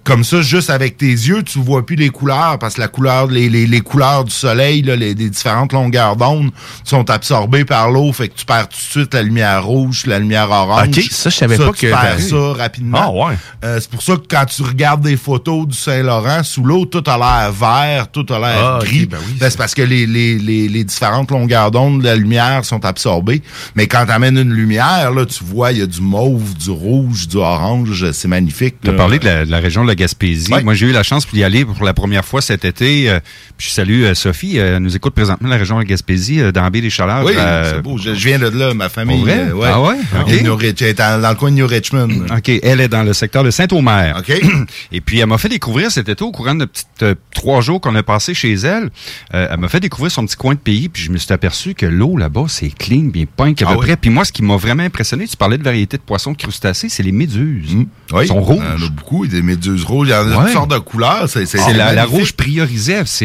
comme 0.04 0.24
ça, 0.24 0.42
juste 0.42 0.70
avec 0.70 0.98
tes 0.98 1.06
yeux, 1.08 1.44
tu 1.44 1.60
vois 1.60 1.86
plus 1.86 1.96
les 1.96 2.10
couleurs 2.10 2.58
parce 2.60 2.76
que 2.76 2.82
la 2.82 2.88
couleur, 2.88 3.28
les, 3.28 3.50
les, 3.50 3.66
les 3.68 3.82
couleurs 3.82 4.24
du 4.26 4.32
soleil, 4.32 4.82
là, 4.82 4.96
les, 4.96 5.14
les 5.14 5.30
différentes 5.30 5.72
longueurs 5.74 6.16
d'onde 6.16 6.52
sont 6.84 7.10
absorbées 7.10 7.66
par 7.66 7.90
l'eau, 7.90 8.12
fait 8.12 8.28
que 8.30 8.36
tu 8.36 8.46
perds 8.46 8.68
tout 8.70 8.76
de 8.78 8.82
suite 9.02 9.14
la 9.14 9.22
lumière 9.24 9.64
rouge, 9.66 10.06
la 10.06 10.20
lumière 10.20 10.50
orange. 10.52 10.88
Ok, 10.90 11.04
ça, 11.10 11.30
je 11.30 11.36
savais 11.36 11.58
pas 11.58 11.68
tu 11.74 11.88
que 11.88 11.92
perds 11.92 12.02
t'avais- 12.02 12.22
ça 12.22 12.54
rapidement. 12.54 13.00
Ah, 13.02 13.12
ouais. 13.30 13.38
Euh, 13.64 13.78
c'est 13.80 13.90
pour 13.90 14.02
ça 14.02 14.16
que 14.18 14.24
quand 14.30 14.46
tu 14.46 14.62
regardes 14.64 15.02
des 15.02 15.16
photos 15.18 15.68
du 15.68 15.78
Saint-Laurent 15.78 16.44
sous 16.44 16.64
l'eau, 16.64 16.86
tout 16.86 17.04
a 17.08 17.18
l'air 17.18 17.52
vert, 17.54 18.12
tout 18.12 18.26
a 18.34 18.40
l'air 18.40 18.58
Ah, 18.76 18.80
gris. 18.82 19.06
ben 19.06 19.18
oui, 19.26 19.36
Ben, 19.40 19.50
c'est 19.50 19.58
parce 19.58 19.74
que 19.74 19.82
les, 19.82 20.06
les, 20.06 20.38
les, 20.38 20.68
les 20.68 20.84
différentes 20.84 21.32
longueurs 21.32 21.72
d'onde 21.72 22.00
de 22.02 22.06
la 22.06 22.16
lumière 22.16 22.66
sont 22.66 22.84
absorbées. 22.86 23.42
Mais 23.76 23.88
quand 23.88 24.06
tu 24.06 24.12
amènes 24.12 24.38
une 24.38 24.52
lumière, 24.54 25.12
là, 25.12 25.26
tu 25.26 25.44
vois, 25.44 25.72
il 25.72 25.78
y 25.80 25.82
a 25.82 25.86
du 25.88 26.02
mauve, 26.02 26.56
du 26.58 26.70
rouge, 26.72 27.28
du 27.28 27.38
orange. 27.38 28.12
C'est 28.12 28.28
magnifique. 28.28 28.76
Tu 28.84 28.90
as 28.90 28.94
parlé 28.94 29.18
de 29.20 29.26
la, 29.26 29.46
de 29.46 29.52
la 29.52 29.60
région 29.60 29.84
de 29.84 29.88
la 29.88 29.93
Gaspésie. 29.95 30.52
Moi, 30.64 30.74
j'ai 30.74 30.88
eu 30.88 30.91
la 30.91 31.03
chance 31.03 31.28
d'y 31.32 31.44
aller 31.44 31.65
pour 31.65 31.84
la 31.86 31.94
première 31.94 32.26
fois 32.26 32.41
cet 32.41 32.65
été. 32.65 33.10
euh, 33.10 33.20
puis 33.57 33.68
je 33.70 33.74
salue 33.74 34.03
euh, 34.03 34.14
Sophie. 34.14 34.60
euh, 34.60 34.78
Elle 34.78 34.84
nous 34.84 34.95
écoute 34.95 35.14
présentement 35.14 35.49
la 35.49 35.57
région 35.57 35.76
de 35.76 35.82
la 35.82 35.86
Gaspésie, 35.86 36.41
dans 36.53 36.70
baie 36.70 36.82
des 36.82 36.90
Chaleurs. 36.90 37.24
Oui, 37.26 37.34
c'est 37.36 37.82
beau. 37.82 37.98
Je, 37.98 38.14
je 38.14 38.28
viens 38.28 38.40
de 38.40 38.48
là, 38.48 38.74
ma 38.74 38.90
famille. 38.90 39.22
Vrai? 39.22 39.52
ouais. 39.52 39.70
Ah 39.72 39.82
ouais? 39.82 39.95
Ok. 40.22 40.32
Et 40.32 40.41
New 40.44 40.56
Rich- 40.56 40.82
elle 40.82 40.88
est 40.90 40.94
dans, 40.95 41.22
dans 41.22 41.30
le 41.30 41.36
coin 41.36 41.52
de 41.52 41.56
New 41.56 41.68
Richmond. 41.68 42.10
OK, 42.36 42.49
elle 42.61 42.82
est 42.82 42.88
dans 42.88 43.03
le 43.03 43.14
secteur 43.14 43.44
de 43.44 43.52
Saint-Omer. 43.52 44.15
OK. 44.20 44.32
Et 44.91 45.02
puis, 45.02 45.20
elle 45.20 45.28
m'a 45.28 45.38
fait 45.38 45.49
découvrir 45.49 45.91
cet 45.91 46.10
été, 46.10 46.24
au 46.24 46.32
courant 46.32 46.56
de 46.56 46.65
petites 46.65 47.06
trois 47.34 47.61
jours 47.61 47.82
qu'on 47.82 47.95
a 47.95 48.03
passé 48.03 48.34
chez 48.34 48.53
elle, 48.53 48.90
elle 49.32 49.57
m'a 49.57 49.68
fait 49.70 49.80
découvrir 49.80 50.11
son 50.11 50.26
petit 50.26 50.36
coin 50.36 50.53
de 50.53 50.60
pays, 50.60 50.90
puis 50.90 51.02
je 51.03 51.11
me 51.11 51.18
suis 51.18 51.32
aperçu 51.34 51.74
que 51.74 51.86
l'eau 51.86 52.18
là-bas, 52.18 52.45
c'est 52.48 52.70
clean, 52.70 53.03
bien 53.11 53.26
pink 53.26 53.61
à 53.61 53.65
Ah 53.68 53.74
peu 53.74 53.80
oui. 53.80 53.86
près. 53.86 53.98
Puis 53.98 54.10
moi, 54.10 54.26
ce 54.26 54.32
qui 54.32 54.44
m'a 54.44 54.56
vraiment 54.57 54.84
impressionné, 54.84 55.28
tu 55.28 55.38
parlais 55.38 55.57
de 55.57 55.64
variété 55.64 55.98
de 55.98 56.02
poissons 56.02 56.34
crustacés, 56.34 56.90
c'est 56.90 57.03
les 57.03 57.11
méduses. 57.11 57.76
Oui, 58.11 58.24
Ils 58.24 58.28
sont 58.28 58.41
rouges. 58.41 58.57
Il 58.78 58.82
y 58.82 58.84
en 58.84 58.88
a 58.88 58.90
beaucoup, 58.90 59.28
des 59.28 59.41
méduses 59.41 59.83
Il 60.06 60.10
y 60.10 60.14
en 60.14 60.32
a 60.32 60.38
Ouais. 60.38 60.44
toutes 60.46 60.54
sortes 60.54 60.72
de 60.72 60.78
couleurs. 60.80 61.26
C'est, 61.28 61.46
c'est, 61.46 61.58
C'est 61.58 61.66
c'est 61.66 61.74
la, 61.74 62.06
rouge 62.06 62.34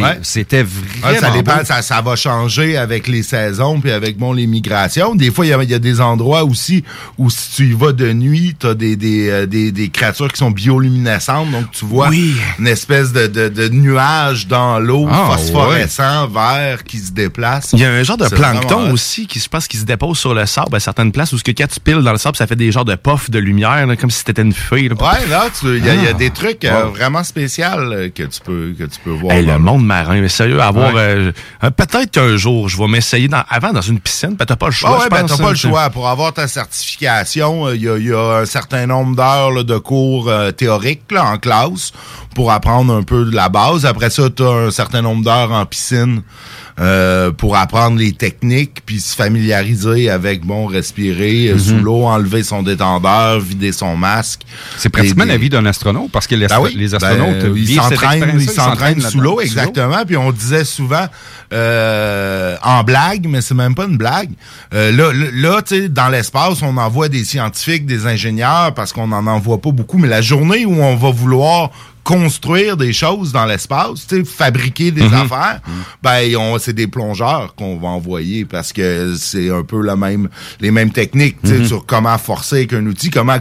Ouais. 0.02 0.18
c'était 0.22 0.64
Ah, 1.02 1.12
vraiment 1.12 1.20
ça 1.20 1.30
dépend, 1.30 1.56
beau. 1.58 1.64
ça, 1.64 1.82
ça 1.82 2.00
va 2.02 2.16
changer 2.16 2.76
avec 2.76 3.06
les 3.08 3.22
saisons 3.22 3.80
puis 3.80 3.90
avec 3.92 4.16
bon 4.18 4.32
les 4.32 4.46
migrations. 4.46 5.14
Des 5.14 5.30
fois, 5.30 5.46
il 5.46 5.50
y 5.50 5.52
a, 5.52 5.62
il 5.62 5.70
y 5.70 5.74
a 5.74 5.78
des 5.78 6.00
endroits 6.00 6.44
aussi 6.44 6.84
où 7.18 7.30
si 7.30 7.50
tu 7.56 7.66
y 7.68 7.72
vas 7.72 7.92
de 7.92 8.12
nuit, 8.12 8.56
tu 8.58 8.66
as 8.66 8.74
des, 8.74 8.96
des, 8.96 9.28
euh, 9.30 9.46
des, 9.46 9.72
des 9.72 9.88
créatures 9.88 10.32
qui 10.32 10.38
sont 10.38 10.50
bioluminescentes. 10.50 11.50
Donc, 11.50 11.70
tu 11.72 11.84
vois 11.84 12.08
Oui. 12.08 12.34
une 12.58 12.66
espèce 12.68 13.12
de, 13.12 13.26
de, 13.26 13.48
de 13.48 13.68
nuage 13.68 14.46
dans 14.46 14.78
l'eau 14.78 15.06
Ah, 15.10 15.30
phosphorescent, 15.36 16.28
vert, 16.28 16.84
qui 16.84 16.98
se 16.98 17.12
déplace. 17.12 17.70
Il 17.72 17.80
y 17.80 17.84
a 17.84 17.90
un 17.90 18.02
genre 18.02 18.16
de 18.16 18.28
plancton 18.28 18.90
aussi 18.92 19.26
qui 19.26 19.40
se 19.40 19.48
passe 19.48 19.68
qui 19.68 19.76
se 19.76 19.84
dépose 19.84 20.18
sur 20.18 20.34
le 20.34 20.46
sable 20.46 20.74
à 20.76 20.80
certaines 20.80 21.12
places 21.12 21.32
où 21.32 21.38
ce 21.38 21.44
que 21.44 21.52
quand 21.52 21.66
tu 21.68 21.80
piles 21.80 22.02
dans 22.02 22.12
le 22.12 22.18
sable, 22.18 22.36
ça 22.36 22.46
fait 22.46 22.56
des 22.56 22.72
genres 22.72 22.84
de 22.84 22.94
puffs 22.94 23.30
de 23.30 23.38
lumière, 23.38 23.86
là, 23.86 23.96
comme 23.96 24.10
si 24.10 24.22
c'était 24.24 24.42
une 24.42 24.52
feuille. 24.52 24.88
là. 24.88 24.94
Ouais, 24.94 25.26
là, 25.28 25.46
tu- 25.58 25.76
il 25.78 25.84
y, 25.84 25.88
a- 25.90 25.94
il 25.94 26.02
y 26.02 26.06
a 26.06 26.10
Ah. 26.10 26.12
des 26.14 26.30
trucs 26.30 26.47
euh, 26.64 26.84
vraiment 26.84 27.22
spéciaux 27.24 27.64
euh, 27.78 28.08
que 28.14 28.22
tu 28.24 28.40
peux 28.44 28.74
que 28.78 28.84
tu 28.84 29.00
peux 29.04 29.10
voir. 29.10 29.34
Hey, 29.34 29.44
le 29.44 29.58
monde 29.58 29.84
marin, 29.84 30.20
mais 30.20 30.28
sérieux, 30.28 30.60
avoir 30.60 30.94
Ouais. 30.94 31.00
euh, 31.00 31.32
peut-être 31.76 32.10
qu'un 32.10 32.36
jour, 32.36 32.68
je 32.68 32.76
vais 32.78 32.86
m'essayer 32.88 33.28
dans, 33.28 33.42
avant 33.48 33.72
dans 33.72 33.80
une 33.80 34.00
piscine, 34.00 34.34
ben 34.36 34.44
t'as 34.44 34.56
pas 34.56 34.66
le 34.66 34.72
choix. 34.72 34.90
Ah 34.98 35.02
ouais, 35.02 35.08
ben 35.10 35.26
t'as 35.26 35.36
pas 35.36 35.50
le 35.50 35.56
choix. 35.56 35.90
Pour 35.90 36.08
avoir 36.08 36.32
ta 36.32 36.46
certification, 36.48 37.70
il 37.72 37.82
y, 37.82 37.88
a, 37.88 37.96
il 37.98 38.06
y 38.06 38.12
a 38.12 38.38
un 38.38 38.46
certain 38.46 38.86
nombre 38.86 39.16
d'heures 39.16 39.64
de 39.64 39.78
cours 39.78 40.30
théoriques 40.56 41.10
là, 41.10 41.24
en 41.24 41.38
classe 41.38 41.92
pour 42.34 42.52
apprendre 42.52 42.94
un 42.94 43.02
peu 43.02 43.24
de 43.24 43.34
la 43.34 43.48
base. 43.48 43.84
Après 43.86 44.10
ça, 44.10 44.30
tu 44.30 44.42
as 44.42 44.50
un 44.50 44.70
certain 44.70 45.02
nombre 45.02 45.24
d'heures 45.24 45.52
en 45.52 45.66
piscine 45.66 46.22
euh, 46.80 47.32
pour 47.32 47.56
apprendre 47.56 47.98
les 47.98 48.12
techniques, 48.12 48.82
puis 48.86 49.00
se 49.00 49.16
familiariser 49.16 50.10
avec, 50.10 50.44
bon, 50.44 50.66
respirer 50.66 51.48
euh, 51.48 51.54
Mhm. 51.54 51.58
sous 51.58 51.78
l'eau, 51.80 52.04
enlever 52.04 52.42
son 52.44 52.62
détendeur, 52.62 53.40
vider 53.40 53.72
son 53.72 53.96
masque. 53.96 54.42
C'est 54.76 54.88
pratiquement 54.88 55.24
Des- 55.24 55.30
la 55.30 55.36
vie 55.38 55.48
d'un 55.48 55.66
astronaute, 55.66 56.10
parce 56.12 56.26
que 56.26 56.34
les, 56.36 56.46
Ben 56.46 56.60
oui. 56.60 56.74
les 56.76 56.94
astronautes 56.94 57.38
Ben, 57.42 57.54
ils 57.56 57.74
s'entraînent, 57.74 58.22
expérience-là, 58.22 58.42
ils 58.42 58.50
s'entraînent 58.50 59.00
sous 59.00 59.20
l'eau, 59.20 59.40
exactement. 59.40 60.04
Puis 60.06 60.16
on 60.16 60.30
disait 60.32 60.64
souvent 60.64 61.06
euh, 61.52 62.56
en 62.62 62.84
blague, 62.84 63.26
mais 63.28 63.40
c'est 63.40 63.54
même 63.54 63.74
pas 63.74 63.84
une 63.86 63.96
blague. 63.96 64.30
Euh, 64.74 64.92
là, 64.92 65.12
là, 65.32 65.62
tu 65.62 65.74
sais, 65.82 65.88
dans 65.88 66.08
l'espace, 66.08 66.62
on 66.62 66.76
envoie 66.76 67.08
des 67.08 67.24
scientifiques, 67.24 67.86
des 67.86 68.06
ingénieurs, 68.06 68.72
parce 68.74 68.92
qu'on 68.92 69.10
en 69.12 69.26
envoie 69.26 69.60
pas 69.60 69.70
beaucoup. 69.72 69.98
Mais 69.98 70.08
la 70.08 70.20
journée 70.22 70.64
où 70.66 70.80
on 70.82 70.94
va 70.96 71.10
vouloir 71.10 71.70
construire 72.08 72.78
des 72.78 72.94
choses 72.94 73.32
dans 73.32 73.44
l'espace, 73.44 74.06
tu 74.08 74.16
sais, 74.16 74.24
fabriquer 74.24 74.90
des 74.92 75.02
Mhm. 75.02 75.12
affaires, 75.12 75.60
ben 76.02 76.34
on 76.36 76.58
c'est 76.58 76.72
des 76.72 76.86
plongeurs 76.86 77.54
qu'on 77.54 77.76
va 77.76 77.88
envoyer 77.88 78.46
parce 78.46 78.72
que 78.72 79.14
c'est 79.18 79.50
un 79.50 79.62
peu 79.62 79.82
la 79.82 79.94
même 79.94 80.30
les 80.58 80.70
mêmes 80.70 80.90
techniques, 80.90 81.36
tu 81.42 81.48
sais, 81.50 81.58
Mhm. 81.58 81.66
sur 81.66 81.84
comment 81.84 82.16
forcer 82.16 82.56
avec 82.56 82.72
un 82.72 82.86
outil, 82.86 83.10
comment 83.10 83.36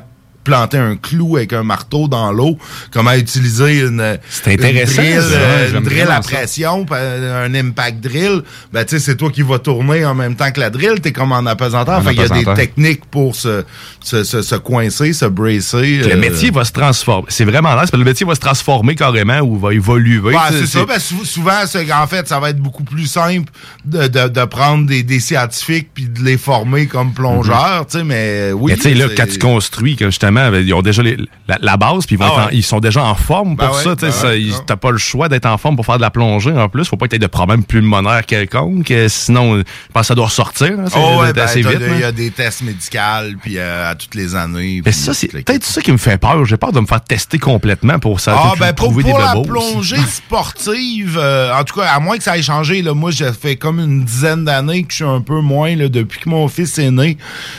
planter 0.47 0.77
un 0.77 0.95
clou 0.95 1.37
avec 1.37 1.51
un 1.53 1.63
marteau 1.63 2.07
dans 2.07 2.31
l'eau, 2.31 2.57
comment 2.91 3.11
utiliser 3.13 3.81
une 3.81 4.17
intéressant, 4.45 5.01
une 5.01 5.07
drill, 5.09 5.21
ça. 5.21 5.35
euh, 5.37 5.71
une 5.77 5.83
drill 5.83 6.07
à 6.09 6.19
pression, 6.21 6.85
un 6.91 7.53
impact 7.53 7.99
drill, 8.01 8.41
ben 8.71 8.85
tu 8.85 8.91
sais 8.97 8.99
c'est 9.03 9.15
toi 9.17 9.29
qui 9.29 9.41
vas 9.41 9.59
tourner 9.59 10.05
en 10.05 10.15
même 10.15 10.35
temps 10.35 10.51
que 10.51 10.59
la 10.59 10.69
drill, 10.69 11.01
t'es 11.01 11.11
comme 11.11 11.31
en 11.33 11.45
apesanteur. 11.45 11.97
En 11.99 12.01
Fait 12.01 12.15
qu'il 12.15 12.21
y 12.21 12.25
a 12.25 12.29
des 12.29 12.45
techniques 12.55 13.05
pour 13.11 13.35
se 13.35 13.63
se, 14.03 14.23
se, 14.23 14.41
se 14.41 14.55
coincer, 14.55 15.11
se 15.13 15.25
bracer. 15.25 15.97
Le 15.97 16.13
euh, 16.13 16.17
métier 16.17 16.49
va 16.49 16.63
se 16.63 16.71
transformer. 16.71 17.27
C'est 17.29 17.43
vraiment 17.45 17.75
que 17.77 17.97
le 17.97 18.03
métier 18.05 18.25
va 18.25 18.35
se 18.35 18.39
transformer 18.39 18.95
carrément 18.95 19.39
ou 19.41 19.57
va 19.59 19.73
évoluer. 19.73 20.33
C'est 20.51 20.65
ça. 20.67 20.85
Ben, 20.85 20.99
sou- 20.99 21.25
souvent, 21.25 21.59
en 21.61 22.07
fait, 22.07 22.27
ça 22.27 22.39
va 22.39 22.49
être 22.51 22.59
beaucoup 22.59 22.83
plus 22.83 23.07
simple 23.07 23.51
de, 23.85 24.07
de, 24.07 24.27
de 24.29 24.45
prendre 24.45 24.85
des, 24.87 25.03
des 25.03 25.19
scientifiques 25.19 25.89
puis 25.93 26.05
de 26.07 26.23
les 26.23 26.37
former 26.37 26.87
comme 26.87 27.13
plongeurs, 27.13 27.85
tu 27.89 27.97
sais, 27.97 28.03
mais 28.03 28.51
oui. 28.53 28.71
Mais 28.71 28.77
tu 28.77 28.83
sais, 28.83 28.93
là, 28.93 29.07
quand 29.15 29.27
tu 29.29 29.39
construis, 29.39 29.95
que 29.95 30.05
justement, 30.05 30.36
justement, 30.37 30.51
ben, 30.51 30.65
ils 30.65 30.73
ont 30.73 30.81
déjà 30.81 31.01
les- 31.03 31.17
la, 31.47 31.57
la 31.61 31.77
base, 31.77 32.05
puis 32.05 32.15
ils, 32.15 32.19
vont 32.19 32.25
Ah 32.25 32.29
être 32.29 32.39
en- 32.39 32.45
ouais. 32.47 32.51
ils 32.53 32.63
sont 32.63 32.79
déjà 32.79 33.03
en 33.03 33.15
forme 33.15 33.55
pour 33.57 33.67
Ben 33.67 33.73
ça. 33.73 33.95
ben 33.95 34.11
ça, 34.11 34.27
ouais, 34.27 34.41
ils- 34.41 34.51
non. 34.51 34.59
T'as 34.65 34.75
pas 34.75 34.91
le 34.91 34.97
choix 34.97 35.29
d'être 35.29 35.45
en 35.45 35.57
forme 35.57 35.75
pour 35.75 35.85
faire 35.85 35.97
de 35.97 36.01
la 36.01 36.09
plongée 36.11 36.51
en 36.51 36.69
plus. 36.69 36.85
Faut 36.87 36.97
pas 36.97 37.05
que 37.07 37.11
t'aies 37.11 37.19
de 37.19 37.27
problème 37.27 37.63
pulmonaire 37.63 38.25
quelconque. 38.25 38.91
euh, 38.91 39.07
Sinon, 39.09 39.57
je 39.57 39.63
pense 39.93 40.01
que 40.01 40.07
ça 40.07 40.15
doit 40.15 40.25
ressortir. 40.25 40.73
hein, 40.79 40.85
Oh, 40.95 41.21
ben, 41.33 41.43
assez 41.43 41.61
vite. 41.61 41.79
il 41.95 41.99
y 41.99 42.03
a 42.03 42.11
des 42.11 42.31
tests 42.31 42.61
médicaux, 42.63 42.97
puis 43.41 43.57
euh, 43.57 43.91
à 43.91 43.95
toutes 43.95 44.15
les 44.15 44.35
années. 44.35 44.81
Mais 44.85 44.91
ça, 44.91 45.13
c'est 45.13 45.27
peut-être 45.27 45.63
ça 45.63 45.81
qui 45.81 45.91
me 45.91 45.97
fait 45.97 46.17
peur. 46.17 46.43
J'ai 46.45 46.57
peur 46.57 46.71
de 46.71 46.79
me 46.79 46.85
faire 46.85 47.01
tester 47.01 47.39
complètement 47.39 47.99
pour 47.99 48.19
ça. 48.19 48.35
Ah, 48.37 48.47
pour 48.49 48.57
ben, 48.57 48.73
pour, 48.73 48.87
trouver 48.87 49.03
pour 49.03 49.17
des 49.17 49.23
la 49.23 49.35
plongée 49.41 49.97
sportive, 50.07 51.17
euh, 51.21 51.53
en 51.53 51.63
tout 51.63 51.79
cas, 51.79 51.87
à 51.93 51.99
moins 51.99 52.17
que 52.17 52.23
ça 52.23 52.37
ait 52.37 52.41
changé, 52.41 52.81
là, 52.81 52.93
moi, 52.93 53.11
j'ai 53.11 53.31
fait 53.33 53.55
comme 53.55 53.79
une 53.79 54.03
dizaine 54.03 54.45
d'années 54.45 54.83
que 54.83 54.91
je 54.91 54.95
suis 54.97 55.03
un 55.05 55.21
peu 55.21 55.39
moins, 55.41 55.75
là, 55.75 55.89
depuis 55.89 56.19
que 56.19 56.29
mon 56.29 56.47
fils 56.47 56.77
est 56.77 56.91
né, 56.91 57.17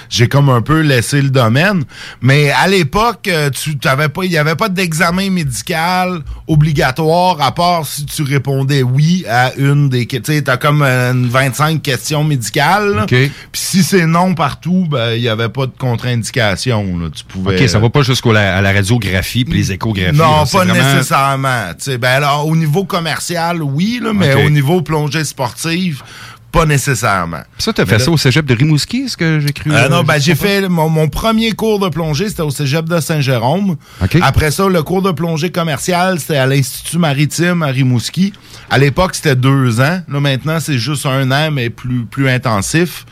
j'ai 0.09 0.29
comme 0.29 0.49
un 0.49 0.63
peu 0.63 0.81
laissé 0.81 1.21
le 1.23 1.31
domaine. 1.31 1.85
Mais 2.21 2.51
à 2.51 2.68
l'époque, 2.69 3.29
euh, 3.29 3.51
tu 3.51 3.77
t'avais 3.79 4.09
pas, 4.09 4.25
il 4.25 4.31
y 4.33 4.39
avait 4.39 4.55
pas 4.57 4.69
d'examen 4.69 5.31
médical 5.31 6.21
obligatoire, 6.47 7.41
à 7.41 7.53
part 7.55 7.87
si 7.87 8.05
tu 8.07 8.23
répondais 8.23 8.83
oui 8.83 9.25
à 9.29 9.53
une 9.57 9.89
des, 9.89 10.07
tu 10.07 10.21
sais, 10.25 10.43
t'as 10.43 10.57
comme 10.57 10.83
euh, 10.83 11.13
une 11.13 11.29
25 11.29 11.83
questions 11.83 12.25
médicales. 12.25 12.95
là. 12.95 13.03
OK. 13.05 13.09
Puis 13.09 13.31
si 13.53 13.83
c'est 13.83 14.07
non 14.07 14.35
partout, 14.35 14.87
ben, 14.91 15.13
il 15.13 15.23
y 15.23 15.29
avait 15.29 15.49
pas 15.49 15.67
de 15.67 15.73
contre-indication, 15.79 16.99
là. 16.99 17.09
Tu 17.15 17.25
pouvais. 17.25 17.61
OK, 17.63 17.69
ça 17.69 17.79
va 17.79 17.91
pas 17.91 18.03
jusqu'à 18.03 18.33
la, 18.33 18.57
à 18.59 18.61
la 18.61 18.73
radiographie 18.73 19.45
puis 19.45 19.59
les 19.59 19.73
échographies. 19.73 20.17
Non, 20.17 20.39
là. 20.39 20.45
Pas 20.51 20.65
vraiment- 20.65 20.95
nécessairement. 20.95 21.69
Tu 21.79 21.85
sais, 21.85 21.99
ben 21.99 22.09
alors, 22.11 22.47
au 22.47 22.57
niveau 22.57 22.85
commercial, 22.85 23.63
oui, 23.63 24.01
là, 24.03 24.13
mais 24.13 24.35
au 24.45 24.51
niveau 24.51 24.83
plongée 24.83 25.25
sportive, 25.25 26.03
pas 26.51 26.65
nécessairement. 26.65 27.43
Ça, 27.59 27.73
t'as 27.73 27.85
Mais 27.85 27.91
fait 27.91 27.99
là- 27.99 28.05
ça 28.05 28.11
au 28.11 28.17
cégep 28.17 28.47
de 28.47 28.55
Rimouski, 28.55 29.03
est-ce 29.03 29.17
que 29.17 29.39
j'ai 29.41 29.53
cru? 29.53 29.71
Euh, 29.73 29.89
non, 29.89 29.99
euh, 29.99 30.03
ben, 30.03 30.15
je 30.19 30.23
j'ai 30.29 30.35
fait 30.35 30.69
mon, 30.69 30.89
mon 30.89 31.09
premier 31.09 31.53
cours 31.53 31.79
de 31.79 31.89
plongée, 31.89 32.29
c'était 32.29 32.43
au 32.43 32.51
cégep 32.51 32.87
de 32.89 33.01
Saint-Jérôme. 33.01 33.77
Après 34.23 34.51
ça, 34.51 34.69
le 34.69 34.83
cours 34.83 35.03
de 35.03 35.11
plongée 35.11 35.51
commerciale, 35.51 36.19
c'était 36.21 36.37
à 36.37 36.47
l'Institut 36.47 36.99
maritime 36.99 37.63
à 37.63 37.67
Rimouski. 37.67 38.33
À 38.71 38.79
l'époque, 38.79 39.15
c'était 39.15 39.37
deux 39.37 39.81
ans. 39.81 40.01
Là, 40.09 40.21
maintenant, 40.21 40.59
c'est 40.61 40.79
juste 40.79 41.07
un 41.07 41.31
an, 41.31 41.51
mais 41.51 41.71
plus, 41.71 42.05
plus 42.05 42.29
intensif. 42.29 43.05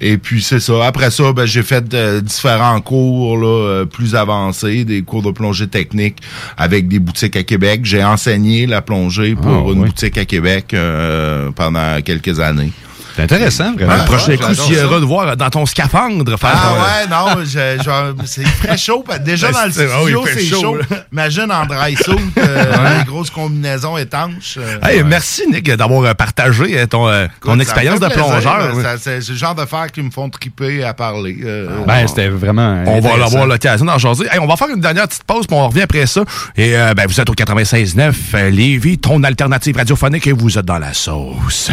Et 0.00 0.18
puis, 0.18 0.42
c'est 0.42 0.60
ça. 0.60 0.84
Après 0.86 1.10
ça, 1.10 1.32
ben, 1.32 1.44
j'ai 1.46 1.62
fait 1.62 1.92
euh, 1.94 2.20
différents 2.20 2.80
cours 2.80 3.36
là, 3.38 3.46
euh, 3.46 3.84
plus 3.84 4.14
avancés, 4.14 4.84
des 4.84 5.02
cours 5.02 5.22
de 5.22 5.30
plongée 5.30 5.66
technique 5.68 6.18
avec 6.56 6.88
des 6.88 6.98
boutiques 6.98 7.36
à 7.36 7.42
Québec. 7.42 7.80
J'ai 7.84 8.04
enseigné 8.04 8.66
la 8.66 8.82
plongée 8.82 9.34
pour 9.34 9.46
Ah, 9.68 9.72
une 9.72 9.80
oui. 9.82 9.86
boutique 9.88 10.18
à 10.18 10.24
Québec 10.24 10.72
euh, 10.74 11.50
pendant 11.52 12.00
quelques 12.02 12.40
années. 12.40 12.72
C'est 13.16 13.22
intéressant, 13.22 13.72
vraiment. 13.74 13.92
Ah, 13.94 13.98
Le 13.98 14.04
prochain 14.04 14.32
ouais, 14.32 14.36
coup, 14.36 14.54
tu 14.54 14.72
iras 14.74 14.82
ça. 14.82 15.00
te 15.00 15.04
voir 15.04 15.36
dans 15.36 15.48
ton 15.50 15.64
scaphandre 15.66 16.38
faire 16.38 16.50
Ah 16.52 17.06
ton- 17.08 17.26
ouais, 17.32 17.34
non, 17.36 17.44
je, 17.44 17.82
je- 17.82 18.26
c'est 18.26 18.42
très 18.62 18.76
chaud. 18.76 19.02
parce 19.06 19.18
que 19.20 19.24
Déjà 19.24 19.46
Ben, 19.48 19.52
dans 19.54 19.64
le 19.64 19.68
ah 19.68 19.72
studio, 19.72 20.24
il 20.26 20.28
fait 20.28 20.40
c'est 20.40 20.46
chaud. 20.60 20.76
Imagine 21.12 21.50
en 21.50 21.64
dry 21.66 21.96
suit, 21.96 22.14
euh, 22.38 22.98
les 22.98 23.04
grosses 23.04 23.30
combinaisons 23.30 23.96
étanches. 23.96 24.58
euh, 24.58 24.78
Hey, 24.82 24.98
ouais. 24.98 25.04
merci, 25.04 25.44
Nick, 25.50 25.70
d'avoir 25.70 26.02
euh, 26.04 26.12
partagé 26.14 26.78
euh, 26.78 26.86
ton, 26.86 27.08
euh, 27.08 27.26
ton 27.42 27.58
expérience 27.58 27.98
de 28.00 28.06
plaisir, 28.06 28.26
plongeur. 28.26 28.74
C'est 29.00 29.26
le 29.28 29.34
genre 29.34 29.54
d'affaires 29.54 29.90
qui 29.90 30.02
me 30.02 30.10
font 30.10 30.28
triper 30.28 30.84
à 30.84 30.92
parler. 30.94 31.38
euh, 31.44 31.68
Ben, 31.86 32.06
c'était 32.06 32.28
vraiment. 32.28 32.84
On 32.86 33.00
va 33.00 33.24
avoir 33.24 33.46
l'occasion 33.46 33.86
d'en 33.86 33.96
jaser. 33.98 34.26
Hey, 34.30 34.38
on 34.40 34.46
va 34.46 34.56
faire 34.56 34.68
une 34.68 34.80
dernière 34.80 35.08
petite 35.08 35.24
pause, 35.24 35.46
puis 35.46 35.56
on 35.56 35.68
revient 35.68 35.82
après 35.82 36.06
ça. 36.06 36.20
Et 36.56 36.76
euh, 36.76 36.92
ben, 36.94 37.06
vous 37.06 37.18
êtes 37.18 37.30
au 37.30 37.34
96.9 37.34 38.12
euh, 38.34 38.50
Lévis, 38.50 38.98
ton 38.98 39.22
alternative 39.24 39.76
radiophonique, 39.76 40.26
et 40.26 40.32
vous 40.32 40.58
êtes 40.58 40.66
dans 40.66 40.78
la 40.78 40.92
sauce. 40.92 41.70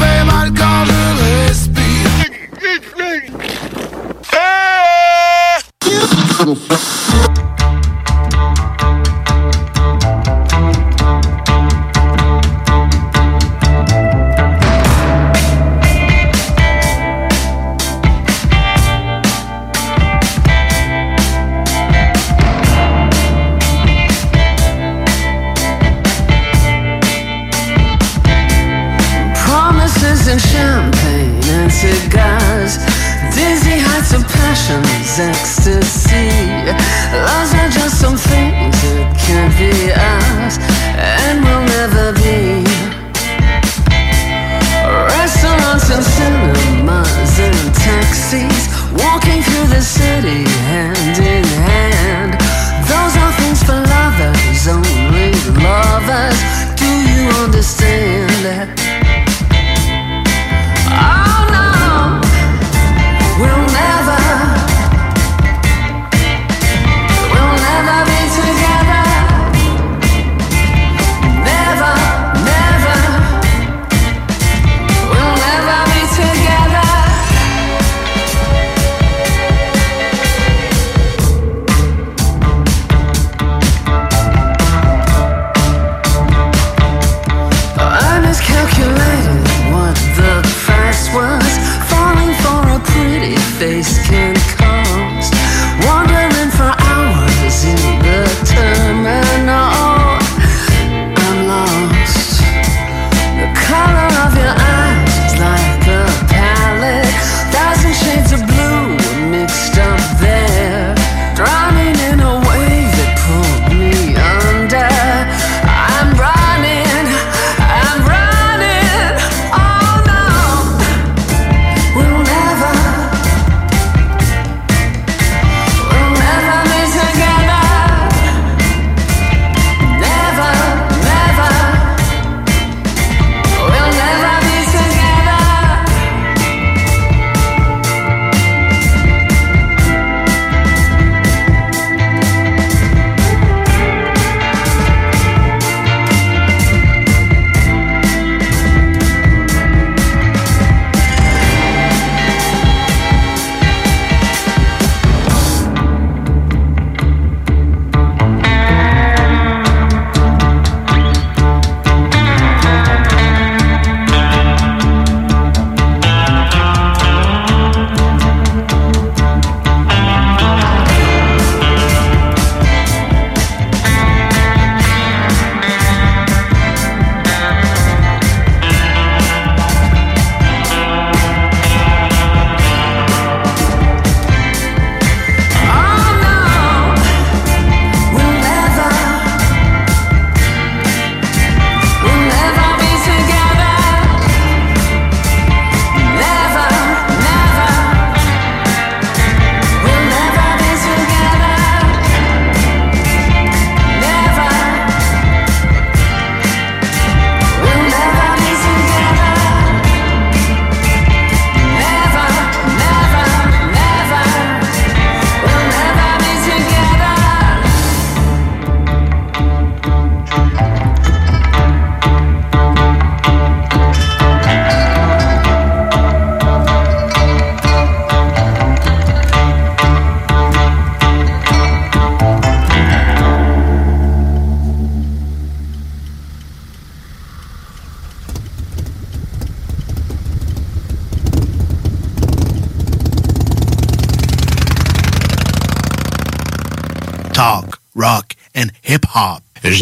Fait 0.00 0.24
mal 0.24 0.52
quand 0.54 0.84
je 0.86 1.48
respire. 1.48 1.78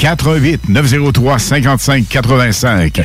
88 0.00 0.68
903 0.68 1.38
55 1.38 2.08
85. 2.08 3.04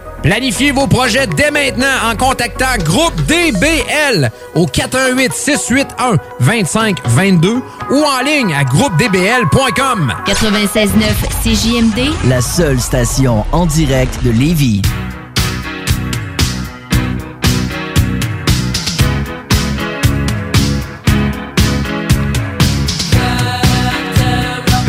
Planifiez 0.23 0.71
vos 0.71 0.87
projets 0.87 1.27
dès 1.27 1.49
maintenant 1.49 1.87
en 2.05 2.15
contactant 2.15 2.77
Groupe 2.83 3.15
DBL 3.25 4.29
au 4.53 4.67
418 4.67 5.33
681 5.33 6.17
2522 6.39 7.61
ou 7.89 8.03
en 8.03 8.23
ligne 8.23 8.53
à 8.53 8.63
groupedbl.com. 8.63 10.13
96.9 10.27 10.91
CJMD, 11.43 12.29
La 12.29 12.41
seule 12.41 12.79
station 12.79 13.45
en 13.51 13.65
direct 13.65 14.23
de 14.23 14.31
Lévis. 14.31 14.81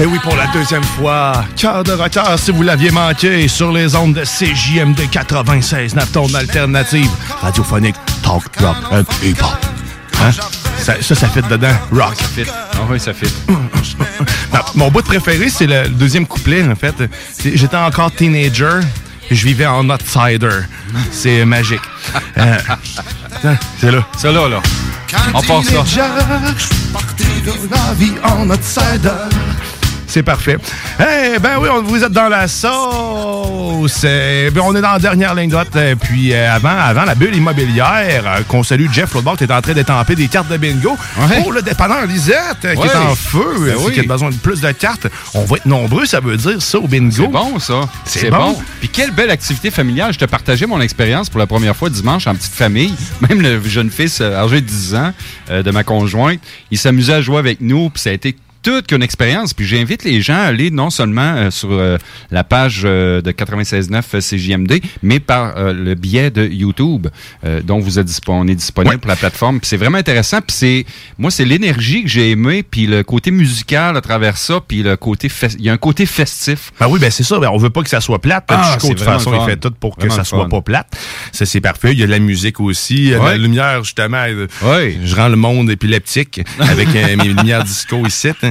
Et 0.01 0.07
oui, 0.07 0.19
pour 0.23 0.35
la 0.37 0.47
deuxième 0.49 0.83
fois, 0.83 1.45
cœur 1.57 1.85
de 1.85 1.93
rocker, 1.93 2.37
si 2.39 2.51
vous 2.51 2.63
l'aviez 2.63 2.91
manqué, 2.91 3.47
sur 3.47 3.73
les 3.73 3.95
ondes 3.95 4.15
de 4.15 4.25
CJMD 4.25 5.11
96, 5.11 5.95
ton 6.13 6.33
alternative 6.35 7.11
radiophonique, 7.41 7.97
talk, 8.23 8.45
rock 8.61 8.77
and 8.91 9.05
hip-hop. 9.23 9.51
Hein? 10.21 10.31
Ça, 10.79 10.95
ça, 11.01 11.15
ça 11.15 11.29
fit 11.29 11.43
dedans. 11.43 11.75
Rock. 11.93 12.17
Ça 12.17 12.25
fit. 12.25 12.51
Ah 12.51 12.79
oui, 12.89 12.99
ça 12.99 13.13
fit. 13.13 13.33
mon 14.75 14.91
bout 14.91 15.03
de 15.03 15.07
préféré, 15.07 15.49
c'est 15.49 15.67
le 15.67 15.89
deuxième 15.89 16.27
couplet, 16.27 16.65
en 16.65 16.75
fait. 16.75 16.95
J'étais 17.45 17.77
encore 17.77 18.13
teenager, 18.13 18.81
et 19.31 19.35
je 19.35 19.47
vivais 19.47 19.67
en 19.67 19.89
outsider. 19.91 20.61
C'est 21.11 21.45
magique. 21.45 21.83
Euh, 22.39 22.59
c'est 23.79 23.91
là. 23.91 24.07
C'est 24.17 24.33
là, 24.33 24.49
là. 24.49 24.61
On 25.35 25.43
part 25.43 25.65
ça. 25.65 25.85
Parti 26.93 27.25
de 27.45 27.71
la 27.71 27.95
vie 27.95 28.13
en 28.23 28.49
outsider. 28.51 29.11
C'est 30.13 30.23
parfait. 30.23 30.59
Eh 31.01 31.39
ben 31.39 31.53
oui, 31.59 31.71
on, 31.73 31.81
vous 31.81 32.05
êtes 32.05 32.13
dans 32.13 32.29
la 32.29 32.47
sauce. 32.47 34.05
Eh 34.05 34.51
ben, 34.51 34.61
on 34.63 34.77
est 34.77 34.83
dans 34.83 34.93
la 34.93 34.99
dernière 34.99 35.35
ligne 35.35 35.49
droite. 35.49 35.75
Eh, 35.75 35.95
Puis 35.97 36.35
euh, 36.35 36.55
avant, 36.55 36.77
avant 36.77 37.05
la 37.05 37.15
bulle 37.15 37.35
immobilière, 37.35 38.23
euh, 38.27 38.43
qu'on 38.47 38.63
salue 38.63 38.89
Jeff 38.93 39.17
bord 39.23 39.39
qui 39.39 39.45
est 39.45 39.51
en 39.51 39.63
train 39.63 39.73
d'étamper 39.73 40.15
des 40.15 40.29
cartes 40.29 40.51
de 40.51 40.59
bingo. 40.59 40.99
Pour 41.43 41.53
le 41.53 41.63
dépanneur 41.63 42.05
Lisette 42.05 42.37
euh, 42.67 42.75
qui 42.75 42.87
est 42.87 42.95
en 42.95 43.15
feu, 43.15 43.55
Ben 43.59 43.69
euh, 43.69 43.77
oui. 43.87 43.95
qui 43.95 44.01
a 44.01 44.03
besoin 44.03 44.29
de 44.29 44.35
plus 44.35 44.61
de 44.61 44.71
cartes. 44.73 45.07
On 45.33 45.47
va 45.47 45.57
être 45.57 45.65
nombreux, 45.65 46.05
ça 46.05 46.21
veut 46.21 46.37
dire 46.37 46.61
ça 46.61 46.79
au 46.79 46.87
bingo. 46.87 47.23
C'est 47.23 47.29
bon, 47.29 47.59
ça. 47.59 47.81
C'est 48.05 48.31
bon. 48.31 48.55
Puis 48.81 48.91
quelle 48.91 49.13
belle 49.13 49.31
activité 49.31 49.71
familiale. 49.71 50.13
Je 50.13 50.19
te 50.19 50.27
partageais 50.27 50.67
mon 50.67 50.83
expérience 50.83 51.31
pour 51.31 51.39
la 51.39 51.47
première 51.47 51.75
fois 51.75 51.89
dimanche 51.89 52.27
en 52.27 52.35
petite 52.35 52.53
famille. 52.53 52.95
Même 53.31 53.41
le 53.41 53.63
jeune 53.63 53.91
fils, 53.91 54.21
euh, 54.21 54.37
âgé 54.37 54.61
de 54.61 54.67
10 54.67 54.95
ans, 54.95 55.13
euh, 55.51 55.63
de 55.63 55.71
ma 55.71 55.85
conjointe, 55.85 56.41
il 56.71 56.77
s'amusait 56.77 57.15
à 57.15 57.23
jouer 57.23 57.39
avec 57.39 57.63
nous. 57.63 57.89
Puis 57.89 58.03
ça 58.03 58.11
a 58.11 58.13
été 58.13 58.37
toute 58.63 58.87
qu'une 58.87 59.03
expérience. 59.03 59.55
Puis 59.55 59.67
j'invite 59.67 60.05
les 60.05 60.21
gens 60.23 60.35
à 60.37 60.43
aller 60.45 60.71
non 60.71 60.91
seulement 60.91 61.35
euh, 61.37 61.51
sur 61.51 61.73
euh, 61.73 61.99
la 62.31 62.45
page 62.45 62.83
euh, 62.85 63.21
de 63.21 63.31
96.9 63.33 64.03
CJMD, 64.21 64.81
mais 65.03 65.21
par 65.21 65.57
euh, 65.57 65.73
le 65.73 65.95
biais 65.95 66.31
de 66.31 66.47
YouTube, 66.47 67.09
euh, 67.45 67.61
dont 67.63 67.79
vous 67.81 67.99
êtes 67.99 68.07
dispo- 68.07 68.33
on 68.33 68.47
est 68.49 68.55
disponible 68.55 68.99
pour 68.99 69.09
la 69.09 69.17
plateforme. 69.17 69.61
Puis 69.61 69.69
c'est 69.69 69.77
vraiment 69.77 69.99
intéressant. 69.99 70.41
Puis 70.41 70.57
c'est 70.57 70.87
moi, 71.19 71.31
c'est 71.31 71.45
l'énergie 71.45 72.03
que 72.05 72.09
j'ai 72.09 72.31
aimé, 72.31 72.63
puis 72.63 72.87
le 72.87 73.03
côté 73.03 73.31
musical 73.31 73.97
à 73.97 74.01
travers 74.01 74.37
ça, 74.37 74.61
puis 74.67 74.83
le 74.83 74.97
côté 74.97 75.29
il 75.59 75.65
y 75.65 75.69
a 75.69 75.73
un 75.73 75.77
côté 75.79 76.07
festif. 76.07 76.73
Ben 76.79 76.87
oui, 76.89 77.01
ben 77.01 77.11
c'est 77.11 77.25
ça. 77.25 77.39
Ben, 77.39 77.49
on 77.53 77.57
veut 77.59 77.71
pas 77.71 77.83
que 77.83 77.89
ça 77.91 78.01
soit 78.01 78.21
plate. 78.21 78.45
Ah, 78.49 78.73
Chico, 78.75 78.89
de 78.89 78.99
toute 78.99 79.03
façon, 79.05 79.33
il 79.35 79.45
fait 79.51 79.57
tout 79.57 79.71
pour 79.73 79.97
que 79.97 80.03
Vraiment 80.03 80.17
ça 80.17 80.25
soit 80.25 80.45
fun. 80.45 80.49
pas 80.49 80.61
plate. 80.63 80.97
Ça, 81.33 81.47
c'est 81.47 81.61
parfait. 81.61 81.93
Il 81.93 81.99
y 81.99 82.03
a 82.03 82.07
de 82.07 82.11
la 82.13 82.19
musique 82.19 82.61
aussi. 82.61 83.13
Ouais. 83.15 83.19
la 83.33 83.37
lumière, 83.37 83.83
justement. 83.85 84.25
Je 84.63 85.15
rends 85.17 85.29
le 85.29 85.37
monde 85.37 85.71
épileptique 85.71 86.41
avec 86.59 86.89
euh, 86.95 87.17
mes 87.17 87.25
lumières 87.33 87.65
disco 87.65 88.07
ici. 88.07 88.29
hein. 88.43 88.51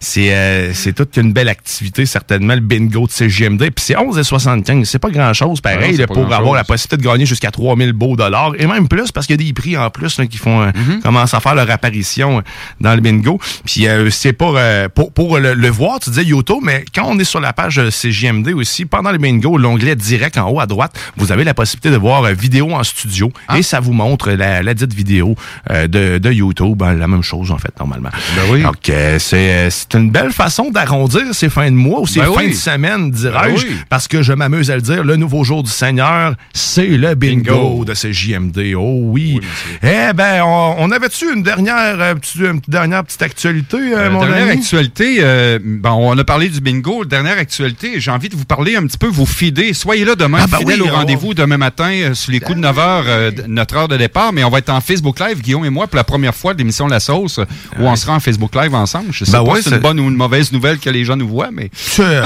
C'est 0.00 0.32
euh, 0.34 0.72
c'est 0.74 0.92
toute 0.94 1.16
une 1.16 1.32
belle 1.32 1.48
activité, 1.48 2.06
certainement, 2.06 2.54
le 2.54 2.60
bingo 2.60 3.06
de 3.06 3.12
CGMD. 3.12 3.58
Puis 3.70 3.84
c'est 3.84 3.94
11,75. 3.94 4.84
C'est 4.84 4.98
pas 4.98 5.10
grand-chose, 5.10 5.60
pareil, 5.60 5.96
là, 5.96 6.06
pour 6.06 6.32
avoir 6.32 6.54
la 6.54 6.64
possibilité 6.64 6.96
de 6.96 7.02
gagner 7.02 7.26
jusqu'à 7.26 7.50
3000 7.50 7.92
beaux 7.92 8.16
dollars. 8.16 8.52
Et 8.58 8.66
même 8.66 8.88
plus, 8.88 9.12
parce 9.12 9.26
qu'il 9.26 9.40
y 9.40 9.42
a 9.42 9.46
des 9.46 9.52
prix 9.52 9.76
en 9.76 9.90
plus 9.90 10.18
là, 10.18 10.26
qui 10.26 10.38
font 10.38 10.62
euh, 10.62 10.66
Mm-hmm. 10.76 11.00
commencent 11.00 11.32
à 11.32 11.40
faire 11.40 11.54
leur 11.54 11.70
apparition 11.70 12.38
euh, 12.38 12.42
dans 12.80 12.94
le 12.94 13.00
bingo. 13.00 13.38
Puis 13.64 13.86
euh, 13.86 14.10
c'est 14.10 14.32
pour, 14.32 14.56
euh, 14.56 14.88
pour, 14.88 15.12
pour 15.12 15.38
le, 15.38 15.54
le 15.54 15.68
voir, 15.68 16.00
tu 16.00 16.10
disais 16.10 16.24
YouTube, 16.24 16.58
mais 16.62 16.84
quand 16.94 17.04
on 17.06 17.18
est 17.18 17.24
sur 17.24 17.40
la 17.40 17.52
page 17.52 17.88
CGMD 17.88 18.48
aussi, 18.52 18.84
pendant 18.84 19.10
le 19.10 19.18
bingo, 19.18 19.56
l'onglet 19.56 19.96
direct 19.96 20.36
en 20.38 20.50
haut 20.50 20.60
à 20.60 20.66
droite, 20.66 20.98
vous 21.16 21.32
avez 21.32 21.44
la 21.44 21.54
possibilité 21.54 21.90
de 21.90 21.96
voir 21.96 22.24
vidéo 22.34 22.72
en 22.72 22.82
studio 22.84 23.32
Ah. 23.48 23.58
et 23.58 23.62
ça 23.62 23.80
vous 23.80 23.92
montre 23.92 24.30
la, 24.32 24.62
la 24.62 24.74
dite 24.74 24.92
vidéo 24.92 25.34
euh, 25.70 25.86
de, 25.86 26.18
de 26.18 26.30
YouTube. 26.32 26.76
Ben, 26.76 26.94
la 26.94 27.08
même 27.08 27.22
chose, 27.22 27.50
en 27.50 27.58
fait, 27.58 27.72
normalement. 27.78 28.10
Ben 28.36 28.42
oui. 28.50 28.62
Donc, 28.62 28.88
euh, 28.90 29.18
c'est 29.18 29.50
euh, 29.52 29.70
c'est 29.90 29.98
une 29.98 30.10
belle 30.10 30.32
façon 30.32 30.70
d'arrondir 30.70 31.22
ces 31.32 31.48
fins 31.48 31.70
de 31.70 31.76
mois 31.76 32.00
ou 32.00 32.06
ces 32.06 32.20
Ben 32.20 32.26
fins 32.26 32.32
oui. 32.44 32.50
de 32.50 32.54
semaine, 32.54 33.10
dirais-je, 33.10 33.64
Ben 33.66 33.70
oui. 33.70 33.76
parce 33.88 34.08
que 34.08 34.22
je 34.22 34.32
m'amuse 34.32 34.70
à 34.70 34.76
le 34.76 34.82
dire, 34.82 35.04
le 35.04 35.16
nouveau 35.16 35.44
jour 35.44 35.62
du 35.62 35.70
Seigneur, 35.70 36.34
c'est 36.52 36.86
le 36.86 37.14
bingo, 37.14 37.84
de 37.84 37.94
ce 37.94 38.10
JMD. 38.12 38.74
Oh 38.76 38.98
oui. 39.02 39.40
eh 39.82 40.12
ben, 40.14 40.42
on, 40.44 40.76
on 40.78 40.90
avait-tu 40.90 41.32
une 41.32 41.42
dernière, 41.42 42.00
euh, 42.00 42.14
petite, 42.14 42.36
une 42.36 42.60
dernière 42.68 43.04
petite 43.04 43.22
actualité, 43.22 43.76
euh, 43.76 44.06
Euh, 44.06 44.10
mon 44.10 44.20
dernière 44.20 44.42
ami? 44.44 44.52
actualité, 44.58 45.18
euh, 45.20 45.58
bon, 45.62 46.10
on 46.12 46.18
a 46.18 46.24
parlé 46.24 46.48
du 46.48 46.60
bingo. 46.60 47.04
Dernière 47.04 47.38
actualité, 47.38 48.00
j'ai 48.00 48.10
envie 48.10 48.28
de 48.28 48.36
vous 48.36 48.44
parler 48.44 48.76
un 48.76 48.86
petit 48.86 48.98
peu, 48.98 49.06
vous 49.06 49.26
fider. 49.26 49.72
Soyez 49.72 50.04
là 50.04 50.14
demain, 50.14 50.40
Ah, 50.42 50.46
ben 50.50 50.58
fidèles 50.58 50.82
au 50.82 50.86
rendez-vous 50.88 51.34
demain 51.34 51.56
matin 51.58 51.90
euh, 51.92 52.14
sur 52.14 52.32
les 52.32 52.40
coups 52.40 52.56
de 52.56 52.62
9 52.62 52.76
h, 52.76 53.46
notre 53.48 53.76
heure 53.76 53.88
de 53.88 53.96
départ. 53.96 54.32
Mais 54.32 54.42
on 54.44 54.50
va 54.50 54.58
être 54.58 54.70
en 54.70 54.80
Facebook 54.80 55.20
Live, 55.20 55.40
Guillaume 55.42 55.64
et 55.64 55.70
moi, 55.70 55.86
pour 55.86 55.96
la 55.96 56.04
première 56.04 56.34
fois 56.34 56.52
de 56.54 56.58
l'émission 56.58 56.86
La 56.88 57.00
Sauce, 57.00 57.38
où 57.78 57.82
on 57.86 57.96
sera 57.96 58.14
en 58.14 58.20
Facebook 58.20 58.54
Live 58.54 58.74
ensemble. 58.74 59.06
Je 59.12 59.24
sais 59.24 59.32
Ben 59.32 59.44
pas 59.44 59.52
ouais, 59.52 59.62
une 59.76 59.82
bonne 59.82 60.00
ou 60.00 60.08
une 60.08 60.16
mauvaise 60.16 60.52
nouvelle 60.52 60.78
que 60.78 60.90
les 60.90 61.04
gens 61.04 61.16
nous 61.16 61.28
voient, 61.28 61.50
mais... 61.52 61.70
Euh, 62.00 62.22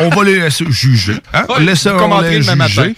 on 0.00 0.08
va 0.08 0.24
les 0.24 0.40
laisser 0.40 0.64
juger. 0.70 1.14
Hein? 1.34 1.44
Ouais, 1.48 1.74
commenterez 1.98 2.38
les 2.38 2.46
le 2.46 2.56
même 2.56 2.66
juger. 2.68 2.94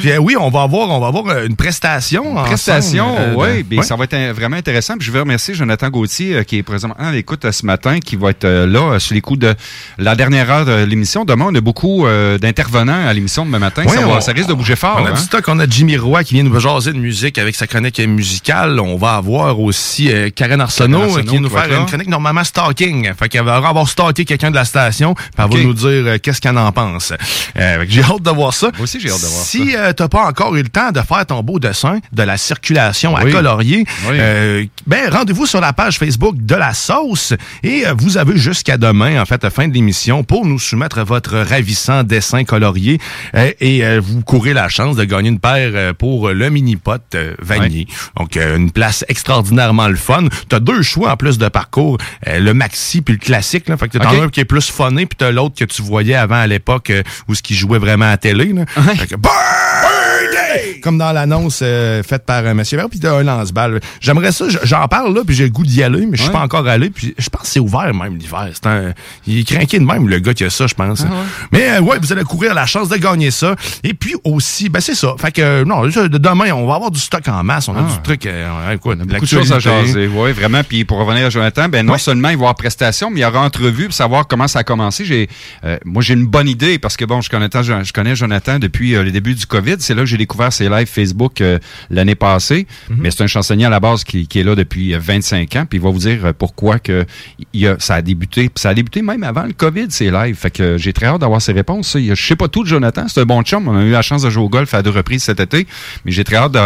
Puis, 0.00 0.10
euh, 0.10 0.16
oui, 0.18 0.36
on 0.38 0.48
va 0.48 0.62
avoir, 0.62 0.88
on 0.88 0.98
va 1.00 1.08
avoir 1.08 1.26
euh, 1.28 1.46
une 1.46 1.56
prestation. 1.56 2.32
ensemble, 2.32 2.46
Prestation, 2.46 3.14
euh, 3.18 3.34
oui, 3.36 3.76
ouais. 3.76 3.82
ça 3.82 3.96
va 3.96 4.04
être 4.04 4.34
vraiment 4.34 4.56
intéressant. 4.56 4.96
Puis 4.96 5.06
je 5.06 5.12
veux 5.12 5.20
remercier 5.20 5.54
Jonathan 5.54 5.88
Gauthier 5.90 6.36
euh, 6.36 6.42
qui 6.42 6.58
est 6.58 6.62
présentement 6.62 6.96
à 6.98 7.12
l'écoute 7.12 7.50
ce 7.50 7.66
matin, 7.66 8.00
qui 8.00 8.16
va 8.16 8.30
être 8.30 8.46
là 8.46 8.98
sur 8.98 9.14
les 9.14 9.20
coups 9.20 9.40
de 9.40 9.54
la 9.98 10.14
dernière 10.14 10.50
heure 10.50 10.64
de 10.64 10.84
l'émission. 10.84 11.24
Demain, 11.24 11.46
on 11.50 11.54
a 11.54 11.60
beaucoup 11.60 12.06
d'intervenants 12.40 13.06
à 13.06 13.12
l'émission 13.12 13.44
demain 13.44 13.58
matin. 13.58 13.82
Ouais, 13.84 13.94
ça, 13.94 14.00
va- 14.06 14.16
on- 14.16 14.20
ça 14.20 14.32
risque 14.32 14.48
de 14.48 14.54
bouger 14.54 14.76
fort. 14.76 14.98
On 15.00 15.06
a 15.06 15.10
hein. 15.10 15.14
du 15.14 15.20
stock, 15.20 15.44
on 15.48 15.58
a 15.58 15.66
Jimmy 15.68 15.96
Roy 15.96 16.24
qui 16.24 16.34
vient 16.34 16.42
nous 16.42 16.58
jaser 16.58 16.92
de 16.92 16.98
musique 16.98 17.38
avec 17.38 17.54
sa 17.54 17.66
chronique 17.66 17.98
musicale. 18.00 18.80
On 18.80 18.96
va 18.96 19.14
avoir 19.16 19.60
aussi 19.60 20.10
Karen 20.34 20.60
Arsenault 20.60 20.98
Karen 21.00 21.08
Arsenault 21.10 21.22
qui 21.22 21.30
vient 21.30 21.40
nous 21.40 21.50
faire 21.50 21.80
une 21.80 21.86
chronique 21.86 22.08
normalement 22.08 22.44
stalking. 22.44 23.09
Fait 23.18 23.28
qu'elle 23.28 23.44
va 23.44 23.56
avoir 23.56 23.88
stalké 23.88 24.24
quelqu'un 24.24 24.50
de 24.50 24.54
la 24.56 24.64
station, 24.64 25.14
puis 25.14 25.24
elle 25.38 25.44
va 25.50 25.62
nous 25.62 25.74
dire 25.74 25.88
euh, 25.88 26.18
qu'est-ce 26.22 26.40
qu'elle 26.40 26.56
en 26.58 26.72
pense. 26.72 27.12
Euh, 27.58 27.84
j'ai 27.88 28.02
hâte 28.04 28.22
de 28.22 28.30
voir 28.30 28.52
ça. 28.54 28.70
Moi 28.74 28.82
aussi, 28.84 29.00
j'ai 29.00 29.10
hâte 29.10 29.20
de 29.20 29.26
voir 29.26 29.42
si 29.44 29.76
euh, 29.76 29.92
t'as 29.92 30.08
pas 30.08 30.26
encore 30.26 30.54
eu 30.56 30.62
le 30.62 30.68
temps 30.68 30.90
de 30.92 31.00
faire 31.00 31.24
ton 31.26 31.42
beau 31.42 31.58
dessin 31.58 31.98
de 32.12 32.22
la 32.22 32.36
circulation 32.36 33.16
à 33.16 33.24
colorier, 33.30 33.84
Oui. 34.08 34.16
euh, 34.18 34.64
ben 34.86 35.10
rendez-vous 35.10 35.46
sur 35.46 35.60
la 35.60 35.72
page 35.72 35.98
Facebook 35.98 36.36
de 36.38 36.54
la 36.54 36.74
sauce 36.74 37.34
et 37.62 37.86
euh, 37.86 37.94
vous 37.96 38.16
avez 38.18 38.36
jusqu'à 38.36 38.76
demain, 38.76 39.20
en 39.20 39.26
fait, 39.26 39.48
fin 39.50 39.68
de 39.68 39.74
l'émission, 39.74 40.24
pour 40.24 40.46
nous 40.46 40.58
soumettre 40.58 41.02
votre 41.04 41.36
ravissant 41.38 42.02
dessin 42.04 42.44
colorié 42.44 42.98
et 43.34 43.84
euh, 43.84 44.00
vous 44.02 44.22
courez 44.22 44.52
la 44.52 44.68
chance 44.68 44.96
de 44.96 45.04
gagner 45.04 45.28
une 45.30 45.38
paire 45.40 45.72
euh, 45.74 45.92
pour 45.92 46.30
le 46.30 46.50
mini-pot 46.50 47.00
euh, 47.14 47.34
Vanier. 47.40 47.86
Donc, 48.16 48.36
euh, 48.36 48.56
une 48.56 48.70
place 48.70 49.04
extraordinairement 49.08 49.88
le 49.88 49.96
fun. 49.96 50.24
T'as 50.48 50.60
deux 50.60 50.82
choix 50.82 51.12
en 51.12 51.16
plus 51.16 51.38
de 51.38 51.48
parcours, 51.48 51.98
euh, 52.26 52.38
le 52.40 52.54
maxi 52.54 52.99
puis 53.02 53.14
le 53.14 53.20
classique. 53.20 53.68
Là. 53.68 53.76
Fait 53.76 53.88
que 53.88 53.98
t'as 53.98 54.10
un 54.10 54.28
qui 54.28 54.40
est 54.40 54.44
plus 54.44 54.70
funné 54.70 55.06
puis 55.06 55.16
t'as 55.16 55.30
l'autre 55.30 55.56
que 55.58 55.64
tu 55.64 55.82
voyais 55.82 56.14
avant 56.14 56.36
à 56.40 56.46
l'époque 56.46 56.90
euh, 56.90 57.02
où 57.28 57.34
ce 57.34 57.42
qui 57.42 57.54
jouait 57.54 57.78
vraiment 57.78 58.06
à 58.06 58.10
la 58.10 58.16
télé. 58.18 58.52
Là. 58.52 58.66
Fait 58.66 59.06
que, 59.06 59.16
Birthday! 59.16 60.69
Comme 60.80 60.98
dans 60.98 61.12
l'annonce 61.12 61.60
euh, 61.62 62.02
faite 62.02 62.24
par 62.24 62.44
euh, 62.44 62.54
Monsieur 62.54 62.76
Vert, 62.78 62.88
puis 62.90 62.98
t'as 63.00 63.14
un 63.16 63.22
lance-balle. 63.22 63.80
J'aimerais 64.00 64.32
ça, 64.32 64.46
j'en 64.62 64.86
parle 64.88 65.14
là, 65.14 65.22
puis 65.26 65.34
j'ai 65.36 65.44
le 65.44 65.50
goût 65.50 65.64
d'y 65.64 65.82
aller, 65.82 66.06
mais 66.06 66.16
je 66.16 66.22
suis 66.22 66.30
Ouais. 66.30 66.36
pas 66.36 66.42
encore 66.42 66.66
allé. 66.66 66.90
Puis 66.90 67.14
je 67.18 67.28
pense 67.28 67.42
que 67.42 67.48
c'est 67.48 67.60
ouvert 67.60 67.92
même 67.94 68.16
l'hiver. 68.16 68.48
C'est 68.52 68.66
un, 68.66 68.92
il 69.26 69.40
est 69.40 69.44
craqué 69.44 69.78
de 69.78 69.84
même 69.84 70.08
le 70.08 70.18
gars 70.18 70.34
qui 70.34 70.44
a 70.44 70.50
ça, 70.50 70.66
je 70.66 70.74
pense. 70.74 71.04
Mais 71.52 71.70
euh, 71.70 71.80
ouais, 71.80 71.98
vous 72.00 72.12
allez 72.12 72.24
courir 72.24 72.54
la 72.54 72.66
chance 72.66 72.88
de 72.88 72.96
gagner 72.96 73.30
ça. 73.30 73.54
Et 73.84 73.94
puis 73.94 74.14
aussi, 74.24 74.68
ben 74.68 74.80
c'est 74.80 74.94
ça. 74.94 75.14
Fait 75.18 75.32
que 75.32 75.42
euh, 75.42 75.64
non, 75.64 75.82
demain 75.86 76.52
on 76.52 76.66
va 76.66 76.74
avoir 76.76 76.90
du 76.90 77.00
stock 77.00 77.26
en 77.28 77.42
masse. 77.44 77.68
On 77.68 77.74
a 77.76 77.80
Ah. 77.80 77.92
du 77.96 78.02
truc, 78.02 78.26
euh, 78.26 78.76
quoi, 78.78 78.94
de 78.94 79.04
Beaucoup 79.04 79.20
de 79.24 79.26
choses 79.26 79.52
à 79.52 79.58
jaser, 79.58 80.08
oui, 80.12 80.32
vraiment. 80.32 80.62
Puis 80.62 80.84
pour 80.84 80.98
revenir 80.98 81.26
à 81.26 81.30
Jonathan, 81.30 81.68
ben 81.68 81.84
non 81.84 81.92
Ouais. 81.94 81.98
seulement 81.98 82.28
il 82.28 82.36
va 82.36 82.40
y 82.40 82.44
avoir 82.44 82.54
prestation, 82.54 83.10
mais 83.10 83.20
il 83.20 83.22
y 83.22 83.26
aura 83.26 83.40
entrevue 83.40 83.86
pour 83.86 83.94
savoir 83.94 84.26
comment 84.26 84.48
ça 84.48 84.60
a 84.60 84.64
commencé. 84.64 85.04
J'ai, 85.04 85.28
euh, 85.64 85.78
moi, 85.84 86.02
j'ai 86.02 86.14
une 86.14 86.26
bonne 86.26 86.48
idée 86.48 86.78
parce 86.78 86.96
que 86.96 87.04
bon, 87.04 87.20
je 87.20 87.28
connais, 87.28 87.48
je 87.52 87.92
connais 87.92 88.14
Jonathan 88.16 88.58
depuis 88.58 88.92
le 88.92 89.10
début 89.10 89.34
du 89.34 89.46
COVID. 89.46 89.76
C'est 89.80 89.94
là 89.94 90.02
que 90.02 90.06
j'ai 90.06 90.16
découvert 90.16 90.52
ses 90.52 90.68
lives 90.70 90.88
Facebook 90.88 91.40
euh, 91.40 91.58
l'année 91.90 92.14
passée. 92.14 92.66
Mhm. 92.88 92.96
Mais 93.00 93.10
c'est 93.10 93.22
un 93.22 93.26
chansonnier 93.26 93.66
à 93.66 93.70
la 93.70 93.80
base 93.80 94.04
qui, 94.04 94.26
qui 94.26 94.40
est 94.40 94.44
là 94.44 94.54
depuis 94.54 94.94
euh, 94.94 94.98
25 95.00 95.56
ans. 95.56 95.66
Puis 95.68 95.78
il 95.78 95.82
va 95.82 95.90
vous 95.90 95.98
dire 95.98 96.24
euh, 96.26 96.32
pourquoi 96.36 96.78
que 96.78 97.04
il 97.52 97.60
y 97.60 97.66
a, 97.66 97.76
ça 97.78 97.94
a 97.96 98.02
débuté. 98.02 98.48
Puis 98.48 98.60
ça 98.62 98.70
a 98.70 98.74
débuté 98.74 99.02
même 99.02 99.22
avant 99.22 99.44
le 99.44 99.52
COVID, 99.52 99.86
ses 99.90 100.10
lives. 100.10 100.36
Fait 100.36 100.50
que 100.50 100.62
euh, 100.62 100.78
j'ai 100.78 100.92
très 100.92 101.06
hâte 101.06 101.20
d'avoir 101.20 101.42
ses 101.42 101.52
réponses. 101.52 101.96
Je 101.98 102.14
sais 102.14 102.36
pas 102.36 102.48
tout 102.48 102.62
de 102.62 102.68
Jonathan. 102.68 103.06
C'est 103.08 103.20
un 103.20 103.24
bon 103.24 103.42
chum. 103.42 103.68
On 103.68 103.76
a 103.76 103.82
eu 103.82 103.90
la 103.90 104.02
chance 104.02 104.22
de 104.22 104.30
jouer 104.30 104.44
au 104.44 104.48
golf 104.48 104.72
à 104.74 104.82
deux 104.82 104.90
reprises 104.90 105.24
cet 105.24 105.40
été. 105.40 105.66
Mais 106.04 106.12
j'ai 106.12 106.24
très 106.24 106.36
hâte 106.36 106.56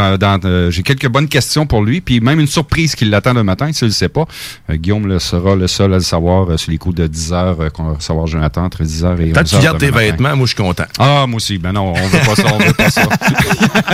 euh, 0.44 0.70
j'ai 0.70 0.82
quelques 0.82 1.08
bonnes 1.08 1.28
questions 1.28 1.66
pour 1.66 1.82
lui. 1.82 2.00
Puis 2.00 2.20
même 2.20 2.40
une 2.40 2.46
surprise 2.46 2.94
qui 2.94 3.04
l'attend 3.04 3.32
le 3.32 3.42
matin, 3.42 3.72
s'il 3.72 3.86
ne 3.86 3.90
le 3.90 3.94
sait 3.94 4.08
pas. 4.08 4.26
Euh, 4.70 4.76
Guillaume 4.76 5.06
le 5.06 5.18
sera 5.18 5.54
le 5.56 5.66
seul 5.66 5.92
à 5.92 5.96
le 5.96 6.02
savoir 6.02 6.50
euh, 6.50 6.56
sur 6.56 6.70
les 6.70 6.78
coups 6.78 6.94
de 6.96 7.06
10 7.06 7.32
heures 7.32 7.60
euh, 7.60 7.70
qu'on 7.70 7.84
va 7.92 8.00
savoir 8.00 8.26
Jonathan 8.26 8.64
entre 8.64 8.82
10 8.82 9.04
heures 9.04 9.20
et 9.20 9.30
11 9.30 9.32
Quand 9.34 9.44
tu 9.44 9.54
heures 9.56 9.62
gardes 9.62 9.78
tes 9.78 9.90
matin. 9.90 9.98
vêtements, 10.00 10.36
moi 10.36 10.46
je 10.46 10.54
suis 10.54 10.62
content. 10.62 10.84
Ah, 10.98 11.26
moi 11.26 11.36
aussi. 11.36 11.58
Ben 11.58 11.72
non, 11.72 11.92
on 11.92 12.06
veut 12.06 12.18
pas 12.18 12.34
ça, 12.34 12.54
on 12.54 12.58
veut 12.58 12.72
pas 12.72 12.90
ça. 12.90 13.02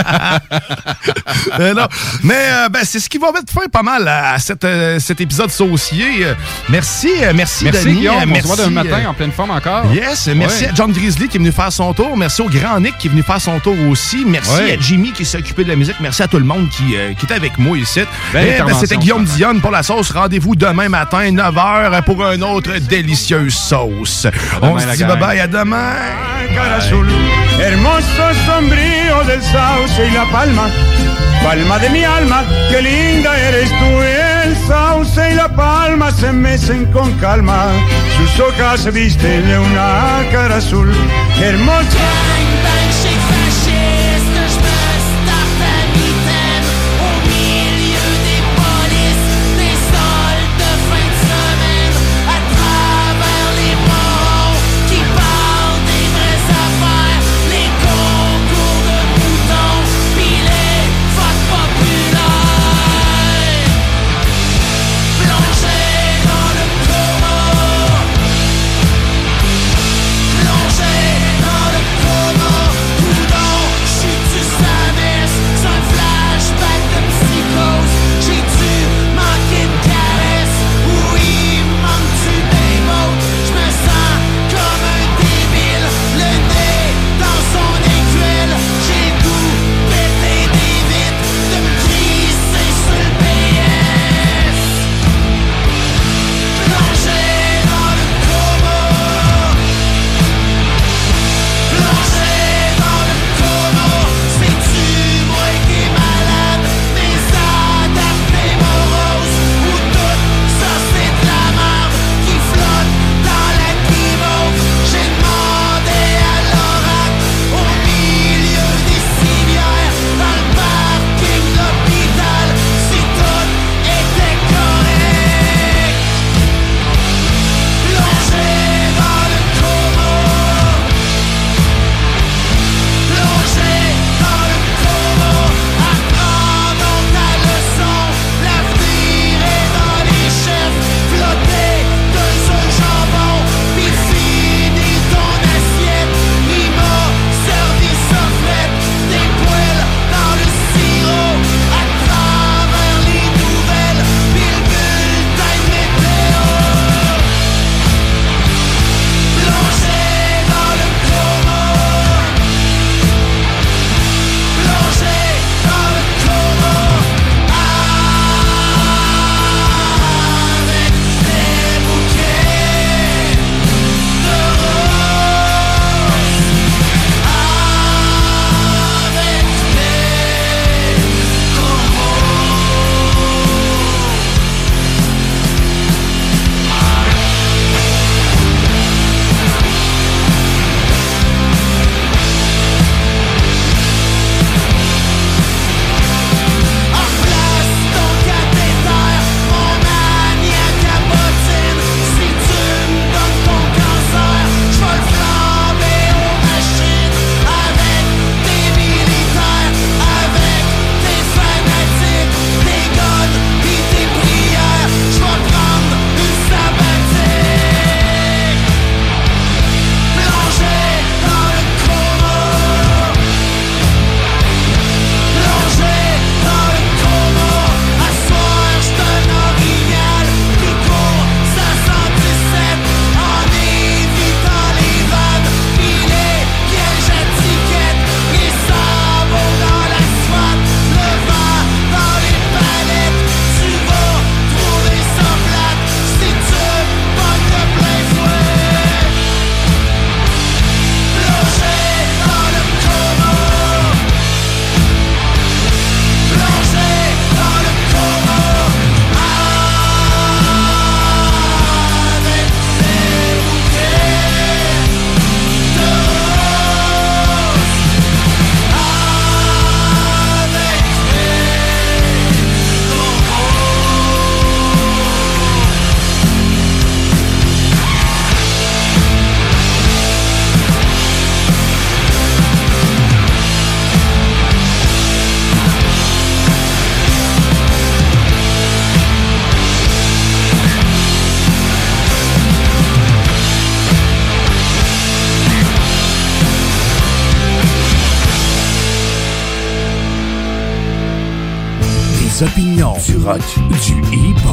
Euh, 1.59 1.73
non. 1.73 1.87
Mais 2.23 2.35
euh, 2.37 2.69
ben, 2.69 2.81
c'est 2.83 2.99
ce 2.99 3.09
qui 3.09 3.17
va 3.17 3.31
mettre 3.31 3.51
fin 3.51 3.67
pas 3.71 3.81
mal 3.83 4.07
à 4.07 4.37
cette, 4.39 4.63
euh, 4.63 4.99
cet 4.99 5.19
épisode 5.21 5.49
saucier. 5.49 6.23
Euh, 6.25 6.33
merci, 6.69 7.09
merci, 7.33 7.65
Merci 7.65 7.85
Denis. 7.85 7.95
Guillaume, 7.99 8.15
Euh, 8.31 8.35
on 8.35 8.41
se 8.41 8.47
voit 8.47 8.55
demain 8.57 8.83
matin 8.83 9.09
en 9.09 9.13
pleine 9.13 9.31
forme 9.31 9.51
encore. 9.51 9.85
Yes, 9.93 10.27
merci 10.35 10.65
Ouais. 10.65 10.69
à 10.69 10.73
John 10.75 10.91
Grizzly 10.91 11.27
qui 11.27 11.37
est 11.37 11.39
venu 11.39 11.51
faire 11.51 11.71
son 11.71 11.93
tour. 11.93 12.15
Merci 12.15 12.41
au 12.41 12.49
grand 12.49 12.79
Nick 12.79 12.97
qui 12.97 13.07
est 13.07 13.09
venu 13.09 13.23
faire 13.23 13.41
son 13.41 13.59
tour 13.59 13.75
aussi. 13.89 14.23
Merci 14.25 14.51
Ouais. 14.51 14.73
à 14.77 14.79
Jimmy 14.79 15.11
qui 15.11 15.25
s'est 15.25 15.37
occupé 15.39 15.63
de 15.63 15.69
la 15.69 15.75
musique. 15.75 15.95
Merci 15.99 16.23
à 16.23 16.27
tout 16.27 16.37
le 16.39 16.45
monde 16.45 16.69
qui, 16.69 16.95
euh, 16.95 17.13
qui 17.13 17.25
est 17.25 17.33
avec 17.33 17.57
moi 17.57 17.77
ici. 17.77 18.01
Eh 18.01 18.61
ben, 18.61 18.73
C'était 18.79 18.97
Guillaume 18.97 19.25
Dionne 19.25 19.61
pour 19.61 19.71
la 19.71 19.83
sauce. 19.83 20.11
Rendez-vous 20.11 20.55
demain 20.55 20.89
matin, 20.89 21.29
9h, 21.31 22.01
pour 22.03 22.23
une 22.31 22.43
autre 22.43 22.77
délicieuse 22.77 23.53
sauce. 23.55 24.27
On 24.61 24.75
demain, 24.75 24.91
se 24.91 24.97
dit 24.97 25.03
bye-bye, 25.03 25.39
à 25.41 25.47
demain. 25.47 25.93
azul, 26.77 27.07
hermoso 27.59 28.27
sombrío 28.45 29.23
del 29.25 29.41
sauce 29.41 29.90
y 29.99 30.11
la 30.11 30.25
palma, 30.31 30.69
palma 31.43 31.77
de 31.77 31.89
mi 31.89 32.03
alma, 32.03 32.43
qué 32.69 32.81
linda 32.81 33.37
eres 33.37 33.69
tú. 33.69 34.01
El 34.01 34.55
sauce 34.67 35.31
y 35.31 35.35
la 35.35 35.49
palma 35.49 36.11
se 36.11 36.31
mecen 36.31 36.85
con 36.93 37.11
calma, 37.19 37.67
sus 38.17 38.39
hojas 38.39 38.81
se 38.81 38.91
visten 38.91 39.45
de 39.47 39.59
una 39.59 40.23
cara 40.31 40.57
azul, 40.57 40.91
hermoso. 41.41 41.97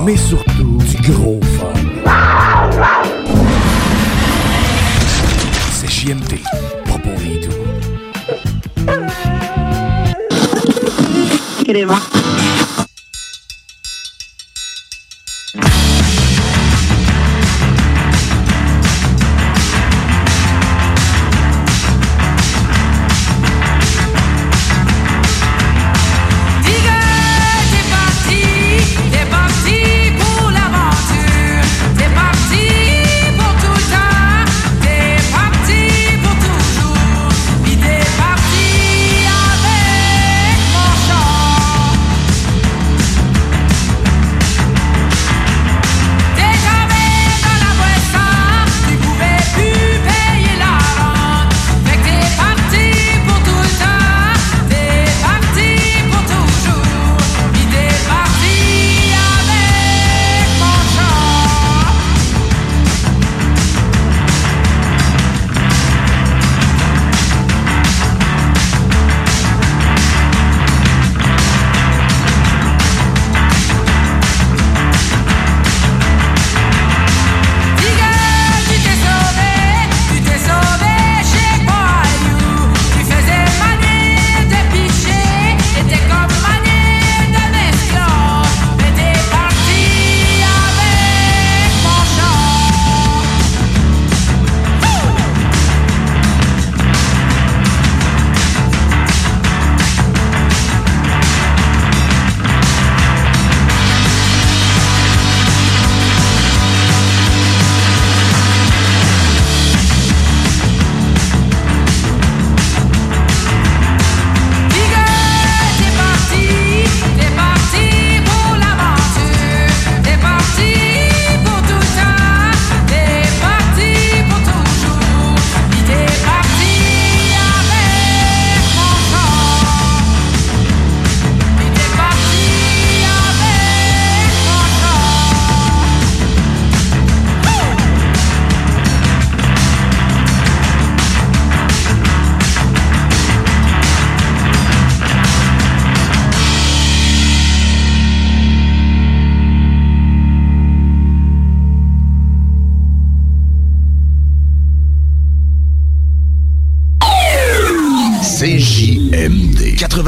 Mais 0.08 0.16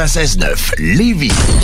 96.9 0.06 0.72
Lévis. 0.78 1.59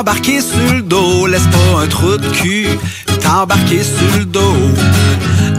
T'embarquer 0.00 0.40
sur 0.40 0.72
le 0.72 0.80
dos. 0.80 1.26
Laisse 1.26 1.46
pas 1.52 1.82
un 1.82 1.86
trou 1.86 2.16
de 2.16 2.26
cul 2.30 2.68
t'embarquer 3.22 3.82
sur 3.84 4.18
le 4.18 4.24
dos. 4.24 4.56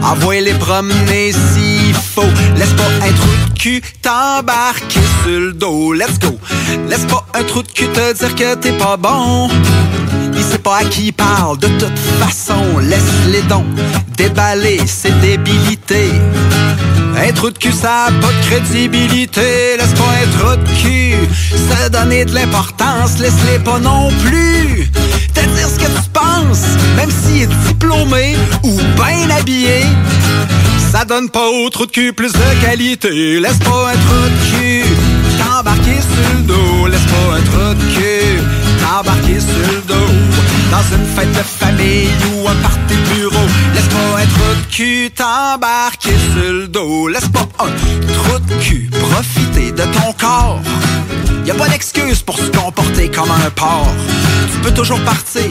Envoie 0.02 0.40
les 0.40 0.54
promener 0.54 1.32
s'il 1.32 1.94
faut. 1.94 2.32
Laisse 2.56 2.72
pas 2.72 3.06
un 3.06 3.12
trou 3.12 3.30
de 3.46 3.58
cul 3.58 3.82
t'embarquer 4.02 5.00
sur 5.22 5.38
le 5.38 5.52
dos. 5.52 5.92
Let's 5.92 6.18
go. 6.18 6.36
Laisse 6.88 7.04
pas 7.04 7.24
un 7.34 7.44
trou 7.44 7.62
de 7.62 7.70
cul 7.70 7.86
te 7.86 8.14
dire 8.14 8.34
que 8.34 8.54
t'es 8.56 8.72
pas 8.72 8.96
bon. 8.96 9.48
Il 10.42 10.48
sait 10.48 10.58
pas 10.58 10.78
à 10.78 10.84
qui 10.84 11.06
il 11.06 11.12
parle, 11.12 11.56
de 11.58 11.68
toute 11.68 11.98
façon, 12.18 12.78
laisse 12.80 13.00
les 13.30 13.42
dons 13.42 13.64
déballer 14.16 14.80
ses 14.88 15.12
débilités. 15.12 16.10
Un 17.16 17.32
trou 17.32 17.50
de 17.50 17.58
cul, 17.58 17.70
ça 17.70 18.06
a 18.06 18.10
pas 18.10 18.26
de 18.26 18.46
crédibilité. 18.48 19.76
Laisse 19.78 19.94
pas 19.94 20.02
un 20.02 20.38
trou 20.38 20.56
de 20.56 20.68
cul 20.80 21.14
se 21.52 21.88
donner 21.90 22.24
de 22.24 22.34
l'importance. 22.34 23.20
Laisse-les 23.20 23.60
pas 23.60 23.78
non 23.78 24.10
plus 24.24 24.90
te 25.32 25.40
dire 25.40 25.68
ce 25.68 25.78
que 25.78 25.86
tu 25.86 26.08
penses, 26.12 26.66
même 26.96 27.10
s'il 27.10 27.42
est 27.42 27.68
diplômé 27.68 28.36
ou 28.64 28.76
bien 28.96 29.30
habillé. 29.30 29.86
Ça 30.90 31.04
donne 31.04 31.30
pas 31.30 31.48
au 31.48 31.70
trou 31.70 31.86
de 31.86 31.92
cul 31.92 32.12
plus 32.12 32.32
de 32.32 32.60
qualité. 32.66 33.38
Laisse 33.38 33.60
pas 33.60 33.92
un 33.92 33.96
trou 33.96 34.24
de 34.24 34.50
cul 34.50 34.84
t'embarquer 35.38 36.00
sur 36.00 36.34
le 36.34 36.42
dos. 36.48 36.86
Laisse 36.88 37.00
pas 37.00 37.36
un 37.36 37.42
trou 37.42 37.74
de 37.74 37.94
cul 37.94 38.61
t'embarquer 38.82 39.40
sur 39.40 39.72
le 39.72 39.80
dos. 39.86 40.12
Dans 40.70 40.96
une 40.96 41.06
fête 41.14 41.32
de 41.32 41.42
famille 41.42 42.08
ou 42.26 42.48
un 42.48 42.54
party 42.56 42.94
bureau. 43.14 43.46
Laisse 43.74 43.88
pas 43.88 44.20
un 44.20 44.26
trou 44.26 44.54
de 44.60 44.74
cul 44.74 45.10
t'embarquer 45.14 46.16
sur 46.32 46.52
le 46.52 46.68
dos. 46.68 47.08
Laisse 47.08 47.28
pas 47.28 47.46
un 47.58 47.70
trou 48.14 48.38
de 48.38 48.54
cul 48.62 48.90
profiter 48.90 49.72
de 49.72 49.84
ton 49.96 50.12
corps. 50.18 50.60
Y 51.46 51.50
a 51.50 51.54
pas 51.54 51.68
d'excuse 51.68 52.22
pour 52.22 52.38
se 52.38 52.50
comporter 52.50 53.10
comme 53.10 53.30
un 53.30 53.50
porc. 53.50 53.92
Tu 54.52 54.58
peux 54.58 54.72
toujours 54.72 55.00
partir. 55.00 55.50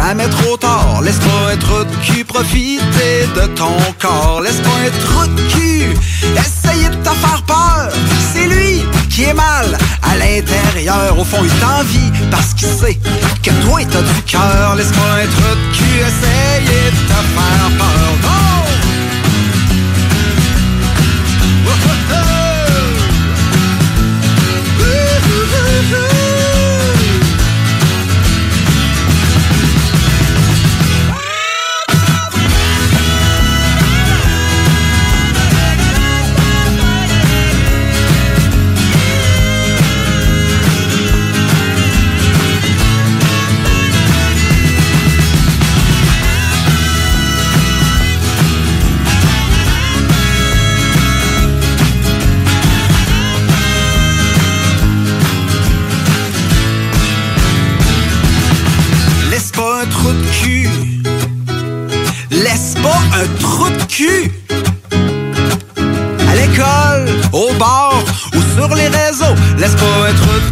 Jamais 0.00 0.28
trop 0.28 0.56
tard. 0.56 1.00
Laisse 1.02 1.18
pas 1.18 1.56
trou 1.58 1.84
de 1.84 1.96
cul 2.06 2.24
profiter 2.24 3.26
de 3.34 3.46
ton 3.56 3.76
corps. 4.00 4.40
Laisse 4.40 4.60
pas 4.68 4.90
trou 5.04 5.26
de 5.26 5.42
cul 5.52 5.92
essayer 6.36 6.88
de 6.88 6.96
te 6.96 7.10
faire 7.22 7.42
peur. 7.46 7.90
C'est 8.32 8.46
lui 8.46 8.84
qui 9.10 9.24
est 9.24 9.34
mal 9.34 9.76
à 10.02 10.16
l'intérieur. 10.16 11.18
Au 11.18 11.24
fond, 11.24 11.42
il 11.42 11.50
t'envie 11.60 12.12
parce 12.30 12.54
qu'il 12.54 12.68
sait 12.68 12.98
que 13.42 13.50
toi, 13.64 13.80
t'as 13.90 14.02
du 14.02 14.22
cœur. 14.22 14.76
Laisse 14.76 14.92
pas 14.92 15.26
trou 15.36 15.54
de 15.62 15.76
cul 15.76 15.98
essayer 16.08 16.90
de 16.90 17.00
te 17.10 17.18
faire 17.34 17.70
peur. 17.76 18.67